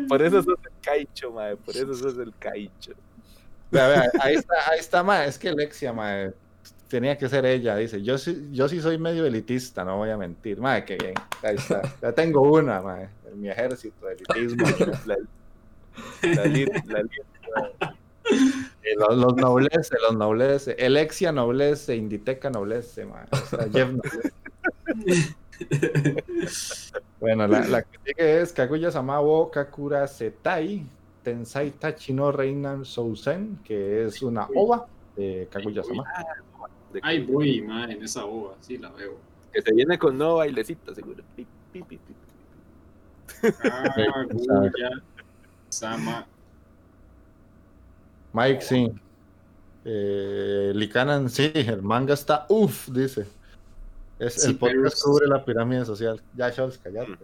Por 0.09 0.22
eso 0.22 0.42
sos 0.42 0.59
el 0.64 0.72
caicho, 0.82 1.30
mae. 1.30 1.56
Por 1.56 1.76
eso 1.76 1.94
sos 1.94 2.18
el 2.18 2.32
caicho. 2.38 2.92
Vea, 3.70 3.88
vea, 3.88 4.10
ahí 4.20 4.34
está, 4.34 4.54
ahí 4.70 4.78
está, 4.80 5.02
ma, 5.02 5.24
es 5.24 5.38
que 5.38 5.52
Lexia, 5.52 5.92
ma, 5.92 6.30
tenía 6.88 7.16
que 7.16 7.26
ser 7.26 7.46
ella, 7.46 7.74
dice, 7.76 8.02
yo 8.02 8.18
sí, 8.18 8.50
yo 8.52 8.68
sí 8.68 8.82
soy 8.82 8.98
medio 8.98 9.24
elitista, 9.24 9.82
no 9.82 9.96
voy 9.96 10.10
a 10.10 10.18
mentir, 10.18 10.60
ma, 10.60 10.84
qué 10.84 10.98
bien, 10.98 11.14
ahí 11.42 11.54
está, 11.54 11.80
ya 12.02 12.12
tengo 12.12 12.42
una, 12.42 12.82
ma, 12.82 13.00
en 13.00 13.40
mi 13.40 13.48
ejército 13.48 14.04
de 14.04 14.12
elitismo, 14.12 14.66
La, 16.23 16.35
la, 16.35 16.44
lit- 16.47 16.85
la 16.86 17.02
lit- 17.02 17.97
Y 18.85 18.98
los, 18.98 19.16
los 19.16 19.36
noblece, 19.36 19.97
los 20.09 20.16
noblece, 20.16 20.77
Elexia 20.78 21.32
noblece, 21.32 21.97
Inditeca 21.97 22.51
noblece, 22.51 23.05
ma, 23.05 23.27
o 23.31 23.36
sea, 23.36 23.69
Jeff 23.73 23.90
noblece. 23.90 24.32
Bueno, 27.20 27.47
la, 27.47 27.60
la 27.66 27.82
que 27.82 27.98
sigue 28.05 28.40
es 28.40 28.52
Kaguya 28.52 28.90
Samabo 28.90 29.51
Kakura 29.51 30.06
Setai 30.09 30.85
Tensai 31.23 31.70
Tachi 31.70 32.12
no 32.12 32.32
Reinan 32.32 32.85
Sousen, 32.85 33.59
que 33.64 34.05
es 34.06 34.23
una 34.23 34.48
ova 34.55 34.86
de 35.16 35.47
Kaguya 35.51 35.82
Sama. 35.85 36.05
Ay, 37.02 37.24
voy, 37.24 37.60
man, 37.62 37.90
en 37.90 38.02
esa 38.02 38.24
ova. 38.24 38.55
Sí, 38.60 38.77
la 38.78 38.90
veo. 38.90 39.14
Que 39.52 39.62
se 39.62 39.73
viene 39.73 39.98
con 39.98 40.19
nuevo 40.19 40.36
bailecito, 40.36 40.94
seguro. 40.94 41.23
Pi, 41.36 41.47
pi, 41.73 41.82
pi, 41.82 41.97
pi. 41.97 42.14
Ah, 43.70 43.94
Sama. 45.73 46.27
Mike, 48.35 48.61
sí. 48.61 48.93
Eh, 49.85 50.73
Likanan, 50.74 51.28
sí, 51.31 51.51
el 51.55 51.81
manga 51.82 52.12
está 52.15 52.44
uff, 52.51 52.89
dice. 52.90 53.27
Es, 54.19 54.35
Sí, 54.43 54.51
el 54.51 54.59
podcast 54.59 54.97
pero 55.03 55.12
cubre 55.12 55.27
la 55.27 55.44
pirámide 55.44 55.85
social. 55.85 56.20
Ya, 56.36 56.53
Scholz, 56.53 56.78
callate. 56.78 57.16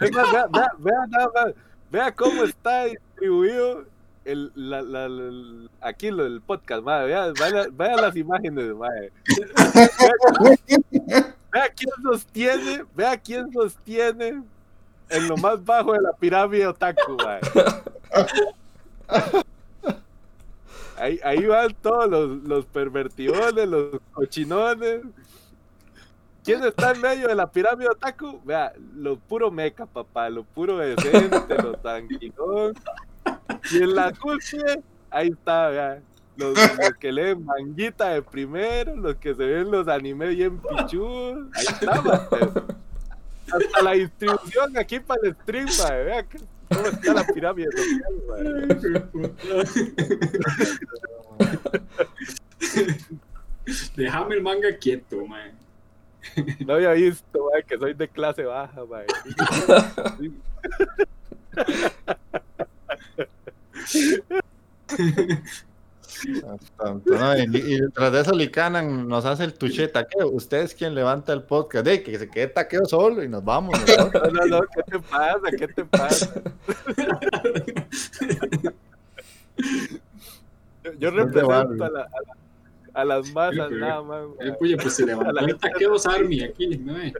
Vea, 0.00 0.68
vea, 0.78 1.54
vea, 1.90 2.14
cómo 2.14 2.44
está 2.44 2.84
distribuido 2.86 3.84
el, 4.24 4.50
la, 4.54 4.82
la, 4.82 5.08
la- 5.08 5.68
aquí 5.80 6.10
lo 6.10 6.24
del 6.24 6.40
podcast, 6.40 6.82
madre. 6.82 7.08
Vea, 7.08 7.32
vea, 7.32 7.66
vea 7.70 7.96
las 7.96 8.16
imágenes, 8.16 8.74
madre. 8.74 9.12
Vea, 10.00 11.34
vea 11.52 11.68
quién 11.76 11.92
sostiene, 12.02 12.84
vea 12.96 13.16
quién 13.18 13.52
sostiene 13.52 14.42
en 15.12 15.28
lo 15.28 15.36
más 15.36 15.64
bajo 15.64 15.92
de 15.92 16.00
la 16.00 16.12
pirámide 16.12 16.66
otaku, 16.66 17.16
madre. 17.16 17.48
Ahí, 20.96 21.18
ahí 21.24 21.44
van 21.46 21.74
todos 21.80 22.08
los, 22.08 22.42
los 22.44 22.66
pervertidones, 22.66 23.68
los 23.68 24.00
cochinones. 24.12 25.02
¿Quién 26.44 26.62
está 26.64 26.92
en 26.92 27.00
medio 27.00 27.28
de 27.28 27.34
la 27.34 27.50
pirámide 27.50 27.88
otaku? 27.88 28.40
Vea, 28.44 28.72
lo 28.96 29.16
puro 29.16 29.50
meca, 29.50 29.86
papá, 29.86 30.28
lo 30.28 30.44
puro 30.44 30.78
decente, 30.78 31.56
lo 31.62 31.74
tranquilón. 31.74 32.74
Y 33.70 33.78
en 33.78 33.94
la 33.94 34.12
cúspide, 34.12 34.82
ahí 35.10 35.28
está, 35.28 35.68
vea. 35.68 36.02
Los, 36.36 36.56
los 36.56 36.94
que 36.98 37.12
leen 37.12 37.44
manguita 37.44 38.08
de 38.08 38.22
primero, 38.22 38.96
los 38.96 39.16
que 39.16 39.34
se 39.34 39.44
ven 39.44 39.70
los 39.70 39.86
animes 39.86 40.36
bien 40.36 40.58
pichudos. 40.58 41.46
Ahí 41.54 41.64
está, 41.68 42.00
Mateo. 42.00 42.64
Hasta 43.52 43.82
la 43.82 43.92
distribución 43.92 44.76
aquí 44.78 45.00
para 45.00 45.20
el 45.24 45.34
stream, 45.34 45.66
mae, 45.78 46.04
Vea 46.04 46.24
cómo 46.24 46.46
está 46.86 47.14
la 47.14 47.26
pirámide 47.26 47.68
social. 47.72 49.10
Déjame 53.96 54.36
el 54.36 54.42
manga 54.42 54.76
quieto, 54.78 55.26
man. 55.26 55.58
No 56.66 56.74
había 56.74 56.92
visto, 56.92 57.50
mae, 57.52 57.64
que 57.64 57.76
soy 57.78 57.94
de 57.94 58.08
clase 58.08 58.44
baja, 58.44 58.84
mae. 58.84 59.06
Y, 66.24 67.74
y 67.74 67.90
tras 67.90 68.12
de 68.12 68.20
eso 68.20 68.32
Licanan 68.34 69.08
nos 69.08 69.24
hace 69.24 69.44
el 69.44 69.54
tuche 69.54 69.88
taqueo. 69.88 70.28
Usted 70.30 70.58
es 70.58 70.74
quien 70.74 70.94
levanta 70.94 71.32
el 71.32 71.42
podcast. 71.42 71.84
De 71.86 72.02
que 72.02 72.18
se 72.18 72.28
quede 72.28 72.48
taqueo 72.48 72.84
solo 72.84 73.22
y 73.22 73.28
nos 73.28 73.44
vamos. 73.44 73.78
¿no? 73.98 74.10
No, 74.30 74.46
no, 74.46 74.60
¿qué 74.74 74.82
te 74.90 74.98
pasa? 75.00 75.50
¿Qué 75.58 75.68
te 75.68 75.84
pasa? 75.84 76.32
Yo, 80.98 81.10
represento 81.10 81.52
a, 81.52 81.64
la- 81.64 81.86
a 81.86 81.90
la- 81.90 82.08
a 82.94 83.04
las 83.06 83.32
masas, 83.32 83.68
pero- 83.70 83.86
nada 83.86 84.02
más. 84.02 84.22
Eh, 84.40 84.52
puya, 84.58 84.76
pues 84.76 84.94
se 84.96 85.06
levantó 85.06 85.40
el 85.46 85.56
taqueos 85.56 86.04
Army 86.06 86.42
aquí, 86.42 86.76
¿no? 86.76 86.98
eh? 87.00 87.10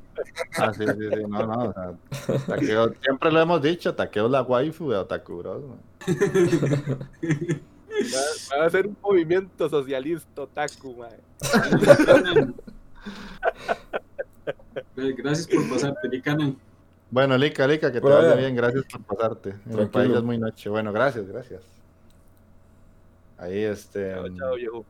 Ah, 0.58 0.70
sí, 0.74 0.84
sí, 0.86 0.92
sí. 0.98 1.22
No, 1.28 1.46
no. 1.46 1.68
o 1.68 1.72
sea, 1.72 1.94
taqueo, 2.46 2.92
siempre 3.00 3.32
lo 3.32 3.40
hemos 3.40 3.62
dicho. 3.62 3.94
Taqueo 3.94 4.26
es 4.26 4.32
la 4.32 4.42
waifu 4.42 4.90
de 4.90 4.98
Otaku. 4.98 5.42
Va, 7.92 8.58
va 8.58 8.66
a 8.66 8.70
ser 8.70 8.86
un 8.86 8.96
movimiento 9.02 9.68
socialista 9.68 10.42
otaku, 10.42 10.94
mae. 10.96 11.18
Gracias 14.96 15.46
por 15.48 15.68
pasarte, 15.68 16.08
Licanan. 16.08 16.56
Bueno, 17.10 17.36
Lica, 17.36 17.66
Lica, 17.66 17.92
que 17.92 18.00
te 18.00 18.06
vaya 18.08 18.30
ya. 18.30 18.34
bien. 18.36 18.56
Gracias 18.56 18.84
por 18.90 19.02
pasarte. 19.02 19.50
En 19.50 19.60
Tranquilo. 19.62 19.90
país 19.90 20.12
es 20.14 20.22
muy 20.22 20.38
noche. 20.38 20.70
Bueno, 20.70 20.92
gracias, 20.92 21.26
gracias. 21.28 21.62
Ahí, 23.38 23.58
este. 23.58 24.12
Chao, 24.12 24.28
chao, 24.36 24.54
viejo. 24.54 24.84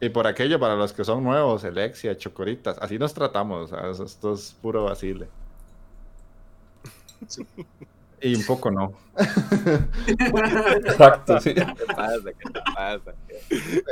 Y 0.00 0.08
por 0.08 0.26
aquello, 0.26 0.58
para 0.58 0.74
los 0.74 0.92
que 0.92 1.04
son 1.04 1.22
nuevos, 1.22 1.64
Alexia, 1.64 2.16
Chocoritas, 2.16 2.76
así 2.80 2.98
nos 2.98 3.14
tratamos, 3.14 3.70
¿sabes? 3.70 4.00
esto 4.00 4.34
es 4.34 4.56
puro 4.60 4.84
vacile. 4.84 5.28
Sí. 7.26 7.46
Y 8.20 8.34
un 8.34 8.44
poco 8.44 8.70
no. 8.70 8.92
Exacto, 10.84 11.40
sí. 11.40 11.54
¿Qué 11.54 11.64
pasa? 11.86 12.32
¿Qué 12.32 12.50
pasa? 12.74 13.14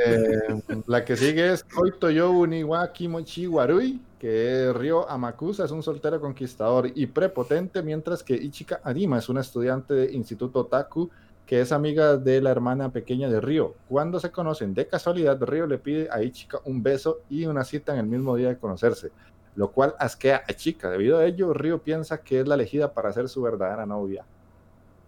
Eh, 0.06 0.82
la 0.86 1.04
que 1.04 1.16
sigue 1.16 1.52
es 1.52 1.64
Koito 1.64 2.10
Yo 2.10 2.30
Uniwa 2.30 2.92
Kimochi 2.92 3.46
Warui, 3.46 4.00
que 4.18 4.68
es 4.68 4.74
Ryo 4.74 5.08
Amakusa, 5.08 5.64
es 5.64 5.70
un 5.70 5.82
soltero 5.82 6.20
conquistador 6.20 6.90
y 6.94 7.06
prepotente, 7.06 7.82
mientras 7.82 8.22
que 8.22 8.34
Ichika 8.34 8.80
Arima 8.82 9.18
es 9.18 9.28
una 9.28 9.40
estudiante 9.40 9.94
de 9.94 10.12
Instituto 10.12 10.60
Otaku 10.60 11.10
que 11.46 11.60
es 11.60 11.70
amiga 11.70 12.16
de 12.16 12.40
la 12.40 12.50
hermana 12.50 12.90
pequeña 12.90 13.28
de 13.28 13.40
Ryo. 13.40 13.74
Cuando 13.88 14.18
se 14.18 14.32
conocen 14.32 14.74
de 14.74 14.88
casualidad, 14.88 15.40
Ryo 15.40 15.66
le 15.66 15.78
pide 15.78 16.08
a 16.10 16.22
Ichika 16.22 16.58
un 16.64 16.82
beso 16.82 17.20
y 17.30 17.46
una 17.46 17.64
cita 17.64 17.92
en 17.92 18.00
el 18.00 18.06
mismo 18.06 18.34
día 18.34 18.48
de 18.48 18.58
conocerse, 18.58 19.12
lo 19.56 19.72
cual 19.72 19.94
asquea 19.98 20.44
a 20.46 20.52
Chica. 20.52 20.90
Debido 20.90 21.18
a 21.18 21.24
ello, 21.24 21.52
Ryo 21.52 21.82
piensa 21.82 22.22
que 22.22 22.40
es 22.40 22.46
la 22.46 22.54
elegida 22.54 22.92
para 22.92 23.12
ser 23.12 23.28
su 23.28 23.42
verdadera 23.42 23.86
novia. 23.86 24.24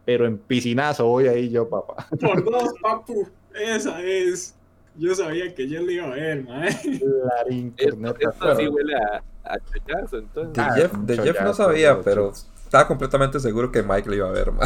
Pero 0.05 0.27
en 0.27 0.39
piscinazo 0.39 1.07
voy 1.07 1.29
ahí 1.29 1.51
yo, 1.51 1.69
papá. 1.69 2.07
Por 2.21 2.43
dos, 2.45 2.73
papu. 2.83 3.29
Esa 3.55 4.03
es. 4.03 4.55
Yo 4.97 5.15
sabía 5.15 5.55
que 5.55 5.69
yo 5.69 5.81
le 5.83 5.93
iba 5.93 6.07
a 6.07 6.11
ver, 6.11 6.43
mae. 6.43 6.71
Larín, 7.25 7.75
Esto, 7.77 7.95
corneta, 7.95 8.31
esto 8.31 8.57
sí 8.57 8.67
huele 8.67 8.97
a, 8.97 9.23
a 9.45 9.59
chochazo, 9.61 10.19
entonces. 10.19 10.55
De 10.55 10.61
Ah, 10.63 10.75
Jeff, 10.75 10.93
de 10.93 11.19
Jeff 11.19 11.41
no 11.43 11.55
sabía, 11.55 12.01
pero 12.01 12.33
estaba 12.65 12.89
completamente 12.89 13.39
seguro 13.39 13.71
que 13.71 13.83
Mike 13.83 14.11
le 14.11 14.17
iba 14.17 14.29
a 14.29 14.33
ver, 14.33 14.51
ma. 14.51 14.65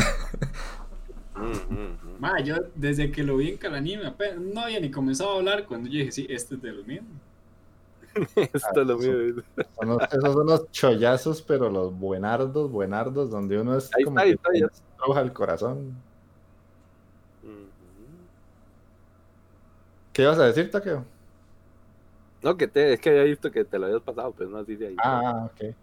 Mm, 1.34 1.74
mm, 1.74 1.74
mm. 1.74 2.20
Ma, 2.20 2.40
yo 2.40 2.54
desde 2.74 3.10
que 3.10 3.24
lo 3.24 3.36
vi 3.36 3.50
en 3.50 3.56
Calanime, 3.56 4.14
no 4.38 4.60
había 4.60 4.78
ni 4.80 4.90
comenzado 4.90 5.32
a 5.32 5.36
hablar 5.38 5.66
cuando 5.66 5.88
yo 5.88 5.98
dije, 5.98 6.12
sí, 6.12 6.26
este 6.30 6.54
es 6.54 6.62
de 6.62 6.72
los 6.72 6.86
míos. 6.86 7.04
Esto 8.36 8.80
es 8.82 8.86
lo 8.86 8.98
mío. 8.98 9.42
Son 9.78 9.88
los- 9.88 10.02
esos 10.02 10.32
son 10.32 10.46
los 10.46 10.70
chollazos, 10.70 11.42
pero 11.42 11.70
los 11.70 11.92
buenardos, 11.92 12.70
buenardos, 12.70 13.30
donde 13.30 13.60
uno 13.60 13.76
es 13.76 13.90
Ahí 13.96 14.04
como 14.04 14.18
está, 14.20 14.50
ahí 14.50 14.60
que 14.60 14.66
está, 14.66 14.82
estruja 14.96 15.20
el 15.20 15.32
corazón. 15.32 15.94
¿Qué 20.12 20.22
ibas 20.22 20.38
a 20.38 20.46
decir, 20.46 20.70
Takeo? 20.70 21.04
No, 22.42 22.56
que 22.56 22.68
te, 22.68 22.94
es 22.94 23.00
que 23.00 23.10
había 23.10 23.22
visto 23.22 23.50
que 23.50 23.64
te 23.64 23.78
lo 23.78 23.86
habías 23.86 24.02
pasado, 24.02 24.34
pero 24.36 24.50
no 24.50 24.58
así 24.58 24.76
de 24.76 24.88
ahí. 24.88 24.96
Ah, 25.02 25.48
ok. 25.50 25.74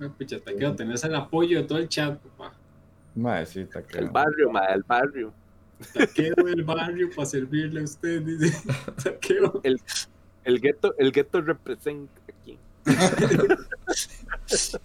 Ay, 0.00 0.08
Pucha, 0.18 0.38
te 0.40 0.54
quedo, 0.56 0.74
tenés 0.76 1.02
el 1.04 1.14
apoyo 1.14 1.58
de 1.60 1.64
todo 1.66 1.78
el 1.78 1.88
chat, 1.88 2.20
papá. 2.20 2.54
Madre, 3.14 3.46
sí, 3.46 3.64
Takeo. 3.64 4.00
El 4.00 4.10
barrio, 4.10 4.50
ma, 4.50 4.66
el 4.66 4.82
barrio. 4.82 5.32
Taqueo 5.92 6.34
del 6.44 6.62
barrio 6.62 7.08
para 7.14 7.26
servirle 7.26 7.80
a 7.80 7.84
usted, 7.84 8.22
dice. 8.22 8.62
Taqueo. 9.02 9.60
El 9.64 9.80
gueto, 10.60 10.94
el 10.98 11.12
gueto 11.12 11.40
representa 11.40 12.20
aquí. 12.28 12.58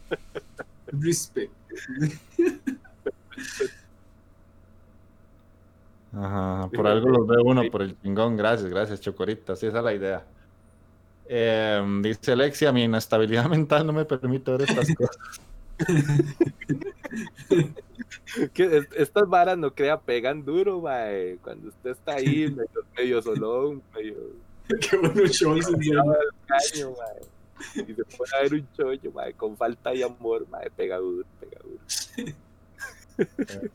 Respect. 0.91 1.51
Ajá, 6.13 6.69
por 6.73 6.87
algo 6.87 7.09
los 7.09 7.27
ve 7.27 7.35
uno 7.43 7.61
por 7.71 7.83
el 7.83 7.99
chingón. 8.01 8.35
Gracias, 8.35 8.69
gracias, 8.69 9.01
Chocorita. 9.01 9.55
Sí, 9.55 9.67
esa 9.67 9.77
es 9.79 9.83
la 9.83 9.93
idea. 9.93 10.25
Eh, 11.27 11.83
dice 12.01 12.31
Alexia, 12.31 12.71
mi 12.71 12.83
inestabilidad 12.83 13.45
mental 13.49 13.85
no 13.85 13.93
me 13.93 14.05
permite 14.05 14.51
ver 14.51 14.61
estas 14.63 14.95
cosas. 14.95 15.41
Que 18.53 18.85
estas 18.95 19.27
varas 19.27 19.57
no 19.57 19.73
crea, 19.73 19.99
pegan 19.99 20.45
duro, 20.45 20.81
mae. 20.81 21.37
Cuando 21.41 21.69
usted 21.69 21.91
está 21.91 22.13
ahí, 22.13 22.49
medio, 22.49 22.85
medio 22.95 23.21
solón, 23.21 23.81
medio 23.93 24.15
Qué 24.79 24.97
caño, 26.47 26.91
mae. 26.91 27.21
Y 27.75 27.93
se 27.93 28.05
pone 28.05 28.31
a 28.37 28.41
ver 28.43 28.53
un 28.53 28.67
chollo, 28.75 29.11
mae, 29.11 29.33
con 29.33 29.57
falta 29.57 29.89
de 29.91 30.03
amor, 30.03 30.47
mae, 30.49 30.69
pega 30.71 30.97
duro, 30.97 31.25
pega 31.39 31.59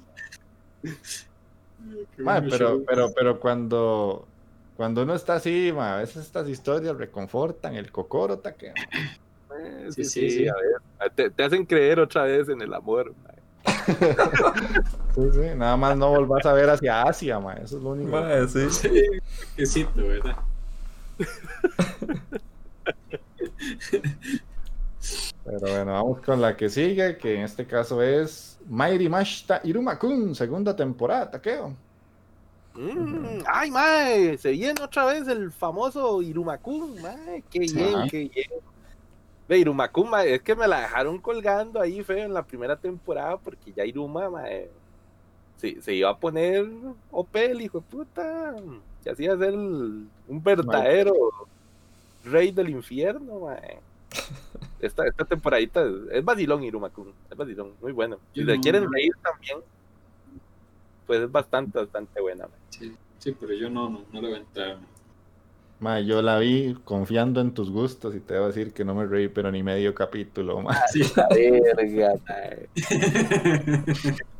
pero, 2.49 2.83
pero, 2.87 3.13
pero 3.13 3.41
cuando, 3.41 4.27
cuando 4.77 5.03
uno 5.03 5.15
está 5.15 5.35
así, 5.35 5.71
mae, 5.75 5.93
a 5.93 5.97
veces 5.97 6.25
estas 6.25 6.49
historias 6.49 6.97
reconfortan 6.97 7.75
el 7.75 7.93
cocoro, 7.93 8.39
Takeo. 8.39 8.73
Eh, 8.73 9.19
Sí, 9.91 10.05
sí, 10.05 10.05
sí, 10.05 10.07
sí, 10.31 10.31
sí. 10.39 10.49
a 10.49 10.55
ver. 10.55 11.13
Te, 11.15 11.31
te 11.31 11.45
hacen 11.45 11.67
creer 11.67 12.01
otra 12.01 12.25
vez 12.25 12.49
en 12.49 12.63
el 12.63 12.73
amor, 12.73 13.13
mae. 13.23 13.35
Sí, 15.15 15.21
sí, 15.33 15.41
nada 15.57 15.77
más 15.77 15.97
no 15.97 16.09
volvás 16.09 16.45
a 16.47 16.55
ver 16.55 16.71
hacia 16.71 17.03
Asia, 17.03 17.39
mae, 17.39 17.63
eso 17.63 17.77
es 17.77 17.83
lo 17.83 17.91
único. 17.91 18.11
Ma, 18.11 18.49
sí. 18.49 18.71
Sí, 18.71 19.03
quesito, 19.57 20.07
¿verdad? 20.07 20.37
Pero 25.45 25.61
bueno, 25.61 25.93
vamos 25.93 26.21
con 26.23 26.41
la 26.41 26.57
que 26.57 26.71
sigue, 26.71 27.19
que 27.19 27.35
en 27.37 27.43
este 27.43 27.67
caso 27.67 28.01
es 28.03 28.59
Mairi 28.69 29.09
Mashita 29.09 29.61
Iruma-kun, 29.63 30.35
segunda 30.35 30.75
temporada, 30.75 31.31
Takeo. 31.31 31.77
Mm, 32.75 33.45
ay, 33.47 33.71
mae, 33.71 34.37
se 34.37 34.51
viene 34.51 34.83
otra 34.83 35.05
vez 35.05 35.29
el 35.29 35.53
famoso 35.53 36.21
Irumakun, 36.23 37.01
mae, 37.01 37.45
qué 37.49 37.61
bien, 37.61 37.95
Ajá. 37.95 38.09
qué 38.11 38.31
bien. 38.35 38.51
Ve, 39.49 39.59
Irumakun, 39.59 40.11
mae, 40.11 40.35
es 40.35 40.43
que 40.43 40.57
me 40.57 40.67
la 40.67 40.81
dejaron 40.81 41.19
colgando 41.21 41.81
ahí 41.81 42.03
feo 42.03 42.25
en 42.25 42.35
la 42.35 42.43
primera 42.43 42.75
temporada 42.77 43.37
porque 43.37 43.73
ya 43.73 43.85
Iruma, 43.85 44.29
mae, 44.29 44.71
se, 45.57 45.81
se 45.81 45.95
iba 45.95 46.11
a 46.11 46.19
poner 46.19 46.67
OP 47.13 47.37
el 47.37 47.61
hijo 47.61 47.79
de 47.79 47.85
puta, 47.85 48.57
que 49.05 49.11
hacía 49.11 49.37
ser 49.37 49.51
el- 49.55 50.07
un 50.29 50.43
verdadero 50.43 51.15
rey 52.25 52.51
del 52.51 52.71
infierno, 52.71 53.41
mae. 53.41 53.79
Esta, 54.81 55.07
esta 55.07 55.25
temporadita 55.25 55.83
es, 55.83 55.93
es 56.13 56.25
vacilón 56.25 56.63
Irumakun, 56.65 57.13
es 57.31 57.37
vacilón, 57.37 57.73
muy 57.81 57.93
bueno. 57.93 58.19
Si 58.35 58.43
le 58.43 58.59
quieren 58.61 58.91
reír 58.91 59.13
también, 59.23 59.59
pues 61.07 61.21
es 61.21 61.31
bastante, 61.31 61.79
bastante 61.79 62.21
buena. 62.21 62.47
Sí, 62.71 62.93
sí, 63.19 63.37
pero 63.39 63.53
yo 63.55 63.69
no, 63.71 63.89
no, 63.91 64.01
no 64.13 64.21
le 64.23 64.29
voy 64.29 64.39
a. 64.63 64.77
Mae, 65.81 66.07
yo 66.07 66.23
la 66.23 66.39
vi 66.39 66.77
confiando 66.85 67.41
en 67.41 67.53
tus 67.53 67.71
gustos 67.71 68.15
y 68.15 68.21
te 68.21 68.35
debo 68.35 68.47
decir 68.47 68.73
que 68.73 68.85
no 68.85 68.95
me 68.95 69.05
reí, 69.05 69.29
pero 69.29 69.51
ni 69.51 69.63
medio 69.63 69.95
capítulo, 69.95 70.61
mae. 70.63 70.79
Sí. 70.91 71.03
La 71.17 71.29
verga. 71.29 72.15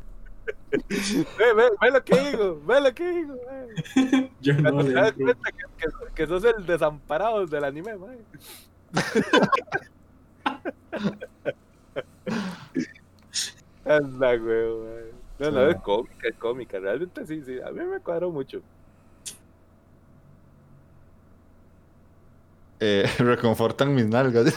Ve, 0.71 1.53
ve, 1.53 1.69
ve 1.81 1.91
lo 1.91 2.03
que 2.03 2.19
digo, 2.19 2.61
ve 2.65 2.81
lo 2.81 2.93
que 2.93 3.07
digo, 3.09 3.35
yo 4.41 4.53
no 4.55 4.61
Cuando 4.73 4.83
te 4.85 4.93
das 4.93 5.13
cuenta 5.13 5.51
que, 5.51 5.63
que- 5.77 6.13
que 6.15 6.27
sos 6.27 6.43
el 6.43 6.65
desamparado 6.65 7.45
del 7.45 7.63
anime. 7.63 7.93
Anda, 13.85 14.35
güey, 14.37 14.69
mae. 14.83 15.11
No, 15.39 15.51
no, 15.51 15.69
es 15.69 15.75
cómica, 15.81 16.27
es 16.27 16.35
cómica. 16.37 16.79
Realmente 16.79 17.25
sí, 17.25 17.41
sí. 17.45 17.59
A 17.61 17.71
mí 17.71 17.83
me 17.83 17.99
cuadró 17.99 18.31
mucho. 18.31 18.61
Eh, 22.79 23.05
reconfortan 23.19 23.93
mis 23.93 24.05
nalgas. 24.07 24.53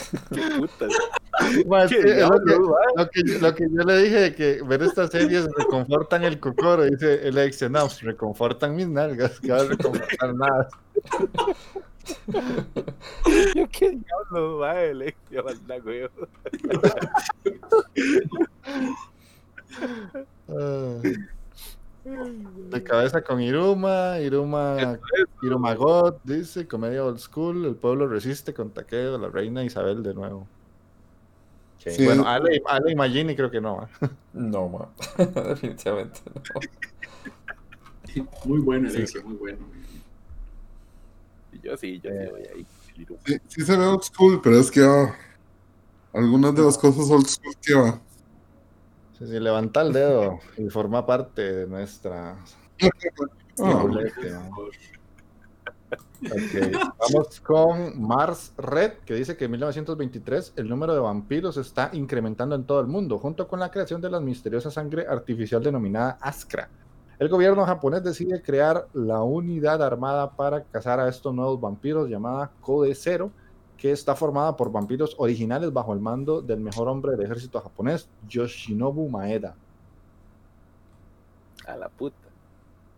Qué 0.34 0.42
puta. 0.58 0.86
Qué 0.88 1.64
lo, 1.64 1.88
que, 1.88 2.14
diablo, 2.14 2.70
mae. 2.70 2.86
lo 2.96 3.10
que- 3.10 3.38
lo 3.40 3.54
que 3.54 3.64
yo 3.70 3.82
le 3.84 3.98
dije 4.02 4.20
de 4.20 4.34
que 4.34 4.62
ver 4.62 4.82
estas 4.82 5.10
series 5.10 5.48
reconfortan 5.56 6.24
el 6.24 6.38
cocoro, 6.40 6.84
dice 6.84 7.26
el 7.26 7.38
ex, 7.38 7.62
no, 7.70 7.80
pues, 7.82 8.02
reconfortan 8.02 8.74
mis 8.76 8.88
nalgas, 8.88 9.38
que 9.40 9.52
va 9.52 9.60
a 9.60 9.64
reconfortar 9.64 10.34
nada. 10.34 10.68
Yo 13.54 13.68
qué 13.70 13.90
diablo, 13.90 14.58
mae. 14.58 14.94
Le 14.94 15.14
yo, 15.30 15.46
anda, 15.48 15.78
güey. 15.78 16.08
De 22.70 22.82
cabeza 22.82 23.22
con 23.22 23.40
Iruma, 23.40 24.18
Iruma, 24.20 24.98
Iruma 25.42 25.74
God, 25.74 26.14
dice, 26.24 26.66
comedia 26.66 27.04
old 27.04 27.18
school, 27.18 27.64
el 27.66 27.74
pueblo 27.74 28.06
resiste 28.08 28.54
con 28.54 28.70
Takeo, 28.70 29.18
la 29.18 29.28
reina 29.28 29.64
Isabel 29.64 30.02
de 30.02 30.14
nuevo. 30.14 30.46
Sí. 31.78 32.04
Bueno, 32.04 32.28
Ale, 32.28 32.60
Ale 32.66 32.92
y 32.92 32.94
Magini 32.94 33.34
creo 33.34 33.50
que 33.50 33.60
no. 33.60 33.82
¿eh? 34.02 34.08
No, 34.34 34.68
ma. 34.68 34.88
Definitivamente 35.48 36.20
no. 36.26 36.42
Muy 38.44 38.60
buena 38.60 38.90
Sí. 38.90 38.96
elección, 38.96 39.24
muy 39.26 39.36
bueno. 39.36 39.58
Yo 41.62 41.76
sí, 41.76 42.00
yo 42.02 42.10
sí 42.10 42.30
voy 42.30 42.42
ahí. 42.54 42.66
Sí, 43.24 43.38
sí 43.48 43.62
se 43.62 43.76
ve 43.76 43.84
old 43.86 44.02
school, 44.02 44.40
pero 44.42 44.58
es 44.58 44.70
que 44.70 44.80
algunas 46.12 46.54
de 46.54 46.62
las 46.62 46.76
cosas 46.78 47.10
old 47.10 47.26
school 47.26 47.54
que 47.62 47.74
va. 47.74 48.00
Sí, 49.20 49.26
sí, 49.26 49.38
levanta 49.38 49.82
el 49.82 49.92
dedo 49.92 50.38
y 50.56 50.70
forma 50.70 51.04
parte 51.04 51.42
de 51.52 51.66
nuestra... 51.66 52.38
Vamos 56.98 57.40
con 57.40 58.00
Mars 58.00 58.54
Red, 58.56 58.92
que 59.04 59.12
dice 59.12 59.36
que 59.36 59.44
en 59.44 59.50
1923 59.50 60.54
el 60.56 60.70
número 60.70 60.94
de 60.94 61.00
vampiros 61.00 61.58
está 61.58 61.90
incrementando 61.92 62.54
en 62.54 62.64
todo 62.64 62.80
el 62.80 62.86
mundo, 62.86 63.18
junto 63.18 63.46
con 63.46 63.60
la 63.60 63.70
creación 63.70 64.00
de 64.00 64.08
la 64.08 64.20
misteriosa 64.20 64.70
sangre 64.70 65.06
artificial 65.06 65.62
denominada 65.62 66.16
Askra. 66.22 66.70
El 67.18 67.28
gobierno 67.28 67.66
japonés 67.66 68.02
decide 68.02 68.40
crear 68.40 68.86
la 68.94 69.22
unidad 69.22 69.82
armada 69.82 70.30
para 70.30 70.64
cazar 70.64 70.98
a 70.98 71.10
estos 71.10 71.34
nuevos 71.34 71.60
vampiros 71.60 72.08
llamada 72.08 72.52
Code 72.62 72.94
Zero, 72.94 73.30
que 73.80 73.90
está 73.92 74.14
formada 74.14 74.58
por 74.58 74.70
vampiros 74.70 75.14
originales 75.16 75.72
bajo 75.72 75.94
el 75.94 76.00
mando 76.00 76.42
del 76.42 76.60
mejor 76.60 76.86
hombre 76.86 77.12
del 77.12 77.22
ejército 77.22 77.58
japonés, 77.62 78.06
Yoshinobu 78.28 79.08
Maeda. 79.08 79.56
A 81.66 81.76
la 81.76 81.88
puta. 81.88 82.28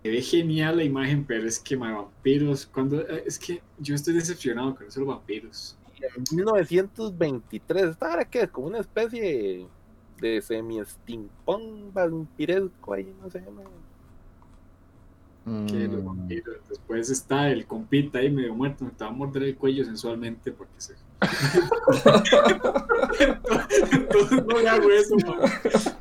Se 0.03 0.11
ve 0.11 0.21
genial 0.21 0.79
la 0.79 0.83
imagen, 0.83 1.25
pero 1.25 1.47
es 1.47 1.61
que 1.61 1.77
ma, 1.77 1.95
vampiros, 1.95 2.67
cuando 2.67 3.01
eh, 3.01 3.23
es 3.25 3.39
que 3.39 3.63
yo 3.79 3.95
estoy 3.95 4.15
decepcionado 4.15 4.75
con 4.75 4.89
esos 4.89 5.07
vampiros. 5.07 5.77
En 6.01 6.37
1923, 6.37 7.85
esta 7.85 8.11
ahora 8.11 8.25
que 8.25 8.41
es 8.41 8.51
como 8.51 8.67
una 8.67 8.81
especie 8.81 9.69
de 10.21 10.43
semi-steampunk 10.43 11.93
vampiresco 11.93 12.93
ahí, 12.93 13.15
no 13.23 13.31
sé. 13.31 13.41
man. 13.43 13.67
Que 15.45 15.89
los 15.89 16.03
Mm, 16.03 16.07
vampiros. 16.07 16.57
Después 16.69 17.11
está 17.11 17.51
el 17.51 17.67
compita 17.67 18.19
ahí 18.19 18.31
medio 18.31 18.55
muerto, 18.55 18.85
me 18.85 18.93
te 18.93 19.03
va 19.03 19.11
a 19.11 19.13
morder 19.13 19.43
el 19.43 19.57
cuello 19.57 19.85
sensualmente 19.85 20.53
porque 20.53 20.73
se. 20.79 20.95
Entonces 23.93 24.45
no 24.47 24.61
le 24.61 24.69
hago 24.69 24.89
eso, 24.91 25.17
man. 25.17 25.41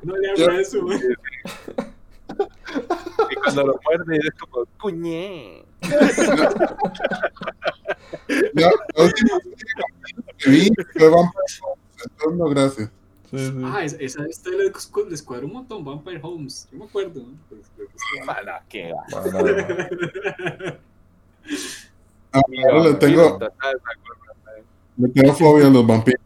No 0.03 0.15
le 0.15 0.29
hago 0.31 0.51
eso, 0.51 0.81
man. 0.83 0.99
Y 3.29 3.35
cuando 3.35 3.67
lo 3.67 3.79
muerde 3.83 4.17
es 4.17 4.31
como, 4.39 4.65
cuñé. 4.79 5.65
Ya, 8.53 8.69
la 8.95 9.03
última 9.03 9.37
que 10.37 10.49
vi 10.49 10.71
fue 10.93 11.09
Vampire 11.09 11.43
Ah, 13.63 13.83
esa, 13.85 13.95
esa 13.97 14.25
esta 14.25 14.49
le, 14.49 14.57
le 15.07 15.15
escuadró 15.15 15.47
un 15.47 15.53
montón 15.53 15.85
Vampire 15.85 16.19
Homes. 16.21 16.67
Yo 16.71 16.77
me 16.79 16.85
acuerdo. 16.85 17.21
¿no? 17.21 17.37
Pues. 17.49 17.61
Mala, 18.25 18.63
qué 18.67 18.91
va. 18.91 19.03
Ah, 22.33 22.41
ahora 22.71 22.89
le 22.89 22.93
tengo, 22.95 23.39
le 24.97 25.09
tengo 25.09 25.33
fobia 25.33 25.67
a 25.67 25.69
los 25.69 25.87
vampiros. 25.87 26.21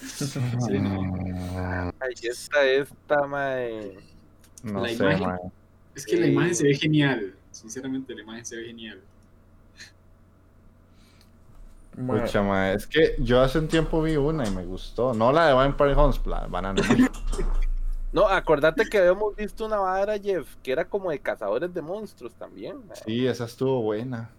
Sí, 0.00 0.78
no. 0.80 1.92
Ay, 2.00 2.14
esta, 2.22 2.64
esta, 2.64 3.26
mae. 3.26 3.98
no 4.62 4.80
La 4.82 4.88
sé, 4.88 4.94
imagen. 4.94 5.26
mae. 5.26 5.38
Es 5.94 6.06
que 6.06 6.16
la 6.16 6.26
imagen 6.26 6.54
se 6.54 6.64
ve 6.64 6.74
genial. 6.74 7.34
Sinceramente, 7.50 8.14
la 8.14 8.22
imagen 8.22 8.46
se 8.46 8.56
ve 8.56 8.64
genial. 8.66 9.00
Ma, 11.98 12.20
Pucha, 12.20 12.42
mae, 12.42 12.74
es 12.74 12.86
que 12.86 13.16
yo 13.18 13.40
hace 13.40 13.58
un 13.58 13.68
tiempo 13.68 14.00
vi 14.02 14.16
una 14.16 14.46
y 14.46 14.50
me 14.50 14.64
gustó. 14.64 15.14
No 15.14 15.32
la 15.32 15.48
de 15.48 15.54
Vampire 15.54 15.94
Hunts, 15.94 16.24
la 16.26 16.42
de 16.42 16.46
Banana. 16.48 16.82
No, 18.10 18.26
acordate 18.26 18.88
que 18.88 18.98
habíamos 18.98 19.36
visto 19.36 19.66
una 19.66 19.76
vara, 19.76 20.18
Jeff, 20.18 20.56
que 20.62 20.72
era 20.72 20.86
como 20.86 21.10
de 21.10 21.20
cazadores 21.20 21.74
de 21.74 21.82
monstruos 21.82 22.32
también. 22.34 22.78
Sí, 23.04 23.26
esa 23.26 23.44
estuvo 23.44 23.82
buena. 23.82 24.30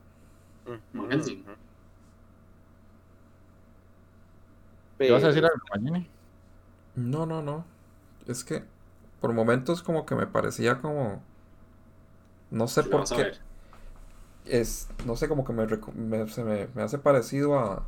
¿Qué 4.97 5.11
vas 5.11 5.23
a 5.23 5.27
decir 5.27 5.45
algo, 5.45 5.59
Magini? 5.71 6.09
No, 6.95 7.27
no, 7.27 7.43
no. 7.43 7.63
Es 8.27 8.43
que 8.43 8.63
por 9.21 9.33
momentos 9.33 9.83
como 9.83 10.05
que 10.05 10.15
me 10.15 10.25
parecía 10.25 10.81
como... 10.81 11.21
No 12.49 12.67
sé 12.67 12.83
por 12.83 13.07
qué. 13.07 13.33
Es, 14.49 14.89
no 15.05 15.15
sé, 15.15 15.27
como 15.29 15.45
que 15.45 15.53
me, 15.53 15.65
me- 15.95 16.27
se 16.29 16.43
me, 16.43 16.67
me 16.75 16.81
hace 16.83 16.97
parecido 16.99 17.57
a... 17.59 17.85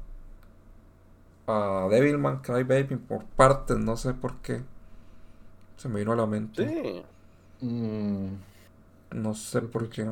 A 1.48 1.88
Devilman 1.92 2.42
Crybaby 2.42 2.96
por 2.98 3.26
partes, 3.26 3.78
no 3.78 3.96
sé 3.96 4.16
por 4.16 4.38
qué. 4.42 4.64
Se 5.78 5.90
me 5.90 6.00
vino 6.00 6.14
a 6.14 6.16
la 6.16 6.26
mente. 6.28 6.66
Sí. 6.66 7.04
Mm, 7.62 8.36
No 9.14 9.34
sé 9.36 9.62
por 9.64 9.90
qué. 9.90 10.08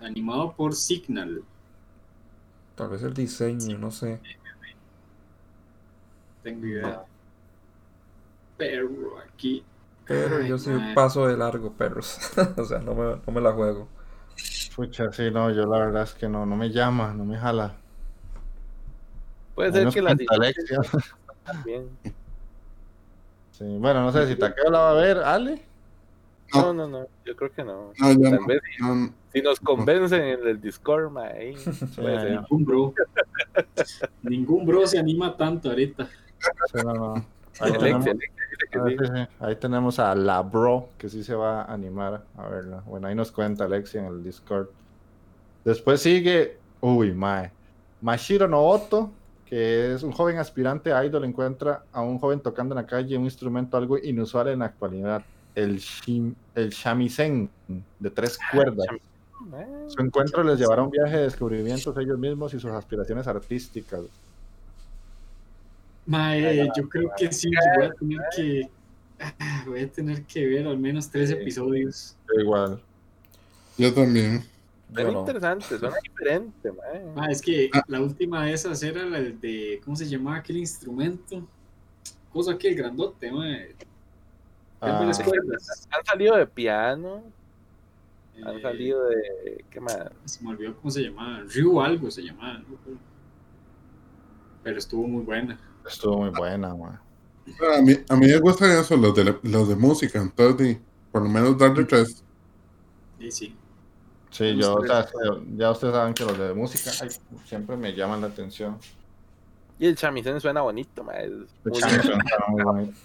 Animado 0.00 0.54
por 0.54 0.72
Signal. 0.76 1.42
Tal 2.76 2.88
vez 2.90 3.02
el 3.02 3.14
diseño, 3.14 3.78
no 3.78 3.90
sé. 3.90 4.20
Tengo 6.42 6.66
idea. 6.66 7.04
Pero 8.56 9.18
aquí. 9.18 9.64
Pero 10.06 10.40
Ay, 10.40 10.48
yo 10.48 10.58
sí 10.58 10.70
mae. 10.70 10.94
paso 10.94 11.26
de 11.26 11.36
largo, 11.36 11.72
perros. 11.76 12.18
o 12.56 12.64
sea, 12.64 12.78
no 12.80 12.94
me, 12.94 13.16
no 13.26 13.32
me 13.32 13.40
la 13.40 13.52
juego. 13.52 13.88
Pucha, 14.74 15.12
sí, 15.12 15.30
no, 15.30 15.50
yo 15.50 15.66
la 15.66 15.78
verdad 15.78 16.02
es 16.02 16.14
que 16.14 16.28
no, 16.28 16.44
no 16.46 16.56
me 16.56 16.70
llama, 16.70 17.12
no 17.12 17.24
me 17.24 17.36
jala. 17.38 17.74
Puede 19.54 19.72
ser 19.72 19.88
que 19.88 20.02
la 20.02 20.16
también. 21.44 21.88
Sí, 23.52 23.64
bueno, 23.78 24.02
no 24.02 24.10
sé 24.10 24.26
si 24.26 24.36
Takeo 24.36 24.70
la 24.70 24.78
va 24.80 24.90
a 24.90 24.94
ver, 24.94 25.18
Ale. 25.18 25.62
No, 26.52 26.72
no, 26.72 26.86
no, 26.88 27.06
yo 27.24 27.36
creo 27.36 27.52
que 27.52 27.64
no. 27.64 27.92
No, 27.98 28.12
ya 28.12 28.30
Tal 28.30 28.40
no. 28.40 28.46
vez 28.46 28.60
no, 28.80 29.12
si 29.32 29.42
nos 29.42 29.60
convencen 29.60 30.22
en 30.22 30.46
el 30.46 30.60
Discord, 30.60 31.10
mae, 31.10 31.32
ahí 31.32 31.54
puede 31.96 32.16
ahí. 32.16 32.22
ser. 32.22 32.30
Ningún 32.40 32.64
bro. 32.64 32.94
Ningún 34.22 34.66
bro 34.66 34.86
se 34.86 34.98
anima 34.98 35.36
tanto 35.36 35.70
ahorita. 35.70 36.06
Sí, 36.06 36.78
no, 36.84 36.94
no. 36.94 37.26
Que 38.70 38.78
ah, 38.78 38.84
sí. 38.88 38.96
sí, 38.98 39.06
sí. 39.06 39.28
Ahí 39.40 39.56
tenemos 39.56 39.98
a 39.98 40.14
la 40.14 40.42
bro 40.42 40.88
que 40.98 41.08
sí 41.08 41.22
se 41.22 41.34
va 41.34 41.62
a 41.62 41.72
animar 41.72 42.22
a 42.36 42.48
verla. 42.48 42.82
Bueno, 42.86 43.06
ahí 43.06 43.14
nos 43.14 43.32
cuenta 43.32 43.64
Alexia 43.64 44.00
en 44.00 44.06
el 44.06 44.22
Discord. 44.22 44.68
Después 45.64 46.00
sigue, 46.00 46.58
uy, 46.80 47.12
mae. 47.12 47.50
Mashiro 48.02 48.46
Noboto, 48.46 49.10
que 49.46 49.94
es 49.94 50.02
un 50.02 50.12
joven 50.12 50.38
aspirante 50.38 50.92
a 50.92 51.04
idol, 51.04 51.24
encuentra 51.24 51.84
a 51.92 52.02
un 52.02 52.18
joven 52.18 52.40
tocando 52.40 52.74
en 52.74 52.82
la 52.82 52.86
calle 52.86 53.16
un 53.16 53.24
instrumento 53.24 53.76
algo 53.76 53.96
inusual 53.96 54.48
en 54.48 54.58
la 54.58 54.66
actualidad, 54.66 55.22
el, 55.54 55.78
shim, 55.78 56.34
el 56.54 56.70
shamisen 56.70 57.48
de 57.98 58.10
tres 58.10 58.38
cuerdas. 58.52 58.86
Ah, 59.52 59.64
Su 59.88 60.02
encuentro 60.02 60.42
les 60.42 60.58
llevará 60.58 60.82
a 60.82 60.84
un 60.84 60.90
viaje 60.90 61.16
de 61.16 61.22
descubrimientos 61.24 61.96
ellos 61.96 62.18
mismos 62.18 62.52
y 62.54 62.60
sus 62.60 62.70
aspiraciones 62.72 63.26
artísticas. 63.26 64.00
Mae, 66.06 66.68
yo 66.76 66.88
creo 66.88 67.10
que 67.16 67.32
sí, 67.32 67.48
voy 67.76 67.86
a 67.86 67.92
tener 67.92 68.20
que. 68.36 68.70
ah, 69.20 69.64
Voy 69.66 69.80
a 69.80 69.90
tener 69.90 70.22
que 70.24 70.46
ver 70.46 70.66
al 70.66 70.78
menos 70.78 71.08
tres 71.10 71.30
Sí. 71.30 71.34
episodios. 71.36 72.16
Igual. 72.38 72.82
yo 73.78 73.92
también. 73.94 74.42
Yo 74.90 75.10
no. 75.10 75.20
interesante, 75.20 75.78
suena 75.78 75.96
diferente, 76.02 76.70
mae. 76.70 77.02
Ah, 77.16 77.26
es 77.30 77.40
que 77.42 77.70
la 77.88 78.00
última 78.00 78.44
de 78.44 78.52
esas 78.52 78.82
era 78.82 79.04
la 79.04 79.20
de. 79.20 79.80
¿Cómo 79.84 79.96
se 79.96 80.06
llamaba 80.06 80.36
aquel 80.36 80.58
instrumento? 80.58 81.46
Cosa 82.32 82.52
aquel 82.52 82.74
grandote, 82.76 83.32
mae. 83.32 83.74
Ah. 84.80 85.00
Han 85.00 86.04
salido 86.04 86.36
de 86.36 86.46
piano, 86.46 87.24
han 88.44 88.58
Eh, 88.58 88.62
salido 88.62 89.08
de. 89.08 89.64
¿Qué 89.70 89.80
más? 89.80 89.96
Se 90.26 90.44
me 90.44 90.50
olvidó 90.50 90.76
cómo 90.76 90.90
se 90.90 91.00
llamaba. 91.02 91.40
Ryu 91.52 91.80
algo 91.80 92.10
se 92.10 92.22
llamaba. 92.22 92.62
Pero 94.62 94.78
estuvo 94.78 95.08
muy 95.08 95.22
buena. 95.24 95.58
Estuvo 95.88 96.18
muy 96.18 96.30
buena, 96.30 96.74
mae. 96.74 96.98
A 97.78 97.80
mí, 97.82 97.92
a 98.08 98.16
mí 98.16 98.26
me 98.26 98.38
gustan 98.38 98.70
eso, 98.72 98.96
los 98.96 99.14
de, 99.14 99.38
los 99.42 99.68
de 99.68 99.76
música, 99.76 100.20
entonces 100.20 100.78
por 101.10 101.22
lo 101.22 101.28
menos 101.28 101.58
darle 101.58 101.84
tres. 101.84 102.24
Y 103.18 103.30
sí. 103.30 103.60
Sí, 104.30 104.52
Los 104.52 104.60
yo, 104.60 104.74
o 104.74 104.80
tres. 104.80 104.94
sea, 105.06 105.06
ya 105.56 105.70
ustedes 105.70 105.94
saben 105.94 106.14
que 106.14 106.24
los 106.24 106.38
de 106.38 106.54
música 106.54 106.96
ay, 107.00 107.08
siempre 107.44 107.76
me 107.76 107.94
llaman 107.94 108.20
la 108.22 108.28
atención. 108.28 108.82
Y 109.78 109.86
el 109.86 109.96
chamisén 109.96 110.40
suena 110.40 110.62
bonito. 110.62 111.04
Es 111.12 111.30
De 111.64 111.70
música, 111.70 112.16
está 112.18 112.46
muy 112.48 112.62
bonito. 112.62 112.98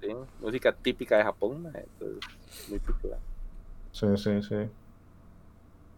sí, 0.00 0.08
música 0.40 0.72
típica 0.76 1.16
de 1.18 1.24
Japón. 1.24 1.72
Entonces, 1.74 2.24
muy 2.66 2.80
típica. 2.80 3.20
Sí, 3.92 4.06
sí, 4.16 4.42
sí. 4.42 4.56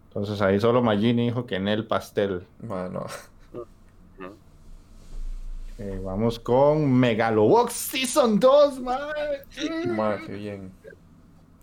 Entonces 0.09 0.41
ahí 0.43 0.61
solo 0.61 0.83
Magini 0.83 1.27
dijo 1.27 1.47
que 1.47 1.57
en 1.57 1.69
el 1.69 1.87
pastel. 1.87 2.47
Bueno, 2.59 3.07
Eh, 5.79 6.01
vamos 6.03 6.39
con 6.39 6.93
Megalobox 6.93 7.73
Season 7.73 8.39
2, 8.39 8.81
mae. 8.81 9.45
ma, 9.89 10.19
qué 10.27 10.33
bien. 10.35 10.73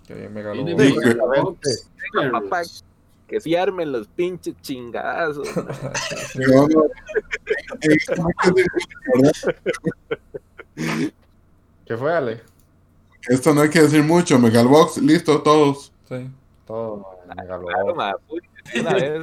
Que 0.08 0.14
bien 0.16 0.34
me 0.34 0.52
Viene 0.52 0.76
Sí, 0.88 0.96
Papá, 2.32 2.62
que 3.28 3.40
si 3.40 3.56
armen 3.56 3.92
los 3.92 4.08
pinches 4.08 4.56
chingadazos. 4.62 5.48
¿verdad? 5.56 5.94
¿Qué 11.86 11.98
fue, 11.98 12.14
Ale? 12.14 12.42
Esto 13.28 13.54
no 13.54 13.62
hay 13.62 13.70
que 13.70 13.82
decir 13.82 14.04
mucho. 14.04 14.40
Megalobox, 14.40 14.98
listo, 14.98 15.42
todos. 15.42 15.92
Sí. 16.08 16.30
Todo, 16.66 16.98
mae, 16.98 17.46
Claro, 17.46 17.62
Megalobox. 17.66 17.96
mae, 17.96 18.14
uy, 18.30 18.42
una 18.80 18.94
vez 18.94 19.22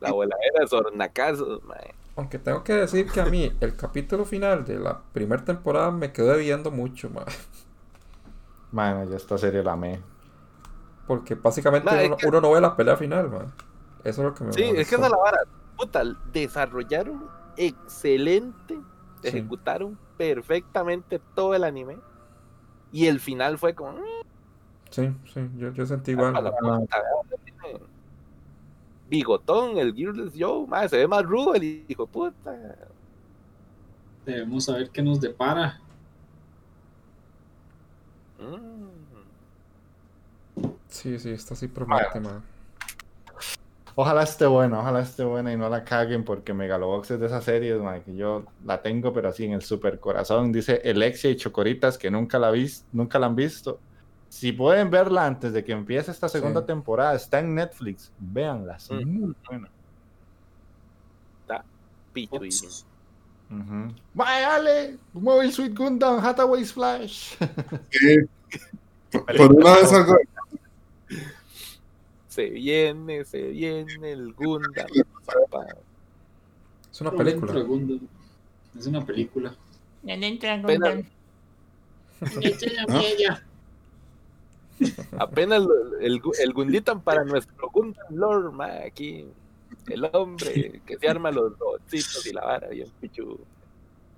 la 0.00 0.12
voladera 0.12 0.60
de 0.60 0.66
sornacazos, 0.66 1.62
mae. 1.64 1.94
Aunque 2.16 2.38
tengo 2.38 2.62
que 2.62 2.74
decir 2.74 3.10
que 3.10 3.20
a 3.20 3.24
mí 3.26 3.52
el 3.60 3.76
capítulo 3.76 4.24
final 4.24 4.64
de 4.64 4.78
la 4.78 5.00
primera 5.12 5.44
temporada 5.44 5.90
me 5.90 6.12
quedó 6.12 6.28
debiendo 6.28 6.70
mucho, 6.70 7.10
ma. 7.10 7.24
Mae, 8.72 9.08
ya 9.08 9.16
esta 9.16 9.36
serie 9.38 9.62
la 9.62 9.72
amé. 9.72 10.00
Porque 11.06 11.34
básicamente 11.34 12.06
uno, 12.06 12.16
que- 12.16 12.26
uno 12.28 12.40
no 12.40 12.52
ve 12.52 12.60
la 12.60 12.76
pelea 12.76 12.96
final, 12.96 13.30
ma. 13.30 13.46
Eso 14.04 14.20
es 14.22 14.28
lo 14.28 14.34
que 14.34 14.44
me 14.44 14.52
Sí, 14.52 14.62
es 14.62 14.88
que 14.88 14.94
esa 14.94 15.04
es 15.06 15.10
la 15.10 15.16
vara. 15.16 15.38
Puta, 15.76 16.02
desarrollaron 16.32 17.26
excelente, 17.56 18.74
Sí. 19.22 19.28
ejecutaron 19.28 19.98
perfectamente 20.16 21.20
todo 21.34 21.54
el 21.54 21.64
anime. 21.64 21.98
Y 22.92 23.06
el 23.08 23.18
final 23.18 23.58
fue 23.58 23.74
como. 23.74 23.92
"Mm, 23.92 24.04
Sí, 24.90 25.12
sí, 25.32 25.50
yo, 25.56 25.72
yo 25.72 25.84
sentí 25.86 26.12
igual. 26.12 26.36
a 26.36 26.40
la 26.40 26.52
ma. 26.62 26.80
Bigotón, 29.08 29.78
el 29.78 29.94
Gearless 29.94 30.32
Joe, 30.38 30.66
madre, 30.66 30.88
se 30.88 30.96
ve 30.98 31.08
más 31.08 31.22
rudo 31.24 31.54
el 31.54 31.84
hijo 31.88 32.06
puta. 32.06 32.56
Debemos 34.24 34.64
saber 34.64 34.90
qué 34.90 35.02
nos 35.02 35.20
depara. 35.20 35.80
Mm. 38.38 38.84
Sí, 40.88 41.18
sí, 41.18 41.30
esta 41.30 41.54
sí 41.54 41.68
promete. 41.68 42.20
Ojalá 43.96 44.24
esté 44.24 44.46
buena, 44.46 44.80
ojalá 44.80 45.00
esté 45.00 45.22
buena 45.22 45.52
y 45.52 45.56
no 45.56 45.68
la 45.68 45.84
caguen 45.84 46.24
porque 46.24 46.52
Megalobox 46.52 47.12
es 47.12 47.20
de 47.20 47.26
esas 47.26 47.44
series, 47.44 47.80
que 48.04 48.16
yo 48.16 48.44
la 48.64 48.82
tengo 48.82 49.12
pero 49.12 49.28
así 49.28 49.44
en 49.44 49.52
el 49.52 49.62
super 49.62 50.00
corazón. 50.00 50.50
Dice 50.50 50.82
Alexia 50.84 51.30
y 51.30 51.36
Chocoritas 51.36 51.96
que 51.96 52.10
nunca 52.10 52.38
la, 52.38 52.50
vis 52.50 52.84
nunca 52.92 53.18
la 53.18 53.26
han 53.26 53.36
visto. 53.36 53.78
Si 54.34 54.50
pueden 54.50 54.90
verla 54.90 55.26
antes 55.26 55.52
de 55.52 55.62
que 55.64 55.70
empiece 55.70 56.10
esta 56.10 56.28
segunda 56.28 56.60
Sí. 56.62 56.66
temporada, 56.66 57.14
está 57.14 57.38
en 57.38 57.54
Netflix, 57.54 58.10
véanla, 58.18 58.74
es 58.76 58.90
Mm. 58.90 59.08
muy 59.20 59.34
buena. 59.48 59.68
Pichu 62.12 62.44
y- 62.44 62.48
Ops. 62.48 62.84
Ujú. 63.50 63.94
Mae, 64.14 64.44
Ale, 64.44 64.98
Mobile 65.12 65.52
Suit 65.52 65.76
Gundam, 65.76 66.18
Hathaway's 66.24 66.72
Flash. 66.72 67.34
Sí. 67.90 68.16
Por 69.12 69.52
una 69.52 69.74
vez 69.76 69.92
algo. 69.92 70.16
Se 72.28 72.50
viene, 72.50 73.24
se 73.24 73.42
viene 73.50 74.10
el 74.12 74.32
Gundam. 74.32 74.86
papá. 75.24 75.66
Es 76.90 77.00
una 77.00 77.10
película. 77.12 77.60
Gundam. 77.62 78.00
Es 78.76 78.86
una 78.88 79.04
película. 79.04 79.54
Apenas, 80.02 81.04
¿Ah? 82.88 83.40
Apenas 85.18 85.62
el, 86.00 86.20
el 86.38 86.52
Gunditan 86.52 87.00
para 87.00 87.24
nuestro 87.24 87.70
Gundam 87.70 88.06
Lord, 88.10 88.52
ma, 88.52 88.66
aquí. 88.86 89.26
El 89.88 90.08
hombre 90.12 90.80
que 90.86 90.96
se 90.98 91.08
arma 91.08 91.30
los 91.30 91.58
robotcitos 91.58 92.24
y 92.26 92.32
la 92.32 92.44
vara, 92.44 92.68
bien 92.68 92.88
pichu. 93.00 93.38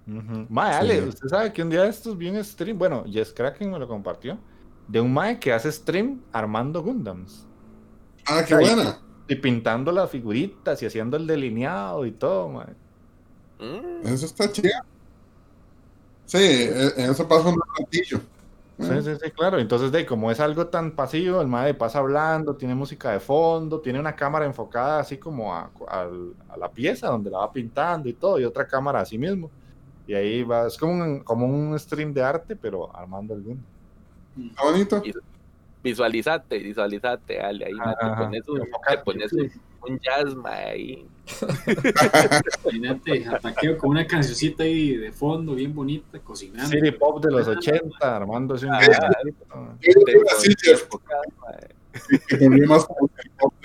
Ujú. 0.06 0.46
Mae, 0.48 0.74
Ale, 0.74 1.00
Sí. 1.02 1.08
usted 1.08 1.28
sabe 1.28 1.52
que 1.52 1.62
un 1.62 1.70
día 1.70 1.82
de 1.82 1.88
estos 1.88 2.16
vi 2.16 2.28
un 2.28 2.42
stream, 2.44 2.78
bueno, 2.78 3.04
Jess 3.10 3.32
Kraken 3.32 3.70
me 3.72 3.78
lo 3.78 3.88
compartió, 3.88 4.38
de 4.86 5.00
un 5.00 5.12
Mae 5.12 5.40
que 5.40 5.52
hace 5.52 5.72
stream 5.72 6.20
armando 6.32 6.82
Gundams. 6.82 7.46
Ah, 8.26 8.44
qué 8.46 8.54
buena. 8.54 9.00
Y 9.28 9.34
pintando 9.36 9.90
las 9.90 10.10
figuritas 10.10 10.80
y 10.82 10.86
haciendo 10.86 11.16
el 11.16 11.26
delineado 11.26 12.06
y 12.06 12.12
todo, 12.12 12.48
mae. 12.48 12.66
Mm, 13.58 14.06
Eso 14.06 14.26
está 14.26 14.52
chido. 14.52 14.70
Sí, 16.26 16.38
en 16.96 17.10
eso 17.10 17.26
pasa 17.26 17.48
un 17.48 17.60
ratillo. 17.78 18.20
Sí, 18.78 19.02
sí, 19.02 19.16
sí, 19.22 19.30
claro. 19.30 19.58
Entonces, 19.58 19.90
de 19.90 20.04
como 20.04 20.30
es 20.30 20.38
algo 20.38 20.66
tan 20.66 20.92
pasivo, 20.92 21.40
el 21.40 21.46
mae 21.46 21.72
pasa 21.72 22.00
hablando, 22.00 22.56
tiene 22.56 22.74
música 22.74 23.10
de 23.10 23.20
fondo, 23.20 23.80
tiene 23.80 23.98
una 23.98 24.14
cámara 24.14 24.44
enfocada 24.44 25.00
así 25.00 25.16
como 25.16 25.54
a, 25.54 25.70
la 26.58 26.70
pieza 26.70 27.08
donde 27.08 27.30
la 27.30 27.38
va 27.38 27.52
pintando 27.52 28.08
y 28.08 28.12
todo, 28.12 28.38
y 28.38 28.44
otra 28.44 28.66
cámara 28.66 29.00
así 29.00 29.16
mismo. 29.16 29.50
Y 30.06 30.14
ahí 30.14 30.42
va, 30.42 30.66
es 30.66 30.76
como 30.76 30.92
un, 30.92 31.20
como 31.20 31.46
un 31.46 31.78
stream 31.78 32.12
de 32.12 32.22
arte, 32.22 32.54
pero 32.54 32.94
armando 32.94 33.34
el 33.34 33.42
Gundam. 33.42 33.64
Está 34.50 34.64
bonito. 34.64 35.02
visualizate, 35.82 36.58
visualizate, 36.58 37.40
Ale, 37.40 37.64
ahí, 37.64 37.72
ma, 37.72 37.96
te 37.96 38.04
Ajá, 38.04 38.24
pones 38.24 38.48
un, 38.48 38.60
enfocate. 38.60 38.96
te 38.98 39.04
pones 39.04 39.32
un, 39.32 39.50
un 39.88 39.98
jazz, 40.00 40.34
ma, 40.34 40.50
ahí. 40.50 41.06
Imagínate, 42.64 43.26
ataqueo 43.28 43.76
con 43.78 43.90
una 43.90 44.06
cancioncita 44.06 44.62
ahí 44.62 44.96
de 44.96 45.12
fondo, 45.12 45.54
bien 45.54 45.74
bonita, 45.74 46.18
cocinando. 46.20 46.70
City 46.70 46.92
Pop 46.92 47.22
de 47.24 47.32
los 47.32 47.48
80, 47.48 48.16
armándose 48.16 48.66
un 48.66 48.74
Ah, 48.74 48.80
que 52.28 52.36
volvió 52.38 52.66
más 52.68 52.84
como 52.84 53.10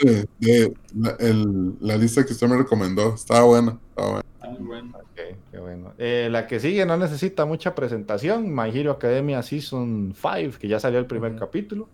de, 0.01 0.25
de 0.39 0.73
la, 0.97 1.09
el- 1.19 1.75
la 1.81 1.97
lista 1.97 2.25
que 2.25 2.33
usted 2.33 2.47
me 2.47 2.57
recomendó. 2.57 3.13
Estaba 3.15 3.43
buena. 3.43 3.77
Estaba 3.89 4.07
buena. 4.11 4.25
Bueno. 4.59 4.97
Qué 5.15 5.59
bueno. 5.59 5.93
Eh, 5.97 6.29
la 6.31 6.47
que 6.47 6.59
sigue 6.59 6.85
no 6.85 6.97
necesita 6.97 7.45
mucha 7.45 7.75
presentación, 7.75 8.53
My 8.53 8.69
Hero 8.73 8.91
Academia 8.91 9.41
Season 9.43 10.13
5, 10.15 10.57
que 10.59 10.67
ya 10.67 10.79
salió 10.79 10.99
el 10.99 11.05
primer 11.05 11.35
capítulo. 11.35 11.89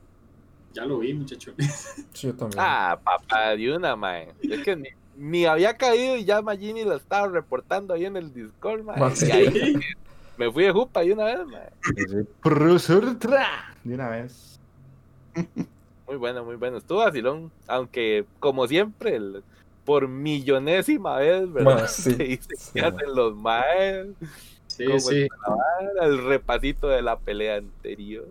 Ya 0.74 0.86
lo 0.86 1.00
vi, 1.00 1.14
muchacho. 1.14 1.54
Sí, 2.14 2.28
yo 2.28 2.36
también. 2.36 2.60
Ah, 2.64 3.00
papá, 3.04 3.56
de 3.56 3.76
una, 3.76 3.96
man. 3.96 4.28
Es 4.42 4.64
que 4.64 4.76
ni, 4.76 4.90
ni 5.16 5.46
había 5.46 5.76
caído 5.76 6.16
y 6.18 6.26
ya 6.26 6.42
Magini 6.42 6.84
lo 6.84 6.96
estaba 6.96 7.28
reportando 7.28 7.94
ahí 7.94 8.06
en 8.06 8.18
el 8.18 8.34
Discord, 8.34 8.84
man. 8.84 9.00
Ma, 9.00 9.12
Y 9.12 9.16
sí. 9.16 9.32
ahí 9.32 9.74
me 10.38 10.52
fui 10.52 10.64
de 10.66 10.72
jupa 10.72 11.02
de 11.02 11.14
una 11.14 11.26
vez, 11.26 11.40
Prusurtra, 12.42 13.76
De 13.84 13.94
una 13.96 14.10
vez. 14.10 14.60
Muy 16.08 16.16
bueno, 16.18 16.44
muy 16.46 16.56
bueno. 16.56 16.78
Estuvo 16.78 17.00
vacilón, 17.00 17.52
aunque 17.68 18.26
como 18.40 18.68
siempre, 18.68 19.16
el- 19.16 19.44
por 19.84 20.08
millonésima 20.08 21.18
vez, 21.18 21.52
¿verdad? 21.52 21.88
Sí, 21.88 22.12
Se 22.14 22.24
dice 22.24 22.56
sí, 22.58 22.72
que 22.74 22.82
ma. 22.82 22.88
hacen 22.88 23.16
los 23.16 23.36
maes, 23.36 24.08
Sí, 24.68 24.86
¿Cómo 24.86 25.00
sí. 25.00 25.28
el 26.02 26.24
repasito 26.26 26.88
de 26.88 27.02
la 27.02 27.18
pelea 27.18 27.56
anterior. 27.58 28.28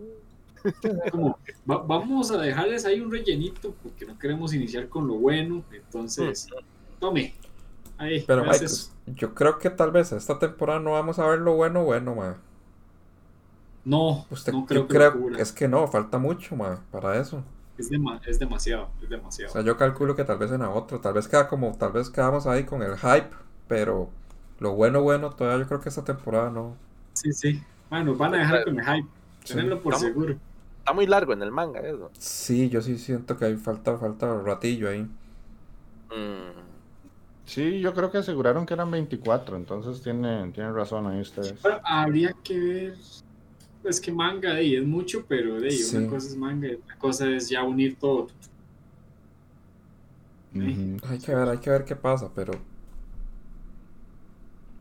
Como, 1.11 1.37
va- 1.69 1.83
vamos 1.83 2.31
a 2.31 2.37
dejarles 2.37 2.85
ahí 2.85 2.99
un 2.99 3.11
rellenito 3.11 3.73
porque 3.83 4.05
no 4.05 4.17
queremos 4.17 4.53
iniciar 4.53 4.87
con 4.89 5.07
lo 5.07 5.15
bueno. 5.15 5.63
Entonces, 5.71 6.47
tome. 6.99 7.33
Ahí, 7.97 8.23
Pero. 8.27 8.43
Mike, 8.45 8.65
yo 9.07 9.33
creo 9.33 9.57
que 9.59 9.69
tal 9.69 9.91
vez 9.91 10.11
esta 10.11 10.37
temporada 10.39 10.79
no 10.79 10.91
vamos 10.91 11.17
a 11.19 11.27
ver 11.27 11.39
lo 11.39 11.55
bueno, 11.55 11.83
bueno, 11.83 12.15
ma. 12.15 12.37
No, 13.85 14.25
Usted, 14.29 14.51
no 14.51 14.65
creo 14.65 14.81
yo 14.81 14.87
que 14.87 14.95
creo 14.97 15.37
es 15.37 15.51
que 15.53 15.67
no, 15.67 15.87
falta 15.87 16.17
mucho, 16.17 16.55
ma, 16.55 16.81
para 16.91 17.17
eso. 17.19 17.43
Es, 17.77 17.89
dema- 17.89 18.19
es 18.25 18.37
demasiado, 18.39 18.89
es 19.01 19.05
O 19.05 19.09
demasiado. 19.09 19.53
sea, 19.53 19.61
yo 19.61 19.77
calculo 19.77 20.15
que 20.15 20.23
tal 20.25 20.37
vez 20.37 20.51
en 20.51 20.61
la 20.61 20.69
otra, 20.69 20.99
tal 20.99 21.13
vez 21.13 21.27
queda 21.27 21.47
como, 21.47 21.75
tal 21.77 21.91
vez 21.93 22.09
quedamos 22.09 22.47
ahí 22.47 22.65
con 22.65 22.81
el 22.81 22.97
hype, 22.97 23.29
pero 23.67 24.09
lo 24.59 24.73
bueno, 24.73 25.01
bueno, 25.01 25.29
todavía 25.29 25.63
yo 25.63 25.67
creo 25.69 25.79
que 25.81 25.89
esta 25.89 26.03
temporada 26.03 26.49
no. 26.49 26.75
Sí, 27.13 27.31
sí. 27.31 27.61
Bueno, 27.89 28.15
van 28.15 28.35
a 28.35 28.39
dejar 28.39 28.65
con 28.65 28.77
el 28.79 28.85
hype. 28.85 29.07
Sí. 29.43 29.53
Tenerlo 29.53 29.81
por 29.81 29.93
Estamos- 29.93 30.13
seguro. 30.13 30.35
Está 30.87 30.95
muy 30.95 31.05
largo 31.05 31.33
en 31.33 31.41
el 31.41 31.51
manga 31.51 31.81
eso. 31.81 32.09
Sí, 32.17 32.69
yo 32.69 32.81
sí 32.81 32.97
siento 32.97 33.35
que 33.35 33.43
hay 33.43 33.57
falta, 33.57 33.97
falta 33.97 34.41
ratillo 34.41 34.89
ahí. 34.89 35.01
Mm. 35.01 36.61
Sí, 37.43 37.81
yo 37.81 37.93
creo 37.93 38.09
que 38.09 38.19
aseguraron 38.19 38.65
que 38.65 38.73
eran 38.73 38.89
24, 38.89 39.57
entonces 39.57 40.01
tienen, 40.01 40.53
tienen 40.53 40.73
razón 40.73 41.05
ahí 41.07 41.19
ustedes. 41.19 41.55
Habría 41.83 42.33
que 42.41 42.57
ver. 42.57 42.93
Es 43.83 43.99
que 43.99 44.13
manga 44.13 44.53
ahí 44.53 44.77
es 44.77 44.85
mucho, 44.85 45.25
pero 45.27 45.59
de 45.59 45.67
ahí 45.67 45.75
Sí. 45.75 45.97
una 45.97 46.07
cosa 46.07 46.27
es 46.29 46.37
manga 46.37 46.69
y 46.69 46.75
otra 46.75 46.95
cosa 46.97 47.29
es 47.31 47.49
ya 47.49 47.63
unir 47.63 47.97
todo. 47.99 48.27
Hay 50.55 51.19
que 51.19 51.35
ver, 51.35 51.49
hay 51.49 51.57
que 51.57 51.69
ver 51.69 51.83
qué 51.83 51.97
pasa, 51.97 52.31
pero 52.33 52.53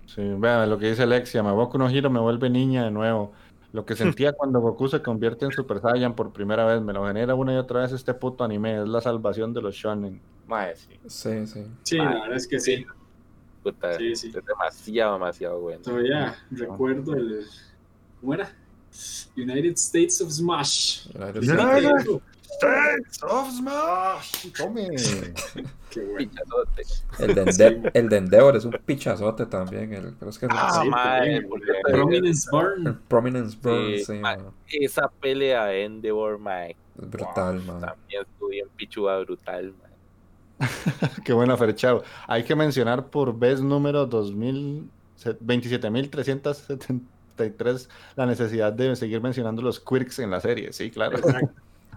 Sí, 0.07 0.23
vean 0.39 0.71
lo 0.71 0.79
que 0.79 0.89
dice 0.89 1.03
Alexia, 1.03 1.43
me 1.43 1.51
Boku 1.51 1.77
no 1.77 1.91
Hero 1.91 2.09
me 2.09 2.21
vuelve 2.21 2.49
niña 2.49 2.85
de 2.85 2.91
nuevo. 2.91 3.33
Lo 3.77 3.85
que 3.85 3.95
sentía 3.95 4.33
cuando 4.33 4.59
Goku 4.61 4.89
se 4.89 5.03
convierte 5.03 5.45
en 5.45 5.53
Super 5.53 5.83
Saiyan 5.83 6.17
por 6.17 6.33
primera 6.33 6.65
vez, 6.65 6.81
me 6.81 6.95
lo 6.95 7.07
genera 7.07 7.35
una 7.35 7.53
y 7.53 7.57
otra 7.59 7.83
vez 7.83 7.93
este 7.93 8.15
puto 8.15 8.43
anime, 8.43 8.81
es 8.81 8.89
la 8.89 9.03
salvación 9.03 9.53
de 9.53 9.61
los 9.61 9.75
shonen. 9.75 10.19
Mae, 10.47 10.75
sí. 10.75 10.99
sí, 11.07 11.47
sí. 11.47 11.67
Sí, 11.83 11.97
la 11.99 12.23
verdad 12.23 12.37
es 12.37 12.49
que 12.49 12.59
sí. 12.59 12.87
Puta, 13.63 13.99
Sí, 13.99 14.17
sí. 14.17 14.29
es 14.29 14.45
demasiado, 14.47 15.13
demasiado 15.13 15.61
bueno. 15.61 15.83
Todavía 15.83 16.35
recuerdo 16.51 17.13
el. 17.17 17.45
¿Cómo 18.19 18.33
era? 18.33 18.51
United 19.37 19.75
States 19.75 20.23
of 20.23 20.31
Smash. 20.31 21.09
United 21.15 21.43
States. 21.43 22.21
States 22.51 23.23
of 23.23 23.51
Smash. 23.51 24.47
Tome. 24.57 24.89
Qué 25.91 26.01
bueno. 26.01 26.31
El 27.19 27.35
de, 27.35 27.43
Ende- 27.45 27.91
el 27.95 28.09
de 28.09 28.17
Endeavor 28.17 28.57
es 28.57 28.65
un 28.65 28.73
pichazote 28.85 29.47
también, 29.47 29.93
el, 29.93 30.13
pero 30.15 30.31
es 30.31 30.39
que 30.39 30.47
es 30.47 30.53
Ah, 30.55 30.81
Sí, 30.83 30.91
también. 30.91 31.47
porque- 31.49 31.73
Prominence 31.91 32.47
el 32.47 32.51
Burn. 32.53 33.01
Prominence 33.09 33.57
Burn, 33.61 33.87
Sí, 33.99 34.05
sí, 34.05 34.13
ma-. 34.15 34.39
Esa 34.69 35.09
pelea 35.21 35.73
Endeavor, 35.75 36.39
mae, 36.39 36.77
Es 36.99 37.11
brutal, 37.11 37.63
man. 37.65 37.81
También 37.81 38.23
estuvo 38.23 38.49
bien 38.49 38.67
pichuda, 38.77 39.19
brutal, 39.21 39.75
man. 39.81 39.91
Qué 41.25 41.33
buena 41.33 41.57
Ferchao. 41.57 42.03
Hay 42.27 42.45
que 42.45 42.55
mencionar 42.55 43.07
por 43.09 43.37
vez 43.39 43.61
número 43.61 44.07
2000, 44.07 44.89
se- 45.17 45.39
27.373 45.39 47.89
la 48.17 48.27
necesidad 48.27 48.73
de 48.73 48.97
seguir 48.97 49.21
mencionando 49.21 49.61
los 49.63 49.79
quirks 49.81 50.19
en 50.21 50.31
la 50.31 50.41
serie. 50.41 50.73
Sí, 50.73 50.91
claro. 50.91 51.19
Exacto. 51.19 51.51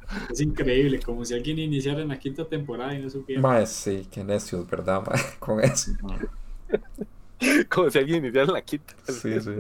Es 0.32 0.42
increíble, 0.42 1.00
como 1.00 1.24
si 1.26 1.34
alguien 1.34 1.60
iniciara 1.60 2.02
en 2.02 2.08
la 2.10 2.20
quinta 2.20 2.46
temporada 2.48 2.94
y 2.96 3.02
no 3.02 3.10
supiera. 3.10 3.42
Mae, 3.42 3.66
sí, 3.68 4.08
qué 4.12 4.24
necios, 4.24 4.68
¿verdad, 4.70 5.04
mae? 5.06 5.20
Con 5.40 5.64
eso. 5.64 5.92
Como 7.70 7.90
si 7.90 7.98
alguien 8.00 8.26
iniciara 8.26 8.52
la 8.52 8.62
quinta. 8.62 8.94
Sí, 9.08 9.40
sí. 9.40 9.52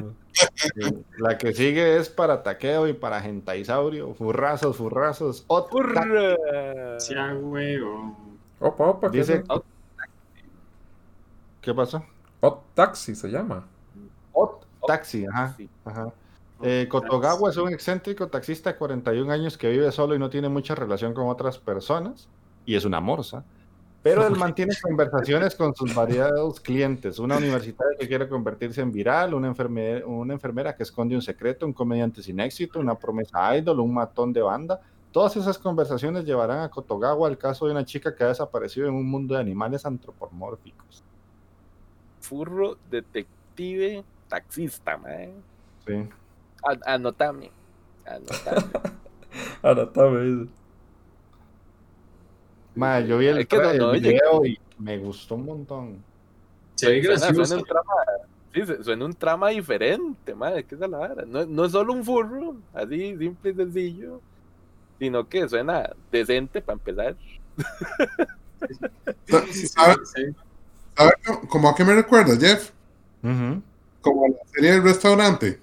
La 1.18 1.38
que 1.38 1.54
sigue 1.54 1.98
es 1.98 2.10
para 2.10 2.44
taqueo 2.44 2.88
y 2.88 2.94
para 2.94 3.22
gentaisaurio. 3.22 4.14
Furrazos, 4.16 4.76
furrazos. 4.76 5.46
Ot- 5.48 5.70
¡Hurra! 5.72 7.00
Sí, 7.00 7.14
a 7.16 7.34
huevo. 7.36 8.18
Opa, 8.60 8.88
opa, 8.90 9.10
¿qué 9.12 9.20
Dice- 9.20 9.44
eso? 9.46 9.64
¿Qué 11.62 11.74
pasó? 11.74 12.04
Hot 12.42 12.64
Taxi 12.74 13.16
se 13.16 13.28
llama. 13.30 13.66
Ot 14.34 14.66
Taxi, 14.88 15.26
ajá. 15.26 15.56
Ajá. 15.86 16.14
Eh, 16.62 16.88
Kotogawa 16.90 17.50
es 17.50 17.58
un 17.58 17.72
excéntrico 17.74 18.28
taxista 18.28 18.72
de 18.72 18.78
41 18.78 19.32
años 19.32 19.58
que 19.58 19.70
vive 19.70 19.92
solo 19.92 20.16
y 20.16 20.20
no 20.20 20.30
tiene 20.30 20.50
mucha 20.50 20.76
relación 20.76 21.14
con 21.14 21.28
otras 21.28 21.58
personas. 21.58 22.28
Y 22.66 22.76
es 22.76 22.86
una 22.86 23.00
morsa. 23.00 23.44
Pero 24.02 24.26
él 24.26 24.36
mantiene 24.38 24.74
conversaciones 24.82 25.56
con 25.56 25.76
sus 25.76 25.94
variados 25.94 26.60
clientes. 26.62 27.20
Una 27.20 27.38
universitaria 27.38 27.98
que 28.00 28.08
quiere 28.08 28.30
convertirse 28.30 28.80
en 28.82 28.92
viral, 28.94 29.34
una, 29.34 29.54
enferme- 29.54 30.04
una 30.06 30.34
enfermera 30.34 30.74
que 30.76 30.84
esconde 30.84 31.16
un 31.16 31.22
secreto, 31.22 31.66
un 31.66 31.74
comediante 31.74 32.22
sin 32.24 32.40
éxito, 32.40 32.80
una 32.80 32.96
promesa 32.96 33.56
idol, 33.58 33.80
un 33.82 33.94
matón 33.94 34.32
de 34.32 34.42
banda. 34.42 34.80
Todas 35.12 35.36
esas 35.36 35.58
conversaciones 35.58 36.24
llevarán 36.24 36.60
a 36.62 36.70
Kotogawa 36.70 37.28
al 37.28 37.38
caso 37.38 37.66
de 37.66 37.72
una 37.72 37.84
chica 37.84 38.16
que 38.16 38.24
ha 38.24 38.28
desaparecido 38.28 38.88
en 38.88 38.94
un 38.94 39.10
mundo 39.10 39.34
de 39.36 39.42
animales 39.42 39.86
antropomórficos. 39.86 41.04
Furro, 42.22 42.78
detective, 42.90 44.04
taxista, 44.28 44.98
man. 44.98 45.32
Sí. 45.86 46.08
An- 46.64 46.82
Anotame. 46.86 47.52
Anotame. 49.64 50.20
Bien. 50.26 50.50
Ma, 52.76 53.00
yo 53.02 53.18
vi 53.18 53.28
el, 53.28 53.40
Es 53.40 53.48
que 53.48 53.58
no, 53.58 53.70
el 53.72 53.78
no, 53.78 53.90
oye. 53.90 54.00
video 54.00 54.46
y 54.46 54.60
me 54.78 54.98
gustó 54.98 55.36
un 55.36 55.46
montón. 55.46 56.04
Suena, 56.76 57.14
un 57.58 57.64
trama, 57.66 57.94
sí, 58.54 58.66
se- 58.66 58.84
suena 58.84 59.06
un 59.06 59.14
trama 59.14 59.50
diferente, 59.50 60.34
madre, 60.34 60.64
¿qué 60.64 60.76
es 60.76 60.82
la 60.82 60.88
vara? 60.88 61.26
No, 61.26 61.46
no 61.46 61.66
es 61.66 61.72
solo 61.74 61.92
un 61.92 62.06
furro, 62.06 62.56
así 62.74 63.18
simple 63.18 63.52
y 63.52 63.54
sencillo, 63.54 64.22
sino 64.98 65.28
que 65.28 65.50
suena 65.50 65.90
decente 66.12 66.62
para 66.62 66.78
empezar. 66.78 67.16
Sí, 69.26 69.36
sí, 69.48 69.54
sí, 69.54 69.68
¿Sabe? 69.70 69.96
sí. 70.04 70.22
¿Sabes 70.98 71.14
cómo- 71.26 71.48
cómo 71.48 71.70
a 71.70 71.76
qué 71.76 71.86
me 71.86 71.96
recuerda, 71.96 72.36
Jeff? 72.38 72.72
Como 74.02 74.28
la 74.28 74.36
serie 74.54 74.72
del 74.74 74.84
restaurante. 74.84 75.62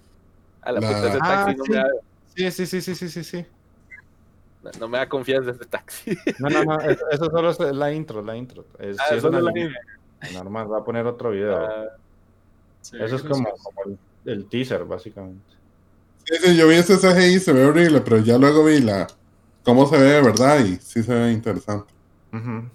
A 0.67 0.73
la 0.73 0.81
La- 0.81 0.89
puta 0.89 1.09
ese 1.09 1.19
Ah, 1.23 1.29
taxi 1.29 1.57
no, 1.57 1.65
sí. 1.65 1.71
me 1.71 1.77
da, 1.79 1.87
Sí, 2.27 2.51
sí, 2.51 2.67
sí, 2.67 2.81
sí, 2.83 2.95
sí, 2.95 3.09
sí, 3.09 3.25
sí. 3.25 3.47
no, 4.63 4.71
no 4.81 4.89
me 4.89 4.99
da 4.99 5.09
confianza 5.09 5.51
ese 5.53 5.65
taxi. 5.67 6.11
No, 6.39 6.51
no, 6.51 6.65
no, 6.65 6.75
eso, 6.83 7.05
eso 7.11 7.25
solo 7.31 7.51
es 7.51 7.59
la 7.77 7.93
intro, 7.93 8.23
la 8.23 8.37
intro. 8.37 8.67
Es, 8.79 8.99
Ah, 9.01 9.05
sí, 9.11 9.17
es 9.17 9.23
la 9.25 9.41
línea 9.41 9.71
normal, 10.33 10.71
va 10.71 10.79
a 10.79 10.85
poner 10.85 11.07
otro 11.07 11.31
video. 11.31 11.57
Ah, 11.57 11.87
Eso 12.93 13.17
es 13.17 13.23
como, 13.23 13.49
el, 13.87 13.99
el 14.33 14.49
teaser, 14.49 14.85
básicamente. 14.85 15.55
Sí, 16.25 16.37
sí, 16.43 16.57
yo 16.57 16.67
vi 16.67 16.75
ese 16.75 16.97
CGI, 16.99 17.39
se 17.39 17.53
ve 17.53 17.65
horrible, 17.65 18.01
pero 18.01 18.19
ya 18.19 18.37
luego 18.37 18.65
vi 18.65 18.81
la 18.81 19.07
cómo 19.63 19.87
se 19.87 19.97
ve 19.97 20.05
de 20.05 20.23
verdad 20.23 20.59
y 20.65 20.77
sí 20.77 21.03
se 21.03 21.15
ve 21.15 21.33
interesante. 21.33 21.95
Ujú. 22.33 22.71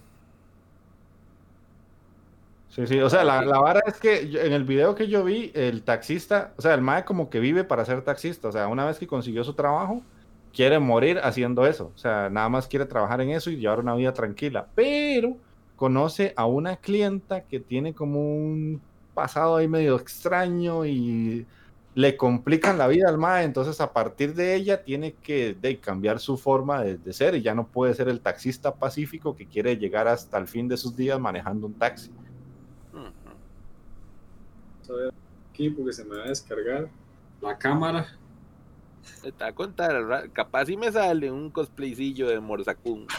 Sí, 2.72 2.88
sí, 2.88 3.02
o 3.02 3.10
sea, 3.10 3.26
la, 3.26 3.44
la 3.44 3.60
vara 3.60 3.82
es 3.86 4.00
que 4.00 4.22
en 4.22 4.54
el 4.54 4.64
video 4.64 4.96
que 4.96 5.10
yo 5.10 5.26
vi, 5.26 5.52
el 5.56 5.84
taxista, 5.84 6.54
o 6.58 6.62
sea, 6.62 6.74
el 6.74 6.80
mae 6.80 7.04
como 7.04 7.30
que 7.30 7.42
vive 7.42 7.66
para 7.66 7.84
ser 7.84 8.02
taxista, 8.02 8.48
o 8.48 8.52
sea, 8.54 8.70
una 8.70 8.86
vez 8.86 8.98
que 8.98 9.08
consiguió 9.08 9.44
su 9.44 9.54
trabajo, 9.56 10.02
quiere 10.54 10.80
morir 10.80 11.20
haciendo 11.22 11.66
eso, 11.68 11.92
o 11.94 11.98
sea, 11.98 12.30
nada 12.30 12.48
más 12.48 12.70
quiere 12.70 12.86
trabajar 12.86 13.20
en 13.20 13.32
eso 13.32 13.52
y 13.52 13.58
llevar 13.58 13.82
una 13.82 13.94
vida 13.96 14.14
tranquila, 14.14 14.68
pero 14.74 15.36
conoce 15.76 16.34
a 16.38 16.46
una 16.46 16.78
clienta 16.78 17.42
que 17.42 17.60
tiene 17.60 17.94
como 17.94 18.22
un 18.22 18.82
pasado 19.14 19.58
ahí 19.58 19.68
medio 19.68 19.98
extraño 19.98 20.86
y 20.86 21.46
le 21.94 22.16
complican 22.16 22.78
la 22.78 22.88
vida 22.88 23.10
al 23.10 23.18
mae, 23.18 23.44
entonces 23.44 23.82
a 23.82 23.92
partir 23.92 24.34
de 24.34 24.56
ella 24.56 24.82
tiene 24.82 25.12
que 25.16 25.58
de, 25.60 25.78
cambiar 25.82 26.22
su 26.22 26.38
forma 26.38 26.84
de 26.84 27.12
ser 27.12 27.36
y 27.36 27.42
ya 27.42 27.54
no 27.54 27.68
puede 27.68 27.94
ser 27.96 28.08
el 28.08 28.22
taxista 28.22 28.76
pacífico 28.76 29.36
que 29.36 29.46
quiere 29.46 29.76
llegar 29.76 30.08
hasta 30.08 30.38
el 30.38 30.48
fin 30.48 30.70
de 30.70 30.78
sus 30.78 30.96
días 30.96 31.20
manejando 31.20 31.68
un 31.68 31.74
taxi. 31.74 32.12
A 34.92 34.96
ver 34.98 35.14
aquí 35.52 35.70
porque 35.70 35.94
se 35.94 36.04
me 36.06 36.18
va 36.18 36.24
a 36.26 36.30
descargar 36.30 36.90
la 37.42 37.58
cámara. 37.58 38.08
Te 39.22 39.32
voy 39.32 39.48
a 39.48 39.54
contar, 39.54 40.30
capaz 40.32 40.66
si 40.66 40.78
me 40.78 40.92
sale 40.92 41.32
un 41.32 41.50
cosplaycillo 41.50 42.28
de 42.28 42.40
Morsacún. 42.40 43.08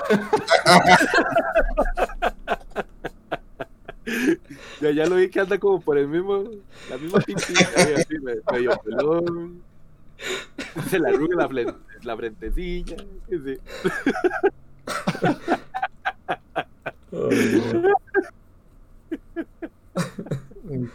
ya, 4.81 4.91
ya 4.91 5.07
lo 5.07 5.17
vi 5.17 5.29
que 5.29 5.41
anda 5.41 5.59
como 5.59 5.81
por 5.81 5.99
el 5.99 6.07
mismo, 6.09 6.45
la 6.91 6.99
misma 6.99 7.19
pintita, 7.27 7.61
así, 7.97 8.19
me- 8.21 8.37
medio 8.53 8.79
pelón. 8.85 9.63
Se 10.89 10.99
le 11.01 11.09
arruga 11.09 11.37
la, 11.37 11.49
flen- 11.49 11.77
la 12.03 12.17
frentecilla. 12.17 12.97
sí, 13.29 13.39
sí. 13.45 13.59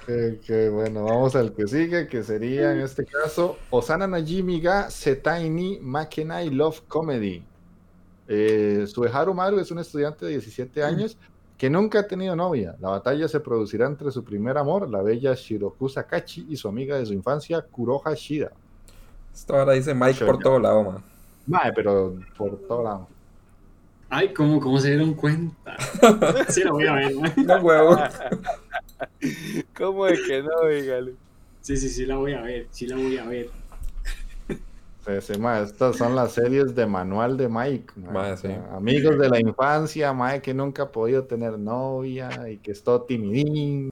Que, 0.05 0.39
que, 0.43 0.69
bueno, 0.69 1.03
vamos 1.03 1.35
al 1.35 1.53
que 1.53 1.67
sigue, 1.67 2.07
que 2.07 2.23
sería 2.23 2.71
en 2.71 2.81
este 2.81 3.05
caso 3.05 3.57
Osana 3.69 4.07
Najimi 4.07 4.59
ga 4.59 4.89
Setai 4.89 5.49
ni 5.49 5.79
Makenai 5.79 6.49
Love 6.49 6.81
Comedy. 6.87 7.45
Eh, 8.27 8.85
Sueharu 8.87 9.33
Maru 9.33 9.59
es 9.59 9.69
un 9.69 9.79
estudiante 9.79 10.25
de 10.25 10.31
17 10.31 10.83
años 10.83 11.17
que 11.57 11.69
nunca 11.69 11.99
ha 11.99 12.07
tenido 12.07 12.35
novia. 12.35 12.75
La 12.79 12.89
batalla 12.89 13.27
se 13.27 13.39
producirá 13.39 13.87
entre 13.87 14.11
su 14.11 14.23
primer 14.23 14.57
amor, 14.57 14.89
la 14.89 15.01
bella 15.01 15.33
Shiroku 15.35 15.89
Sakachi, 15.89 16.47
y 16.49 16.55
su 16.55 16.67
amiga 16.67 16.97
de 16.97 17.05
su 17.05 17.13
infancia, 17.13 17.61
Kuroha 17.61 18.13
Shida. 18.15 18.51
Esto 19.33 19.55
ahora 19.55 19.73
dice 19.73 19.93
Mike 19.93 20.25
por 20.25 20.39
todo 20.39 20.59
lado, 20.59 20.83
man. 20.83 21.03
Mae, 21.45 21.71
pero 21.73 22.15
por 22.37 22.57
todo 22.67 22.83
lado. 22.83 23.07
Ay, 24.09 24.33
¿cómo, 24.33 24.59
cómo 24.59 24.79
se 24.79 24.89
dieron 24.89 25.13
cuenta? 25.13 25.75
Sí, 26.49 26.63
la 26.63 26.71
voy 26.71 26.87
a 26.87 26.93
ver, 26.93 27.15
¿no? 27.15 27.43
No 27.43 27.61
huevo. 27.61 27.97
¿Cómo 29.76 30.06
de 30.06 30.18
que 30.28 30.44
no, 30.44 30.68
dígale? 30.68 31.14
Sí, 31.61 31.78
sí, 31.78 31.90
sí, 31.90 32.06
la 32.06 32.15
voy 32.18 32.34
a 32.34 32.41
ver. 32.41 32.68
Sí, 32.72 32.88
la 32.88 32.95
voy 32.95 33.18
a 33.18 33.26
ver. 33.26 33.49
Mae, 35.40 35.64
estas 35.64 35.95
son 35.95 36.15
las 36.15 36.34
series 36.34 36.76
de 36.76 36.86
manual 36.86 37.38
de 37.38 37.48
Mike. 37.48 37.94
sí. 38.41 38.49
Amigos 38.72 39.18
de 39.18 39.30
la 39.30 39.40
infancia, 39.40 40.14
Mike 40.14 40.41
que 40.41 40.53
nunca 40.53 40.84
ha 40.84 40.91
podido 40.91 41.24
tener 41.24 41.57
novia 41.57 42.49
y 42.49 42.57
que 42.57 42.72
es 42.72 42.84
todo 42.84 43.02
timidín. 43.03 43.91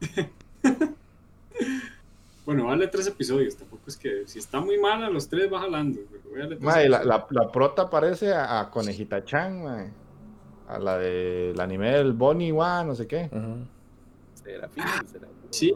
Bueno, 2.46 2.64
vale 2.64 2.88
tres 2.88 3.06
episodios. 3.06 3.56
Tampoco 3.56 3.82
es 3.88 3.96
que 3.98 4.22
si 4.26 4.38
está 4.38 4.58
muy 4.58 4.78
mala, 4.78 5.10
los 5.10 5.28
tres 5.28 5.52
va 5.52 5.60
jalando. 5.60 6.00
Pero 6.10 6.22
voy 6.30 6.38
a 6.38 6.42
darle 6.44 6.56
tres 6.56 6.64
Mae, 6.64 6.88
la, 6.88 6.96
episodios. 6.96 7.26
la, 7.30 7.42
la 7.42 7.52
prota 7.52 7.90
parece 7.90 8.32
a, 8.32 8.60
a 8.60 8.70
Conejita 8.70 9.22
Chan. 9.22 9.92
A 10.66 10.78
la 10.78 10.96
del 10.96 11.60
anime 11.60 11.90
del 11.90 12.14
Bonnie 12.14 12.50
Wa, 12.52 12.84
no 12.84 12.94
sé 12.94 13.06
qué. 13.06 13.28
Será 13.28 13.56
Sí. 15.50 15.74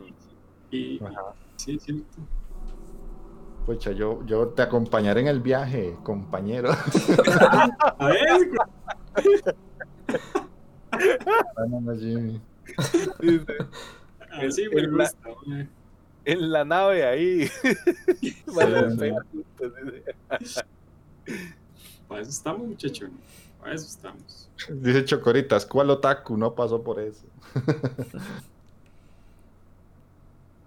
Y, 0.71 1.03
Ajá. 1.05 1.35
sí, 1.57 1.79
sí. 1.79 2.05
Pucha, 3.67 3.93
yo, 3.93 4.25
yo 4.27 4.49
te 4.49 4.63
acompañaré 4.63 5.21
en 5.21 5.29
el 5.29 5.41
viaje, 5.41 5.97
compañero. 6.03 6.71
A 7.99 8.07
ver, 8.09 8.51
Bueno, 11.57 11.81
no, 11.81 11.95
Jimmy. 11.97 12.41
Dice, 13.21 13.47
así 14.31 14.69
me 14.69 14.81
El- 14.81 14.97
la- 14.97 15.05
gusta. 15.05 15.29
mae. 15.47 15.69
En 16.25 16.51
la 16.53 16.65
nave 16.65 17.05
ahí. 17.05 17.49
Sí. 18.21 18.37
Para 22.09 22.21
eso 22.23 22.31
estamos, 22.31 22.67
muchachones. 22.69 23.15
Para 23.61 23.75
eso 23.75 23.87
estamos. 23.87 24.49
Dice 24.69 25.05
Chocoritas, 25.05 25.65
¿cuál 25.67 25.91
otaku 25.91 26.37
no 26.37 26.55
pasó 26.55 26.83
por 26.83 27.01
eso? 27.01 27.25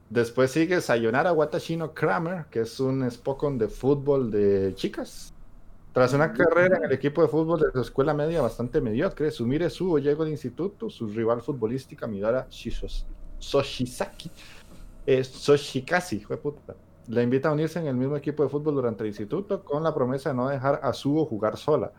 Después 0.09 0.51
sigue 0.51 0.81
Sayonara 0.81 1.33
Watashino 1.33 1.93
Kramer, 1.93 2.45
que 2.51 2.61
es 2.61 2.79
un 2.79 3.09
Spokon 3.09 3.57
de 3.57 3.67
fútbol 3.67 4.29
de 4.29 4.73
chicas. 4.75 5.33
Tras 5.93 6.13
una 6.13 6.31
carrera 6.33 6.77
en 6.77 6.83
el 6.83 6.91
equipo 6.91 7.21
de 7.21 7.27
fútbol 7.27 7.59
de 7.59 7.71
su 7.73 7.81
escuela 7.81 8.13
media 8.13 8.41
bastante 8.41 8.81
mediocre, 8.81 9.31
Sumire 9.31 9.69
Suo 9.69 9.97
llegó 9.97 10.25
de 10.25 10.31
instituto, 10.31 10.89
su 10.89 11.07
rival 11.07 11.41
futbolística 11.41 12.05
Midora 12.05 12.47
Shishos- 12.49 13.05
Soshizaki, 13.39 14.29
eh, 15.07 15.23
fue 15.23 16.37
puta, 16.37 16.75
Le 17.07 17.23
invita 17.23 17.49
a 17.49 17.53
unirse 17.53 17.79
en 17.79 17.87
el 17.87 17.95
mismo 17.95 18.17
equipo 18.17 18.43
de 18.43 18.49
fútbol 18.49 18.75
durante 18.75 19.03
el 19.03 19.07
instituto 19.07 19.63
con 19.63 19.83
la 19.83 19.93
promesa 19.93 20.29
de 20.29 20.35
no 20.35 20.49
dejar 20.49 20.79
a 20.83 20.93
Suo 20.93 21.25
jugar 21.25 21.57
sola. 21.57 21.91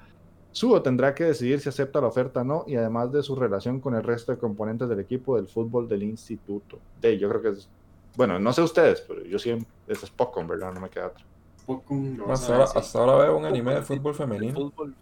Suo 0.52 0.80
tendrá 0.82 1.14
que 1.14 1.24
decidir 1.24 1.60
si 1.60 1.68
acepta 1.68 2.00
la 2.00 2.06
oferta 2.08 2.40
o 2.40 2.44
no 2.44 2.64
y 2.66 2.76
además 2.76 3.12
de 3.12 3.22
su 3.22 3.34
relación 3.34 3.80
con 3.80 3.94
el 3.94 4.02
resto 4.02 4.32
de 4.32 4.38
componentes 4.38 4.88
del 4.88 5.00
equipo 5.00 5.36
del 5.36 5.48
fútbol 5.48 5.88
del 5.88 6.02
instituto. 6.02 6.78
De, 7.00 7.18
yo 7.18 7.28
creo 7.28 7.42
que 7.42 7.48
es, 7.50 7.68
bueno, 8.16 8.38
no 8.38 8.52
sé 8.52 8.62
ustedes, 8.62 9.00
pero 9.02 9.24
yo 9.24 9.38
siempre, 9.38 9.68
eso 9.86 10.06
es 10.06 10.10
poco, 10.10 10.40
en 10.40 10.48
verdad, 10.48 10.72
no 10.72 10.80
me 10.80 10.88
queda 10.88 11.08
otra. 11.08 11.24
Vas 11.66 12.40
Hasta 12.40 12.52
ahora, 12.52 12.64
decir. 12.64 12.78
hasta 12.78 12.98
ahora 12.98 13.16
veo 13.24 13.36
un 13.38 13.44
anime 13.44 13.74
de 13.74 13.82
fútbol 13.82 14.14
femenino. 14.14 14.54
Fútbol. 14.54 14.94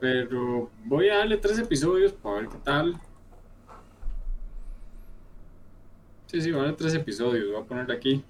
Pero 0.00 0.70
voy 0.84 1.08
a 1.08 1.18
darle 1.18 1.38
tres 1.38 1.58
episodios 1.58 2.12
para 2.12 2.40
ver 2.40 2.48
qué 2.48 2.58
tal. 2.62 3.00
Sí, 6.26 6.42
sí, 6.42 6.50
voy 6.50 6.60
a 6.60 6.62
darle 6.64 6.76
tres 6.76 6.94
episodios. 6.94 7.50
Voy 7.52 7.62
a 7.62 7.64
ponerle 7.64 7.94
aquí. 7.94 8.24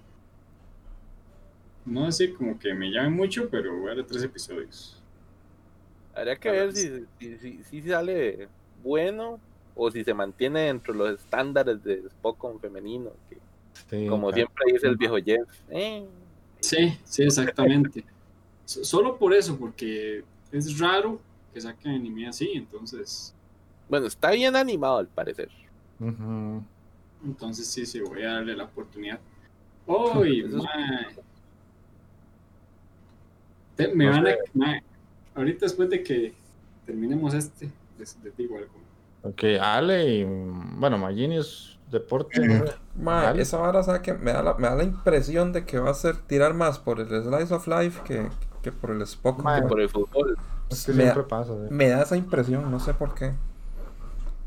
No 1.84 2.06
así 2.06 2.32
como 2.32 2.58
que 2.58 2.72
me 2.74 2.90
llame 2.90 3.10
mucho, 3.10 3.48
pero 3.50 3.76
voy 3.76 3.86
a 3.86 3.88
darle 3.88 4.04
tres 4.04 4.22
episodios. 4.22 5.02
Habría 6.14 6.36
que 6.36 6.50
ver 6.50 6.72
si, 6.72 7.04
si, 7.18 7.38
si, 7.38 7.64
si 7.64 7.82
sale 7.82 8.48
bueno 8.84 9.40
o 9.74 9.90
si 9.90 10.04
se 10.04 10.14
mantiene 10.14 10.60
dentro 10.66 10.92
de 10.92 10.98
los 10.98 11.20
estándares 11.20 11.82
de 11.82 12.08
Spokon 12.08 12.60
femenino. 12.60 13.10
Que, 13.28 13.38
Sí, 13.90 14.06
como 14.08 14.28
claro. 14.28 14.34
siempre 14.36 14.72
dice 14.72 14.86
el 14.86 14.96
viejo 14.96 15.16
Jeff. 15.16 15.48
eh, 15.70 16.06
Sí, 16.60 16.98
sí, 17.04 17.22
exactamente. 17.24 18.04
So- 18.64 18.84
Solo 18.84 19.18
por 19.18 19.34
eso, 19.34 19.56
porque 19.58 20.24
es 20.50 20.78
raro 20.78 21.20
que 21.52 21.60
saquen 21.60 21.92
anime 21.92 22.26
así, 22.28 22.50
entonces, 22.54 23.34
Bueno, 23.88 24.06
está 24.06 24.30
bien 24.30 24.56
animado 24.56 24.96
al 24.98 25.06
parecer. 25.08 25.50
Entonces 27.24 27.66
sí, 27.66 27.84
sí, 27.86 28.00
voy 28.00 28.22
a 28.22 28.34
darle 28.34 28.56
la 28.56 28.64
oportunidad. 28.64 29.20
Uy. 29.86 30.44
Te- 33.76 33.94
me 33.94 34.06
No 34.06 34.12
van 34.12 34.26
a, 34.62 34.82
ahorita 35.34 35.66
después 35.66 35.90
de 35.90 36.02
que 36.02 36.32
terminemos 36.86 37.34
este, 37.34 37.70
les, 37.98 38.16
les 38.22 38.36
digo 38.36 38.56
algo. 38.56 38.72
Ok, 39.22 39.42
Ale 39.60 40.18
y, 40.18 40.24
bueno, 40.24 40.96
Maginius, 40.98 41.73
deporte. 41.94 42.46
¿no? 42.46 42.64
Ma, 42.96 43.22
Vale. 43.22 43.42
esa 43.42 43.56
vara, 43.58 43.82
¿sabe 43.82 44.02
que 44.02 44.12
me 44.12 44.32
da, 44.32 44.42
la, 44.42 44.54
me 44.54 44.68
da 44.68 44.74
la 44.74 44.84
impresión 44.84 45.52
de 45.52 45.64
que 45.64 45.78
va 45.78 45.90
a 45.90 45.94
ser 45.94 46.16
tirar 46.18 46.52
más 46.52 46.78
por 46.78 47.00
el 47.00 47.08
Slice 47.08 47.54
of 47.54 47.66
Life 47.66 48.02
que, 48.04 48.28
que 48.62 48.70
por 48.72 48.90
el 48.90 49.00
Spock. 49.02 49.42
Ma, 49.42 49.62
Por 49.66 49.80
el 49.80 49.88
fútbol. 49.88 50.36
Es 50.68 50.84
que 50.84 50.92
me, 50.92 51.02
siempre 51.04 51.22
da, 51.22 51.28
pasa. 51.28 51.52
sí. 51.54 51.74
me 51.74 51.88
da 51.88 52.02
esa 52.02 52.16
impresión, 52.16 52.70
no 52.70 52.78
sé 52.80 52.92
por 52.92 53.14
qué. 53.14 53.32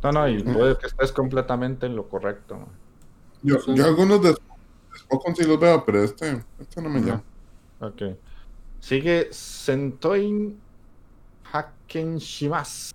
No, 0.03 0.11
no, 0.11 0.28
y 0.30 0.44
puede 0.44 0.78
que 0.78 0.86
estés 0.88 1.11
completamente 1.11 1.88
en 1.88 1.95
lo 1.95 2.07
correcto. 2.07 2.56
man. 2.57 2.68
Yo, 3.41 3.57
yo 3.74 3.86
algunos 3.86 4.22
de 4.22 4.36
Spokon 4.99 5.36
sí 5.36 5.44
los 5.44 5.60
veo, 5.60 5.84
pero 5.86 6.03
este, 6.03 6.44
este 6.60 6.82
no 6.82 6.90
me 6.90 7.02
llama. 7.02 7.24
Ok. 7.80 8.02
Sigue 8.80 9.28
Sentoin 9.32 10.60
Hakenshimas. 11.52 12.94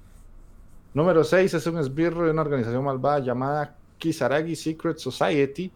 Número 0.95 1.25
6 1.25 1.55
es 1.55 1.67
un 1.67 1.79
esbirro 1.79 2.25
de 2.25 2.33
una 2.33 2.43
organización 2.43 2.85
malvada 2.85 3.21
llamada 3.21 3.77
Kisaragi 4.03 4.57
Secret 4.57 4.99
Society. 4.99 5.71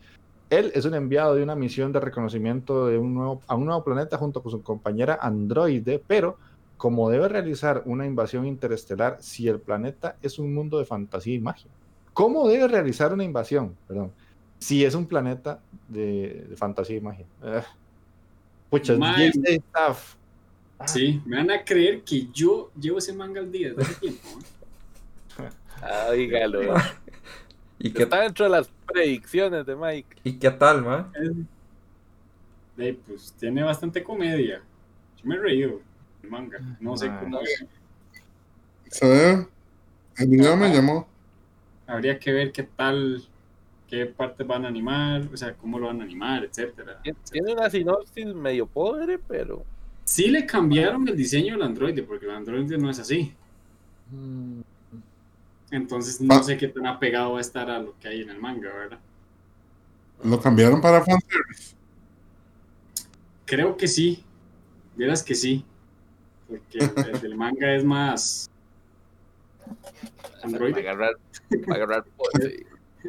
Él 0.51 0.73
es 0.75 0.85
un 0.85 0.95
enviado 0.95 1.37
de 1.37 1.45
una 1.45 1.55
misión 1.55 1.93
de 1.93 2.01
reconocimiento 2.01 2.89
de 2.89 2.99
un 2.99 3.15
nuevo, 3.15 3.41
a 3.47 3.55
un 3.55 3.67
nuevo 3.67 3.85
planeta 3.85 4.19
junto 4.19 4.43
con 4.43 4.51
su 4.51 4.63
compañera 4.63 5.21
androide, 5.23 6.03
pero 6.05 6.37
como 6.77 7.09
debe 7.09 7.29
realizar 7.29 7.83
una 7.87 8.05
invasión 8.05 8.45
interestelar 8.45 9.19
si 9.21 9.47
el 9.47 9.61
planeta 9.61 10.17
es 10.23 10.41
un 10.41 10.53
mundo 10.53 10.81
de 10.81 10.85
fantasía 10.85 11.35
y 11.35 11.39
magia. 11.39 11.71
¿Cómo 12.13 12.49
debe 12.49 12.67
realizar 12.67 13.13
una 13.13 13.23
invasión? 13.23 13.77
Perdón. 13.87 14.11
Si 14.59 14.85
es 14.85 14.97
un 14.97 15.07
planeta 15.07 15.61
de, 15.87 16.47
de 16.49 16.57
fantasía 16.57 16.97
y 16.97 17.01
magia. 17.01 17.27
Ugh. 17.43 17.65
Pucha, 18.71 18.97
Mae. 18.97 19.31
DJ 19.31 19.55
Staff. 19.69 20.17
Ah. 20.81 20.89
Sí, 20.89 21.23
me 21.25 21.37
van 21.37 21.53
a 21.53 21.65
creer 21.65 22.03
que 22.03 22.27
yo 22.33 22.73
llevo 22.79 22.99
ese 22.99 23.13
manga 23.13 23.41
al 23.41 23.53
día 23.53 23.69
desde 23.69 23.83
hace 23.83 23.95
tiempo. 24.01 24.29
¿eh? 25.39 25.49
Ah, 25.81 26.11
dígalo. 26.13 26.75
¿Y 27.87 27.93
qué, 27.93 28.03
Está 28.05 28.21
dentro 28.23 28.45
de 28.45 28.51
las 28.51 28.69
predicciones 28.87 29.67
de 29.67 29.77
Mike. 29.77 30.17
¿Y 30.25 30.33
qué 30.39 30.51
tal, 30.51 30.83
ma? 30.85 31.13
Eh, 32.79 32.99
pues 33.07 33.33
tiene 33.39 33.63
bastante 33.63 34.03
comedia. 34.03 34.61
Yo 35.17 35.29
me 35.29 35.37
he 35.37 35.39
reído 35.39 35.81
el 36.23 36.31
manga. 36.31 36.59
No 36.81 36.97
sé 36.97 37.11
cómo. 37.21 37.39
Se 38.89 39.07
ve, 39.09 39.47
el 40.19 40.29
video 40.29 40.57
me 40.57 40.73
llamó. 40.73 41.09
Habría 41.87 42.19
que 42.19 42.33
ver 42.33 42.53
qué 42.53 42.65
tal, 42.65 43.23
qué 43.89 44.07
partes 44.07 44.47
van 44.47 44.65
a 44.65 44.69
animar, 44.69 45.23
o 45.33 45.37
sea, 45.37 45.55
cómo 45.55 45.79
lo 45.79 45.87
van 45.87 46.01
a 46.01 46.05
animar, 46.05 46.45
etcétera. 46.45 47.01
Tien- 47.03 47.17
Tiene 47.31 47.53
una 47.53 47.71
sinopsis 47.71 48.27
medio 48.35 48.67
pobre, 48.67 49.19
pero 49.19 49.65
Sí 50.05 50.29
le 50.29 50.47
cambiaron 50.47 51.09
el 51.09 51.17
diseño 51.17 51.55
del 51.55 51.63
androide, 51.63 52.03
porque 52.03 52.27
el 52.27 52.33
androide 52.33 52.79
no 52.79 52.91
es 52.91 52.99
así. 53.01 53.35
Mm, 54.13 54.61
Entonces 55.71 56.21
no 56.21 56.35
Ah. 56.35 56.43
sé 56.43 56.57
qué 56.57 56.69
tan 56.69 56.87
apegado 56.87 57.33
va 57.33 57.39
a 57.39 57.41
estar 57.41 57.69
a 57.71 57.79
lo 57.79 57.99
que 57.99 58.09
hay 58.09 58.23
en 58.23 58.31
el 58.31 58.39
manga, 58.41 58.73
¿verdad? 58.73 58.99
Lo 60.25 60.41
cambiaron 60.41 60.81
para 60.81 61.05
fanservice. 61.05 61.75
Creo 63.45 63.77
que 63.77 63.87
sí. 63.89 64.25
Vieras 64.97 65.23
que 65.23 65.35
sí. 65.35 65.65
Porque 66.49 66.79
el, 66.79 66.79
del 67.21 67.37
manga 67.37 67.75
es 67.75 67.85
más. 67.85 68.49
para 70.23 70.43
Androide 70.45 70.81
agarrar, 70.81 71.15
para 71.67 71.77
agarrar 71.85 72.05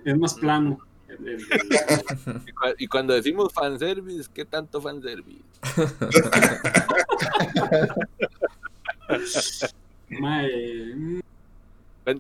es 0.06 0.18
más 0.18 0.34
plano. 0.34 0.80
El- 1.08 1.28
el- 1.28 1.40
el- 1.40 2.42
Y, 2.46 2.52
cua- 2.52 2.76
y 2.78 2.88
cuando 2.88 3.14
decimos 3.14 3.54
fanservice, 3.54 4.30
¿qué 4.34 4.44
tanto 4.46 4.82
fanservice? 4.82 5.42
mae, 10.10 10.50
Cuen- 10.50 11.24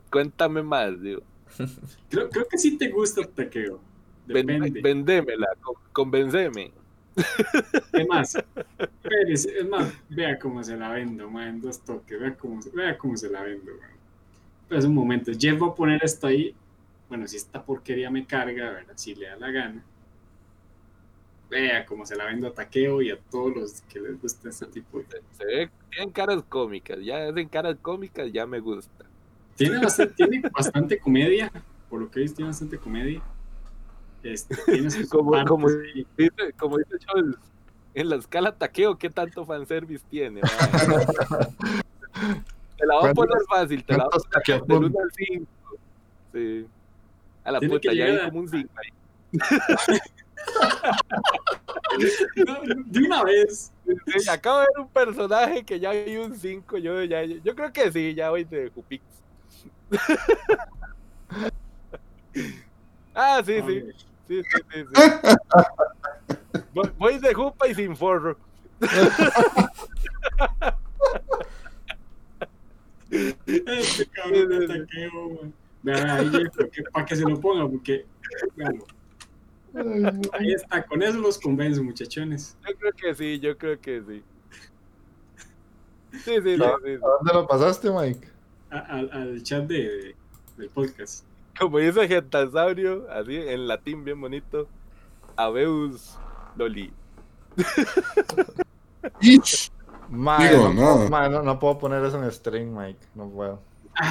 Cuéntame 0.10 0.62
más, 0.64 1.02
digo. 1.02 1.22
creo, 2.10 2.30
creo 2.30 2.46
que 2.48 2.58
sí 2.58 2.78
te 2.78 2.90
gusta 2.90 3.24
Takeo. 3.26 3.80
Ven- 4.26 4.46
Depende. 4.48 4.82
vendémela, 4.82 5.48
con- 5.62 5.76
convenceme. 5.94 6.72
Es 7.94 8.08
más, 8.08 8.36
es 9.26 9.68
más, 9.70 9.94
vea 10.10 10.38
cómo 10.38 10.64
se 10.64 10.76
la 10.78 10.90
vendo, 10.90 11.30
ma, 11.30 11.48
en 11.48 11.62
dos 11.62 11.80
toques, 11.80 12.20
vea 12.20 12.36
cómo, 12.36 12.62
se- 12.62 12.70
vea 12.72 12.98
cómo 12.98 13.16
se 13.18 13.30
la 13.30 13.42
vendo, 13.42 13.72
ma. 13.74 13.88
Pues 14.70 14.84
un 14.86 14.94
momento, 14.94 15.32
Jeff 15.38 15.62
va 15.62 15.68
a 15.68 15.76
poner 15.76 16.04
esto 16.04 16.28
ahí, 16.28 16.54
bueno, 17.08 17.26
si 17.26 17.38
esta 17.38 17.64
porquería 17.64 18.12
me 18.12 18.26
carga, 18.26 18.70
¿verdad? 18.72 18.94
Si 18.98 19.16
le 19.16 19.28
da 19.30 19.38
la 19.38 19.50
gana. 19.50 19.84
Vea 21.50 21.86
cómo 21.86 22.06
se 22.06 22.18
la 22.18 22.26
vendo 22.26 22.48
a 22.48 22.54
Taqueo 22.54 23.02
y 23.02 23.10
a 23.10 23.18
todos 23.18 23.56
los 23.56 23.82
que 23.84 24.02
les 24.02 24.22
gusta 24.22 24.50
este 24.50 24.66
tipo 24.66 25.00
de... 25.00 25.06
Se 25.32 25.46
ve, 25.46 25.70
tienen 25.90 26.12
caras 26.12 26.44
cómicas, 26.50 27.00
ya 27.02 27.30
hacen 27.30 27.48
caras 27.48 27.78
cómicas, 27.82 28.30
ya 28.34 28.46
me 28.46 28.60
gusta. 28.60 29.06
Tiene 29.58 29.80
bastante, 29.80 30.14
tiene 30.14 30.42
bastante 30.50 30.98
comedia, 31.00 31.52
por 31.90 32.00
lo 32.00 32.10
que 32.12 32.20
veis, 32.22 32.34
tiene 32.34 32.50
bastante 32.50 32.78
comedia. 32.78 33.22
Este, 34.24 34.56
tiene 34.66 34.90
Como- 35.08 35.32
partes 35.32 35.50
como-. 35.50 35.68
Dice, 36.18 36.54
como 36.58 36.78
dice 36.78 36.98
Chols, 37.00 37.38
en 37.94 38.10
la 38.10 38.16
escala 38.18 38.54
taqueo, 38.56 38.98
¿qué 38.98 39.10
tanto 39.10 39.46
fanservice 39.46 40.06
tiene? 40.10 40.42
te 42.78 42.86
la 42.86 42.96
voy 43.00 43.10
a 43.10 43.14
poner 43.14 43.38
fácil, 43.50 43.84
te 43.84 43.98
la 43.98 44.06
voy 44.06 44.14
a 44.14 44.20
¿Cuántos 44.44 44.68
poner 44.68 44.92
del 44.92 44.96
1 44.96 45.04
al 45.04 45.12
5. 45.16 45.46
Sí. 46.34 46.68
A 47.44 47.52
la 47.52 47.60
Tiene 47.60 47.74
puta, 47.74 47.94
ya 47.94 48.06
hay 48.06 48.18
como 48.28 48.40
un 48.40 48.50
5 48.50 48.70
ahí. 48.76 48.90
No, 52.46 52.60
de 52.86 53.00
una 53.06 53.24
vez. 53.24 53.72
Sí, 53.86 54.30
acabo 54.30 54.60
de 54.60 54.68
ver 54.76 54.80
un 54.86 54.90
personaje 54.90 55.64
que 55.66 55.80
ya 55.80 55.90
hay 55.90 56.16
un 56.18 56.36
5. 56.36 56.78
Yo, 56.78 57.04
ya, 57.04 57.24
yo 57.24 57.56
creo 57.56 57.74
que 57.74 57.92
sí, 57.92 58.14
ya 58.14 58.30
voy 58.30 58.44
de 58.44 58.70
Jupix. 58.70 59.04
ah, 63.16 63.42
sí, 63.46 63.62
sí. 63.66 63.86
Sí, 64.28 64.44
sí, 64.44 64.60
sí, 64.74 64.84
sí. 64.94 65.02
Voy, 66.74 66.92
voy 66.98 67.18
de 67.20 67.34
Jupa 67.34 67.66
y 67.68 67.76
sin 67.76 67.96
forro. 67.96 68.38
Este 73.10 74.06
cabrón 74.08 74.50
de 74.50 74.68
taqueo, 74.68 75.54
ahí, 75.86 76.44
para 76.92 77.06
que 77.06 77.16
se 77.16 77.22
lo 77.24 77.40
ponga, 77.40 77.66
porque. 77.68 78.06
vean, 78.56 78.84
ahí 80.34 80.52
está, 80.54 80.86
con 80.86 81.02
eso 81.02 81.18
los 81.20 81.40
convenzo, 81.40 81.82
muchachones. 81.84 82.58
Yo 82.68 82.76
creo 82.76 82.92
que 82.94 83.16
sí, 83.16 83.40
yo 83.40 83.58
creo 83.58 83.80
que 83.80 84.02
sí. 84.02 84.24
Sí, 86.12 86.20
sí, 86.20 86.42
sí, 86.42 86.58
sí. 86.58 86.64
¿A 86.64 86.98
dónde 86.98 87.34
lo 87.34 87.48
pasaste, 87.48 87.90
Mike? 87.90 88.28
A- 88.70 88.78
al- 88.80 89.10
al 89.14 89.44
chat 89.44 89.64
de, 89.66 89.76
de- 89.78 90.16
del 90.58 90.70
podcast. 90.70 91.24
Como 91.60 91.78
dice 91.80 92.08
Gentasaurio, 92.08 93.08
así 93.12 93.36
en 93.36 93.68
latín 93.68 94.04
bien 94.04 94.20
bonito. 94.22 94.68
Abeus 95.36 96.18
Loli. 96.56 96.92
Digo, 99.22 100.74
no, 100.74 101.10
no. 101.10 101.30
no, 101.30 101.42
no 101.44 101.60
puedo 101.60 101.78
poner 101.80 102.04
eso 102.04 102.22
en 102.24 102.32
stream, 102.32 102.76
Mike. 102.78 103.00
No 103.16 103.30
puedo. 103.30 103.60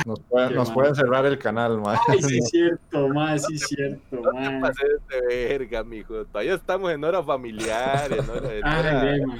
Nos, 0.04 0.18
pueden, 0.20 0.48
Qué 0.48 0.54
nos 0.56 0.68
mal. 0.68 0.74
pueden 0.74 0.94
cerrar 0.96 1.26
el 1.26 1.38
canal. 1.38 1.80
Ay, 2.08 2.20
sí, 2.22 2.38
es 2.38 2.48
cierto, 2.50 3.08
ma, 3.08 3.38
sí, 3.38 3.54
es 3.54 3.68
cierto, 3.68 4.20
ma. 4.34 4.60
Pasé 4.60 4.84
de 5.08 5.20
verga, 5.48 5.84
mijo. 5.84 6.24
Todavía 6.24 6.54
estamos 6.54 6.90
en 6.92 7.04
hora 7.04 7.22
familiar, 7.22 8.12
en 8.12 8.28
hora 8.28 8.48
de 8.48 8.60
Ay, 8.64 9.18
ve, 9.20 9.26
ma. 9.26 9.38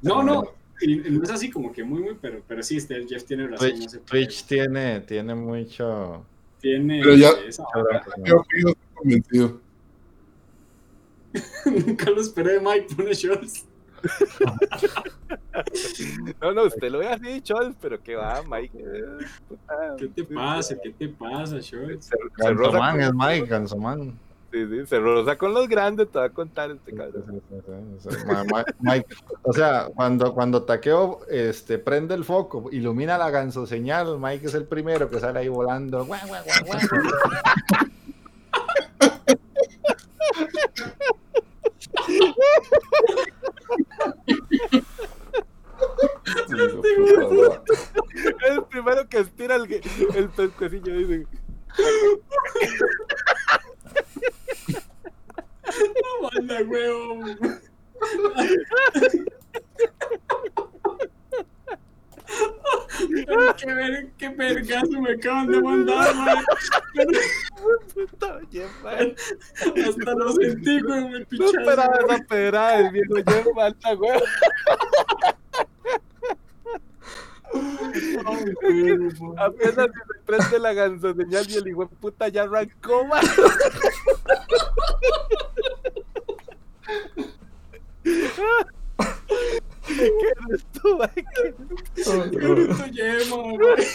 No, 0.00 0.22
no, 0.22 0.44
no 0.86 1.22
es 1.22 1.30
así 1.30 1.50
como 1.50 1.72
que 1.72 1.82
muy, 1.82 2.00
muy, 2.00 2.16
pero, 2.20 2.42
pero 2.46 2.62
sí, 2.62 2.76
este, 2.76 3.06
Jeff 3.06 3.24
tiene 3.24 3.46
razón. 3.48 3.70
no 3.70 3.76
Twitch, 3.76 3.90
puede, 3.90 4.04
Twitch 4.04 4.44
tiene, 4.44 5.00
tiene 5.00 5.34
mucho. 5.34 6.24
tiene 6.60 7.00
Pero 7.02 7.14
ya- 7.14 7.30
esa 7.46 7.64
Yo 8.24 8.44
fijo, 8.48 8.68
estoy 8.68 8.74
convencido. 8.94 9.60
Nunca 11.86 12.10
lo 12.10 12.20
esperé 12.20 12.52
de 12.54 12.60
Mike, 12.60 12.94
pone 12.96 13.12
shots. 13.14 13.66
No, 16.40 16.52
no, 16.52 16.64
usted 16.64 16.90
lo 16.90 16.98
ve 17.00 17.08
así, 17.08 17.40
Chols, 17.40 17.74
pero 17.80 18.00
que 18.00 18.14
va, 18.14 18.42
Mike. 18.48 18.78
¿Qué 19.98 20.06
te 20.08 20.24
sí, 20.24 20.34
pasa? 20.34 20.76
¿Qué 20.80 20.90
te 20.90 21.08
pasa, 21.08 21.60
Gansoman 22.36 22.92
con, 22.92 23.00
es 23.00 23.12
Mike, 23.12 23.46
Gansoman. 23.46 24.18
Sí, 24.52 24.66
sí, 24.66 24.86
se 24.86 24.98
roza 24.98 25.36
con 25.36 25.52
los 25.54 25.68
grandes, 25.68 26.08
te 26.10 26.18
va 26.18 26.24
a 26.26 26.30
contar 26.30 26.70
este 26.70 26.94
cabrón. 26.94 27.24
sí, 27.28 27.40
sí, 27.48 27.56
sí, 28.00 28.08
sí. 28.10 28.16
Ma- 28.26 28.44
ma- 28.44 28.64
Mike, 28.80 29.06
o 29.42 29.52
sea, 29.52 29.88
cuando, 29.94 30.32
cuando 30.34 30.62
Taqueo 30.62 31.20
este, 31.28 31.78
prende 31.78 32.14
el 32.14 32.24
foco, 32.24 32.68
ilumina 32.72 33.18
la 33.18 33.30
ganso 33.30 33.66
señal, 33.66 34.18
Mike 34.18 34.46
es 34.46 34.54
el 34.54 34.64
primero 34.64 35.08
que 35.10 35.20
sale 35.20 35.40
ahí 35.40 35.48
volando. 35.48 36.04
Guau, 36.04 36.20
guau, 36.26 36.42
guau, 36.44 36.64
guau. 36.66 36.78
Es 46.46 46.52
el 48.50 48.62
primero 48.64 49.08
que 49.08 49.20
estira 49.20 49.56
el, 49.56 49.80
el 50.14 50.28
pescuecillo, 50.30 50.94
dice. 50.96 51.26
No 55.68 56.30
manda, 56.30 56.62
huevo. 56.62 57.24
Ay, 63.00 63.54
qué, 63.56 63.74
ver, 63.74 64.10
qué 64.18 64.28
vergazo 64.30 65.00
me 65.00 65.12
acaban 65.12 65.46
de 65.50 65.62
mandar, 65.62 66.14
man. 66.14 66.44
Puta. 67.94 68.40
Hasta 69.86 70.14
lo 70.14 70.32
sentí, 70.32 70.80
güey, 70.80 71.04
me 71.08 71.20
No 71.20 71.26
pichaste. 71.26 71.58
esperaba 71.58 71.96
esa 72.06 72.24
pedrada 72.24 72.76
del 72.78 72.90
viejo 72.92 73.14
Jeff, 73.26 73.46
falta, 73.54 73.94
güey. 73.94 74.10
Ay, 74.10 74.20
huevo, 74.20 75.16
man. 75.20 75.38
Apenas 79.36 79.86
si 79.92 80.00
se 80.00 80.20
prende 80.24 80.58
la 80.58 80.72
ganso 80.72 81.14
señal 81.14 81.46
y 81.48 81.56
el 81.56 81.68
hijo 81.68 81.88
puta 81.88 82.28
ya 82.28 82.42
arrancó, 82.42 83.04
man. 83.06 83.22
¿Qué 89.86 90.32
eres 90.48 90.66
tú, 90.72 90.98
man? 90.98 91.10
¿Qué 91.14 91.54
eres 92.38 92.90
yema, 92.92 93.36
güey. 93.36 93.86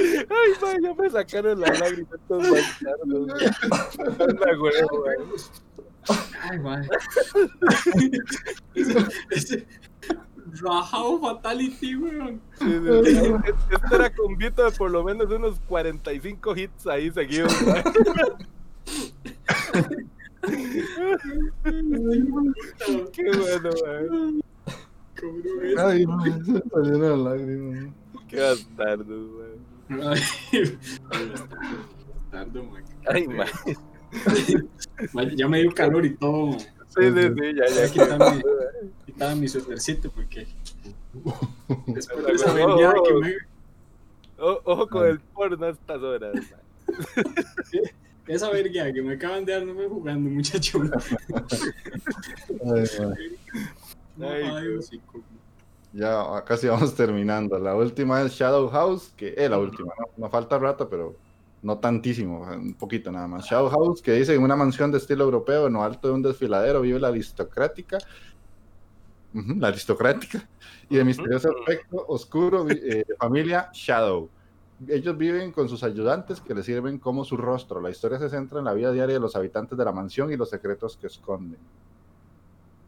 Ay, 0.00 0.52
man, 0.62 0.76
ya 0.82 0.94
me 0.94 1.10
sacaron 1.10 1.60
las 1.60 1.80
lágrimas 1.80 2.14
estos 2.14 2.50
bastardos. 2.50 3.32
Anda, 4.20 4.60
huevo, 4.60 5.04
man. 5.04 5.18
Ay, 6.42 6.58
man. 6.60 6.88
Ese, 8.74 9.06
ese 9.30 9.66
rajado 10.54 11.20
fatality, 11.20 11.96
weón. 11.96 12.40
Sí, 12.58 12.66
sí, 12.66 13.16
sí. 13.16 13.32
Esto 13.70 13.94
era 13.94 14.14
con 14.14 14.36
Vito 14.36 14.64
de 14.64 14.70
por 14.72 14.90
lo 14.90 15.04
menos 15.04 15.30
unos 15.30 15.60
45 15.68 16.56
hits 16.56 16.86
ahí 16.86 17.10
seguidos, 17.10 17.52
man. 17.62 17.82
Qué 23.12 23.24
bueno, 23.24 23.70
man. 23.84 24.40
¿Cómo 25.20 25.38
no 25.38 25.56
ves? 25.60 25.78
Ay, 25.78 26.06
no, 26.06 26.22
se 26.22 26.30
salieron 26.70 27.00
las 27.00 27.18
lágrimas. 27.18 27.94
Qué 28.28 28.40
bastardos, 28.40 29.26
man. 29.88 30.00
Ay, 30.08 30.22
bastardo, 32.30 32.64
man. 32.64 32.84
Ay, 33.06 33.28
man. 33.28 33.48
Man, 35.12 35.28
Ya 35.36 35.46
me 35.46 35.60
dio 35.60 35.70
calor 35.72 36.06
y 36.06 36.16
todo, 36.16 36.46
man. 36.46 36.58
Sí, 36.58 37.02
sí, 37.02 37.12
sí, 37.12 37.54
ya, 37.54 37.66
ya. 37.68 37.86
Voy 37.94 38.10
a 38.10 38.14
quitarme 39.18 39.40
mi 39.40 39.48
suétercito 39.48 40.10
porque 40.12 40.46
después 41.88 42.24
de 42.24 42.32
esa 42.32 42.54
que 42.54 43.14
me, 43.20 43.34
O- 44.38 44.60
ojo 44.64 44.86
con 44.88 45.06
el 45.06 45.18
porno 45.18 45.66
a 45.66 45.70
estas 45.70 46.00
horas, 46.00 46.32
esa 48.28 48.50
vergueada 48.50 48.92
que 48.92 49.02
me 49.02 49.14
acaban 49.14 49.44
de 49.44 49.52
dar 49.52 49.64
no 49.64 49.74
me 49.74 49.88
jugando, 49.88 50.30
muchacho. 50.30 50.78
Ay. 52.64 53.38
No, 54.16 54.28
Ay. 54.28 54.78
Ya 55.92 56.44
casi 56.44 56.68
vamos 56.68 56.94
terminando. 56.94 57.58
La 57.58 57.74
última 57.74 58.22
es 58.22 58.32
Shadow 58.32 58.68
House, 58.68 59.12
que 59.16 59.34
es 59.36 59.50
la 59.50 59.58
última, 59.58 59.92
¿no? 59.98 60.06
No 60.16 60.30
falta 60.30 60.56
rato, 60.58 60.88
pero 60.88 61.16
no 61.62 61.78
tantísimo, 61.78 62.42
un 62.42 62.74
poquito 62.74 63.10
nada 63.10 63.26
más. 63.26 63.46
Shadow 63.46 63.70
House, 63.70 64.00
que 64.02 64.12
dice 64.12 64.34
en 64.34 64.42
una 64.42 64.54
mansión 64.54 64.92
de 64.92 64.98
estilo 64.98 65.24
europeo, 65.24 65.66
en 65.66 65.72
lo 65.72 65.82
alto 65.82 66.06
de 66.08 66.14
un 66.14 66.22
desfiladero, 66.22 66.80
vive 66.82 67.00
la 67.00 67.08
aristocrática. 67.08 67.98
La 69.34 69.68
aristocrática. 69.68 70.48
Y 70.90 70.96
de 70.96 71.04
misterioso 71.04 71.50
aspecto 71.58 72.04
oscuro, 72.08 72.66
eh, 72.70 73.04
familia 73.18 73.70
Shadow. 73.72 74.28
Ellos 74.88 75.16
viven 75.18 75.52
con 75.52 75.68
sus 75.68 75.82
ayudantes 75.82 76.40
que 76.40 76.54
les 76.54 76.64
sirven 76.64 76.98
como 76.98 77.24
su 77.24 77.36
rostro. 77.36 77.80
La 77.80 77.90
historia 77.90 78.18
se 78.18 78.28
centra 78.30 78.60
en 78.60 78.64
la 78.64 78.72
vida 78.74 78.90
diaria 78.92 79.14
de 79.14 79.20
los 79.20 79.34
habitantes 79.36 79.76
de 79.76 79.84
la 79.84 79.92
mansión 79.92 80.32
y 80.32 80.36
los 80.36 80.48
secretos 80.50 80.96
que 80.96 81.08
esconden. 81.08 81.58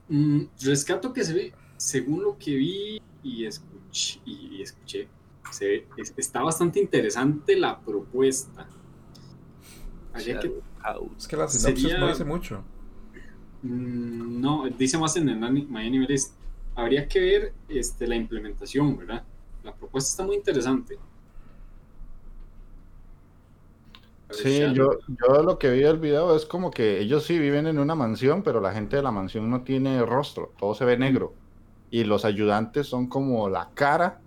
Mm, 0.09 0.43
rescato 0.63 1.13
que 1.13 1.25
se 1.25 1.35
ve, 1.35 1.53
según 1.77 2.23
lo 2.23 2.39
que 2.39 2.55
vi 2.57 3.03
y 3.23 3.45
escuché, 3.45 4.21
y, 4.25 4.57
y 4.57 4.63
escuché 4.63 5.09
se 5.51 5.67
ve- 5.67 5.89
es- 5.97 6.15
está 6.17 6.43
bastante 6.43 6.81
interesante 6.81 7.57
la 7.57 7.79
propuesta. 7.81 8.69
Habría 10.13 10.39
que 10.41 10.49
Shadow 10.49 10.63
House. 10.81 11.13
Es 11.19 11.29
que 11.29 11.37
la 11.37 11.49
sinopsis 11.49 11.83
Sería- 11.83 11.99
no 12.01 12.09
dice 12.09 12.25
mucho. 12.25 12.63
Mm, 13.63 14.41
No, 14.41 14.69
dice 14.71 14.99
más 14.99 15.17
en 15.17 15.29
el 15.29 15.39
My 15.69 15.87
Anime 15.87 16.07
List. 16.07 16.35
Habría 16.75 17.09
que 17.09 17.21
ver 17.21 17.55
este, 17.69 18.07
la 18.07 18.17
implementación, 18.17 18.97
¿verdad? 18.97 19.25
La 19.63 19.75
propuesta 19.75 20.11
está 20.11 20.25
muy 20.27 20.37
interesante. 20.37 21.01
Sí, 24.31 24.73
yo, 24.75 24.91
yo 25.09 25.43
lo 25.43 25.59
que 25.59 25.71
vi 25.71 25.81
del 25.81 25.99
video 25.99 26.37
es 26.37 26.47
como 26.47 26.73
que 26.73 27.01
ellos 27.01 27.25
sí 27.25 27.39
viven 27.39 27.67
en 27.67 27.79
una 27.81 27.97
mansión, 27.97 28.43
pero 28.45 28.61
la 28.61 28.73
gente 28.73 28.97
de 28.97 29.03
la 29.03 29.11
mansión 29.11 29.51
no 29.51 29.65
tiene 29.65 30.05
rostro, 30.07 30.55
todo 30.57 30.75
se 30.75 30.85
ve 30.85 30.97
negro. 30.97 31.35
Y 31.91 32.05
los 32.05 32.25
ayudantes 32.25 32.87
son 32.87 33.09
como 33.09 33.49
la 33.49 33.71
cara 33.75 34.25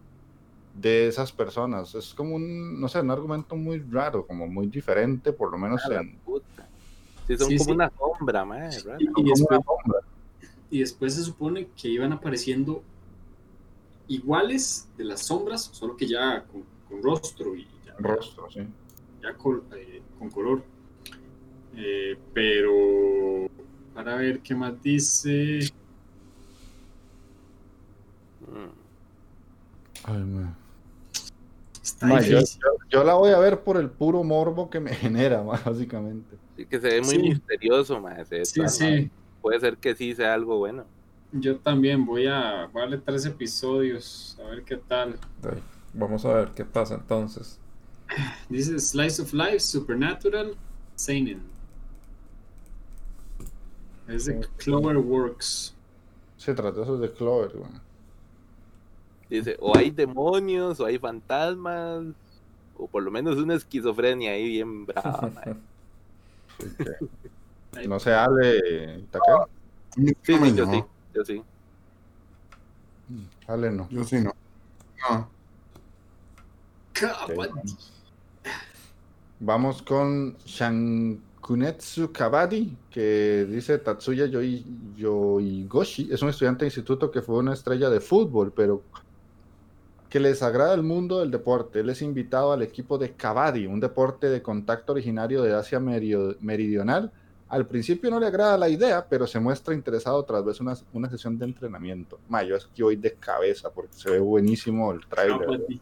de 0.73 1.07
esas 1.07 1.31
personas. 1.34 1.95
Es 1.95 2.14
como 2.14 2.35
un, 2.35 2.81
no 2.81 2.88
sé, 2.89 3.01
un 3.01 3.11
argumento 3.11 3.55
muy 3.55 3.80
raro, 3.80 4.26
como 4.27 4.47
muy 4.47 4.68
diferente, 4.68 5.34
por 5.34 5.51
lo 5.51 5.57
menos 5.57 5.85
A 5.85 5.89
la 5.89 6.01
en... 6.01 6.19
puta. 6.26 6.73
Sí, 7.28 7.38
son 7.38 7.48
Sí, 7.50 7.58
como 7.58 7.66
sí. 7.66 7.72
una 7.72 7.91
sombra, 7.98 8.45
man. 8.45 8.70
¿verdad? 8.70 8.98
Y, 9.00 9.04
y 9.04 9.24
después, 9.30 9.41
una 9.50 9.62
sombra. 9.64 10.00
y 10.70 10.80
después 10.80 11.14
se 11.16 11.24
supone 11.24 11.68
que 11.76 11.88
iban 11.90 12.12
apareciendo 12.14 12.84
iguales 14.08 14.88
de 14.98 15.06
las 15.06 15.22
sombras, 15.26 15.70
solo 15.72 15.95
que 15.95 16.08
ya 16.08 16.44
con, 16.45 16.64
con 16.90 17.02
rostro 17.02 17.56
y 17.56 17.66
ya, 17.86 17.95
rostro, 18.00 18.50
sí. 18.52 18.62
ya 19.22 19.34
col- 19.36 19.64
eh, 19.76 20.02
con 20.20 20.30
color. 20.30 20.64
Eh, 21.76 22.18
pero 22.34 23.50
para 23.94 24.16
ver 24.16 24.41
qué 24.41 24.54
más 24.54 24.82
dice. 24.84 25.60
Mm. 28.41 28.70
Ay, 30.04 30.24
man. 30.24 30.56
Está 31.84 32.07
Ma, 32.07 32.22
yo, 32.22 32.38
difícil. 32.38 32.61
yo- 32.64 32.85
yo 32.99 33.03
la 33.03 33.14
voy 33.15 33.31
a 33.31 33.39
ver 33.39 33.61
por 33.61 33.76
el 33.77 33.89
puro 33.89 34.23
morbo 34.23 34.69
que 34.69 34.80
me 34.80 34.91
genera, 34.95 35.43
ma, 35.43 35.60
básicamente. 35.64 36.38
Sí, 36.55 36.65
que 36.65 36.80
se 36.80 36.88
ve 36.88 37.01
muy 37.01 37.15
Sí. 37.15 37.22
misterioso, 37.22 38.01
ve 38.01 38.45
Sí, 38.45 38.61
sí. 38.68 39.11
Puede 39.41 39.60
ser 39.60 39.77
que 39.77 39.93
sí 39.95 40.15
sea 40.15 40.34
algo 40.34 40.57
bueno. 40.57 40.85
Yo 41.34 41.57
también 41.60 42.05
voy 42.05 42.27
a 42.27 42.68
voy 42.72 42.81
a 42.81 42.85
darle 42.85 42.97
tres 42.99 43.26
episodios, 43.26 44.38
a 44.41 44.47
ver 44.49 44.64
qué 44.64 44.77
tal. 44.77 45.15
Vamos 45.93 46.23
a 46.26 46.34
ver 46.34 46.51
qué 46.51 46.64
pasa 46.64 46.95
entonces. 46.95 47.60
Dice 48.47 48.80
Slice 48.80 49.22
of 49.22 49.34
Life, 49.34 49.60
Supernatural, 49.60 50.55
Seinen. 50.95 51.41
Es 54.07 54.26
de 54.26 54.47
Cloverworks. 54.57 55.73
Se 56.38 56.53
trata 56.53 56.84
eso 56.84 56.97
de 56.97 57.11
Clover, 57.11 57.55
man. 57.55 57.81
Dice, 59.30 59.58
o 59.60 59.76
hay 59.78 59.90
demonios, 59.91 60.80
o 60.80 60.86
hay 60.86 60.98
fantasmas, 61.00 62.04
o 62.78 62.88
por 62.88 63.04
lo 63.04 63.12
menos 63.12 63.38
una 63.38 63.56
esquizofrenia 63.56 64.32
ahí 64.32 64.48
bien 64.50 64.86
brava. 64.86 65.32
No 67.88 68.00
se 68.00 68.14
hable, 68.14 69.04
Takeo. 69.10 69.50
Sí, 69.95 70.34
No 70.34 70.40
me 70.41 70.50
sí, 70.52 70.56
yo 70.56 70.66
llamó. 70.66 70.74
sí, 70.74 70.84
yo 71.16 71.26
sí. 71.26 71.44
Hable 73.48 73.72
no. 73.72 73.88
Yo 73.90 74.04
sí 74.04 74.18
no. 74.22 74.32
No. 75.10 75.28
Kabaddi. 76.94 77.76
Vamos 79.40 79.82
con 79.82 80.38
Shankunetsu 80.45 82.12
Kabaddi, 82.12 82.78
que 82.91 83.48
dice 83.50 83.80
Tatsuya 83.80 84.28
Yoi- 84.28 84.64
Yoigoshi. 84.95 86.10
Es 86.12 86.22
un 86.22 86.30
estudiante 86.30 86.66
de 86.66 86.68
instituto 86.68 87.10
que 87.10 87.24
fue 87.24 87.38
una 87.40 87.54
estrella 87.54 87.90
de 87.90 88.00
fútbol, 88.00 88.54
pero 88.56 88.84
que 90.14 90.19
les 90.19 90.44
agrada 90.44 90.76
el 90.76 90.84
mundo 90.84 91.22
del 91.22 91.31
deporte. 91.31 91.80
Él 91.80 91.90
es 91.90 92.03
invitado 92.03 92.52
al 92.52 92.61
equipo 92.61 92.99
de 92.99 93.14
Kabaddi, 93.14 93.65
un 93.65 93.80
deporte 93.80 94.30
de 94.30 94.44
contacto 94.44 94.91
originario 94.94 95.41
de 95.41 95.56
Asia 95.56 95.80
Meridional. 95.80 97.11
Al 97.49 97.65
principio 97.65 98.11
no 98.11 98.19
le 98.19 98.27
agrada 98.27 98.56
la 98.60 98.69
idea, 98.69 99.07
pero 99.10 99.26
se 99.26 99.40
muestra 99.40 99.73
interesado 99.73 100.23
tras 100.23 100.45
ver 100.45 100.56
una, 100.60 100.76
una 100.94 101.10
sesión 101.10 101.40
de 101.40 101.45
entrenamiento. 101.45 102.19
Ma, 102.30 102.44
yo 102.44 102.56
es 102.56 102.68
que 102.68 102.84
voy 102.84 102.95
de 102.95 103.15
cabeza 103.15 103.72
porque 103.72 103.94
se 103.94 104.11
ve 104.11 104.19
buenísimo 104.19 104.91
el 104.91 105.03
trailer. 105.07 105.40
Kabaddi. 105.48 105.81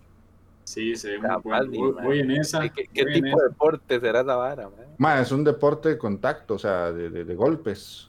Sí, 0.63 0.95
se 0.95 1.09
ve 1.09 1.17
muy 1.19 1.27
Kabaddi, 1.27 1.77
bueno. 1.77 2.01
Voy, 2.01 2.19
en 2.21 2.31
esa. 2.31 2.69
¿Qué, 2.69 2.85
tipo 2.85 3.37
de 3.37 3.49
deporte 3.49 3.99
será 3.99 4.21
esa 4.21 4.35
vara, 4.37 4.69
man? 4.69 4.95
Ma, 4.97 5.19
es 5.19 5.33
un 5.33 5.43
deporte 5.43 5.89
de 5.89 5.97
contacto, 5.97 6.53
o 6.53 6.59
sea, 6.59 6.93
de, 6.93 7.09
de- 7.09 7.25
de 7.25 7.35
golpes. 7.35 8.07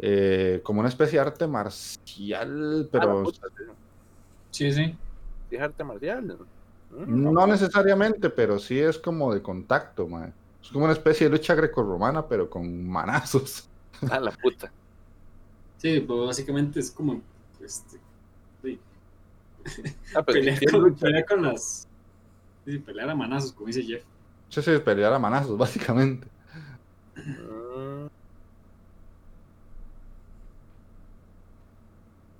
Eh, 0.00 0.60
como 0.62 0.80
una 0.80 0.90
especie 0.90 1.18
de 1.18 1.24
arte 1.24 1.46
marcial, 1.46 2.82
Ah, 2.84 2.88
pero. 2.92 3.24
Sí, 4.50 4.70
sí. 4.70 4.82
Sí, 4.84 4.94
es 5.56 5.62
arte 5.62 5.84
marcial. 5.84 6.38
Mm, 6.90 7.32
no 7.32 7.46
necesariamente, 7.46 8.30
pero 8.30 8.58
sí 8.58 8.78
es 8.78 8.98
como 8.98 9.34
de 9.34 9.42
contacto, 9.42 10.06
ma. 10.06 10.32
Es 10.62 10.70
como 10.70 10.84
una 10.84 10.94
especie 10.94 11.28
de 11.28 11.36
lucha 11.36 11.54
grecorromana, 11.54 12.26
pero 12.26 12.48
con 12.48 12.88
manazos. 12.88 13.68
A 14.10 14.18
la 14.18 14.30
puta. 14.30 14.72
Sí, 15.78 16.00
pues 16.00 16.26
básicamente 16.26 16.80
es 16.80 16.90
como. 16.90 17.20
Este, 17.60 17.98
sí, 18.62 18.80
Ah, 20.14 20.22
pero 20.22 20.24
pelear, 20.40 20.58
sí 20.58 20.66
con, 20.66 20.94
pelear 20.94 21.26
con 21.26 21.42
las. 21.42 21.88
Sí, 22.64 22.78
pelear 22.78 23.10
a 23.10 23.14
manazos, 23.14 23.52
como 23.52 23.66
dice 23.66 23.82
Jeff. 23.82 24.04
Sí, 24.48 24.62
sí, 24.62 24.78
pelear 24.78 25.12
a 25.12 25.18
manazos, 25.18 25.58
básicamente. 25.58 26.26
Mm. 27.16 28.06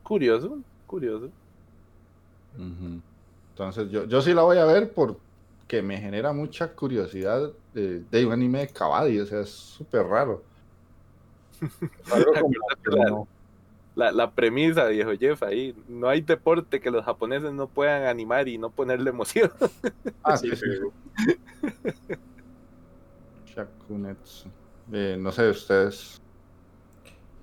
Curioso, 0.02 0.58
curioso. 0.86 1.30
Entonces, 2.58 3.90
yo, 3.90 4.04
yo 4.04 4.20
sí 4.20 4.32
la 4.34 4.42
voy 4.42 4.58
a 4.58 4.64
ver 4.64 4.92
porque 4.92 5.82
me 5.82 5.98
genera 5.98 6.32
mucha 6.32 6.72
curiosidad 6.72 7.50
de, 7.72 8.00
de 8.10 8.26
un 8.26 8.32
anime 8.32 8.60
de 8.60 8.68
Kabaddi, 8.68 9.20
o 9.20 9.26
sea, 9.26 9.40
es 9.40 9.50
súper 9.50 10.06
raro. 10.06 10.42
Como 12.40 12.50
no- 12.96 13.28
La, 13.96 14.10
la 14.10 14.30
premisa, 14.30 14.86
viejo 14.88 15.12
Jeff, 15.18 15.42
ahí. 15.44 15.74
No 15.88 16.08
hay 16.08 16.20
deporte 16.20 16.80
que 16.80 16.90
los 16.90 17.04
japoneses 17.04 17.52
no 17.52 17.68
puedan 17.68 18.04
animar 18.06 18.48
y 18.48 18.58
no 18.58 18.70
ponerle 18.70 19.10
emoción. 19.10 19.52
Ah, 20.22 20.36
Sí, 20.36 20.50
sí, 20.56 20.66
Shakunetsu. 23.46 24.48
Eh, 24.92 25.16
no 25.18 25.30
sé, 25.32 25.48
ustedes. 25.50 26.20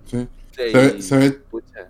Sí. 0.05 0.27
Sí, 0.51 0.71
Se 0.71 0.73
ve- 0.73 1.01
se 1.01 1.17
ve- 1.17 1.31
pucha. 1.31 1.87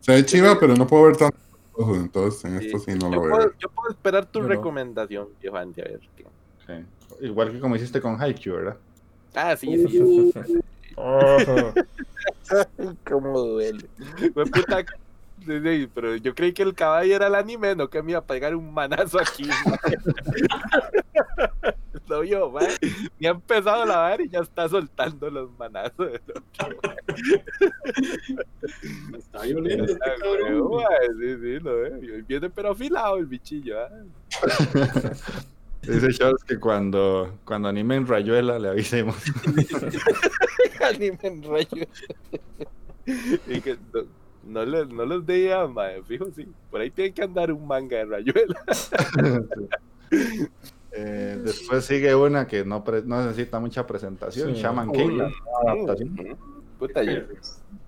Se 0.00 0.12
ve 0.12 0.24
chiva, 0.24 0.56
pero 0.58 0.74
no 0.76 0.86
puedo 0.86 1.04
ver 1.04 1.16
tanto. 1.16 1.36
Cosas, 1.72 1.96
Entonces, 1.96 2.44
en 2.44 2.60
Sí. 2.60 2.66
esto 2.66 2.78
sí 2.78 2.92
no 2.98 3.10
yo, 3.10 3.16
lo 3.16 3.22
veo. 3.22 3.30
puedo, 3.30 3.52
yo 3.58 3.68
puedo 3.70 3.90
esperar 3.90 4.26
tu 4.26 4.40
Yo 4.40 4.44
no. 4.44 4.48
recomendación, 4.50 5.28
viejo 5.40 5.56
Andy, 5.56 5.80
a 5.80 5.84
ver 5.84 6.00
qué. 6.16 6.24
sí. 6.66 6.72
Igual 7.20 7.52
que 7.52 7.60
como 7.60 7.76
hiciste 7.76 8.00
con 8.00 8.20
Haikyuu, 8.20 8.56
¿verdad? 8.56 8.78
Ah, 9.34 9.56
sí, 9.56 9.76
sí. 9.78 9.98
Oh, 10.96 11.72
Cómo 13.06 13.38
duele. 13.40 13.88
Fue 14.34 14.44
puta. 14.44 14.84
Sí, 15.38 15.60
sí, 15.60 15.90
pero 15.92 16.14
yo 16.16 16.34
creí 16.34 16.52
que 16.52 16.62
el 16.62 16.74
caballo 16.74 17.16
era 17.16 17.26
el 17.26 17.34
anime, 17.34 17.74
no 17.74 17.88
que 17.90 18.02
me 18.02 18.12
iba 18.12 18.20
a 18.20 18.24
pegar 18.26 18.54
un 18.54 18.72
manazo 18.72 19.18
aquí. 19.18 19.44
no 22.12 22.22
yo, 22.24 22.50
man. 22.50 22.66
Ni 23.18 23.26
ha 23.26 23.30
empezado 23.30 23.82
a 23.82 23.86
lavar 23.86 24.20
y 24.20 24.28
ya 24.28 24.40
está 24.40 24.68
soltando 24.68 25.30
los 25.30 25.50
manazos. 25.58 26.20
Está 29.16 29.42
violento 29.42 29.84
este 29.84 29.98
Ah, 30.04 30.14
cabrón. 30.20 30.70
sí, 31.18 31.36
sí, 31.40 31.60
lo 31.60 31.76
veo. 31.80 32.24
Viene 32.26 32.50
pero 32.50 32.70
afilado 32.70 33.16
el 33.16 33.26
bichillo. 33.26 33.76
¿ah? 33.80 33.88
Dice 35.82 36.12
Charles 36.12 36.44
que 36.44 36.60
cuando, 36.60 37.38
cuando 37.44 37.68
animen 37.68 38.06
Rayuela 38.06 38.58
le 38.58 38.68
avisemos. 38.68 39.16
Anime 40.80 41.18
en 41.22 41.42
rayo. 41.42 41.86
y 43.48 43.60
que 43.60 43.76
no, 43.92 44.02
no, 44.44 44.64
les, 44.64 44.88
no 44.88 45.04
les 45.04 45.70
mae, 45.70 46.02
fijo, 46.02 46.26
sí. 46.36 46.46
Por 46.70 46.80
ahí 46.80 46.90
tiene 46.90 47.12
que 47.12 47.22
andar 47.22 47.50
un 47.52 47.66
manga 47.66 47.96
de 47.98 48.04
rayuela. 48.04 48.62
Eh, 50.94 51.40
después 51.42 51.84
sigue 51.84 52.14
una 52.14 52.46
que 52.46 52.64
no, 52.64 52.84
pre- 52.84 53.02
no 53.02 53.24
necesita 53.24 53.58
mucha 53.58 53.86
presentación, 53.86 54.54
Sí. 54.54 54.60
Shaman 54.60 54.92
King, 54.92 55.16
la 55.18 55.30
adaptación. 55.66 56.36
Puta, 56.78 57.02
ya, 57.02 57.24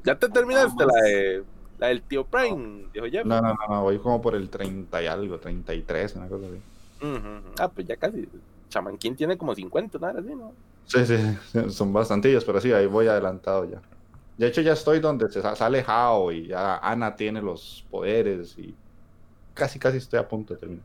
ya 0.05 0.19
te 0.19 0.29
terminaste 0.29 0.85
la 0.87 1.03
de 1.03 1.45
la 1.79 1.89
del 1.89 2.03
tío 2.03 2.25
Prime, 2.25 2.85
dijo 2.95 3.07
Jeff. 3.07 3.27
No, 3.27 3.41
no, 3.41 3.49
no, 3.49 3.75
no, 3.75 3.83
voy 3.83 3.99
como 3.99 4.23
por 4.23 4.35
el 4.35 4.49
30 4.49 5.03
y 5.03 5.07
algo, 5.07 5.39
33, 5.39 6.15
una 6.17 6.29
cosa 6.29 6.47
así. 6.47 6.61
Ah, 7.59 7.69
pues 7.69 7.87
ya 7.87 7.97
casi. 7.97 8.27
Chaman 8.71 8.97
King 8.97 9.15
tiene 9.15 9.37
como 9.37 9.55
50, 9.55 9.99
nada 9.99 10.21
así, 10.21 10.35
¿no? 10.35 10.53
Sí, 10.87 11.05
sí, 11.05 11.17
sí, 11.53 11.71
son 11.71 11.93
bastantillos, 11.93 12.45
pero 12.45 12.61
sí, 12.61 12.73
ahí 12.73 12.87
voy 12.87 13.07
adelantado 13.09 13.69
ya. 13.71 13.81
De 14.39 14.47
hecho, 14.47 14.61
ya 14.63 14.73
estoy 14.73 15.01
donde 15.01 15.29
se 15.31 15.43
sa- 15.43 15.55
sale 15.57 15.85
Hao 15.87 16.33
y 16.33 16.47
ya 16.49 16.79
Ana 16.79 17.15
tiene 17.15 17.41
los 17.43 17.85
poderes 17.91 18.57
y 18.59 18.75
casi, 19.53 19.79
casi 19.79 19.99
estoy 19.99 20.19
a 20.19 20.27
punto 20.29 20.55
de 20.55 20.61
terminar. 20.61 20.85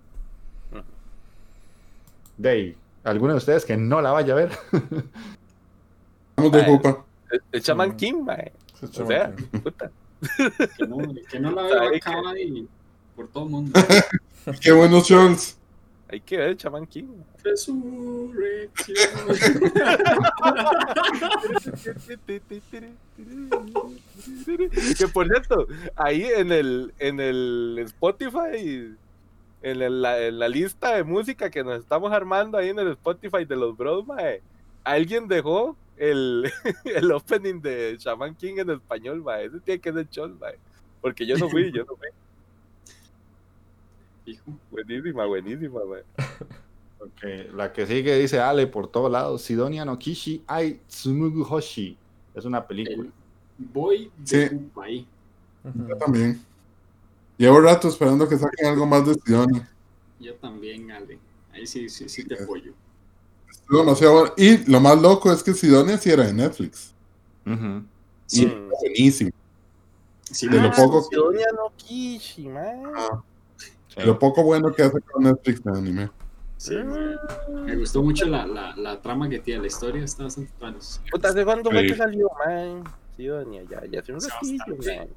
Ahí, 2.44 2.76
¿alguno 3.04 3.34
de 3.34 3.38
ustedes 3.38 3.66
que 3.66 3.76
no 3.78 4.02
la 4.02 4.12
vaya 4.12 4.34
a 4.34 4.36
ver? 4.38 4.52
Vamos 6.38 6.52
de 6.52 6.62
Ay. 6.62 6.66
culpa. 6.68 7.06
El, 7.52 7.62
Sí. 7.62 7.72
King, 7.98 8.24
mae. 8.24 8.52
O 8.82 8.88
sea, 8.88 9.34
puta. 9.64 9.92
Que 10.78 10.88
no, 10.88 10.98
que 11.30 11.40
no 11.40 11.52
la 11.52 11.62
veo 11.68 11.82
Ay, 11.82 11.98
acá 11.98 12.14
y 12.40 12.68
por 13.16 13.28
todo 13.28 13.44
el 13.46 13.50
mundo. 13.50 13.80
Qué 14.62 14.72
buenos 14.72 15.08
shows. 15.08 15.56
Hay 16.12 16.22
que 16.22 16.38
ver 16.38 16.50
el 16.50 16.58
Chaman 16.58 16.88
King. 16.88 17.06
Resurrección. 17.44 18.98
que 24.98 25.08
por 25.08 25.28
cierto, 25.28 25.68
ahí 25.96 26.24
en 26.24 26.52
el, 26.52 26.94
en 26.98 27.20
el 27.20 27.80
Spotify, 27.86 28.96
en, 29.62 29.82
el- 29.82 30.02
la, 30.02 30.22
en 30.26 30.40
la 30.40 30.48
lista 30.48 30.96
de 30.96 31.04
música 31.04 31.50
que 31.50 31.64
nos 31.64 31.80
estamos 31.80 32.12
armando 32.12 32.58
ahí 32.58 32.70
en 32.70 32.80
el 32.80 32.90
Spotify 32.92 33.46
de 33.46 33.56
los 33.56 33.76
Bros, 33.78 34.06
mae, 34.08 34.42
alguien 34.84 35.28
dejó 35.28 35.76
el, 35.98 36.50
el 36.86 37.12
opening 37.12 37.62
de 37.62 37.98
Shaman 38.00 38.36
King 38.36 38.56
en 38.58 38.70
español, 38.72 39.22
mae. 39.22 39.46
Ese 39.46 39.60
tiene 39.60 39.82
que 39.82 39.92
ser 39.94 40.10
chol, 40.10 40.38
mae. 40.40 40.56
Porque 41.02 41.26
yo 41.26 41.38
no 41.38 41.50
fui, 41.50 41.72
yo 41.72 41.84
no 41.86 41.96
fui. 41.96 42.08
Hijo. 44.26 44.44
Buenísima, 44.72 45.26
buenísima, 45.26 45.80
mae. 45.86 46.04
Ok, 47.02 47.54
La 47.56 47.72
que 47.72 47.88
sigue 47.88 48.18
dice 48.20 48.42
Ale 48.42 48.68
por 48.68 48.90
todos 48.92 49.10
lados, 49.10 49.42
Sidonia 49.42 49.86
no 49.86 49.98
Kishi 49.98 50.44
Ai 50.46 50.82
Tsumugu 50.86 51.44
Hoshi. 51.50 51.98
Es 52.36 52.44
una 52.44 52.68
película. 52.68 53.10
Voy 53.58 54.12
Sí. 54.26 54.38
de. 54.38 54.56
Ujú. 55.64 55.88
Yo 55.88 55.96
también. 55.96 56.42
Llevo 57.40 57.62
rato 57.62 57.88
esperando 57.88 58.28
que 58.28 58.38
saquen 58.38 58.68
algo 58.68 58.86
más 58.86 59.08
de 59.08 59.14
Sidonia. 59.16 59.68
Yo 60.20 60.36
también, 60.36 60.92
Ale. 60.92 61.18
Ahí 61.54 61.66
sí, 61.66 61.88
sí, 61.90 62.08
sí 62.10 62.26
te 62.26 62.44
apoyo. 62.44 62.74
Estuvo 63.50 63.80
demasiado 63.80 64.14
bueno. 64.14 64.34
Y 64.36 64.70
lo 64.70 64.80
más 64.82 65.02
loco 65.02 65.32
es 65.32 65.42
que 65.42 65.54
Sidonia 65.54 65.98
sí 65.98 66.12
era 66.12 66.26
de 66.26 66.34
Netflix. 66.34 66.94
Ujú. 67.48 67.84
Y 68.32 68.46
Mm. 68.46 68.70
buenísimo. 68.82 69.32
Sí, 70.30 70.48
De 70.50 70.60
lo 70.62 70.70
poco 70.72 71.02
que- 71.10 71.16
Sidonia 71.16 71.48
no 71.56 71.72
Kishi, 71.78 72.50
mae. 72.50 72.78
Sí. 73.88 74.02
Lo 74.02 74.20
poco 74.20 74.44
bueno 74.44 74.72
que 74.74 74.84
hace 74.84 75.00
con 75.02 75.24
Netflix 75.24 75.64
de 75.64 75.72
anime. 75.72 76.12
sí, 76.58 76.76
me, 76.76 77.62
me 77.64 77.76
gustó 77.78 78.04
mucho 78.04 78.26
la, 78.26 78.46
la, 78.46 78.76
la 78.76 79.02
trama 79.02 79.30
que 79.30 79.40
tiene. 79.40 79.62
La 79.62 79.68
historia 79.68 80.04
está 80.04 80.24
bastante 80.26 80.52
buena. 80.60 80.78
Puta, 81.10 81.30
¿hace 81.30 81.46
cuándo 81.46 81.72
fue 81.72 81.82
Sí. 81.84 81.88
que 81.88 81.96
salió, 81.96 82.30
mae? 82.46 82.84
Sidonia, 83.16 83.64
ya, 83.64 83.82
ya 83.90 84.02
hace 84.02 84.12
un 84.14 84.20
ratillo, 84.20 84.76
bastante. 84.76 84.96
mae. 84.98 85.08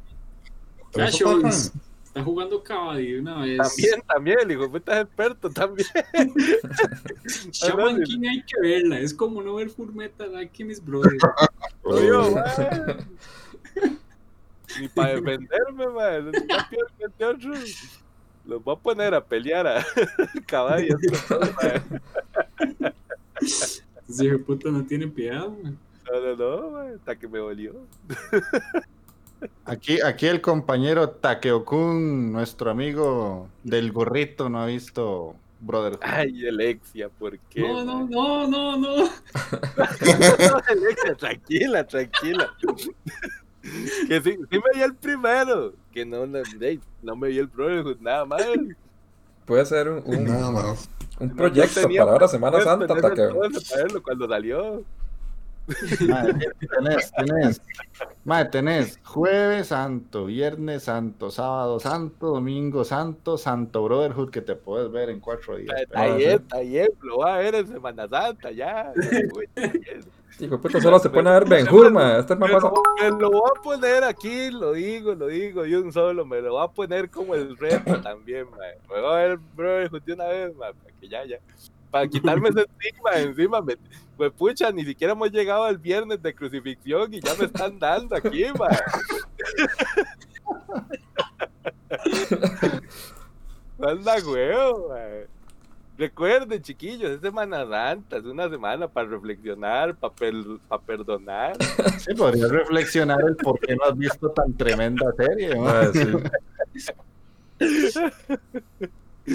Está 2.13 2.25
jugando 2.25 2.63
de 2.95 3.21
una 3.21 3.41
vez. 3.41 3.57
También, 3.57 4.03
también, 4.07 4.39
el 4.43 4.53
hijo 4.53 4.71
puta 4.71 5.01
es 5.01 5.07
experto 5.07 5.49
también. 5.49 5.89
Shaman 7.53 8.03
King 8.03 8.27
hay 8.29 8.43
que 8.43 8.61
verla. 8.61 9.01
Es 9.01 9.15
como 9.15 9.41
no 9.41 9.55
ver 9.55 9.71
Full 9.71 9.95
Metal 9.95 10.37
Alchemist 10.37 10.85
Brothers. 10.85 11.23
Oye, 11.83 12.11
mae. 12.11 12.97
Ni 14.79 14.89
para 14.89 15.15
defenderme, 15.15 15.87
que 16.69 17.07
este 17.07 17.25
otro. 17.25 17.55
Los 18.45 18.63
voy 18.63 18.77
a 18.77 18.79
poner 18.79 19.15
a 19.15 19.25
pelear 19.25 19.67
a 19.67 19.83
caballos. 20.47 21.01
mae. 21.31 21.83
Ese 24.07 24.27
hijo 24.27 24.37
de 24.37 24.39
puta 24.45 24.71
no 24.71 24.85
tiene 24.85 25.07
piedad. 25.07 25.49
man. 25.49 25.79
No, 26.13 26.21
no, 26.21 26.37
no, 26.37 26.71
mae, 26.73 26.95
hasta 26.95 27.17
que 27.19 27.27
me 27.27 27.41
volvió. 27.41 27.73
Aquí, 29.65 30.01
aquí 30.01 30.27
el 30.27 30.41
compañero 30.41 31.11
Takeokun, 31.11 32.33
nuestro 32.33 32.71
amigo 32.71 33.49
del 33.63 33.93
gorrito, 33.93 34.49
no 34.49 34.61
ha 34.61 34.67
visto 34.67 35.35
Brotherhood. 35.61 36.01
Ay, 36.03 36.47
Alexia, 36.49 37.09
¿por 37.09 37.39
qué? 37.39 37.61
No, 37.61 37.85
no, 37.85 37.99
mae? 38.01 38.09
no, 38.11 38.47
no, 38.49 38.77
no. 38.77 38.95
Alexia, 40.69 41.15
tranquila, 41.17 41.87
tranquila. 41.87 42.51
que 44.09 44.21
sí, 44.21 44.37
sí 44.51 44.59
me 44.59 44.63
vi 44.75 44.83
el 44.83 44.95
primero. 44.97 45.73
Que 45.93 46.05
no, 46.05 46.27
no, 46.27 46.41
no 47.03 47.17
me 47.17 47.29
vi 47.29 47.39
el 47.39 47.47
Brotherhood, 47.47 47.99
nada 48.01 48.25
más. 48.25 48.43
Puede 49.45 49.65
ser 49.67 49.89
un, 49.89 50.03
un, 50.07 50.25
Nada 50.25 50.51
más. 50.51 50.89
un 51.19 51.29
No 51.29 51.35
proyecto 51.37 51.81
tenía 51.83 52.03
para 52.03 52.13
ahora 52.13 52.29
Semana 52.29 52.61
Santa. 52.61 52.87
tener 52.87 53.03
Taque. 53.03 53.23
entonces 53.23 53.71
para 53.71 53.83
verlo 53.85 54.03
cuando 54.03 54.29
salió. 54.29 54.85
Madre, 56.09 56.49
tenés, 56.59 57.13
tenés, 57.13 57.63
madre, 58.25 58.49
tenés 58.51 59.01
Jueves 59.05 59.69
Santo, 59.69 60.27
Viernes 60.27 60.85
Santo, 60.85 61.31
Sábado 61.31 61.79
Santo, 61.79 62.29
Domingo 62.29 62.85
Santo, 62.85 63.39
Santo 63.39 63.85
Brotherhood 63.85 64.31
que 64.31 64.41
te 64.41 64.57
puedes 64.57 64.91
ver 64.91 65.11
en 65.11 65.21
cuatro 65.21 65.57
días. 65.57 65.75
Ayer, 65.95 66.43
ayer, 66.51 66.93
lo 67.03 67.19
va 67.19 67.37
a 67.37 67.39
ver 67.39 67.55
en 67.55 67.69
Semana 67.69 68.09
Santa, 68.09 68.51
ya. 68.51 68.93
Hijo 70.41 70.61
puta, 70.61 70.81
solo 70.81 70.99
se 70.99 71.11
pone 71.11 71.31
a 71.31 71.35
ver 71.35 71.49
Ben 71.49 71.69
Hur, 71.69 71.93
ma. 71.93 72.19
Este 72.19 72.35
me 72.35 72.49
pasa. 72.49 72.69
lo, 72.69 72.83
me 73.01 73.21
lo 73.21 73.31
voy 73.31 73.51
a 73.57 73.63
poner 73.63 74.03
aquí, 74.03 74.51
lo 74.51 74.73
digo, 74.73 75.15
lo 75.15 75.27
digo, 75.29 75.63
de 75.63 75.79
un 75.79 75.93
solo, 75.93 76.25
me 76.25 76.41
lo 76.41 76.53
voy 76.53 76.65
a 76.65 76.69
poner 76.69 77.11
como 77.11 77.35
el 77.35 77.57
reto 77.57 78.01
también, 78.01 78.47
mae. 78.51 78.79
Me 78.89 79.01
voy 79.01 79.13
a 79.13 79.17
ver 79.17 79.39
Brotherhood 79.55 80.03
de 80.03 80.13
una 80.15 80.25
vez, 80.27 80.53
para 80.59 80.73
que 81.01 81.09
ya, 81.09 81.25
ya. 81.25 81.37
Para 81.93 82.09
quitarme 82.09 82.49
ese 82.49 82.63
estigma 82.63 83.13
encima, 83.19 83.61
me, 83.61 83.77
pues 84.17 84.33
pucha, 84.33 84.73
ni 84.73 84.85
siquiera 84.85 85.13
hemos 85.13 85.31
llegado 85.31 85.63
al 85.65 85.79
viernes 85.79 86.21
de 86.21 86.35
crucifixión 86.35 87.15
y 87.15 87.21
ya 87.21 87.35
me 87.39 87.45
están 87.45 87.79
dando 87.79 88.17
aquí, 88.17 88.47
mae. 88.59 88.77
Anda, 93.79 94.17
huevo. 94.27 94.95
Recuerden, 95.99 96.63
chiquillos, 96.63 97.11
es 97.11 97.21
Semana 97.21 97.69
Santa, 97.69 98.17
es 98.17 98.25
una 98.25 98.49
semana 98.49 98.89
para 98.89 99.09
reflexionar, 99.09 99.95
para 99.97 100.83
perdonar. 100.85 101.57
Sí, 101.99 102.15
podrías 102.15 102.51
reflexionar 102.51 103.21
el 103.27 103.37
por 103.37 103.61
qué 103.61 103.77
no 103.77 103.85
has 103.85 103.99
visto 103.99 104.31
tan 104.31 104.55
tremenda 104.55 105.13
serie. 105.17 105.55
madre. 105.57 106.07
Ma, 106.07 106.23
sí. 106.75 106.93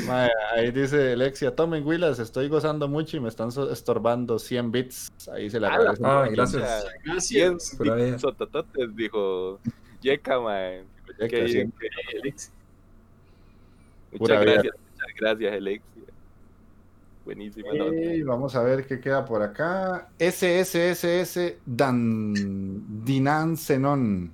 Madre, 0.06 0.32
ahí 0.54 0.72
dice 0.72 1.14
Alexia, 1.14 1.56
tomen 1.56 1.86
Willas, 1.86 2.20
estoy 2.20 2.50
gozando 2.50 2.88
mucho 2.88 3.16
y 3.18 3.20
me 3.22 3.30
están 3.30 3.52
so- 3.52 3.72
estorbando 3.72 4.38
100 4.38 4.72
bits. 4.72 5.10
Ahí 5.32 5.50
se 5.50 5.60
le 5.60 5.68
Ah, 5.68 5.74
agradece. 5.76 6.02
Ah, 6.06 6.28
gracias. 6.30 6.86
Gracias. 7.06 8.22
Sotototes, 8.22 8.96
dijo 8.96 9.60
Yeka, 10.02 10.40
man. 10.40 10.84
Sí. 11.20 11.64
Muchas 14.12 14.40
vida. 14.42 14.52
gracias, 14.54 14.76
muchas 14.92 15.08
gracias, 15.20 15.54
Alexia. 15.54 16.04
Buenísima. 17.26 17.74
Y 17.74 18.22
vamos 18.24 18.56
a 18.56 18.64
ver 18.64 18.86
qué 18.88 19.00
queda 19.00 19.26
por 19.26 19.42
acá. 19.42 20.08
SSSS 20.20 21.58
Dan 21.66 23.04
Dinan 23.04 23.58
Zenon. 23.58 24.32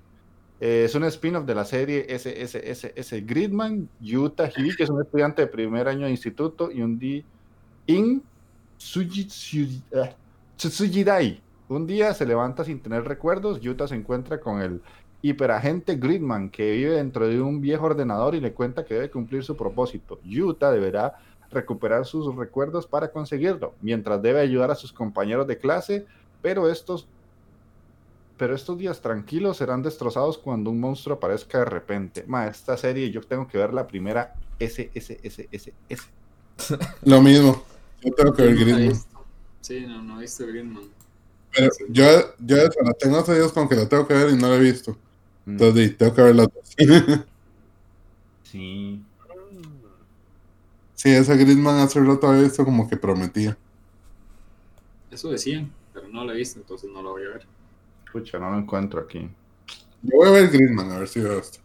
Eh, 0.66 0.86
es 0.86 0.96
un 0.96 1.04
spin-off 1.04 1.44
de 1.46 1.56
la 1.56 1.66
serie 1.66 2.06
SSSS 2.08 3.26
Gridman. 3.26 3.90
Yuta 4.00 4.50
Hibi, 4.56 4.74
que 4.78 4.84
es 4.84 4.90
un 4.90 5.02
estudiante 5.02 5.42
de 5.42 5.48
primer 5.50 5.90
año 5.90 6.06
de 6.06 6.12
instituto, 6.12 6.72
y 6.72 6.82
un 6.82 6.98
día 6.98 7.22
In 7.88 8.24
Tsuji- 8.80 9.28
Tsuji- 9.28 10.16
Tsujidai. 10.56 11.42
Un 11.68 11.86
día 11.86 12.14
se 12.14 12.26
levanta 12.26 12.64
sin 12.64 12.80
tener 12.80 13.04
recuerdos. 13.04 13.60
Yuta 13.60 13.90
se 13.90 13.96
encuentra 13.96 14.40
con 14.40 14.62
el 14.62 14.82
hiperagente 15.22 15.98
Gridman, 15.98 16.50
que 16.50 16.72
vive 16.72 16.92
dentro 16.96 17.28
de 17.28 17.42
un 17.42 17.60
viejo 17.60 17.86
ordenador 17.88 18.34
y 18.34 18.40
le 18.40 18.54
cuenta 18.54 18.86
que 18.86 18.94
debe 18.94 19.10
cumplir 19.10 19.44
su 19.44 19.58
propósito. 19.58 20.22
Yuta 20.24 20.72
deberá 20.72 21.16
recuperar 21.52 22.06
sus 22.06 22.34
recuerdos 22.38 22.88
para 22.88 23.12
conseguirlo, 23.12 23.74
mientras 23.82 24.22
debe 24.22 24.40
ayudar 24.40 24.72
a 24.72 24.76
sus 24.76 24.94
compañeros 24.94 25.46
de 25.46 25.58
clase, 25.58 26.06
pero 26.42 26.70
estos, 26.70 27.06
pero 28.44 28.56
estos 28.56 28.78
días 28.78 29.00
tranquilos 29.00 29.56
serán 29.56 29.82
destrozados 29.82 30.38
cuando 30.38 30.70
un 30.70 30.78
monstruo 30.78 31.16
aparezca 31.16 31.60
de 31.60 31.64
repente. 31.64 32.26
Ma, 32.28 32.46
esta 32.48 32.76
serie 32.76 33.10
yo 33.10 33.22
tengo 33.22 33.48
que 33.48 33.58
ver 33.58 33.74
la 33.74 33.88
primera 33.88 34.36
SSSSS. 34.60 35.72
Lo 37.06 37.22
mismo. 37.22 37.64
Yo 38.02 38.12
tengo 38.12 38.34
que 38.34 38.42
ver 38.42 38.54
la 38.54 38.62
Greenman. 38.62 39.02
Sí, 39.62 39.86
no, 39.88 40.04
no 40.04 40.18
he 40.18 40.24
visto 40.24 40.46
Greenman. 40.46 40.84
Pero 41.56 41.70
yo, 41.88 42.36
yo 42.38 42.58
la 42.58 42.94
tengo 43.00 43.20
hace 43.20 43.34
días 43.34 43.54
con 43.54 43.70
que 43.70 43.76
la 43.76 43.88
tengo 43.88 44.06
que 44.06 44.14
ver 44.14 44.32
y 44.32 44.36
no 44.36 44.50
la 44.50 44.58
he 44.58 44.60
visto. 44.60 44.92
Mm, 45.46 45.52
Entonces 45.52 45.88
sí, 45.88 45.96
tengo 45.96 46.14
que 46.14 46.22
ver 46.22 46.36
las 46.36 46.48
dos. 46.54 46.76
Sí. 48.44 49.02
sí, 50.96 51.10
ese 51.12 51.38
Gridman 51.38 51.80
hace 51.80 52.02
rato 52.02 52.28
había 52.28 52.44
visto 52.44 52.66
como 52.66 52.90
que 52.90 52.98
prometía. 52.98 53.58
Eso 55.10 55.30
decían, 55.30 55.72
pero 55.94 56.10
no 56.10 56.26
lo 56.26 56.34
he 56.34 56.36
visto, 56.36 56.60
entonces 56.60 56.90
no 56.92 57.02
lo 57.02 57.12
voy 57.12 57.24
a 57.24 57.30
ver. 57.30 57.53
Escucha, 58.14 58.38
no 58.38 58.52
lo 58.52 58.60
encuentro 58.60 59.02
aquí. 59.02 59.28
Yo 60.04 60.18
voy 60.18 60.28
a 60.28 60.32
ver 60.34 60.50
Gridman 60.50 60.92
a 60.92 61.00
ver 61.00 61.08
si 61.08 61.20
veo 61.20 61.40
esto. 61.40 61.58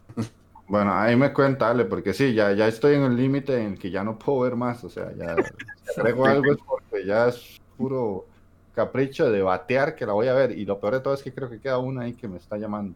Bueno, 0.67 0.91
ahí 0.95 1.15
me 1.15 1.31
cuenta, 1.31 1.69
Ale, 1.69 1.85
porque 1.85 2.11
sí, 2.11 2.33
ya, 2.33 2.53
ya 2.53 2.67
estoy 2.67 2.95
en 2.95 3.03
el 3.03 3.15
límite 3.15 3.55
en 3.55 3.73
el 3.73 3.79
que 3.79 3.91
ya 3.91 4.03
no 4.03 4.17
puedo 4.17 4.39
ver 4.39 4.55
más. 4.55 4.83
O 4.83 4.89
sea, 4.89 5.13
ya 5.15 5.35
si 5.35 5.99
agrego 5.99 6.25
algo 6.25 6.51
es 6.51 6.57
porque 6.57 7.05
ya 7.05 7.27
es 7.27 7.61
puro 7.77 8.25
capricho 8.73 9.29
de 9.29 9.43
batear 9.43 9.95
que 9.95 10.07
la 10.07 10.13
voy 10.13 10.27
a 10.27 10.33
ver. 10.33 10.57
Y 10.57 10.65
lo 10.65 10.79
peor 10.79 10.95
de 10.95 10.99
todo 11.01 11.13
es 11.13 11.21
que 11.21 11.31
creo 11.31 11.51
que 11.51 11.59
queda 11.59 11.77
una 11.77 12.05
ahí 12.05 12.13
que 12.13 12.27
me 12.27 12.37
está 12.37 12.57
llamando. 12.57 12.95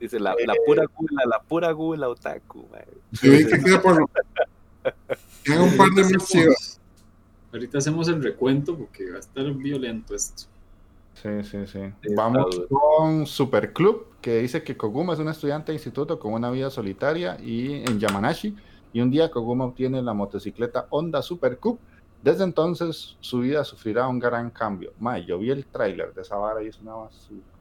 Dice 0.00 0.18
la, 0.18 0.34
la 0.46 0.54
pura 0.64 0.86
gula, 0.96 1.22
la 1.26 1.40
pura 1.40 1.72
gula 1.72 2.08
otaku, 2.08 2.66
vi 3.22 3.46
que 3.46 3.62
queda 3.62 3.82
por. 3.82 4.00
Un 4.00 5.76
par 5.76 5.90
de. 5.90 6.54
Ahorita 7.52 7.76
hacemos 7.76 8.08
el 8.08 8.22
recuento 8.22 8.74
porque 8.74 9.10
va 9.10 9.16
a 9.16 9.20
estar 9.20 9.44
violento 9.52 10.14
esto. 10.14 10.44
Sí, 11.22 11.42
sí, 11.44 11.66
sí. 11.66 11.80
Sí, 12.02 12.14
Vamos 12.14 12.62
con 12.68 13.26
Superclub, 13.26 14.20
que 14.20 14.38
dice 14.38 14.62
que 14.62 14.76
Koguma 14.76 15.14
es 15.14 15.18
un 15.18 15.28
estudiante 15.28 15.72
de 15.72 15.76
instituto 15.76 16.18
con 16.18 16.34
una 16.34 16.50
vida 16.50 16.70
solitaria 16.70 17.38
y 17.42 17.82
en 17.84 17.98
Yamanashi. 17.98 18.54
Y 18.92 19.00
un 19.00 19.10
día 19.10 19.30
Koguma 19.30 19.64
obtiene 19.64 20.02
la 20.02 20.12
motocicleta 20.12 20.86
Honda 20.90 21.22
Supercube. 21.22 21.78
Desde 22.22 22.44
entonces 22.44 23.16
su 23.20 23.40
vida 23.40 23.64
sufrirá 23.64 24.06
un 24.08 24.18
gran 24.18 24.50
cambio. 24.50 24.92
May, 24.98 25.24
yo 25.24 25.38
vi 25.38 25.50
el 25.50 25.64
tráiler 25.66 26.12
de 26.12 26.22
esa 26.22 26.36
vara 26.36 26.62
y 26.62 26.68
es 26.68 26.78
una 26.80 26.94
basura. 26.94 27.55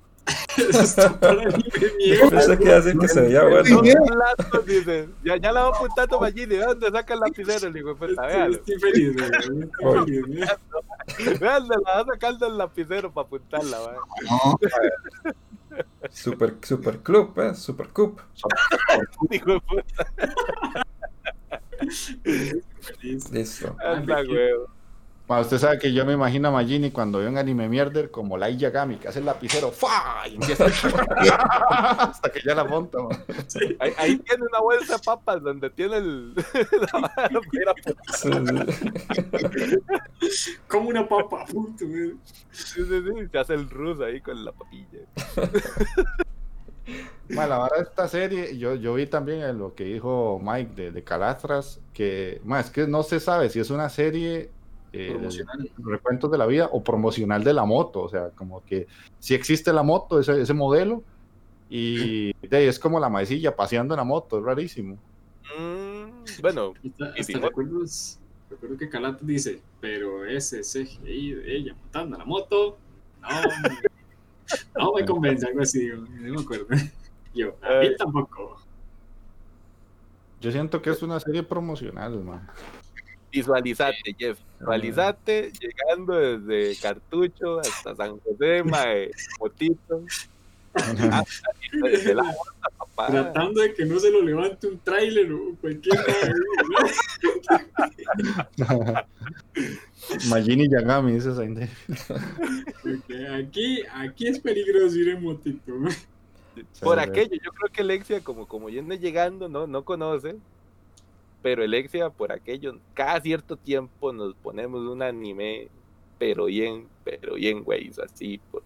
Eso 0.57 0.81
está 0.81 1.19
para 1.19 1.35
mí 1.35 1.45
de 1.45 1.51
Yo 1.81 1.87
mierda. 1.97 2.29
pensé 2.29 2.57
que 2.57 2.69
a 2.71 2.75
decir 2.81 2.99
que 2.99 3.07
se 3.07 3.21
veía 3.21 3.41
Dos 3.41 3.69
bueno. 3.69 4.05
platos, 4.05 4.65
dice. 4.65 5.09
Ya, 5.23 5.37
ya 5.37 5.51
la 5.51 5.63
va 5.63 5.69
apuntando 5.77 6.19
para 6.19 6.29
allí. 6.29 6.45
¿De 6.45 6.57
dónde 6.59 6.89
saca 6.91 7.13
el 7.13 7.19
lapicero? 7.19 7.69
Le 7.69 7.79
digo, 7.79 7.95
pues, 7.95 8.11
Estoy, 8.11 8.27
véalo. 8.27 8.55
estoy 8.55 8.79
feliz. 8.79 9.15
Vean, 11.39 11.67
le 11.67 11.77
va 11.77 12.05
sacando 12.11 12.47
el 12.47 12.57
lapicero 12.57 13.11
para 13.13 13.27
apuntarla. 13.27 13.77
No, 14.23 14.57
Super, 16.11 16.55
super 16.63 16.99
club, 16.99 17.37
eh. 17.39 17.53
Super 17.53 17.89
cup. 17.89 18.21
Digo, 19.29 19.61
pues, 19.67 19.85
Feliz. 22.81 23.29
Listo. 23.31 23.75
anda, 23.85 24.21
huevo. 24.27 24.67
Ma, 25.27 25.39
usted 25.39 25.57
sabe 25.57 25.79
que 25.79 25.91
yo 25.91 26.05
me 26.05 26.13
imagino 26.13 26.49
a 26.49 26.51
Magini 26.51 26.91
cuando 26.91 27.17
ve 27.17 27.27
un 27.27 27.37
anime 27.37 27.67
mierder 27.67 28.11
como 28.11 28.37
Light 28.37 28.59
Yagami, 28.59 28.97
que 28.97 29.07
hace 29.07 29.19
el 29.19 29.25
lapicero 29.25 29.71
¡fa! 29.71 30.27
y 30.27 30.35
empieza 30.35 30.65
hasta 31.97 32.29
que 32.31 32.41
ya 32.45 32.53
la 32.53 32.63
monta. 32.63 32.99
ma. 33.01 33.09
Ahí, 33.79 33.91
ahí 33.97 34.17
tiene 34.19 34.43
una 34.47 34.59
bolsa 34.59 34.97
de 34.97 34.99
papas 35.03 35.41
donde 35.41 35.71
tiene 35.71 35.97
el. 35.97 36.35
la 36.93 37.11
a- 37.15 37.29
Sí, 38.15 38.29
sí. 40.29 40.57
Como 40.67 40.89
una 40.89 41.07
papa 41.07 41.41
a. 41.43 41.47
Sí, 41.47 41.55
sí, 42.51 42.83
sí, 42.85 43.27
se 43.31 43.37
hace 43.39 43.53
el 43.55 43.67
ruso 43.69 44.03
ahí 44.03 44.21
con 44.21 44.45
la 44.45 44.51
papilla. 44.51 44.99
Ma, 47.29 47.47
la 47.47 47.57
vara 47.57 47.77
de 47.77 47.83
esta 47.83 48.07
serie, 48.07 48.57
yo, 48.59 48.75
yo 48.75 48.93
vi 48.93 49.07
también 49.07 49.57
lo 49.57 49.73
que 49.73 49.85
dijo 49.85 50.39
Mike 50.43 50.73
de, 50.75 50.91
de 50.91 51.03
Calastras, 51.03 51.81
que 51.93 52.39
ma, 52.43 52.59
es 52.59 52.69
que 52.69 52.85
no 52.85 53.01
se 53.01 53.19
sabe 53.19 53.49
si 53.49 53.59
es 53.59 53.71
una 53.71 53.89
serie 53.89 54.51
eh, 54.95 55.03
de 55.07 55.09
Promocional. 55.13 55.71
recuentos 55.77 56.31
de 56.31 56.37
la 56.37 56.45
vida 56.45 56.69
o 56.71 56.83
promocional 56.83 57.43
de 57.43 57.53
la 57.53 57.65
moto, 57.65 58.01
o 58.03 58.09
sea, 58.09 58.29
como 58.31 58.61
que 58.65 58.87
si 59.19 59.33
existe 59.33 59.73
la 59.73 59.83
moto, 59.83 60.19
ese, 60.19 60.41
ese 60.41 60.53
modelo, 60.53 61.03
y 61.69 62.31
de 62.47 62.57
ahí 62.57 62.65
es 62.67 62.79
como 62.79 62.99
la 62.99 63.09
maecilla 63.09 63.55
paseando 63.55 63.93
en 63.93 63.97
la 63.97 64.03
moto, 64.03 64.37
es 64.39 64.43
rarísimo. 64.45 64.97
Mm, 65.57 66.23
bueno, 66.41 66.73
Hasta, 66.83 67.05
Y 67.17 67.21
hasta 67.21 67.23
si- 67.23 67.33
recuerdos, 67.39 68.19
recuerdo 68.49 68.77
que 68.77 68.89
Calato 68.89 69.25
dice, 69.25 69.61
pero 69.81 70.25
ese 70.25 70.63
CGI 70.63 71.33
de 71.33 71.55
ella 71.57 71.73
montando 71.75 72.17
la 72.17 72.25
moto, 72.25 72.77
no, 73.21 73.27
me- 73.63 73.79
no 74.77 74.93
me 74.93 75.05
convence, 75.05 75.47
algo 75.47 75.61
así, 75.61 75.79
digo, 75.79 75.97
no 75.97 76.33
me 76.35 76.41
acuerdo. 76.41 76.67
Yo, 77.33 77.49
a 77.61 77.79
mí 77.81 77.87
Ay. 77.87 77.95
tampoco. 77.97 78.55
Yo 80.39 80.51
siento 80.51 80.81
que 80.81 80.91
es 80.91 81.01
una 81.01 81.19
serie 81.19 81.43
promocional, 81.43 82.23
ma. 82.23 82.53
Visualizate, 83.35 84.15
Jeff. 84.17 84.39
Visualizate 84.59 85.51
llegando 85.59 86.13
desde 86.39 86.79
Cartucho 86.81 87.59
hasta 87.59 87.95
San 87.95 88.19
José, 88.19 88.63
mae, 88.65 89.11
motito. 89.39 90.03
La 92.13 92.35
papá. 92.77 93.07
Tratando 93.07 93.61
de 93.61 93.73
que 93.73 93.85
no 93.85 93.97
se 93.99 94.11
lo 94.11 94.21
levante 94.21 94.67
un 94.67 94.77
tráiler 94.79 95.31
o 95.31 95.55
cualquier 95.61 95.95
cosa. 96.03 96.33
Magini 100.29 100.69
Yagami, 100.69 101.19
Sainte. 101.21 101.69
Porque 102.83 103.27
aquí, 103.29 103.83
aquí 103.93 104.27
es 104.27 104.39
peligroso 104.39 104.95
ir 104.97 105.09
en 105.09 105.23
motito. 105.23 105.73
Por 106.81 106.97
Sí, 106.97 107.09
aquello, 107.09 107.35
yo 107.43 107.51
creo 107.51 107.71
que 107.71 107.81
Alexia, 107.81 108.21
como, 108.21 108.47
como 108.47 108.69
yendo 108.69 108.95
llegando, 108.95 109.49
no, 109.49 109.67
no 109.67 109.83
conoce. 109.83 110.35
Pero 111.45 111.61
Alexia, 111.61 112.09
por 112.09 112.31
aquello, 112.31 112.75
cada 112.95 113.21
cierto 113.21 113.55
tiempo 113.55 114.11
nos 114.11 114.33
ponemos 114.33 114.81
un 114.81 115.03
anime, 115.03 115.67
pero 116.17 116.45
bien, 116.45 116.87
pero 117.03 117.35
bien, 117.35 117.63
güey, 117.63 117.91
así, 118.03 118.39
por- 118.49 118.63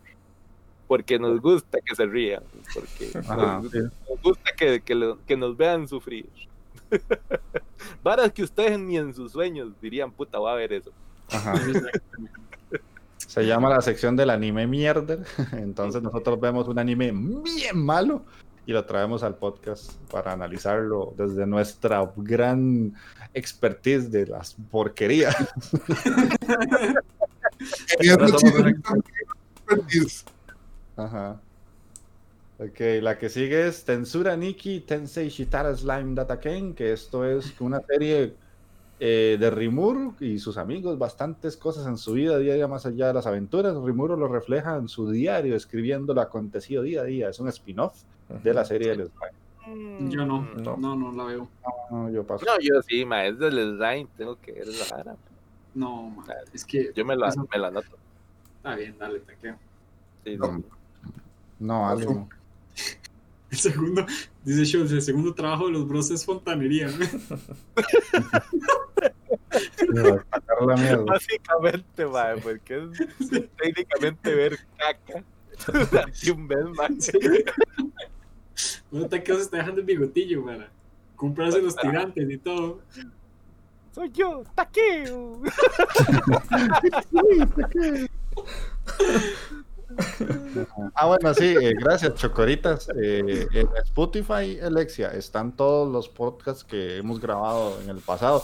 porque 0.87 1.19
nos 1.19 1.41
gusta 1.41 1.79
que 1.85 1.93
se 1.93 2.05
rían, 2.05 2.41
porque 2.73 3.11
Ajá, 3.19 3.59
nos, 3.61 3.69
sí. 3.69 3.79
nos 3.79 4.21
gusta 4.23 4.51
que, 4.57 4.79
que, 4.79 4.95
lo- 4.95 5.19
que 5.25 5.35
nos 5.35 5.57
vean 5.57 5.89
sufrir. 5.89 6.25
Varas 8.01 8.31
que 8.31 8.43
ustedes 8.43 8.79
ni 8.79 8.95
en 8.95 9.13
sus 9.13 9.33
sueños 9.33 9.73
dirían, 9.81 10.09
puta, 10.09 10.39
va 10.39 10.53
a 10.53 10.55
ver 10.55 10.71
eso. 10.71 10.91
Ajá. 11.33 11.55
Se 13.17 13.45
llama 13.45 13.69
la 13.69 13.81
sección 13.81 14.15
del 14.15 14.29
anime 14.29 14.67
mierder. 14.67 15.19
Entonces 15.51 16.01
nosotros 16.01 16.39
vemos 16.39 16.65
un 16.69 16.79
anime 16.79 17.11
bien 17.11 17.77
malo 17.77 18.23
y 18.69 18.71
lo 18.71 18.85
traemos 18.85 19.23
al 19.23 19.35
podcast 19.35 19.93
para 20.11 20.31
analizarlo 20.31 21.15
desde 21.17 21.47
nuestra 21.47 22.07
gran 22.15 22.93
expertise 23.33 24.11
de 24.11 24.27
las 24.27 24.55
porquerías. 24.69 25.35
Ajá. 30.95 31.41
Ok, 32.59 32.79
la 33.01 33.17
que 33.17 33.29
sigue 33.29 33.67
es 33.67 33.83
Tensura 33.85 34.37
Nikki 34.37 34.81
Tensei 34.81 35.29
Shitara 35.29 35.75
Slime 35.75 36.13
Dataken, 36.13 36.75
que 36.75 36.93
esto 36.93 37.25
es 37.25 37.59
una 37.59 37.81
serie 37.81 38.35
eh, 38.99 39.37
de 39.39 39.49
Rimuru 39.49 40.15
y 40.19 40.39
sus 40.39 40.57
amigos, 40.57 40.97
bastantes 40.97 41.55
cosas 41.57 41.87
en 41.87 41.97
su 41.97 42.13
vida 42.13 42.37
diaria 42.37 42.67
más 42.67 42.85
allá 42.85 43.07
de 43.07 43.13
las 43.13 43.25
aventuras. 43.27 43.75
Rimuru 43.81 44.17
lo 44.17 44.27
refleja 44.27 44.75
en 44.77 44.87
su 44.87 45.09
diario, 45.09 45.55
escribiendo 45.55 46.13
lo 46.13 46.21
acontecido 46.21 46.83
día 46.83 47.01
a 47.01 47.05
día. 47.05 47.29
Es 47.29 47.39
un 47.39 47.47
spin-off 47.47 48.01
de 48.43 48.53
la 48.53 48.65
serie 48.65 48.89
del 48.89 49.07
slime. 49.09 50.09
Yo 50.11 50.25
no, 50.25 50.41
No. 50.55 50.77
no, 50.77 50.95
no 50.95 51.11
la 51.11 51.23
veo. 51.25 51.47
No, 51.91 52.09
yo 52.09 52.23
paso. 52.25 52.45
No, 52.45 52.53
yo 52.59 52.81
sí, 52.81 53.05
ma, 53.05 53.25
es 53.25 53.37
del 53.39 53.53
slime, 53.77 54.07
tengo 54.17 54.35
que 54.41 54.51
ver 54.53 54.67
la 54.67 54.95
vara. 54.97 55.15
No, 55.75 56.23
es 56.53 56.65
que 56.65 56.91
Yo 56.95 57.05
me 57.05 57.15
la, 57.15 57.27
Eso- 57.29 57.47
me 57.51 57.59
la 57.59 57.67
anoto. 57.67 57.87
está 58.57 58.75
bien, 58.75 58.95
dale, 58.97 59.19
taqueo. 59.19 59.55
Sí, 60.23 60.35
No. 60.37 60.61
No, 61.59 61.87
algo. 61.89 62.27
No. 63.49 63.51
El 63.51 63.57
segundo, 63.57 64.05
dice 64.43 64.65
Schultz, 64.65 64.91
el 64.91 65.01
segundo 65.01 65.33
trabajo 65.33 65.65
de 65.65 65.71
los 65.73 65.87
bros 65.87 66.11
es 66.11 66.23
fontanería. 66.23 66.87
¿no? 66.87 66.97
Mira, 69.91 70.23
sacar 70.29 70.61
la 70.61 70.75
mierda. 70.75 71.03
Básicamente, 71.03 72.05
ma, 72.05 72.35
porque 72.41 72.87
es 73.19 73.29
técnicamente 73.57 74.35
ver 74.35 74.59
caca 74.77 75.23
durante 75.89 76.31
un 76.31 76.47
mes, 76.47 76.65
ma. 76.75 76.87
Bueno, 78.91 79.07
taqueo 79.07 79.37
se 79.37 79.43
está 79.43 79.57
dejando 79.57 79.81
el 79.81 79.87
bigotillo 79.87 80.45
para 80.45 80.69
comprarse 81.15 81.61
los 81.61 81.75
tirantes 81.75 82.29
y 82.29 82.37
todo. 82.37 82.81
Soy 83.91 84.11
yo, 84.11 84.43
taqueo. 84.55 85.41
Ah, 90.95 91.05
bueno, 91.07 91.33
sí, 91.33 91.55
eh, 91.61 91.73
gracias, 91.79 92.15
Chocoritas. 92.15 92.89
Eh, 93.01 93.47
en 93.53 93.67
Spotify, 93.83 94.59
Alexia, 94.61 95.09
están 95.09 95.55
todos 95.55 95.91
los 95.91 96.09
podcasts 96.09 96.63
que 96.63 96.97
hemos 96.97 97.19
grabado 97.19 97.79
en 97.81 97.89
el 97.89 97.97
pasado. 97.97 98.43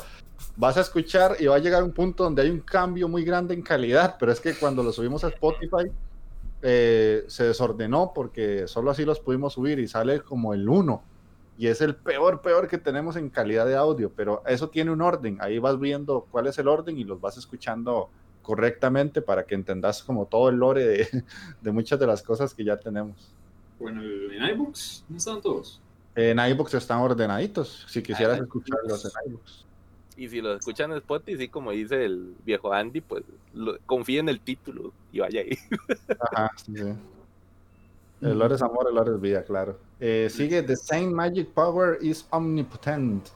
Vas 0.58 0.78
a 0.78 0.82
escuchar 0.82 1.38
y 1.40 1.46
va 1.48 1.56
a 1.56 1.60
llegar 1.60 1.84
un 1.84 1.92
punto 1.92 2.24
donde 2.24 2.42
hay 2.42 2.50
un 2.50 2.60
cambio 2.60 3.08
muy 3.08 3.24
grande 3.24 3.54
en 3.54 3.62
calidad, 3.62 4.16
pero 4.20 4.32
es 4.32 4.40
que 4.40 4.54
cuando 4.54 4.84
lo 4.84 4.92
subimos 4.92 5.24
a 5.24 5.30
Spotify 5.30 5.92
eh, 6.62 7.26
se 7.28 7.44
desordenó 7.44 8.12
porque 8.14 8.68
solo 8.68 8.92
así 8.92 9.06
los 9.06 9.20
pudimos 9.20 9.54
subir 9.54 9.80
y 9.80 9.88
sale 9.88 10.22
como 10.22 10.54
el 10.54 10.68
1. 10.68 11.04
Y 11.58 11.68
es 11.68 11.80
el 11.80 11.96
peor, 11.96 12.42
peor 12.42 12.68
que 12.68 12.78
tenemos 12.78 13.16
en 13.16 13.30
calidad 13.30 13.66
de 13.66 13.76
audio, 13.76 14.12
pero 14.14 14.44
eso 14.46 14.70
tiene 14.70 14.92
un 14.92 15.02
orden. 15.02 15.38
Ahí 15.40 15.58
vas 15.58 15.80
viendo 15.80 16.28
cuál 16.32 16.48
es 16.48 16.58
el 16.58 16.68
orden 16.68 16.98
y 16.98 17.04
los 17.04 17.22
vas 17.22 17.38
escuchando 17.38 18.10
correctamente 18.46 19.22
para 19.22 19.46
que 19.46 19.56
entendas 19.56 20.04
como 20.04 20.28
todo 20.28 20.50
el 20.50 20.58
lore 20.58 20.86
de, 20.86 21.24
de 21.62 21.72
muchas 21.72 22.00
de 22.00 22.08
las 22.08 22.22
cosas 22.22 22.54
que 22.54 22.64
ya 22.64 22.78
tenemos. 22.78 23.34
Bueno, 23.80 24.02
en 24.04 24.44
iBooks 24.52 25.04
no 25.10 25.18
están 25.18 25.42
todos. 25.42 25.82
En 26.16 26.40
iBooks 26.40 26.76
están 26.76 27.00
ordenaditos, 27.00 27.86
si 27.90 28.02
quisieras 28.02 28.40
Ah, 28.40 28.44
escucharlos 28.44 29.04
en 29.04 29.32
iBooks. 29.32 29.66
Y 30.18 30.30
si 30.30 30.40
lo 30.40 30.54
escuchan 30.54 30.92
en 30.92 30.98
Spotify, 30.98 31.38
sí, 31.38 31.50
como 31.50 31.72
dice 31.72 32.06
el 32.06 32.36
viejo 32.46 32.72
Andy, 32.72 33.02
pues 33.02 33.24
lo, 33.54 33.78
confíe 33.86 34.20
en 34.20 34.30
el 34.30 34.40
título 34.40 34.94
y 35.12 35.20
vaya 35.20 35.42
ahí. 35.42 35.58
Ajá, 36.32 36.52
sí, 36.56 36.74
sí. 36.74 36.94
El 38.22 38.40
lore 38.40 38.56
es 38.56 38.62
amor, 38.62 38.88
el 38.88 38.96
lore 38.96 39.12
es 39.12 39.22
vida, 39.22 39.44
claro. 39.44 39.78
Eh, 40.00 40.30
sigue 40.32 40.64
The 40.64 40.78
Same 40.78 41.08
Magic 41.08 41.50
Power 41.50 41.98
is 42.02 42.26
Omnipotent. 42.30 43.28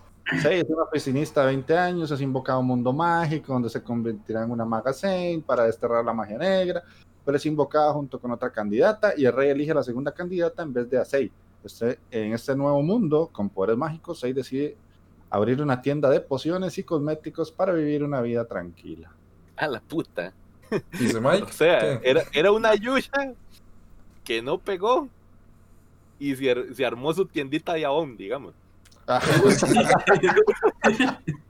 Sí, 0.41 0.47
es 0.49 0.65
una 0.69 0.83
oficinista 0.83 1.41
de 1.41 1.47
20 1.47 1.77
años, 1.77 2.11
es 2.11 2.21
invocado 2.21 2.57
a 2.57 2.61
un 2.61 2.67
mundo 2.67 2.93
mágico 2.93 3.53
donde 3.53 3.69
se 3.69 3.81
convertirá 3.81 4.43
en 4.43 4.51
una 4.51 4.65
maga 4.65 4.93
Saint 4.93 5.43
para 5.45 5.63
desterrar 5.65 6.05
la 6.05 6.13
magia 6.13 6.37
negra, 6.37 6.83
pero 7.25 7.37
es 7.37 7.45
invocada 7.45 7.91
junto 7.93 8.19
con 8.19 8.31
otra 8.31 8.51
candidata 8.51 9.13
y 9.17 9.25
el 9.25 9.33
rey 9.33 9.49
elige 9.49 9.71
a 9.71 9.75
la 9.75 9.83
segunda 9.83 10.11
candidata 10.13 10.61
en 10.63 10.73
vez 10.73 10.89
de 10.89 10.99
a 10.99 11.05
Sei. 11.05 11.31
Este, 11.63 11.99
en 12.11 12.33
este 12.33 12.55
nuevo 12.55 12.81
mundo 12.83 13.29
con 13.31 13.49
poderes 13.49 13.77
mágicos, 13.77 14.19
Sei 14.19 14.31
decide 14.33 14.77
abrir 15.31 15.61
una 15.61 15.81
tienda 15.81 16.09
de 16.09 16.19
pociones 16.21 16.77
y 16.77 16.83
cosméticos 16.83 17.51
para 17.51 17.73
vivir 17.73 18.03
una 18.03 18.21
vida 18.21 18.45
tranquila. 18.45 19.11
A 19.57 19.67
la 19.67 19.81
puta. 19.81 20.31
Dice 20.99 21.19
Mike. 21.19 21.43
O 21.49 21.51
sea, 21.51 21.93
era, 22.03 22.23
era 22.33 22.51
una 22.51 22.75
yuya 22.75 23.33
que 24.23 24.41
no 24.41 24.59
pegó 24.59 25.07
y 26.19 26.35
se, 26.35 26.51
ar- 26.51 26.65
se 26.73 26.85
armó 26.85 27.13
su 27.13 27.25
tiendita 27.25 27.73
de 27.73 27.85
Avon, 27.85 28.15
digamos. 28.15 28.53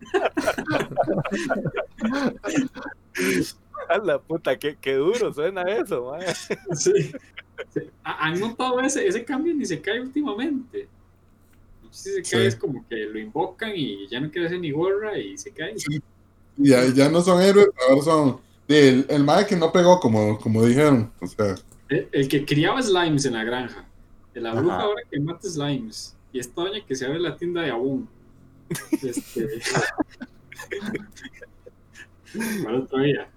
A 3.89 3.97
la 3.97 4.19
puta, 4.19 4.57
qué, 4.57 4.77
qué 4.79 4.93
duro 4.95 5.33
suena 5.33 5.63
eso, 5.63 6.11
man. 6.11 6.21
Sí. 6.75 6.91
Sí. 7.73 7.81
¿Ha- 8.03 8.27
¿Han 8.27 8.39
notado 8.39 8.79
ese, 8.81 9.05
ese 9.07 9.23
cambio 9.25 9.53
ni 9.53 9.65
se 9.65 9.81
cae 9.81 9.99
últimamente? 9.99 10.87
No 11.83 11.91
sé 11.91 12.09
si 12.09 12.15
se 12.23 12.31
cae, 12.31 12.41
Sí. 12.41 12.47
es 12.47 12.55
como 12.55 12.87
que 12.87 12.95
lo 12.95 13.19
invocan 13.19 13.71
y 13.75 14.07
ya 14.07 14.19
no 14.19 14.29
quiere 14.31 14.47
hacer 14.47 14.59
ni 14.59 14.71
gorra 14.71 15.17
y 15.17 15.37
se 15.37 15.51
cae. 15.51 15.77
Sí. 15.77 16.01
Ya, 16.57 16.85
ya 16.93 17.09
no 17.09 17.21
son 17.21 17.41
héroes, 17.41 17.67
ahora 17.89 18.01
son. 18.03 18.39
El, 18.67 19.05
el 19.09 19.23
mae 19.23 19.47
que 19.47 19.55
no 19.55 19.71
pegó, 19.71 19.99
como, 19.99 20.37
como 20.39 20.63
dijeron. 20.63 21.11
O 21.21 21.27
sea, 21.27 21.55
El, 21.89 22.07
el 22.11 22.27
que 22.27 22.45
criaba 22.45 22.81
slimes 22.81 23.25
en 23.25 23.33
la 23.33 23.43
granja. 23.43 23.85
De 24.33 24.41
la 24.41 24.53
bruja 24.53 24.75
Ajá. 24.75 24.83
ahora 24.83 25.01
que 25.09 25.19
mata 25.19 25.49
slimes. 25.49 26.15
Y 26.31 26.39
esta 26.39 26.61
doña 26.61 26.85
que 26.85 26.95
se 26.95 27.05
abre 27.05 27.19
la 27.19 27.35
tienda 27.35 27.61
de 27.61 27.71
Abun. 27.71 28.07
Este... 28.91 29.61
Para 32.63 33.01
día. 33.03 33.27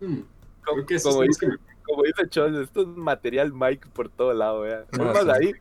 Hmm, 0.00 0.20
Creo 0.62 0.86
que 0.86 0.94
eso 0.96 1.10
como, 1.10 1.22
es 1.22 1.28
dice, 1.28 1.40
que 1.40 1.46
me- 1.52 1.58
como 1.84 2.02
dice 2.02 2.28
Chon, 2.28 2.62
esto 2.62 2.82
es 2.82 2.88
material 2.88 3.52
Mike 3.52 3.88
por 3.92 4.08
todo 4.08 4.34
lado, 4.34 4.62
vea. 4.62 4.84
Ah, 4.92 4.96
Vamos 4.98 5.18
sí. 5.22 5.30
ahí. 5.30 5.52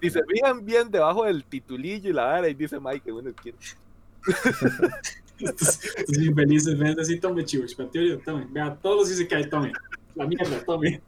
Y 0.00 0.10
se 0.10 0.22
fijan 0.24 0.64
bien 0.64 0.90
debajo 0.90 1.24
del 1.24 1.42
titulillo 1.44 2.10
y 2.10 2.12
la 2.12 2.24
vara 2.24 2.48
y 2.48 2.54
dice 2.54 2.78
Mike 2.78 3.00
que 3.00 3.12
uno 3.12 3.32
quiere. 3.32 3.58
Estos, 5.40 5.84
estos 5.96 6.18
infelices 6.18 6.78
ven 6.78 6.98
así, 7.00 7.18
tome 7.18 7.44
chivos, 7.44 7.74
patillo, 7.74 8.18
tome. 8.20 8.46
Vea, 8.50 8.74
todos 8.76 9.08
sí 9.08 9.14
se 9.14 9.26
cae, 9.26 9.46
tome. 9.46 9.72
La 10.14 10.26
mierda, 10.26 10.62
tome. 10.64 11.00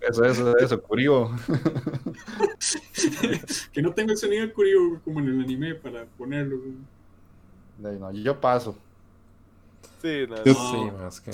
Eso, 0.00 0.24
eso, 0.24 0.56
eso, 0.58 0.82
Curio. 0.82 1.30
que 3.72 3.82
no 3.82 3.92
tengo 3.92 4.12
el 4.12 4.16
sonido 4.16 4.46
de 4.46 4.52
Curio 4.52 5.00
como 5.04 5.20
en 5.20 5.28
el 5.28 5.40
anime 5.40 5.74
para 5.74 6.06
ponerlo. 6.06 6.58
No, 7.78 8.12
yo 8.12 8.40
paso. 8.40 8.76
Sí, 10.02 10.26
no, 10.28 10.36
no, 10.36 10.44
Sí, 10.44 10.90
más 10.98 11.20
que. 11.20 11.30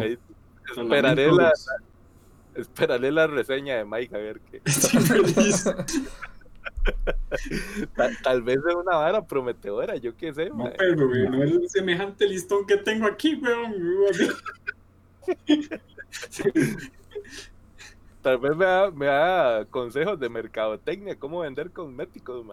ahí 0.00 0.18
Lo 0.76 0.82
esperaré 0.82 1.32
la, 1.32 1.52
esperaré 2.54 3.10
la 3.10 3.26
reseña 3.26 3.76
de 3.76 3.84
Mike 3.84 4.14
a 4.14 4.18
ver 4.18 4.40
qué. 4.40 4.62
Tal, 7.96 8.16
tal 8.22 8.42
vez 8.42 8.58
es 8.58 8.74
una 8.74 8.96
vara 8.96 9.24
prometedora, 9.24 9.96
yo 9.96 10.16
qué 10.16 10.32
sé. 10.32 10.50
No, 10.50 10.70
pero, 10.76 11.08
güey, 11.08 11.28
no 11.28 11.42
es 11.42 11.52
el 11.52 11.68
semejante 11.68 12.26
listón 12.26 12.66
que 12.66 12.76
tengo 12.76 13.06
aquí, 13.06 13.36
weón. 13.36 13.74
Tal 18.22 18.38
vez 18.38 18.54
me 18.56 18.64
da, 18.64 18.90
me 18.90 19.06
da 19.06 19.64
consejos 19.70 20.18
de 20.20 20.28
mercadotecnia, 20.28 21.16
cómo 21.18 21.40
vender 21.40 21.70
cosméticos, 21.70 22.44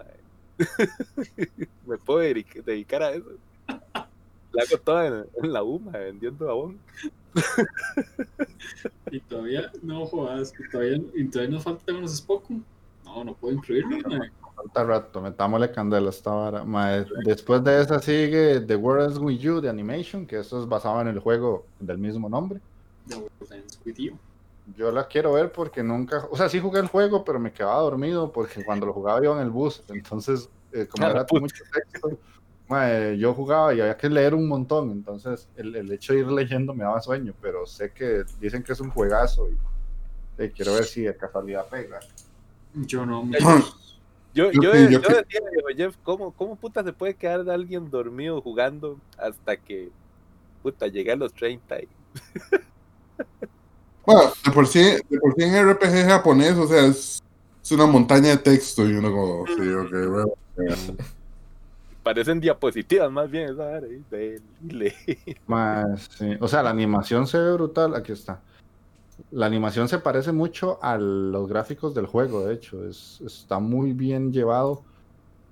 me 1.85 1.97
puedo 1.97 2.21
dedic- 2.23 2.63
dedicar 2.63 3.03
a 3.03 3.11
eso. 3.11 3.25
La 4.53 4.63
hago 4.63 4.77
toda 4.83 5.07
en, 5.07 5.25
en 5.43 5.53
la 5.53 5.63
UMA, 5.63 5.91
vendiendo 5.91 6.47
jabón. 6.47 6.79
Y 9.11 9.19
todavía, 9.21 9.71
no 9.81 10.05
jodas, 10.05 10.53
y 10.59 10.69
todavía, 10.69 10.99
y 11.13 11.25
todavía 11.25 11.55
nos 11.55 11.63
faltan 11.63 11.95
unos 11.97 12.17
Spoku. 12.17 12.61
No, 13.05 13.23
no 13.23 13.33
puedo 13.33 13.55
incluirlo, 13.55 13.97
mae. 14.09 14.31
Falta 14.55 14.83
rato, 14.83 15.21
metámosle 15.21 15.71
candela 15.71 16.07
a 16.07 16.09
esta 16.09 16.31
vara. 16.31 16.65
Después 17.23 17.63
de 17.63 17.81
esa 17.81 17.99
sigue 17.99 18.59
The 18.61 18.75
World 18.75 19.05
Ends 19.05 19.19
With 19.19 19.37
You 19.39 19.61
de 19.61 19.69
Animation, 19.69 20.25
que 20.25 20.39
esto 20.39 20.61
es 20.61 20.67
basado 20.67 20.99
en 21.01 21.07
el 21.09 21.19
juego 21.19 21.65
del 21.79 21.99
mismo 21.99 22.27
nombre. 22.27 22.59
The 23.07 23.15
World 23.15 23.51
Ends 23.53 23.79
With 23.85 23.95
You. 23.95 24.17
Yo 24.75 24.91
la 24.91 25.07
quiero 25.07 25.33
ver 25.33 25.51
porque 25.51 25.81
nunca, 25.81 26.27
o 26.29 26.35
sea, 26.35 26.49
sí 26.49 26.59
jugué 26.59 26.79
el 26.79 26.87
juego, 26.87 27.23
pero 27.23 27.39
me 27.39 27.53
quedaba 27.53 27.79
dormido 27.79 28.31
porque 28.31 28.63
cuando 28.65 28.85
lo 28.85 28.93
jugaba 28.93 29.23
iba 29.23 29.33
en 29.33 29.41
el 29.41 29.49
bus. 29.49 29.83
Entonces, 29.87 30.49
eh, 30.73 30.87
como 30.87 31.05
Ah, 31.05 31.11
era 31.11 31.25
mucho 31.31 31.63
texto, 31.71 32.19
yo 33.17 33.33
jugaba 33.33 33.73
y 33.73 33.79
había 33.79 33.95
que 33.95 34.09
leer 34.09 34.35
un 34.35 34.47
montón. 34.47 34.91
Entonces, 34.91 35.47
el, 35.55 35.73
el 35.75 35.91
hecho 35.91 36.11
de 36.13 36.19
ir 36.19 36.27
leyendo 36.27 36.73
me 36.73 36.83
daba 36.83 37.01
sueño, 37.01 37.33
pero 37.41 37.65
sé 37.65 37.93
que 37.93 38.23
dicen 38.41 38.61
que 38.61 38.73
es 38.73 38.79
un 38.81 38.89
juegazo 38.89 39.47
y 39.49 39.57
eh, 40.43 40.51
quiero 40.53 40.73
ver 40.73 40.83
si 40.83 41.03
de 41.03 41.15
casualidad 41.15 41.65
pega. 41.69 41.99
Yo 42.73 43.05
no, 43.05 43.23
me- 43.23 43.39
Yo, 44.33 44.51
Yo 44.51 44.61
yo, 44.61 44.73
yo, 44.73 44.89
yo 44.89 44.99
decía, 44.99 45.39
digo, 45.55 45.67
Jeff, 45.75 45.95
¿cómo, 46.03 46.31
¿cómo 46.33 46.57
puta 46.57 46.83
se 46.83 46.91
puede 46.93 47.15
quedar 47.15 47.49
alguien 47.49 47.89
dormido 47.89 48.41
jugando 48.41 48.99
hasta 49.17 49.55
que 49.55 49.89
puta 50.61 50.87
llegué 50.87 51.13
a 51.13 51.15
los 51.15 51.33
30? 51.33 51.79
Y... 51.81 51.87
Bueno, 54.05 54.31
de 54.45 54.51
por 54.51 54.67
sí, 54.67 54.79
de 54.79 55.19
por 55.19 55.35
sí 55.35 55.43
en 55.43 55.69
RPG 55.69 56.07
japonés, 56.07 56.55
o 56.57 56.65
sea, 56.67 56.85
es, 56.85 57.21
es 57.61 57.71
una 57.71 57.85
montaña 57.85 58.29
de 58.29 58.37
texto 58.37 58.87
y 58.87 58.93
uno 58.93 59.11
como, 59.11 59.45
sí, 59.47 59.69
ok, 59.69 59.91
bueno. 60.09 60.33
Parecen 62.03 62.39
diapositivas 62.39 63.11
más 63.11 63.29
bien, 63.29 63.49
esa 63.49 63.75
ahí, 63.75 64.01
de-. 64.09 64.41
Más, 65.45 66.07
sí. 66.17 66.37
O 66.39 66.47
sea, 66.47 66.63
la 66.63 66.69
animación 66.69 67.27
se 67.27 67.37
ve 67.37 67.51
brutal. 67.51 67.95
Aquí 67.95 68.13
está. 68.13 68.39
La 69.31 69.45
animación 69.45 69.89
se 69.89 69.99
parece 69.99 70.31
mucho 70.31 70.79
a 70.81 70.97
los 70.97 71.49
gráficos 71.49 71.93
del 71.93 72.05
juego, 72.05 72.45
de 72.45 72.53
hecho. 72.53 72.87
Es, 72.87 73.19
está 73.25 73.59
muy 73.59 73.91
bien 73.91 74.31
llevado. 74.31 74.83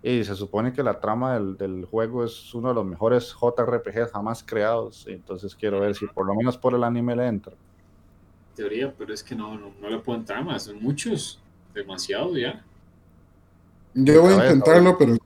Y 0.08 0.24
se 0.24 0.36
supone 0.36 0.72
que 0.72 0.84
la 0.84 1.00
trama 1.00 1.34
del, 1.34 1.58
del 1.58 1.86
juego 1.86 2.24
es 2.24 2.54
uno 2.54 2.68
de 2.70 2.76
los 2.76 2.86
mejores 2.86 3.34
JRPGs 3.34 4.12
jamás 4.12 4.44
creados. 4.44 5.08
Entonces 5.08 5.56
quiero 5.56 5.80
ver 5.80 5.96
si 5.96 6.06
por 6.06 6.28
lo 6.28 6.36
menos 6.36 6.60
por 6.60 6.76
el 6.76 6.84
anime 6.84 7.16
le 7.16 7.26
entra. 7.26 7.54
teoría, 8.56 8.94
pero 8.96 9.12
es 9.16 9.24
que 9.24 9.34
no, 9.36 9.58
no, 9.58 9.72
no 9.82 9.90
le 9.90 9.98
puedo 9.98 10.20
entrar 10.20 10.46
más. 10.46 10.66
Son 10.66 10.80
muchos, 10.80 11.42
demasiado 11.74 12.38
ya. 12.38 12.64
Yo 13.96 14.22
voy 14.22 14.34
A 14.34 14.36
a 14.36 14.40
ver, 14.42 14.52
intentarlo, 14.52 14.96
pero 14.96 15.18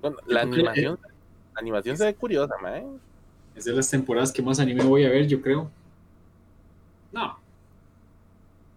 Bueno, 0.00 0.16
la 0.24 0.40
animación, 0.40 0.98
la 1.02 1.60
animación 1.60 1.94
se 1.98 2.06
ve 2.06 2.14
curiosa, 2.14 2.54
mae. 2.62 2.86
Es 3.54 3.66
de 3.66 3.74
las 3.74 3.90
temporadas 3.90 4.32
que 4.32 4.40
más 4.40 4.58
anime 4.60 4.82
voy 4.82 5.04
a 5.04 5.10
ver, 5.10 5.26
yo 5.26 5.42
creo. 5.42 5.70
No. 7.12 7.38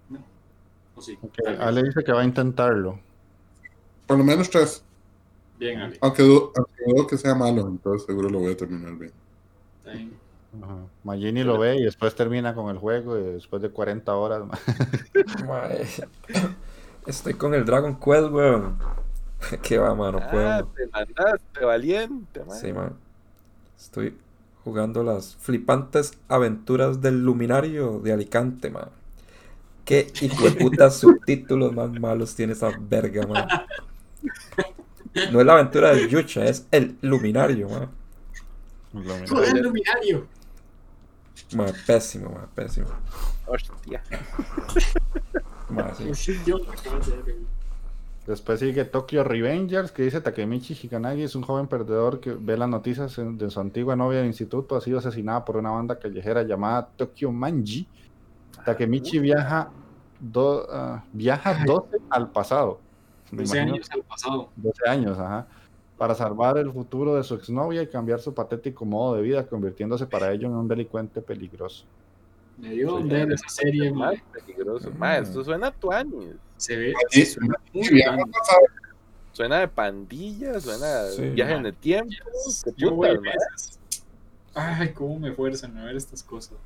No. 0.10 0.20
O 0.96 1.02
sí. 1.02 1.18
Ale 1.60 1.82
dice 1.82 2.04
que 2.04 2.12
va 2.12 2.20
a 2.20 2.26
intentarlo. 2.26 3.00
Por 4.10 4.18
lo 4.18 4.24
menos 4.24 4.50
tres. 4.50 4.84
Bien, 5.60 5.80
Ale. 5.80 5.98
Aunque 6.02 6.24
dudo, 6.24 6.52
aunque 6.56 6.84
dudo 6.88 7.06
que 7.06 7.16
sea 7.16 7.36
malo, 7.36 7.68
entonces 7.68 8.08
seguro 8.08 8.28
lo 8.28 8.40
voy 8.40 8.54
a 8.54 8.58
terminar 8.58 8.96
bien. 8.96 9.12
Está 9.78 9.92
bien. 9.92 10.14
Ajá. 10.64 10.78
Magini 11.04 11.44
lo 11.44 11.60
ve 11.60 11.76
y 11.76 11.84
después 11.84 12.16
termina 12.16 12.56
con 12.56 12.72
el 12.72 12.80
juego 12.80 13.20
y 13.20 13.24
después 13.34 13.62
de 13.62 13.70
40 13.70 14.16
horas. 14.16 14.42
Estoy 17.06 17.36
con 17.36 17.54
el 17.54 17.64
Dragon 17.66 18.00
Quest, 18.00 18.32
weón. 18.32 18.80
Qué 19.62 19.78
va, 19.78 19.94
mano, 19.94 20.20
puedo. 20.32 20.50
Ah, 20.50 20.66
te 20.76 20.88
mandaste, 20.88 21.64
valiente, 21.64 22.44
mae. 22.46 22.60
Sí, 22.60 22.74
man. 22.74 22.96
Estoy 23.78 24.18
jugando 24.64 25.04
las 25.04 25.36
flipantes 25.36 26.18
aventuras 26.28 27.00
del 27.00 27.24
luminario 27.24 28.00
de 28.00 28.12
Alicante, 28.12 28.72
man. 28.72 28.90
Qué 29.86 30.12
hijo 30.22 30.46
de 30.46 30.52
puta 30.52 30.90
subtítulos 30.92 31.74
más 31.74 31.92
malos 31.92 32.36
tiene 32.36 32.54
esa 32.54 32.72
verga, 32.80 33.28
man. 33.28 33.48
No 35.32 35.40
es 35.40 35.46
la 35.46 35.54
aventura 35.54 35.90
del 35.94 36.08
Yucha, 36.08 36.46
es 36.46 36.68
el 36.72 36.98
luminario, 37.02 37.68
man. 37.70 37.90
¡Joder, 39.28 39.58
el 39.58 39.64
luminario! 39.64 40.28
Man, 41.56 41.74
pésimo, 41.88 42.30
man, 42.30 42.48
pésimo. 42.54 42.88
Hostia. 43.48 44.04
Man, 45.70 45.92
sí. 46.14 46.34
Después 48.28 48.60
sigue 48.60 48.86
Tokyo 48.86 49.24
Revengers, 49.24 49.92
que 49.92 50.04
dice 50.04 50.22
Takemichi 50.22 50.76
Shikanagi 50.76 51.24
es 51.24 51.34
un 51.36 51.42
joven 51.42 51.66
perdedor 51.68 52.20
que 52.20 52.32
ve 52.34 52.56
las 52.58 52.70
noticias 52.70 53.16
de 53.18 53.50
su 53.50 53.60
antigua 53.60 53.96
novia 53.96 54.20
del 54.20 54.28
instituto, 54.28 54.76
ha 54.76 54.82
sido 54.82 55.00
asesinada 55.00 55.44
por 55.44 55.58
una 55.58 55.72
banda 55.72 55.98
callejera 55.98 56.44
llamada 56.44 56.88
Tokyo 56.96 57.32
Manji. 57.32 57.88
Takemichi 58.66 59.18
viaja, 59.18 59.70
do- 60.20 60.68
ah, 60.72 61.04
viaja 61.12 61.64
12 61.66 61.98
al 62.12 62.30
pasado. 62.32 62.80
Me 63.32 63.44
12 63.44 63.56
imagino 63.58 63.76
años 63.76 63.92
al 63.92 64.04
pasado. 64.04 64.50
12 64.56 64.90
años, 64.90 65.20
ajá. 65.20 65.48
Para 65.98 66.16
salvar 66.16 66.58
el 66.58 66.72
futuro 66.72 67.16
de 67.16 67.24
su 67.24 67.36
exnovia 67.36 67.82
y 67.82 67.88
cambiar 67.88 68.20
su 68.22 68.34
patético 68.34 68.86
modo 68.86 69.16
de 69.16 69.22
vida, 69.22 69.46
convirtiéndose 69.48 70.06
para 70.08 70.32
ello 70.32 70.48
en 70.48 70.54
un 70.56 70.68
delincuente 70.68 71.22
peligroso. 71.22 71.86
Me 72.58 72.70
dio 72.72 72.90
Sí, 72.90 72.94
onda 72.96 73.20
en 73.22 73.32
esa 73.32 73.50
serie, 73.50 73.92
Más 73.92 74.16
peligroso. 74.34 74.92
Mae, 74.98 75.22
esto 75.22 75.44
suena 75.44 75.68
a 75.68 75.72
tuanis. 75.72 76.36
Se 76.58 76.76
ve, 76.76 76.94
Sí, 77.10 77.26
se 77.26 77.34
suena. 77.40 77.56
Suena 79.32 79.60
de 79.60 79.68
pandillas, 79.68 80.64
suena 80.64 81.04
de 81.04 81.12
Sí, 81.12 81.22
viaje 81.30 81.52
mae. 81.52 81.60
en 81.60 81.66
el 81.68 81.76
tiempo. 81.76 82.14
Qué 82.78 82.86
putas, 82.88 83.14
mae. 83.22 83.22
veces. 83.22 83.80
Ay, 84.54 84.94
cómo 84.94 85.20
me 85.20 85.32
fuerzan 85.34 85.78
a 85.78 85.86
ver 85.86 85.96
estas 85.96 86.24
cosas. 86.24 86.58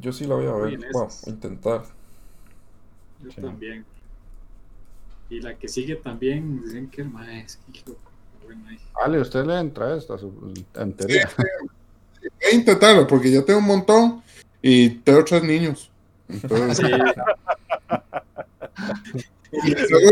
Yo 0.00 0.12
sí 0.12 0.26
la 0.26 0.34
voy 0.34 0.46
a 0.46 0.52
ver. 0.52 0.78
Bueno, 0.92 1.08
intentar. 1.26 1.82
Yo 3.22 3.30
Sí. 3.30 3.40
también. 3.40 3.84
Y 5.30 5.40
la 5.40 5.56
que 5.58 5.68
sigue 5.68 5.96
también, 5.96 6.62
dicen 6.62 6.88
que 6.88 7.04
mae, 7.04 7.40
es 7.42 7.56
que 7.56 7.78
hijo, 7.78 7.96
bueno, 8.44 8.66
ahí. 8.68 8.78
Ale, 9.04 9.20
¿usted 9.20 9.44
le 9.44 9.58
entra 9.58 9.86
a 9.88 9.96
esta? 9.98 10.16
su- 10.18 10.54
En 10.74 10.92
teoría. 10.94 11.28
Voy 11.36 11.46
a 12.52 12.54
intentarlo 12.54 13.06
porque 13.06 13.30
ya 13.30 13.44
tengo 13.44 13.58
un 13.60 13.66
montón 13.66 14.22
y 14.62 14.88
tengo 14.90 15.24
tres 15.24 15.42
niños. 15.42 15.90
Entonces, 16.28 16.76
Sí, 16.78 16.86
y 19.52 19.74
luego 19.90 20.10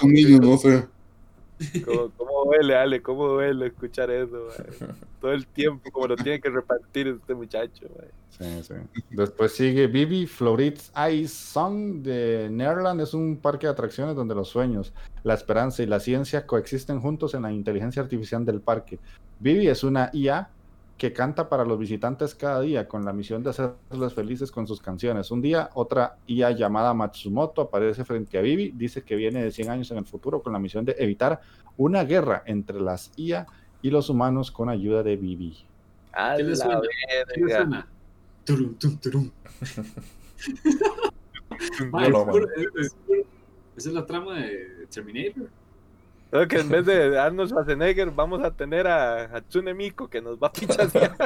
con 0.00 0.12
niños, 0.12 0.40
no 0.40 0.56
sé. 0.58 0.86
¿Cómo, 1.84 2.10
¿Cómo 2.16 2.44
duele, 2.46 2.76
Ale? 2.76 3.02
¿Cómo 3.02 3.28
duele 3.28 3.66
escuchar 3.66 4.10
eso? 4.10 4.48
Todo 5.20 5.32
el 5.32 5.46
tiempo, 5.46 5.90
como 5.90 6.06
lo 6.06 6.16
tiene 6.16 6.40
que 6.40 6.50
repartir 6.50 7.08
este 7.08 7.34
muchacho, 7.34 7.86
mae. 7.96 8.08
Sí, 8.30 8.62
sí. 8.62 8.74
Después 9.10 9.52
sigue 9.52 9.88
Vivi 9.88 10.26
Florit's 10.26 10.92
Ice 11.10 11.34
Song 11.34 12.02
de 12.02 12.48
Neverland. 12.50 13.00
Es 13.00 13.14
un 13.14 13.36
parque 13.36 13.66
de 13.66 13.72
atracciones 13.72 14.14
donde 14.14 14.34
los 14.34 14.48
sueños, 14.48 14.92
la 15.24 15.34
esperanza 15.34 15.82
y 15.82 15.86
la 15.86 15.98
ciencia 15.98 16.46
coexisten 16.46 17.00
juntos 17.00 17.34
en 17.34 17.42
la 17.42 17.52
inteligencia 17.52 18.02
artificial 18.02 18.44
del 18.44 18.60
parque. 18.60 18.98
Vivi 19.40 19.68
es 19.68 19.82
una 19.82 20.10
IA 20.12 20.50
que 20.98 21.12
canta 21.12 21.48
para 21.48 21.64
los 21.64 21.78
visitantes 21.78 22.34
cada 22.34 22.60
día 22.60 22.88
con 22.88 23.04
la 23.04 23.12
misión 23.12 23.44
de 23.44 23.50
hacerlos 23.50 24.14
felices 24.14 24.50
con 24.50 24.66
sus 24.66 24.82
canciones. 24.82 25.30
Un 25.30 25.40
día, 25.40 25.70
otra 25.74 26.18
IA 26.26 26.50
llamada 26.50 26.92
Matsumoto 26.92 27.62
aparece 27.62 28.04
frente 28.04 28.36
a 28.36 28.40
Vivi. 28.42 28.72
Dice 28.72 29.02
que 29.02 29.14
viene 29.14 29.42
de 29.42 29.52
100 29.52 29.70
años 29.70 29.90
en 29.92 29.98
el 29.98 30.06
futuro 30.06 30.42
con 30.42 30.52
la 30.52 30.58
misión 30.58 30.84
de 30.84 30.96
evitar 30.98 31.40
una 31.76 32.02
guerra 32.02 32.42
entre 32.46 32.80
las 32.80 33.12
IA 33.16 33.46
y 33.80 33.90
los 33.90 34.10
humanos 34.10 34.50
con 34.50 34.68
ayuda 34.68 35.04
de 35.04 35.16
Vivi. 35.16 35.56
A. 36.12 36.36
Turum, 38.44 38.74
tum, 38.74 38.98
turum. 38.98 39.30
No, 41.90 42.08
no, 42.08 42.32
Esa 43.76 43.88
es 43.88 43.94
la 43.94 44.06
trama 44.06 44.38
de 44.38 44.86
Terminator. 44.90 45.48
Creo 46.30 46.46
que 46.46 46.58
en 46.58 46.68
vez 46.68 46.84
de 46.84 47.18
Arnold 47.18 47.48
Schwarzenegger 47.50 48.10
vamos 48.10 48.44
a 48.44 48.50
tener 48.50 48.86
a 48.86 49.24
Hatsune 49.24 49.72
Miku 49.72 50.08
que 50.08 50.20
nos 50.20 50.38
va 50.38 50.48
a 50.48 50.52
pichasear. 50.52 51.16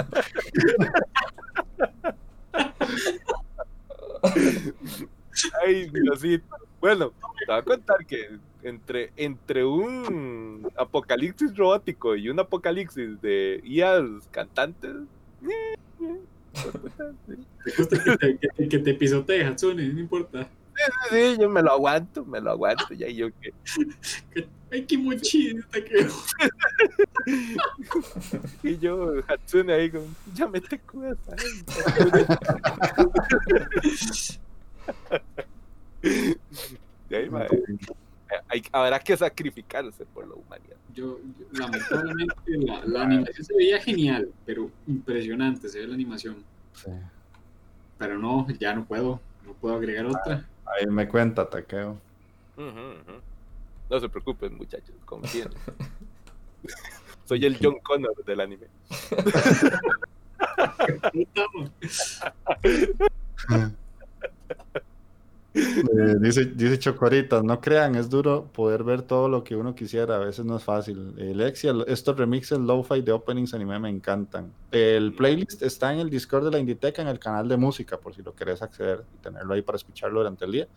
Ay, 5.65 5.91
Diosito. 5.91 6.57
Bueno, 6.81 7.13
te 7.39 7.47
voy 7.47 7.57
a 7.57 7.63
contar 7.63 8.07
que 8.07 8.39
entre, 8.63 9.13
entre 9.17 9.65
un 9.65 10.71
apocalipsis 10.77 11.57
robótico 11.57 12.15
y 12.15 12.29
un 12.29 12.39
apocalipsis 12.39 13.21
de 13.21 13.61
IAs 13.65 14.29
cantantes. 14.31 14.95
sí. 15.41 16.15
Que 17.65 18.17
te, 18.17 18.39
que 18.39 18.69
que 18.69 18.79
te 18.81 18.95
pisotee, 18.95 19.45
Hatsune, 19.45 19.89
no 19.89 20.01
importa. 20.01 20.49
Sí, 21.11 21.37
yo 21.41 21.49
me 21.49 21.63
lo 21.63 21.71
aguanto, 21.73 22.25
me 22.25 22.41
lo 22.41 22.51
aguanto. 22.51 22.93
Ya 22.93 23.09
yo 23.09 23.29
que. 23.41 23.53
Que- 24.73 24.77
Ay, 24.79 24.87
qué 24.87 24.99
mochita 24.99 25.85
que. 25.85 26.09
Y 28.63 28.79
yo, 28.79 29.15
Hatsune 29.29 29.73
ahí 29.75 29.91
con. 29.91 30.03
Ya 30.35 30.47
me 30.49 30.61
te 30.61 30.79
cuidas. 30.81 31.19
Y 36.03 37.15
ahí, 37.15 37.29
mae, 37.31 37.47
hay, 38.49 38.63
habrá 38.73 38.99
que 38.99 39.17
sacrificarse 39.17 40.05
por 40.07 40.27
la 40.27 40.35
humanidad. 40.35 40.77
Yo, 40.95 41.19
yo- 41.39 41.47
lamentablemente, 41.53 42.35
la, 42.47 42.85
la 42.87 43.03
animación 43.03 43.45
se 43.45 43.55
veía 43.55 43.81
genial, 43.81 44.31
pero 44.47 44.71
impresionante 44.87 45.69
se 45.69 45.81
ve 45.81 45.87
la 45.89 45.95
animación. 45.95 46.37
Sí. 46.75 46.91
Pero 47.99 48.19
no, 48.19 48.47
ya 48.59 48.75
no 48.75 48.85
puedo, 48.85 49.21
no 49.45 49.53
puedo 49.55 49.77
agregar 49.77 50.07
otra. 50.07 50.47
Ahí 50.65 50.87
me 50.87 51.07
cuenta, 51.07 51.49
Taqueo. 51.49 51.99
Ujú, 52.57 52.65
ujú. 52.69 53.21
No 53.93 54.01
se 54.01 54.09
preocupen, 54.09 54.57
muchachos, 54.57 54.95
confíen. 55.05 55.51
Soy 57.27 57.45
el 57.45 57.59
John 57.61 57.77
Connor 57.83 58.25
del 58.25 58.41
anime. 58.41 58.67
Eh, 65.55 66.15
dice, 66.19 66.47
dice 66.47 66.79
Chocoritas, 66.79 67.45
no 67.45 67.61
crean, 67.61 67.95
es 67.97 68.09
duro 68.09 68.49
poder 68.51 68.83
ver 68.83 69.03
todo 69.03 69.29
lo 69.29 69.45
que 69.45 69.55
uno 69.55 69.75
quisiera, 69.75 70.17
a 70.17 70.21
veces 70.21 70.47
no 70.47 70.57
es 70.57 70.65
fácil. 70.65 71.15
Eh, 71.19 71.35
Lexia, 71.35 71.75
estos 71.87 72.17
remixes 72.17 72.59
lo-fi 72.59 73.03
de 73.03 73.13
openings 73.13 73.53
anime 73.53 73.79
me 73.79 73.91
encantan. 73.91 74.51
El 74.71 75.13
playlist 75.13 75.63
está 75.63 75.93
en 75.93 76.01
el 76.01 76.09
Discord 76.09 76.47
de 76.47 76.53
la 76.53 76.59
Inditeca, 76.59 77.03
en 77.03 77.09
el 77.09 77.19
canal 77.19 77.47
de 77.47 77.59
música, 77.59 77.99
por 77.99 78.15
si 78.15 78.23
lo 78.23 78.35
querés 78.35 78.63
acceder 78.63 79.05
y 79.15 79.19
tenerlo 79.19 79.53
ahí 79.53 79.61
para 79.61 79.77
escucharlo 79.77 80.21
durante 80.21 80.47
el 80.47 80.53
día. 80.53 80.69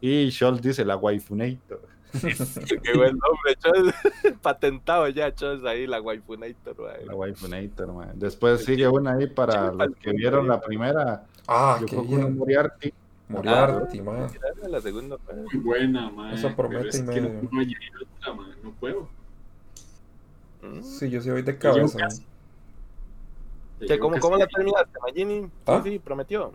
Y 0.00 0.28
Scholz 0.32 0.60
dice, 0.60 0.84
la 0.84 0.96
waifunator. 0.96 1.97
Qué 2.12 2.96
buen 2.96 3.18
nombre, 3.18 3.56
Chos. 3.58 3.94
Patentado 4.42 5.08
ya, 5.08 5.34
Chos, 5.34 5.64
ahí 5.64 5.86
la 5.86 6.00
waifunator, 6.00 6.76
mae. 6.80 7.04
La 7.06 7.14
waifunator, 7.14 7.92
man. 7.92 8.12
Después 8.14 8.64
sigue 8.64 8.88
una 8.88 9.12
ahí 9.12 9.26
para 9.26 9.72
los 9.72 9.94
que 9.96 10.12
vieron 10.12 10.48
la 10.48 10.60
primera, 10.60 11.26
Ah, 11.46 11.78
yo 11.80 11.86
qué 11.86 11.96
creo 11.96 12.02
que 12.02 12.16
bien. 12.16 12.38
Moriarty. 12.38 12.94
Moriarty, 13.28 14.00
man. 14.02 14.26
La 14.68 14.80
segunda. 14.80 15.16
Muy 15.34 15.62
buena, 15.62 16.10
man. 16.10 16.34
Eso 16.34 16.54
promete 16.54 16.88
es 16.88 16.98
y 16.98 17.02
no 17.02 17.12
otra, 17.12 18.34
man, 18.34 18.50
no 18.62 18.70
puedo. 18.72 19.08
Mm. 20.62 20.82
Sí, 20.82 21.08
yo 21.08 21.20
sí 21.22 21.30
voy 21.30 21.42
de 21.42 21.56
cabeza. 21.56 21.98
man. 21.98 22.10
Ya 22.10 23.86
¿Qué, 23.86 23.86
llevo 23.94 24.00
¿Cómo, 24.00 24.20
¿Cómo 24.20 24.36
la 24.36 24.46
terminaste, 24.46 24.98
Magini? 25.00 25.50
¿Ah? 25.66 25.80
Sí, 25.82 25.92
sí, 25.92 25.98
prometió. 25.98 26.52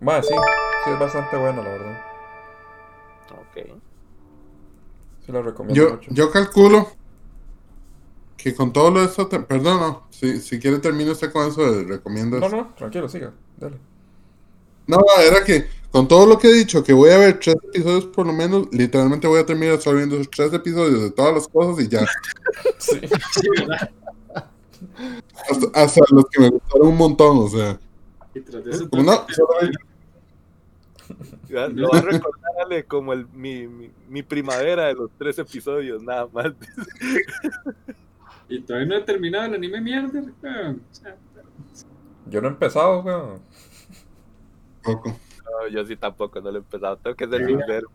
Ma, 0.00 0.22
sí, 0.22 0.34
sí 0.84 0.90
es 0.90 0.98
bastante 0.98 1.36
bueno, 1.36 1.62
la 1.62 1.70
verdad. 1.70 2.02
Ok. 3.30 3.78
Sí 5.26 5.32
la 5.32 5.42
recomiendo 5.42 5.74
Yo, 5.82 5.94
mucho. 5.96 6.10
yo 6.12 6.30
calculo 6.30 6.88
que 8.36 8.54
con 8.54 8.72
todo 8.72 8.90
lo 8.92 9.00
de 9.00 9.06
esto, 9.06 9.26
te- 9.26 9.40
perdón, 9.40 9.80
no, 9.80 10.06
si, 10.10 10.38
si 10.40 10.60
quiere 10.60 10.78
termino 10.78 11.10
usted 11.12 11.32
con 11.32 11.48
eso, 11.48 11.70
de 11.72 11.82
recomiendo 11.84 12.38
No, 12.38 12.46
eso. 12.46 12.56
no, 12.56 12.74
tranquilo, 12.76 13.08
siga. 13.08 13.32
Dale. 13.56 13.76
No, 14.86 14.98
era 15.20 15.42
que 15.44 15.66
con 15.90 16.06
todo 16.06 16.26
lo 16.26 16.38
que 16.38 16.48
he 16.48 16.52
dicho, 16.52 16.84
que 16.84 16.92
voy 16.92 17.10
a 17.10 17.18
ver 17.18 17.40
tres 17.40 17.56
episodios 17.64 18.04
por 18.06 18.26
lo 18.26 18.32
menos, 18.32 18.68
literalmente 18.70 19.26
voy 19.26 19.40
a 19.40 19.46
terminar 19.46 19.78
viendo 19.94 20.14
esos 20.16 20.30
tres 20.30 20.52
episodios 20.52 21.00
de 21.02 21.10
todas 21.10 21.34
las 21.34 21.48
cosas 21.48 21.84
y 21.84 21.88
ya. 21.88 22.06
Sí. 22.78 23.00
Sí, 23.32 23.48
¿verdad? 23.58 23.90
Hasta, 25.50 25.66
hasta 25.82 26.00
los 26.10 26.26
que 26.30 26.40
me 26.40 26.50
gustaron 26.50 26.88
un 26.88 26.96
montón, 26.96 27.38
o 27.38 27.48
sea. 27.48 27.78
Y 28.34 28.40
tras 28.40 28.64
de 28.64 28.70
eso 28.70 28.88
Como 28.90 29.02
no, 29.02 29.12
solo 29.28 29.48
Lo 31.48 31.88
va 31.88 31.98
a 31.98 32.02
recordar 32.02 32.50
Ale, 32.64 32.84
como 32.84 33.12
el, 33.12 33.26
mi, 33.28 33.66
mi, 33.66 33.90
mi 34.08 34.22
primavera 34.22 34.86
de 34.86 34.94
los 34.94 35.10
tres 35.18 35.38
episodios, 35.38 36.02
nada 36.02 36.28
más. 36.32 36.52
Y 38.48 38.60
todavía 38.60 38.86
no 38.88 38.94
he 38.96 39.00
terminado 39.02 39.46
el 39.46 39.54
anime 39.54 39.80
mierda, 39.80 40.22
Yo 42.30 42.40
no 42.40 42.46
he 42.46 42.50
empezado, 42.52 43.00
weón. 43.00 43.40
poco. 44.84 45.08
No, 45.44 45.68
yo 45.68 45.84
sí 45.84 45.96
tampoco, 45.96 46.40
no 46.40 46.50
lo 46.52 46.58
he 46.58 46.60
empezado. 46.60 46.96
Tengo 46.96 47.16
que 47.16 47.26
ser 47.26 47.44
sincero. 47.44 47.88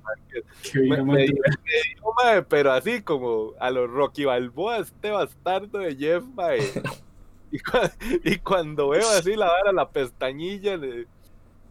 Me, 0.74 1.04
mae, 1.04 2.42
pero 2.50 2.74
así 2.74 3.02
como 3.02 3.54
a 3.60 3.72
los 3.72 3.90
Rocky 3.90 4.26
Balboa, 4.26 4.80
este 4.80 5.12
bastardo 5.12 5.80
de 5.80 5.96
Jeff, 5.96 6.24
mae. 6.36 6.60
Y, 7.54 7.60
cua- 7.60 7.92
y 8.24 8.38
cuando 8.38 8.88
veo 8.90 9.10
así 9.10 9.36
la 9.36 9.48
vara, 9.48 9.74
la 9.74 9.90
pestañilla 9.90 10.78
de- 10.78 11.06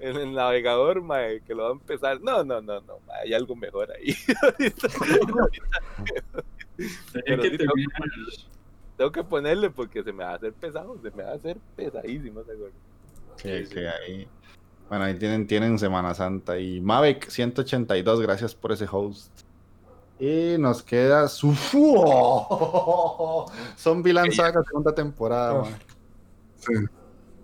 en 0.01 0.17
el 0.17 0.33
navegador, 0.33 1.03
mae, 1.03 1.41
que 1.43 1.55
lo 1.55 1.63
va 1.65 1.69
a 1.69 1.73
empezar. 1.73 2.21
No, 2.21 2.43
no, 2.45 2.61
no, 2.61 2.81
no, 2.81 2.99
mae, 3.07 3.23
hay 3.25 3.35
algo 3.35 3.55
mejor 3.57 3.91
ahí. 3.93 4.15
Ahorita- 4.43 4.89
Tenía 7.13 7.23
pero 7.27 7.43
que 7.43 7.51
sí 7.51 7.59
tengo 7.59 7.73
que 7.75 7.85
terminar. 7.85 8.11
Tengo 8.97 9.13
que 9.13 9.25
ponerle 9.25 9.71
porque 9.71 10.03
se 10.03 10.13
me 10.13 10.25
va 10.25 10.33
a 10.33 10.35
hacer 10.37 10.53
pesado, 10.53 10.97
se 11.03 11.11
me 11.11 11.23
va 11.23 11.31
a 11.31 11.35
hacer 11.35 11.57
pesadísimo 11.77 12.41
ese. 12.41 12.53
Que, 13.37 13.67
Sí, 13.67 13.75
que 13.75 13.81
sí. 13.81 13.87
ahí. 13.87 14.29
Bueno, 14.89 15.05
ahí 15.05 15.15
tienen, 15.15 15.47
tienen 15.47 15.79
Semana 15.79 16.15
Santa. 16.15 16.59
Y 16.59 16.81
Mavic 16.81 17.29
182, 17.29 18.21
gracias 18.21 18.55
por 18.55 18.73
ese 18.73 18.87
host. 18.91 19.31
Y 20.19 20.57
nos 20.59 20.83
queda 20.83 21.29
su 21.29 21.55
Zombieland 23.79 24.33
Saga, 24.33 24.63
segunda 24.65 24.95
temporada. 24.95 25.63
Man. 25.63 25.79
Sí. 26.59 26.73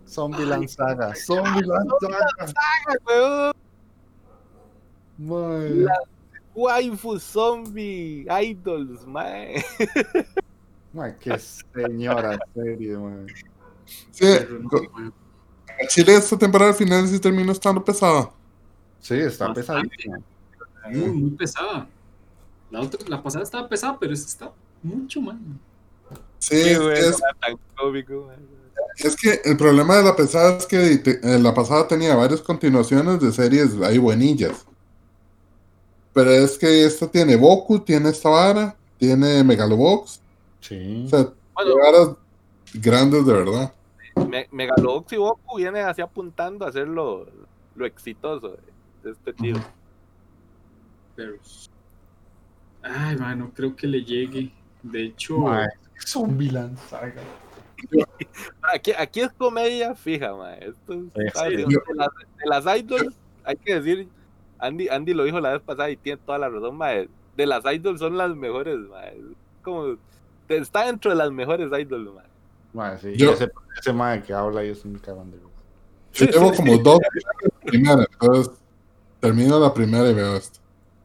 Zombieland 0.07 0.69
Saga, 0.69 1.15
Zombieland 1.15 1.91
Saga. 2.01 2.53
¡Ah, 2.57 2.95
weón! 3.07 3.53
Man. 5.19 5.85
La 5.85 5.99
waifu 6.55 7.19
zombie 7.19 8.27
idols, 8.43 9.07
mae. 9.07 9.65
Man, 10.93 11.17
qué 11.21 11.39
señora 11.39 12.39
serie, 12.55 12.97
man. 12.99 13.27
Sí, 14.11 14.27
Chile 15.89 16.17
esta 16.17 16.37
temporada 16.39 16.71
al 16.71 16.77
final 16.77 17.07
sí 17.09 17.19
terminó 17.21 17.53
estando 17.53 17.85
pesada. 17.85 18.31
Sí, 19.01 19.15
está 19.15 19.49
Bastante. 19.49 19.61
pesadísima. 19.91 20.19
Muy, 20.91 21.11
muy 21.13 21.31
pesada. 21.31 21.89
La, 22.71 22.81
otra, 22.81 23.01
la 23.09 23.23
pasada 23.23 23.43
estaba 23.45 23.69
pesada, 23.69 23.99
pero 23.99 24.13
esta 24.13 24.27
está 24.29 24.53
mucho 24.83 25.21
más. 25.21 25.37
Sí, 26.39 26.55
Qué 26.57 26.73
es, 26.73 26.79
bueno, 26.83 26.93
es- 26.95 27.17
tan 27.41 27.57
cómico, 27.77 28.27
mae. 28.29 28.37
Es 28.99 29.17
que 29.17 29.41
el 29.45 29.57
problema 29.57 29.97
de 29.97 30.03
la 30.05 30.17
pesada 30.17 30.57
es 30.57 30.67
que 30.67 30.99
te- 30.99 31.21
eh, 31.23 31.39
la 31.39 31.53
pasada 31.55 31.87
tenía 31.89 32.15
varias 32.15 32.41
continuaciones 32.41 33.21
de 33.21 33.33
series 33.33 33.75
ahí 33.83 33.99
buenillas. 33.99 34.67
Pero 36.13 36.31
es 36.31 36.57
que 36.57 36.85
esta 36.85 37.07
tiene 37.09 37.37
Boku, 37.37 37.81
tiene 37.81 38.09
esta 38.09 38.31
vara, 38.31 38.75
tiene 38.99 39.45
Megalobox, 39.45 40.21
Sí. 40.61 41.05
o 41.07 41.09
sea, 41.11 41.29
Bueno, 41.55 41.75
varas 41.77 42.09
grandes 42.75 43.27
de 43.27 43.33
verdad. 43.33 43.73
Me- 44.29 44.49
Megalobox 44.51 45.13
y 45.13 45.17
Goku 45.17 45.59
vienen 45.59 45.85
así 45.87 46.01
apuntando 46.01 46.65
a 46.65 46.71
hacer 46.71 46.89
lo, 46.89 47.27
lo 47.75 47.87
exitoso 47.87 48.49
de, 48.49 48.59
de 49.05 49.11
este 49.11 49.33
tiro. 49.35 49.61
Pero. 51.15 51.35
Ay, 52.83 53.17
mano, 53.17 53.51
creo 53.55 53.75
que 53.77 53.87
le 53.87 54.03
llegue. 54.05 54.53
De 54.83 55.05
hecho, 55.05 55.37
Zombieland 56.07 56.79
Saga. 56.89 57.23
Aquí, 58.75 58.93
aquí 58.97 59.21
es 59.21 59.33
comedia 59.33 59.95
fija. 59.95 60.33
Esto 60.57 60.93
es- 60.93 61.01
Sí, 61.15 61.23
sí. 61.35 61.57
de, 61.57 61.95
las, 61.95 62.09
de 62.39 62.47
las 62.65 62.79
idols, 62.79 63.15
hay 63.45 63.57
que 63.57 63.81
decir, 63.81 64.09
Andy, 64.59 64.89
Andy 64.89 65.15
lo 65.15 65.25
dijo 65.25 65.41
la 65.41 65.53
vez 65.53 65.63
pasada 65.63 65.91
y 65.91 65.97
tiene 65.97 66.21
toda 66.25 66.39
la 66.39 66.49
razón. 66.49 66.79
De 67.37 67.47
las 67.47 67.65
idols 67.65 68.01
son 68.01 68.17
las 68.17 68.35
mejores, 68.35 68.79
mae. 68.89 69.21
Como, 69.63 69.97
está 70.49 70.87
dentro 70.87 71.11
de 71.11 71.17
las 71.17 71.31
mejores 71.31 71.71
idols, 71.73 72.11
sí, 73.01 73.09
y 73.15 73.17
Yo- 73.17 73.33
ese, 73.33 73.51
ese 73.79 73.93
man 73.93 74.23
que 74.23 74.33
habla 74.33 74.61
ahí 74.61 74.71
es 74.71 74.85
un 74.85 74.99
cabrón 74.99 75.31
de. 75.31 75.39
Yo 76.13 76.27
llevo 76.27 76.53
como 76.53 76.79
dos 76.79 76.99
entonces 77.73 78.51
termino 79.21 79.59
la 79.59 79.73
primera 79.73 80.09
y 80.09 80.15
veo 80.15 80.37
esto. 80.37 80.61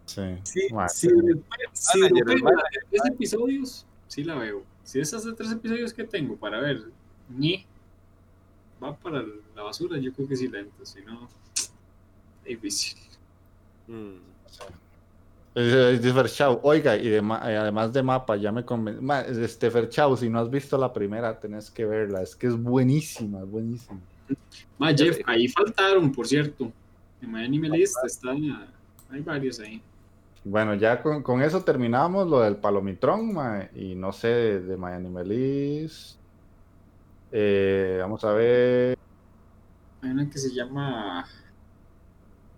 Sí. 0.05 0.21
sí. 0.43 0.67
supera 1.09 2.33
hermano. 2.33 2.57
de 2.57 2.79
tres 2.89 3.01
episodios, 3.07 3.85
sí 4.07 4.23
la 4.23 4.35
veo. 4.35 4.63
Si 4.91 4.99
esas 4.99 5.23
de 5.23 5.31
tres 5.31 5.49
episodios 5.53 5.93
que 5.93 6.03
tengo 6.03 6.35
para 6.35 6.59
ver, 6.59 6.83
ni 7.29 7.65
va 8.83 8.93
para 8.93 9.23
la 9.55 9.63
basura, 9.63 9.97
yo 9.97 10.11
creo 10.11 10.27
que 10.27 10.35
sí 10.35 10.49
lento, 10.49 10.85
si 10.85 10.99
no, 10.99 11.29
difícil. 12.43 12.99
Mm. 13.87 14.17
Dice 15.55 16.13
Ferchau, 16.13 16.59
oiga, 16.63 16.97
y 16.97 17.07
de 17.07 17.19
eh, 17.19 17.57
además 17.57 17.93
de 17.93 18.03
mapa, 18.03 18.35
ya 18.35 18.51
me 18.51 18.65
convenció. 18.65 19.41
Este 19.41 19.71
Ferchau, 19.71 20.17
si 20.17 20.27
no 20.27 20.39
has 20.41 20.49
visto 20.49 20.77
la 20.77 20.91
primera, 20.91 21.39
tenés 21.39 21.71
que 21.71 21.85
verla. 21.85 22.21
Es 22.21 22.35
que 22.35 22.47
es 22.47 22.57
buenísima, 22.61 23.39
es 23.39 23.49
buenísima. 23.49 24.01
Ma, 24.77 24.93
Jeff, 24.93 25.19
ahí 25.25 25.47
faltaron, 25.47 26.11
por 26.11 26.27
cierto. 26.27 26.69
En 27.21 27.33
Anime 27.33 27.69
List 27.69 27.95
están, 28.03 28.67
hay 29.09 29.21
varios 29.21 29.57
ahí. 29.61 29.81
Bueno, 30.43 30.73
ya 30.75 31.01
con, 31.03 31.21
con 31.21 31.41
eso 31.41 31.63
terminamos 31.63 32.27
lo 32.27 32.39
del 32.41 32.57
Palomitrón, 32.57 33.33
ma, 33.33 33.69
y 33.75 33.93
no 33.95 34.11
sé, 34.11 34.27
de, 34.27 34.59
de 34.61 34.77
My 34.77 34.91
Animalist. 34.93 36.17
Eh, 37.31 37.97
vamos 38.01 38.23
a 38.23 38.31
ver. 38.33 38.97
Hay 40.01 40.09
una 40.09 40.27
que 40.29 40.37
se 40.39 40.51
llama 40.53 41.25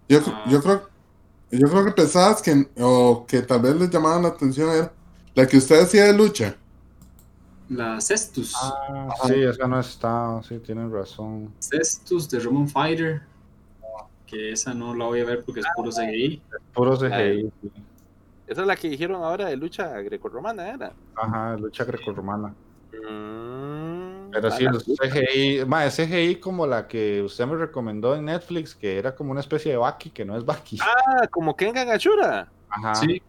Yo, 0.08 0.20
Ah. 0.28 0.46
yo 0.50 0.62
creo 0.62 0.90
yo 1.52 1.68
creo 1.70 1.86
que 1.86 1.92
pensabas 1.92 2.42
que, 2.42 2.68
o 2.80 3.26
que 3.28 3.42
tal 3.44 3.62
vez 3.62 3.76
les 3.76 3.90
llamaban 3.92 4.24
la 4.24 4.30
atención 4.30 4.70
era 4.72 4.92
la 5.36 5.46
que 5.46 5.58
usted 5.58 5.82
decía 5.82 6.06
de 6.06 6.14
lucha. 6.14 6.56
la 7.70 8.00
Cestus. 8.02 8.56
Ah, 8.60 9.10
sí, 9.28 9.36
esa 9.44 9.68
no 9.68 9.80
está, 9.80 10.42
sí, 10.48 10.58
tienen 10.60 10.92
razón. 10.92 11.54
Cestus 11.60 12.28
de 12.30 12.40
Roman 12.40 12.68
Fighter. 12.68 13.22
Que 14.34 14.52
esa 14.52 14.74
no 14.74 14.96
la 14.96 15.06
voy 15.06 15.20
a 15.20 15.26
ver 15.26 15.44
porque 15.46 15.60
es 15.60 15.66
puro 15.76 15.92
CGI. 15.92 16.42
Puro 16.74 16.98
CGI. 16.98 17.52
sí. 17.62 17.72
Esa 18.48 18.62
es 18.62 18.68
la 18.68 18.76
que 18.76 18.90
dijeron 18.90 19.24
ahora 19.24 19.46
de 19.46 19.56
lucha 19.56 19.90
grecorromana, 20.02 20.70
¿era? 20.70 20.92
Ajá, 21.16 21.56
lucha 21.56 21.86
grecorromana. 21.86 22.54
Mm, 22.92 24.32
Pero 24.32 24.52
sí, 24.52 24.64
los 24.66 24.84
CGI, 24.84 25.66
ma, 25.66 25.88
CGI 25.90 26.38
como 26.38 26.66
la 26.66 26.88
que 26.88 27.22
usted 27.22 27.46
me 27.46 27.56
recomendó 27.56 28.16
en 28.16 28.26
Netflix, 28.26 28.76
que 28.76 28.98
era 28.98 29.16
como 29.16 29.32
una 29.32 29.40
especie 29.40 29.72
de 29.72 29.78
Baki, 29.78 30.10
que 30.10 30.26
no 30.26 30.36
es 30.36 30.44
Baki. 30.44 30.80
Ah, 30.82 31.28
como 31.30 31.56
Kengan 31.56 31.90
Ashura. 31.90 32.48
Ajá. 32.70 32.96
Sí, 32.96 33.22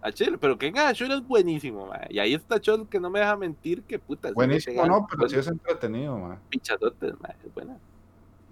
A 0.00 0.12
Chile, 0.12 0.38
pero 0.40 0.56
Kengan 0.56 0.86
Ashura 0.88 1.14
es 1.16 1.26
buenísimo, 1.26 1.86
ma. 1.86 2.00
Y 2.08 2.18
ahí 2.18 2.34
está 2.34 2.60
Chol 2.60 2.88
que 2.88 3.00
no 3.00 3.10
me 3.10 3.18
deja 3.20 3.36
mentir 3.36 3.82
que 3.82 3.98
puta. 3.98 4.30
Buenísimo, 4.32 4.86
no, 4.86 5.06
pero 5.10 5.28
sí 5.28 5.36
es 5.36 5.46
entretenido, 5.48 6.16
ma. 6.16 6.38
Pinchadotes, 6.48 7.14
ma, 7.20 7.34
es 7.44 7.52
buena. 7.52 7.76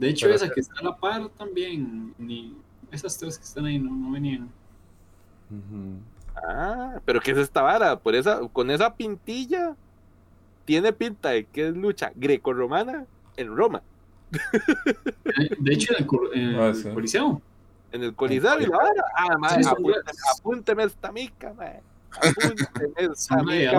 De 0.02 0.08
hecho 0.10 0.26
Pero 0.26 0.34
esa 0.36 0.50
que 0.50 0.60
está 0.60 0.80
a 0.80 0.84
la 0.84 0.96
par 0.96 1.28
también, 1.38 2.12
ni 2.18 2.56
esas 2.90 3.16
tres 3.18 3.38
que 3.38 3.44
están 3.44 3.64
ahí 3.66 3.78
no, 3.78 3.90
no 3.94 4.10
venían. 4.10 4.50
Ah, 6.36 6.98
pero 7.04 7.20
¿qué 7.20 7.30
es 7.30 7.38
esta 7.38 7.62
vara? 7.62 7.98
Por 7.98 8.14
esa, 8.14 8.40
con 8.48 8.70
esa 8.70 8.94
pintilla, 8.94 9.76
tiene 10.64 10.92
pinta 10.92 11.30
de 11.30 11.44
que 11.44 11.68
es 11.68 11.76
lucha 11.76 12.10
grecorromana 12.14 13.06
en 13.36 13.56
Roma, 13.56 13.82
De 15.58 15.72
hecho, 15.74 15.92
en 15.96 16.04
el, 16.04 16.40
en 16.40 16.60
Ah, 16.60 16.68
el. 16.68 16.94
Coliseo. 16.94 17.40
en 17.92 18.02
el 18.02 18.14
Coliseo 18.14 18.60
y 18.60 18.66
la 18.66 18.76
vara. 18.76 19.04
Ah, 19.16 19.38
ma, 19.38 19.50
Sí, 19.50 19.60
apúnteme, 19.68 20.02
apúnteme 20.38 20.82
esta 20.84 21.12
mica, 21.12 21.52
ma. 21.54 21.66
Apúnteme 22.12 23.12
esta 23.12 23.42
mica, 23.42 23.72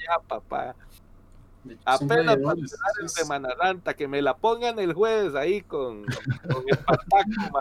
ya, 0.00 0.18
papá. 0.28 0.74
Apenas 1.84 2.08
para 2.08 2.22
gladiadores, 2.22 2.72
entrar 2.72 2.90
en 2.90 2.94
entonces, 3.00 3.12
Semana 3.12 3.48
Santa, 3.60 3.94
que 3.94 4.06
me 4.08 4.20
la 4.22 4.36
pongan 4.36 4.78
el 4.78 4.92
jueves 4.92 5.34
ahí 5.34 5.62
con, 5.62 6.04
con 6.04 6.64
Espartaco, 6.68 7.30
ma. 7.52 7.60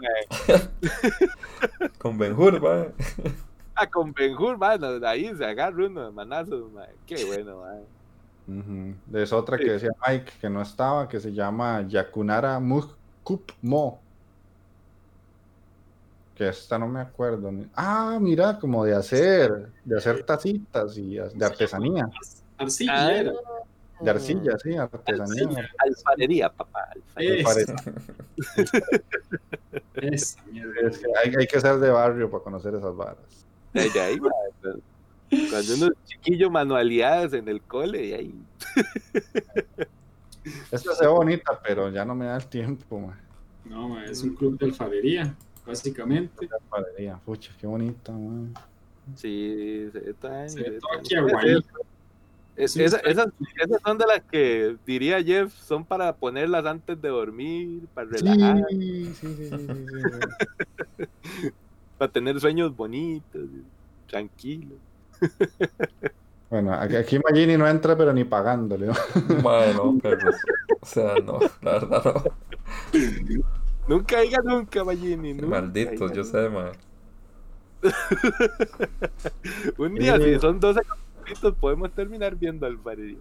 Con 1.97 2.17
Benjur, 2.17 2.63
va. 2.63 2.88
Ah, 3.75 3.88
con 3.88 4.13
Benjur, 4.13 4.57
mano, 4.57 4.99
de 4.99 5.07
ahí 5.07 5.34
se 5.35 5.45
agarra 5.45 5.85
uno 5.85 6.05
de 6.05 6.11
manazos, 6.11 6.71
ma. 6.71 6.85
Qué 7.07 7.23
bueno, 7.25 7.61
ma. 7.61 7.73
Ujú. 8.45 8.93
Es 9.17 9.31
otra 9.31 9.57
Sí. 9.57 9.63
que 9.63 9.71
decía 9.71 9.89
Mike 10.05 10.31
que 10.41 10.49
no 10.49 10.61
estaba, 10.61 11.07
que 11.07 11.19
se 11.19 11.31
llama 11.31 11.81
Yakunara 11.88 12.59
Mukkup 12.59 13.51
Mo. 13.61 13.99
Que 16.35 16.49
esta 16.49 16.77
no 16.77 16.88
me 16.88 16.99
acuerdo. 16.99 17.51
Ah, 17.75 18.17
mira, 18.19 18.59
como 18.59 18.84
de 18.84 18.95
hacer, 18.95 19.69
de 19.85 19.97
hacer 19.97 20.23
tacitas 20.23 20.97
y 20.97 21.15
de 21.15 21.45
artesanía, 21.45 22.09
Arcilla 22.57 22.93
Ah. 23.07 23.34
De 24.03 24.09
arcilla, 24.11 24.57
sí, 24.61 24.75
artesanía. 24.75 25.69
Alfarería, 25.80 26.49
papá. 26.49 26.89
alfarería. 27.15 27.75
Es-. 29.95 30.38
Es 30.84 30.97
que 30.99 31.05
hay, 31.23 31.34
hay 31.39 31.47
que 31.47 31.59
ser 31.59 31.77
de 31.80 31.89
barrio 31.89 32.30
para 32.30 32.43
conocer 32.43 32.75
esas 32.75 32.95
varas. 32.95 33.17
De 33.73 33.99
ahí, 33.99 34.17
Cuando 34.19 35.73
uno 35.75 35.85
es 35.88 36.03
chiquillo, 36.05 36.49
manualidades 36.51 37.34
en 37.34 37.47
el 37.47 37.61
cole, 37.61 38.05
y 38.05 38.13
ahí. 38.13 38.35
Esta 40.71 40.93
se 40.93 41.05
ve 41.05 41.11
bonita, 41.11 41.59
pero 41.65 41.89
ya 41.89 42.03
no 42.05 42.13
me 42.15 42.25
da 42.25 42.35
el 42.38 42.45
tiempo, 42.47 42.99
ma. 42.99 43.19
No, 43.65 43.89
ma, 43.89 44.05
es 44.05 44.21
un 44.23 44.35
club 44.35 44.57
de 44.59 44.65
alfarería, 44.65 45.34
básicamente. 45.65 46.45
La 46.47 46.57
panadería. 46.69 47.17
Pucha, 47.25 47.51
qué 47.59 47.65
bonita. 47.65 48.13
Sí, 49.15 49.89
se 49.91 49.99
ve 49.99 50.13
tan- 50.13 50.49
Se 50.49 50.61
ve 50.61 50.80
todo 50.80 50.91
aquí. 50.99 51.15
Es- 52.55 52.73
Sí, 52.73 52.84
esa- 52.84 52.97
está 52.97 53.09
esas, 53.09 53.27
esas 53.63 53.81
son 53.84 53.97
de 53.97 54.05
las 54.05 54.21
que 54.30 54.75
diría 54.85 55.21
Jeff, 55.23 55.53
son 55.53 55.84
para 55.85 56.13
ponerlas 56.15 56.65
antes 56.65 57.01
de 57.01 57.09
dormir, 57.09 57.88
para 57.93 58.07
relajar, 58.09 58.63
Sí, 58.69 59.05
sí, 59.15 59.35
sí, 59.35 59.35
sí, 59.35 59.57
sí, 59.57 59.67
sí. 60.97 61.05
para 61.97 62.11
tener 62.11 62.39
sueños 62.39 62.75
bonitos, 62.75 63.41
tranquilos. 64.07 64.77
Bueno, 66.49 66.71
aquí, 66.71 67.17
Magini 67.17 67.57
no 67.57 67.67
entra, 67.67 67.97
pero 67.97 68.13
ni 68.13 68.25
pagándole. 68.25 68.85
¿no? 68.85 68.93
Bueno, 69.41 69.97
pero. 70.03 70.30
O 70.81 70.85
sea, 70.85 71.15
no, 71.25 71.39
la 71.63 71.71
verdad 71.80 72.03
no. 72.05 72.23
Nunca 73.88 74.19
diga 74.21 74.38
nunca, 74.43 74.84
Magini. 74.84 75.34
nunca 75.34 75.47
Malditos, 75.47 76.11
diga 76.11 76.13
yo 76.13 76.23
sé, 76.23 76.49
ma. 76.49 76.71
Un 79.80 79.95
día, 79.95 80.17
Sí. 80.17 80.23
si 80.35 80.39
son 80.39 80.59
12 80.59 80.81
capítulos, 81.23 81.55
podemos 81.59 81.91
terminar 81.91 82.35
viendo 82.35 82.65
Alfarería. 82.65 83.17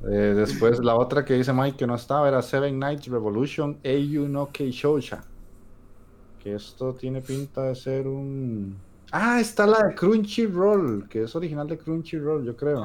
Eh, 0.00 0.34
después 0.36 0.78
la 0.78 0.94
otra 0.94 1.24
que 1.24 1.34
dice 1.34 1.52
Mike 1.52 1.76
que 1.76 1.86
no 1.86 1.96
estaba 1.96 2.28
era 2.28 2.40
Seven 2.40 2.78
Nights 2.78 3.08
Revolution 3.08 3.78
Eiyu 3.82 4.28
no 4.28 4.48
Keishouja. 4.50 5.24
Que 6.38 6.54
esto 6.54 6.94
tiene 6.94 7.20
pinta 7.20 7.62
de 7.64 7.74
ser 7.74 8.06
un... 8.06 8.76
Ah, 9.10 9.40
está 9.40 9.66
la 9.66 9.88
de 9.88 9.94
Crunchyroll, 9.94 11.08
que 11.08 11.22
es 11.24 11.34
original 11.34 11.66
de 11.66 11.78
Crunchyroll, 11.78 12.44
yo 12.44 12.56
creo. 12.56 12.84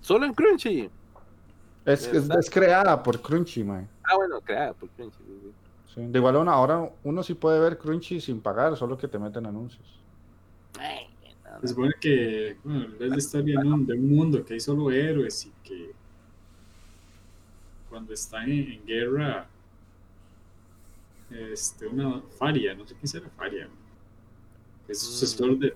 Solo 0.00 0.26
en 0.26 0.34
Crunchy. 0.34 0.90
Es, 1.84 2.06
es, 2.06 2.30
es 2.30 2.50
creada 2.50 3.02
por 3.02 3.20
Crunchy, 3.20 3.64
man. 3.64 3.88
Ah, 4.04 4.14
bueno, 4.14 4.40
creada 4.40 4.74
por 4.74 4.88
Crunchy. 4.90 5.16
sí, 5.26 5.40
sí. 5.42 5.52
Sí. 5.94 6.06
De 6.06 6.18
igual 6.18 6.36
ahora 6.48 6.88
uno 7.02 7.22
sí 7.22 7.34
puede 7.34 7.60
ver 7.60 7.76
Crunchy 7.76 8.20
sin 8.20 8.40
pagar, 8.40 8.76
solo 8.76 8.96
que 8.96 9.08
te 9.08 9.18
meten 9.18 9.44
anuncios. 9.44 10.00
Ay. 10.78 11.11
Se 11.62 11.68
supone 11.68 11.94
que 12.00 12.56
bueno, 12.64 12.86
es 12.98 13.08
la 13.08 13.16
historia 13.16 13.60
de 13.60 13.68
un, 13.68 13.86
de 13.86 13.94
un 13.94 14.08
mundo 14.08 14.44
que 14.44 14.54
hay 14.54 14.60
solo 14.60 14.90
héroes 14.90 15.46
y 15.46 15.52
que 15.62 15.92
cuando 17.88 18.12
están 18.12 18.50
en, 18.50 18.72
en 18.72 18.84
guerra, 18.84 19.48
este, 21.30 21.86
una 21.86 22.20
Faria, 22.36 22.74
no 22.74 22.84
sé 22.84 22.96
quién 22.96 23.06
será 23.06 23.28
Faria, 23.30 23.68
es 24.88 24.98
sucesor 24.98 25.56
de, 25.56 25.72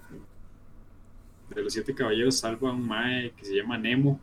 de 1.54 1.62
los 1.62 1.72
siete 1.72 1.94
caballeros, 1.94 2.36
salva 2.36 2.70
a 2.70 2.72
un 2.72 2.84
Mae 2.84 3.30
que 3.36 3.44
se 3.44 3.54
llama 3.54 3.78
Nemo, 3.78 4.18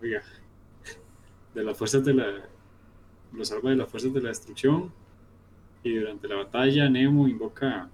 oiga, 0.00 0.22
de 1.54 1.62
las 1.62 1.76
fuerzas 1.76 2.06
de 2.06 2.14
la, 2.14 2.48
lo 3.34 3.44
salva 3.44 3.68
de 3.68 3.76
las 3.76 3.90
fuerzas 3.90 4.14
de 4.14 4.22
la 4.22 4.30
destrucción 4.30 4.90
y 5.82 5.94
durante 5.94 6.26
la 6.26 6.36
batalla 6.36 6.88
Nemo 6.88 7.28
invoca 7.28 7.90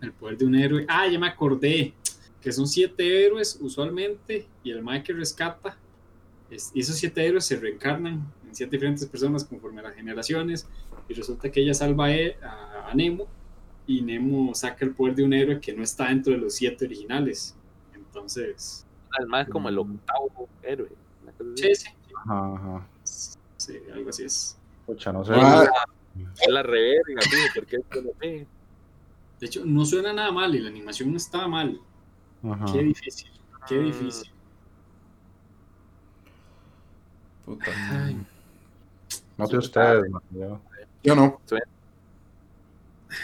el 0.00 0.12
poder 0.12 0.36
de 0.36 0.44
un 0.46 0.54
héroe. 0.56 0.84
Ah, 0.88 1.06
ya 1.06 1.18
me 1.18 1.28
acordé. 1.28 1.94
Que 2.44 2.52
son 2.52 2.68
siete 2.68 3.24
héroes 3.24 3.58
usualmente 3.60 4.46
y 4.62 4.70
el 4.70 4.84
que 5.02 5.12
rescata. 5.14 5.78
es- 6.50 6.70
y 6.74 6.80
esos 6.80 6.96
siete 6.96 7.26
héroes 7.26 7.46
se 7.46 7.56
reencarnan 7.56 8.30
en 8.46 8.54
siete 8.54 8.76
diferentes 8.76 9.06
personas 9.06 9.42
conforme 9.44 9.80
a 9.80 9.84
las 9.84 9.94
generaciones. 9.94 10.68
Y 11.08 11.14
resulta 11.14 11.50
que 11.50 11.60
ella 11.62 11.72
salva 11.74 12.04
a, 12.06 12.14
e- 12.14 12.36
a- 12.42 12.92
Nemo. 12.94 13.26
Y 13.86 14.02
Nemo 14.02 14.54
saca 14.54 14.84
el 14.84 14.92
poder 14.92 15.14
de 15.16 15.24
un 15.24 15.32
héroe 15.32 15.58
que 15.58 15.72
no 15.72 15.82
está 15.82 16.08
dentro 16.08 16.32
de 16.34 16.38
los 16.38 16.54
siete 16.54 16.84
originales. 16.84 17.56
Entonces, 17.94 18.86
Además, 19.18 19.48
como 19.50 19.68
el 19.70 19.78
octavo 19.78 20.48
héroe. 20.62 20.90
sí, 21.56 21.74
sí, 21.74 21.88
Ajá, 22.26 22.54
ajá. 22.56 22.88
sí, 23.04 23.78
algo 23.92 24.10
así 24.10 24.24
es. 24.24 24.56
Pucha, 24.86 25.12
no 25.12 25.24
sé. 25.24 25.32
Ah, 25.34 25.64
Es 26.40 26.48
la 26.48 26.62
reverga, 26.62 27.22
sí, 27.22 27.36
porque 27.54 27.76
esto 27.76 28.02
no 28.02 28.10
sé. 28.20 28.46
De 29.40 29.46
hecho, 29.46 29.64
no 29.64 29.84
suena 29.84 30.12
nada 30.12 30.30
mal 30.30 30.54
y 30.54 30.60
la 30.60 30.68
animación 30.68 31.10
no 31.10 31.16
estaba 31.16 31.48
mal. 31.48 31.80
Ajá. 32.50 32.64
Qué 32.72 32.82
difícil, 32.82 33.30
qué 33.66 33.78
Ah. 33.78 33.82
difícil. 33.82 34.30
Puta. 37.44 37.70
Ay, 37.90 38.26
No 39.36 39.46
sé 39.46 39.56
ustedes, 39.58 40.10
yo- 40.30 40.60
Yo 41.02 41.14
no. 41.16 41.40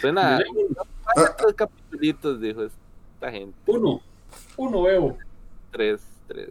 Suena. 0.01 0.39
¿Cuántos 1.13 1.53
capítulos 1.55 2.39
dijo 2.41 2.63
esta 2.63 3.31
gente? 3.31 3.57
uno, 3.65 4.01
uno 4.57 4.81
veo. 4.83 5.17
Tres, 5.71 6.01
tres. 6.27 6.49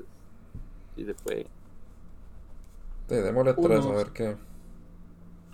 Y 0.96 1.04
se 1.04 1.14
fue. 1.14 1.46
Sí, 3.08 3.14
démosle 3.14 3.52
Uno. 3.56 3.68
tres 3.68 3.84
a 3.86 3.90
ver 3.90 4.06
qué. 4.12 4.36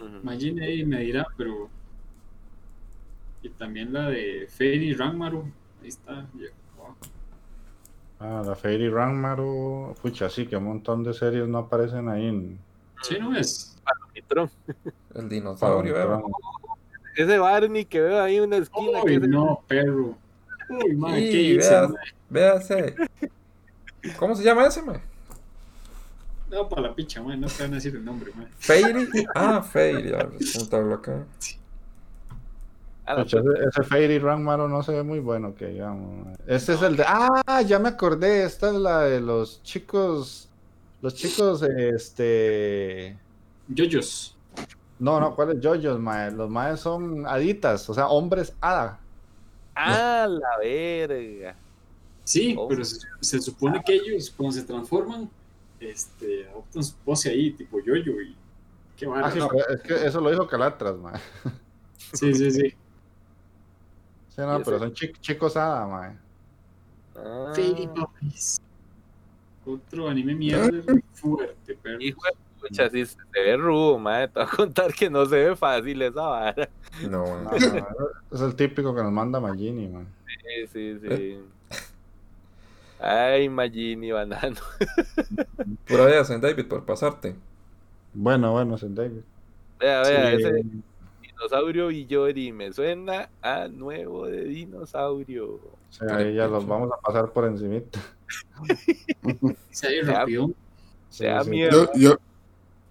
Ujú. 0.02 0.20
Magine 0.22 0.64
ahí 0.64 0.84
me 0.84 1.00
dirá, 1.00 1.26
pero. 1.36 1.68
Y 3.42 3.48
también 3.50 3.92
la 3.92 4.08
de 4.08 4.46
Fairy 4.48 4.94
Rangmaru. 4.94 5.42
Ahí 5.82 5.88
está. 5.88 6.26
Ah, 8.18 8.42
la 8.44 8.54
Fairy 8.54 8.88
Ranmaru. 8.88 9.94
Pucha, 10.00 10.28
sí, 10.30 10.46
que 10.46 10.56
un 10.56 10.64
montón 10.64 11.04
de 11.04 11.12
series 11.12 11.46
no 11.48 11.58
aparecen 11.58 12.08
ahí 12.08 12.26
en... 12.26 12.58
Sí, 13.02 13.16
no 13.20 13.36
es. 13.36 13.76
El 15.14 15.28
dinosaurio. 15.28 15.94
Ese 17.14 17.38
Barney 17.38 17.84
que 17.84 18.00
veo 18.00 18.22
ahí 18.22 18.36
en 18.36 18.44
una 18.44 18.56
esquina. 18.58 19.00
que 19.04 19.10
Uy, 19.10 19.14
es- 19.16 19.28
no, 19.28 19.62
perro. 19.66 20.14
Uy, 20.68 20.94
veas, 21.56 21.88
man? 21.90 21.96
véase. 22.28 22.94
¿Cómo 24.18 24.34
se 24.34 24.42
llama 24.42 24.66
ese, 24.66 24.82
man? 24.82 25.00
No, 26.50 26.68
para 26.68 26.82
la 26.82 26.94
picha, 26.94 27.22
man. 27.22 27.40
No 27.40 27.46
te 27.48 27.62
van 27.62 27.72
a 27.72 27.76
decir 27.76 27.94
el 27.94 28.04
nombre, 28.04 28.32
man. 28.34 28.48
Fairy. 28.58 29.08
Ah, 29.34 29.62
Fairy. 29.62 30.12
A 30.14 30.24
ver, 30.26 30.92
acá. 30.92 31.24
Ah, 31.24 31.24
Pucha, 33.06 33.38
ese, 33.38 33.68
ese 33.68 33.82
Fairy 33.84 34.18
Ranmaru 34.18 34.68
no 34.68 34.82
se 34.82 34.92
ve 34.92 35.02
muy 35.02 35.20
bueno, 35.20 35.54
que 35.54 35.66
digamos. 35.66 36.36
Este 36.46 36.74
es 36.74 36.82
el 36.82 36.96
de... 36.96 37.04
Ah, 37.06 37.62
ya 37.62 37.78
me 37.78 37.90
acordé. 37.90 38.44
Esta 38.44 38.68
es 38.68 38.74
la 38.74 39.00
de 39.02 39.20
los 39.20 39.62
chicos... 39.62 40.48
Los 41.02 41.14
chicos, 41.14 41.62
este... 41.62 43.16
Yoyos. 43.68 44.36
No, 44.98 45.20
no, 45.20 45.34
¿cuáles 45.36 45.60
yoyos, 45.60 46.00
mae? 46.00 46.30
Los 46.30 46.48
maes 46.50 46.80
son 46.80 47.26
haditas, 47.26 47.88
o 47.90 47.94
sea, 47.94 48.08
hombres 48.08 48.54
hada. 48.60 48.98
Ah, 49.74 50.26
la 50.28 50.58
verga. 50.58 51.54
Sí, 52.24 52.56
Oh. 52.58 52.66
pero 52.66 52.84
se, 52.84 53.06
se 53.20 53.40
supone 53.40 53.82
que 53.84 53.94
ellos, 53.94 54.32
cuando 54.34 54.56
se 54.56 54.62
transforman, 54.62 55.28
este, 55.78 56.48
adoptan 56.48 56.82
su 56.82 56.94
pose 56.96 57.30
ahí, 57.30 57.50
tipo 57.52 57.78
yo-yo 57.78 58.12
y. 58.20 58.34
Qué 58.96 59.06
Ah, 59.14 59.30
sí, 59.30 59.38
es 59.68 59.80
que 59.82 60.06
eso 60.06 60.20
lo 60.20 60.30
dijo 60.30 60.46
Calatras, 60.46 60.96
mae. 60.96 61.20
Sí, 62.14 62.34
sí, 62.34 62.50
sí. 62.50 62.74
Sí, 64.36 64.42
no, 64.42 64.60
Y 64.60 64.64
pero 64.64 64.78
son 64.78 64.92
chi- 64.92 65.12
chicos 65.20 65.56
hada, 65.56 65.86
mae. 65.86 66.16
Ah. 67.16 67.52
Otro 69.64 70.08
anime 70.08 70.34
mierda 70.34 70.70
muy 70.92 71.02
fuerte, 71.12 71.76
pero. 71.82 72.00
hijo 72.00 72.20
de 72.24 72.32
pucha, 72.60 72.88
sí 72.90 73.04
se 73.04 73.16
ve 73.34 73.56
rudo, 73.56 73.98
madre. 73.98 74.28
Te 74.28 74.40
voy 74.40 74.48
a 74.52 74.56
contar 74.56 74.92
que 74.94 75.10
no 75.10 75.26
se 75.26 75.36
ve 75.36 75.56
fácil 75.56 76.02
esa 76.02 76.20
vara. 76.22 76.68
No, 77.02 77.24
No, 77.42 77.50
man. 77.50 77.86
no, 77.98 78.36
es 78.36 78.40
el 78.42 78.54
típico 78.54 78.94
que 78.94 79.02
nos 79.02 79.12
manda 79.12 79.40
Magini, 79.40 79.88
mae. 79.88 80.04
Sí, 80.26 80.66
sí, 80.72 80.98
sí. 81.08 81.40
Ay, 83.00 83.48
Magini, 83.48 84.10
banano. 84.12 84.56
Pura 85.86 86.06
vida, 86.06 86.24
San 86.24 86.40
David, 86.40 86.66
por 86.66 86.84
pasarte. 86.84 87.34
Bueno, 88.14 88.52
bueno, 88.52 88.76
St. 88.76 88.94
David. 88.94 89.20
Vea, 89.78 90.00
vea, 90.02 90.30
Sí, 90.30 90.36
ese 90.42 90.62
dinosaurio 91.36 91.88
Villori 91.88 92.52
me 92.52 92.72
suena 92.72 93.28
a 93.42 93.68
nuevo 93.68 94.26
de 94.26 94.44
dinosaurio. 94.44 95.60
sí, 95.90 96.04
ahí 96.10 96.34
ya 96.34 96.46
los 96.46 96.66
vamos 96.66 96.90
a 96.92 97.00
pasar 97.00 97.32
por 97.32 97.44
encimita. 97.44 98.00
Se. 99.70 99.88
Sí, 101.10 101.18
Te 101.18 101.26
da 101.26 101.44
sí. 101.44 101.50
miedo. 101.50 101.90
Yo, 101.94 102.00
yo, 102.10 102.16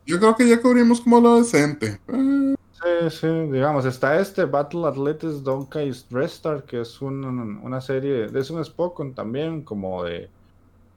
yo 0.05 0.19
creo 0.19 0.35
que 0.35 0.47
ya 0.47 0.61
cubrimos 0.61 1.01
como 1.01 1.19
lo 1.19 1.37
decente. 1.37 1.99
Sí, 2.07 3.09
sí, 3.09 3.27
digamos, 3.27 3.85
está 3.85 4.19
este 4.19 4.45
Battle 4.45 4.85
Athletics 4.87 5.43
Donkey's 5.43 6.05
Restart, 6.11 6.65
que 6.65 6.81
es 6.81 7.01
un- 7.01 7.25
una 7.63 7.81
serie, 7.81 8.25
es 8.25 8.49
un 8.49 8.63
Spokon 8.63 9.13
también, 9.15 9.63
como 9.63 10.03
de, 10.03 10.29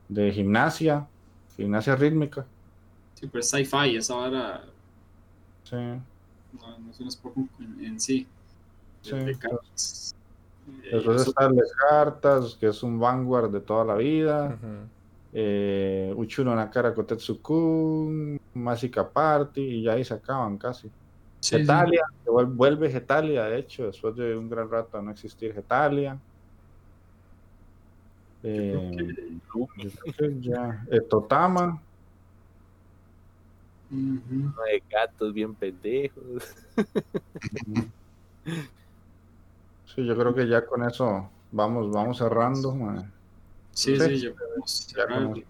de 0.09 0.33
gimnasia, 0.33 1.07
gimnasia 1.57 1.97
rítmica. 1.97 2.47
Sí, 3.15 3.27
pero 3.27 3.41
es 3.41 3.51
sci-fi, 3.51 3.97
esa 3.97 4.15
vara 4.15 4.65
Sí, 5.65 5.77
no, 6.53 6.79
no 6.79 6.91
es 6.91 7.01
un 7.01 7.51
en, 7.61 7.85
en 7.85 8.01
sí. 8.01 8.27
Sí, 9.03 9.17
De 9.17 9.39
cartas. 9.39 10.11
Eh, 10.67 10.91
Después 10.93 11.21
eso- 11.23 11.31
está 11.31 11.51
Les 11.51 11.73
Cartas, 11.89 12.57
que 12.61 12.67
es 12.69 12.83
un 12.83 12.99
Vanguard 12.99 13.51
de 13.51 13.61
toda 13.61 13.85
la 13.85 13.95
vida. 13.95 14.59
Ujú. 14.61 14.89
Eh, 15.33 16.13
Uchuno 16.17 16.55
Nakara 16.55 16.95
Kotetsu-kun, 16.95 18.37
Party, 19.13 19.61
y 19.61 19.83
ya 19.85 19.93
ahí 19.93 20.05
se 20.05 20.15
acaban 20.15 20.59
casi. 20.59 20.89
sí. 21.41 21.59
Getalia, 21.59 22.03
vuelve 22.27 22.91
Getalia, 22.91 23.45
de 23.45 23.59
hecho, 23.61 23.87
después 23.87 24.15
de 24.17 24.37
un 24.37 24.49
gran 24.49 24.69
rato 24.71 24.99
de 24.99 25.05
no 25.05 25.11
existir 25.13 25.55
Getalia. 25.55 26.21
Eh, 28.43 28.75
Ok. 28.77 29.69
yo 29.77 29.91
creo 30.17 30.31
que 30.31 30.41
ya. 30.41 30.85
Eh, 30.91 31.01
Totama, 31.03 31.83
De 33.91 34.83
gatos 34.91 35.33
bien 35.33 35.55
pendejos. 35.55 36.55
sí, 39.87 40.05
yo 40.05 40.17
creo 40.17 40.35
que 40.35 40.47
ya 40.49 40.65
con 40.67 40.83
eso 40.85 41.31
vamos, 41.51 41.91
vamos 41.91 42.19
cerrando. 42.19 42.77
Sí, 43.73 43.97
Sí. 43.99 44.29
con 44.33 45.33
eso. 45.37 45.43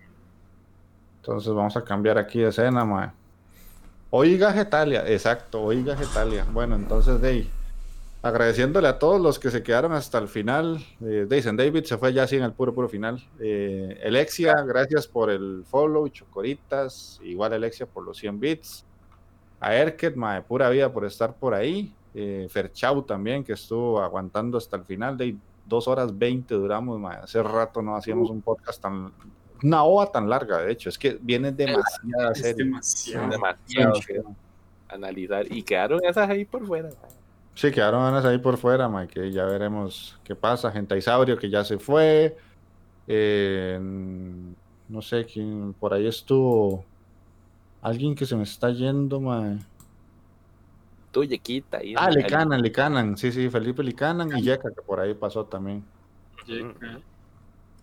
Entonces 1.21 1.53
vamos 1.53 1.77
a 1.77 1.85
cambiar 1.85 2.17
aquí 2.19 2.41
de 2.41 2.49
escena, 2.49 2.85
mae. 2.85 3.11
Oiga 4.11 4.53
Getalia, 4.53 5.07
exacto, 5.07 5.63
oiga 5.63 5.97
Getalia. 5.97 6.45
Bueno, 6.53 6.77
entonces 6.77 7.21
de 7.21 7.29
ahí, 7.29 7.51
agradeciéndole 8.29 8.89
a 8.89 8.99
todos 8.99 9.21
los 9.21 9.39
que 9.39 9.51
se 9.51 9.63
quedaron 9.63 9.93
hasta 9.93 10.19
el 10.19 10.29
final. 10.29 10.85
Eh, 11.01 11.27
Jason 11.29 11.57
David 11.57 11.85
se 11.85 11.99
fue 11.99 12.13
ya 12.13 12.25
así 12.25 12.37
en 12.37 12.45
el 12.45 12.53
puro, 12.53 12.75
puro 12.75 12.89
final. 12.89 13.23
Eh, 13.41 14.01
Alexia, 14.07 14.55
gracias 14.63 15.07
por 15.07 15.31
el 15.31 15.65
follow, 15.67 16.09
Chocoritas. 16.09 17.21
Igual 17.23 17.55
Alexia 17.55 17.87
por 17.87 18.05
los 18.05 18.19
100 18.19 18.41
bits. 18.41 18.85
A 19.61 19.75
Erket, 19.75 20.15
mae, 20.15 20.43
pura 20.43 20.71
vida 20.71 20.93
por 20.93 21.05
estar 21.05 21.35
por 21.35 21.55
ahí. 21.55 21.93
Eh, 22.15 22.47
Ferchau 22.51 23.03
también, 23.03 23.43
que 23.43 23.55
estuvo 23.55 24.01
aguantando 24.01 24.59
hasta 24.59 24.77
el 24.77 24.85
final. 24.85 25.17
De 25.17 25.37
dos 25.67 25.89
horas 25.89 26.17
20 26.17 26.55
duramos, 26.55 26.99
mae. 26.99 27.19
Hace 27.19 27.43
rato 27.43 27.83
no 27.83 27.97
hacíamos 27.97 28.31
un 28.31 28.43
podcast 28.43 28.81
tan. 28.81 29.13
Una 29.63 29.83
ova 29.83 30.11
tan 30.13 30.29
larga, 30.29 30.63
de 30.63 30.73
hecho. 30.73 30.89
Es 30.89 30.97
que 30.97 31.19
viene 31.21 31.51
demasiada 31.51 32.35
serie. 32.35 32.65
demasiado. 32.65 33.29
Demasiado 33.29 33.93
que 34.07 34.23
analizar. 34.89 35.51
Y 35.53 35.63
quedaron 35.63 36.01
esas 36.05 36.31
ahí 36.31 36.45
por 36.45 36.65
fuera. 36.67 36.91
Sí, 37.59 37.73
quedaron 37.73 38.05
ganas 38.05 38.25
ahí 38.25 38.39
por 38.39 38.57
fuera, 38.57 38.89
que 39.09 39.33
ya 39.33 39.45
veremos 39.45 40.17
qué 40.23 40.37
pasa. 40.37 40.71
Gentaisaurio 40.71 41.37
que 41.37 41.51
ya 41.51 41.65
se 41.65 41.77
fue. 41.77 42.37
Eh, 43.09 43.77
no 44.89 45.03
sé 45.03 45.27
quién, 45.27 45.75
por 45.75 45.93
ahí 45.93 46.07
estuvo. 46.07 46.85
Alguien 47.83 48.15
que 48.15 48.27
se 48.27 48.37
me 48.37 48.45
está 48.45 48.71
yendo, 48.71 49.21
mae. 49.21 49.59
Tú, 51.11 51.25
Yequita. 51.25 51.81
Ah, 51.97 52.13
Licanan, 52.13 52.63
Licanan. 52.63 53.17
Sí, 53.17 53.33
sí, 53.33 53.51
Felipe 53.51 53.83
Licanan 53.83 54.39
y 54.39 54.43
Yeka, 54.43 54.71
que 54.71 54.81
por 54.83 55.01
ahí 55.01 55.15
pasó 55.15 55.45
también. 55.45 55.83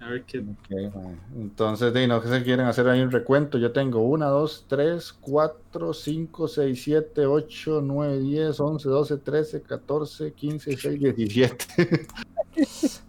A 0.05 0.09
ver 0.09 0.23
qué. 0.23 0.37
Ok, 0.39 0.69
mae. 0.69 1.17
Entonces, 1.35 1.91
de 1.91 2.07
no 2.07 2.21
que 2.21 2.27
se 2.27 2.43
quieren 2.43 2.67
hacer 2.67 2.87
ahí 2.87 3.01
un 3.01 3.09
recuento. 3.09 3.57
Yo 3.57 3.71
tengo 3.71 4.01
1, 4.01 4.29
2, 4.29 4.65
3, 4.67 5.13
4, 5.19 5.93
5, 5.93 6.47
6, 6.47 6.83
7, 6.83 7.25
8, 7.25 7.81
9, 7.81 8.19
10, 8.19 8.59
11, 8.59 8.87
12, 8.89 9.17
13, 9.17 9.61
14, 9.61 10.31
15, 10.33 10.69
16, 10.69 10.99
17. 11.15 12.07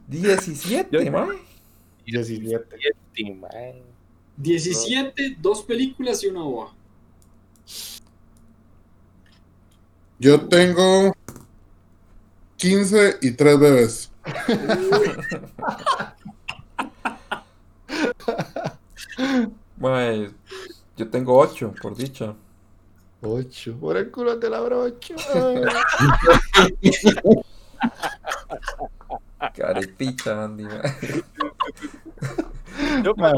17, 0.08 1.04
Yo- 1.04 1.12
man. 1.12 1.28
17. 2.06 2.64
Sí, 3.14 3.30
mae. 3.30 3.82
17, 4.38 5.36
dos 5.40 5.62
películas 5.64 6.22
y 6.24 6.28
una 6.28 6.44
ova. 6.44 6.72
Yo 10.18 10.40
tengo 10.48 11.12
15 12.56 13.18
y 13.20 13.32
3 13.32 13.58
bebés. 13.60 14.10
Mae, 19.78 20.30
yo 20.96 21.08
tengo 21.10 21.38
8, 21.38 21.74
por 21.80 21.96
dicha. 21.96 22.34
8. 23.22 23.76
Por 23.80 23.96
el 23.96 24.10
culo 24.10 24.38
te 24.38 24.50
la 24.50 24.60
brocho. 24.60 25.14
Caripicha, 29.54 30.44
Andy. 30.44 30.64
Yo 33.04 33.14
Mae. 33.16 33.32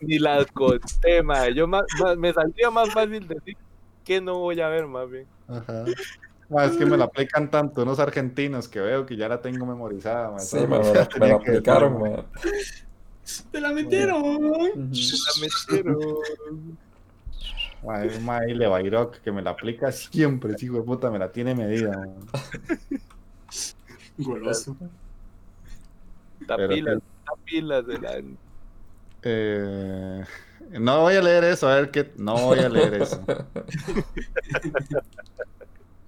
ni 0.00 0.18
las 0.18 0.46
conté, 0.52 1.22
mae. 1.22 1.54
Yo 1.54 1.66
más, 1.66 1.84
más- 2.00 2.16
me 2.16 2.32
saldría 2.32 2.70
más 2.70 2.90
fácil 2.92 3.26
decir 3.26 3.56
que 4.04 4.20
no 4.20 4.38
voy 4.38 4.60
a 4.60 4.68
ver, 4.68 4.86
más 4.86 5.10
bien. 5.10 5.26
Ajá. 5.48 5.84
Es 6.64 6.76
que 6.78 6.86
me 6.86 6.96
la 6.96 7.04
aplican 7.04 7.50
tanto 7.50 7.82
unos 7.82 7.98
argentinos 7.98 8.68
que 8.68 8.80
veo 8.80 9.04
que 9.04 9.16
ya 9.16 9.28
la 9.28 9.40
tengo 9.40 9.66
memorizada. 9.66 10.38
Sí, 10.38 10.56
me, 10.66 10.78
me 10.78 11.06
tenía 11.06 11.28
la 11.28 11.34
aplicaron. 11.34 12.26
Te 13.52 13.60
la 13.60 13.72
metieron. 13.72 14.22
Ujú. 14.22 14.72
La 14.74 15.40
metieron. 15.40 15.98
Ma, 17.84 18.04
es 18.04 18.20
ma, 18.20 18.40
y 18.48 18.54
Levairok, 18.54 19.20
que 19.20 19.30
me 19.30 19.40
la 19.40 19.50
aplica 19.50 19.92
siempre, 19.92 20.54
hijo 20.60 20.76
de 20.76 20.82
puta, 20.82 21.10
me 21.10 21.18
la 21.18 21.30
tiene 21.30 21.54
medida. 21.54 22.08
Goloso. 24.18 24.76
Está 26.40 26.56
Pero 26.56 26.74
pilas, 26.74 26.96
sí. 26.96 27.02
está 27.18 27.32
pilas 27.44 27.86
de 27.86 27.98
la... 27.98 28.22
Eh, 29.22 30.24
no 30.70 31.02
voy 31.02 31.14
a 31.14 31.22
leer 31.22 31.44
eso, 31.44 31.68
a 31.68 31.76
ver 31.76 31.90
qué. 31.90 32.12
No 32.16 32.34
voy 32.34 32.58
a 32.58 32.68
leer 32.68 32.94
eso. 32.94 33.24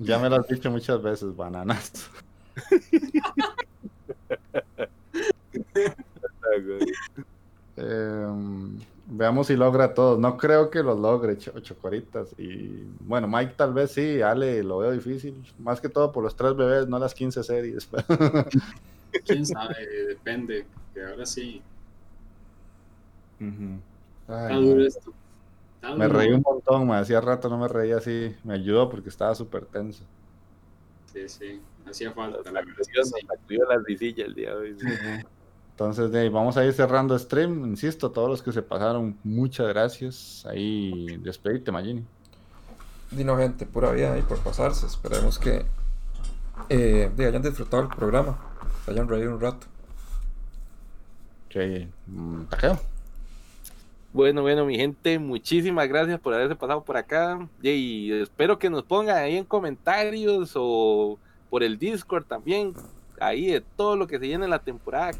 Ya 0.02 0.18
me 0.18 0.30
lo 0.30 0.36
has 0.36 0.48
dicho 0.48 0.70
muchas 0.70 1.02
veces, 1.02 1.36
bananas. 1.36 2.08
Eh, 7.76 8.26
veamos 9.06 9.46
si 9.46 9.56
logra 9.56 9.94
todos. 9.94 10.18
No 10.18 10.36
creo 10.36 10.70
que 10.70 10.82
los 10.82 10.98
logre, 10.98 11.38
Cho- 11.38 11.58
Chocoritas. 11.60 12.28
Y 12.38 12.84
bueno, 13.00 13.26
Mike 13.28 13.54
tal 13.56 13.72
vez 13.72 13.92
sí, 13.92 14.20
Ale 14.22 14.62
lo 14.62 14.78
veo 14.78 14.92
difícil. 14.92 15.42
Más 15.58 15.80
que 15.80 15.88
todo 15.88 16.12
por 16.12 16.22
los 16.24 16.34
tres 16.36 16.54
bebés, 16.56 16.86
no 16.88 16.98
las 16.98 17.14
15 17.14 17.42
series. 17.42 17.88
Quién 19.26 19.46
sabe, 19.46 19.74
depende. 20.08 20.66
Que 20.94 21.04
ahora 21.04 21.24
sí. 21.26 21.62
Ujú. 23.40 23.78
Está 24.22 24.46
Ay, 24.48 24.64
duro 24.64 24.80
no. 24.80 24.86
esto. 24.86 25.12
Está 25.76 25.94
me 25.96 26.06
duro. 26.06 26.18
reí 26.18 26.32
un 26.32 26.42
montón, 26.42 26.86
me 26.86 26.96
hacía 26.96 27.20
rato 27.20 27.48
no 27.48 27.56
me 27.58 27.68
reía 27.68 27.96
así. 27.96 28.34
Me 28.44 28.54
ayudó 28.54 28.90
porque 28.90 29.08
estaba 29.08 29.34
súper 29.34 29.64
tenso. 29.66 30.04
Sí, 31.12 31.28
sí. 31.28 31.60
Hacía 31.88 32.12
falta, 32.12 32.38
la 32.44 32.52
La 32.52 32.60
verdad. 32.60 32.74
versión 32.76 33.04
sí. 33.06 33.12
nos 33.26 33.38
sacudió 33.38 33.64
la 33.66 33.78
risilla 33.78 34.24
el 34.26 34.34
día 34.34 34.50
de 34.50 34.56
hoy. 34.56 34.76
sí. 34.78 34.86
Entonces, 35.70 36.10
de 36.12 36.20
ahí, 36.20 36.28
vamos 36.28 36.56
a 36.56 36.64
ir 36.64 36.72
cerrando 36.72 37.18
stream. 37.18 37.64
Insisto, 37.64 38.10
todos 38.10 38.28
los 38.28 38.42
que 38.42 38.52
se 38.52 38.62
pasaron, 38.62 39.16
muchas 39.24 39.68
gracias. 39.68 40.44
Ahí, 40.46 41.18
despedite, 41.22 41.72
Magini. 41.72 42.04
Dino, 43.10 43.36
gente, 43.36 43.66
pura 43.66 43.90
vida 43.92 44.12
ahí 44.12 44.22
por 44.22 44.38
pasarse. 44.38 44.86
Esperemos 44.86 45.38
que 45.38 45.64
eh, 46.68 47.10
de 47.16 47.26
hayan 47.26 47.42
disfrutado 47.42 47.82
el 47.82 47.88
programa, 47.88 48.38
se 48.84 48.92
hayan 48.92 49.08
reído 49.08 49.34
un 49.34 49.40
rato. 49.40 49.66
Ok, 51.46 51.88
mm, 52.06 52.44
Taqueo. 52.44 52.78
Bueno, 54.12 54.42
bueno, 54.42 54.66
mi 54.66 54.76
gente, 54.76 55.18
muchísimas 55.18 55.88
gracias 55.88 56.20
por 56.20 56.34
haberse 56.34 56.56
pasado 56.56 56.82
por 56.82 56.96
acá. 56.96 57.48
Y 57.62 58.12
espero 58.12 58.58
que 58.58 58.70
nos 58.70 58.82
pongan 58.82 59.16
ahí 59.16 59.36
en 59.36 59.44
comentarios 59.44 60.52
o 60.54 61.18
por 61.48 61.62
el 61.64 61.78
Discord 61.78 62.24
también, 62.24 62.74
ahí 63.20 63.46
de 63.46 63.60
todo 63.60 63.96
lo 63.96 64.06
que 64.06 64.18
se 64.18 64.26
viene 64.26 64.44
en 64.44 64.50
la 64.50 64.60
temporada, 64.60 65.10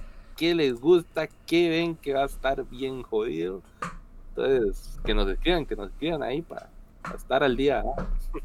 qué 0.41 0.55
les 0.55 0.81
gusta, 0.81 1.29
qué 1.45 1.69
ven 1.69 1.95
que 1.95 2.15
va 2.15 2.23
a 2.23 2.27
estar 2.27 2.67
bien 2.71 3.03
jodido. 3.03 3.61
Entonces, 4.31 4.99
que 5.05 5.13
nos 5.13 5.29
escriban, 5.29 5.67
que 5.67 5.77
nos 5.77 5.91
escriban 5.91 6.23
ahí 6.23 6.41
para, 6.41 6.71
para 7.03 7.17
estar 7.17 7.45
al 7.45 7.59
día. 7.59 7.83
¿no? 7.83 7.95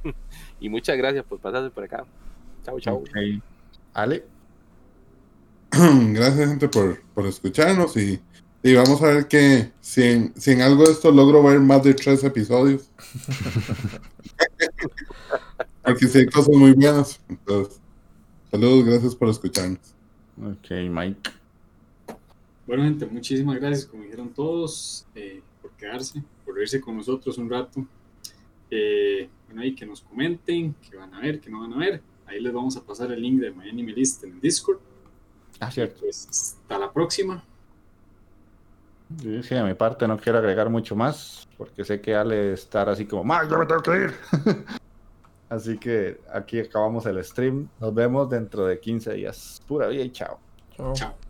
y 0.59 0.67
muchas 0.67 0.97
gracias 0.97 1.23
por 1.23 1.39
pasarse 1.39 1.69
por 1.69 1.85
acá. 1.85 2.03
Chao, 2.65 2.77
chao. 2.81 3.01
Ale. 3.93 4.25
Gracias, 5.71 6.49
gente, 6.49 6.67
por, 6.67 7.01
por 7.13 7.27
escucharnos 7.27 7.95
y, 7.97 8.21
y 8.63 8.75
vamos 8.75 9.01
a 9.01 9.07
ver 9.07 9.27
que 9.27 9.71
si 9.81 10.03
en, 10.03 10.33
si 10.35 10.51
en 10.51 10.61
algo 10.61 10.83
de 10.83 10.91
esto 10.91 11.11
logro 11.11 11.43
ver 11.43 11.59
más 11.59 11.83
de 11.83 11.93
tres 11.93 12.23
episodios. 12.23 12.89
Porque 15.83 16.07
si 16.07 16.19
hay 16.19 16.27
cosas 16.27 16.55
muy 16.55 16.73
buenas. 16.73 17.19
Entonces, 17.29 17.79
saludos, 18.51 18.85
gracias 18.85 19.15
por 19.15 19.29
escucharnos. 19.29 19.95
Ok, 20.41 20.71
Mike. 20.89 21.44
Bueno, 22.67 22.83
gente, 22.83 23.05
muchísimas 23.05 23.57
gracias, 23.57 23.85
como 23.85 24.03
dijeron 24.03 24.33
todos, 24.33 25.05
eh, 25.13 25.41
por 25.61 25.71
quedarse, 25.71 26.23
por 26.43 26.59
irse 26.59 26.81
con 26.81 26.97
nosotros 26.97 27.37
un 27.37 27.49
rato. 27.49 27.85
Eh, 28.71 29.29
bueno, 29.45 29.61
ahí 29.61 29.75
que 29.75 29.85
nos 29.85 30.01
comenten, 30.01 30.73
que 30.73 30.97
van 30.97 31.13
a 31.13 31.21
ver, 31.21 31.39
que 31.39 31.49
no 31.49 31.61
van 31.61 31.73
a 31.73 31.77
ver. 31.77 32.01
Ahí 32.25 32.41
les 32.41 32.51
vamos 32.51 32.75
a 32.75 32.81
pasar 32.83 33.11
el 33.11 33.21
link 33.21 33.39
de 33.39 33.51
My 33.51 33.69
Anime 33.69 33.93
List 33.93 34.23
en 34.23 34.33
el 34.33 34.41
Discord. 34.41 34.79
Ah, 35.59 35.69
cierto. 35.69 36.01
Pues 36.01 36.27
hasta 36.27 36.79
la 36.79 36.91
próxima. 36.91 37.43
Sí, 39.21 39.43
sí, 39.43 39.53
de 39.53 39.63
mi 39.63 39.75
parte 39.75 40.07
no 40.07 40.17
quiero 40.17 40.39
agregar 40.39 40.69
mucho 40.69 40.95
más, 40.95 41.47
porque 41.57 41.85
sé 41.85 42.01
que 42.01 42.15
Ale 42.15 42.53
estar 42.53 42.89
así 42.89 43.05
como, 43.05 43.23
¡Mike, 43.23 43.47
yo 43.51 43.59
me 43.59 43.65
tengo 43.67 43.81
que 43.83 43.91
ir! 43.91 44.13
así 45.49 45.77
que 45.77 46.19
aquí 46.33 46.59
acabamos 46.59 47.05
el 47.05 47.23
stream. 47.23 47.69
Nos 47.79 47.93
vemos 47.93 48.27
dentro 48.27 48.65
de 48.65 48.79
15 48.79 49.13
días. 49.13 49.61
Pura 49.67 49.87
vida 49.87 50.03
y 50.03 50.11
chao. 50.11 50.39
Chao. 50.75 50.93
Chao. 50.93 51.24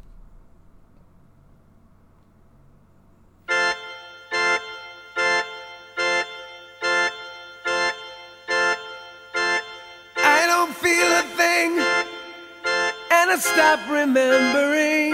Stop 13.76 13.90
remembering. 13.90 15.12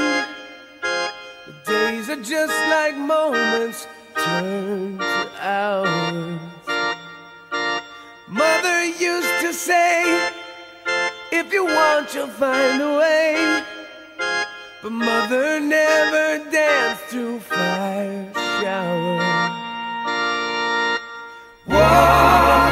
The 1.46 1.54
days 1.66 2.10
are 2.10 2.22
just 2.22 2.54
like 2.70 2.96
moments 2.96 3.88
turned 4.16 5.00
to 5.00 5.30
hours. 5.40 6.40
Mother 8.28 8.86
used 8.86 9.42
to 9.42 9.54
say, 9.54 10.32
if 11.32 11.52
you 11.52 11.66
want, 11.66 12.14
you'll 12.14 12.28
find 12.28 12.82
a 12.82 12.98
way. 12.98 13.64
But 14.84 14.92
mother 14.92 15.60
never 15.60 16.50
danced 16.52 17.04
through 17.06 17.40
fire 17.40 18.32
showers. 18.62 19.52
Walk 21.68 22.71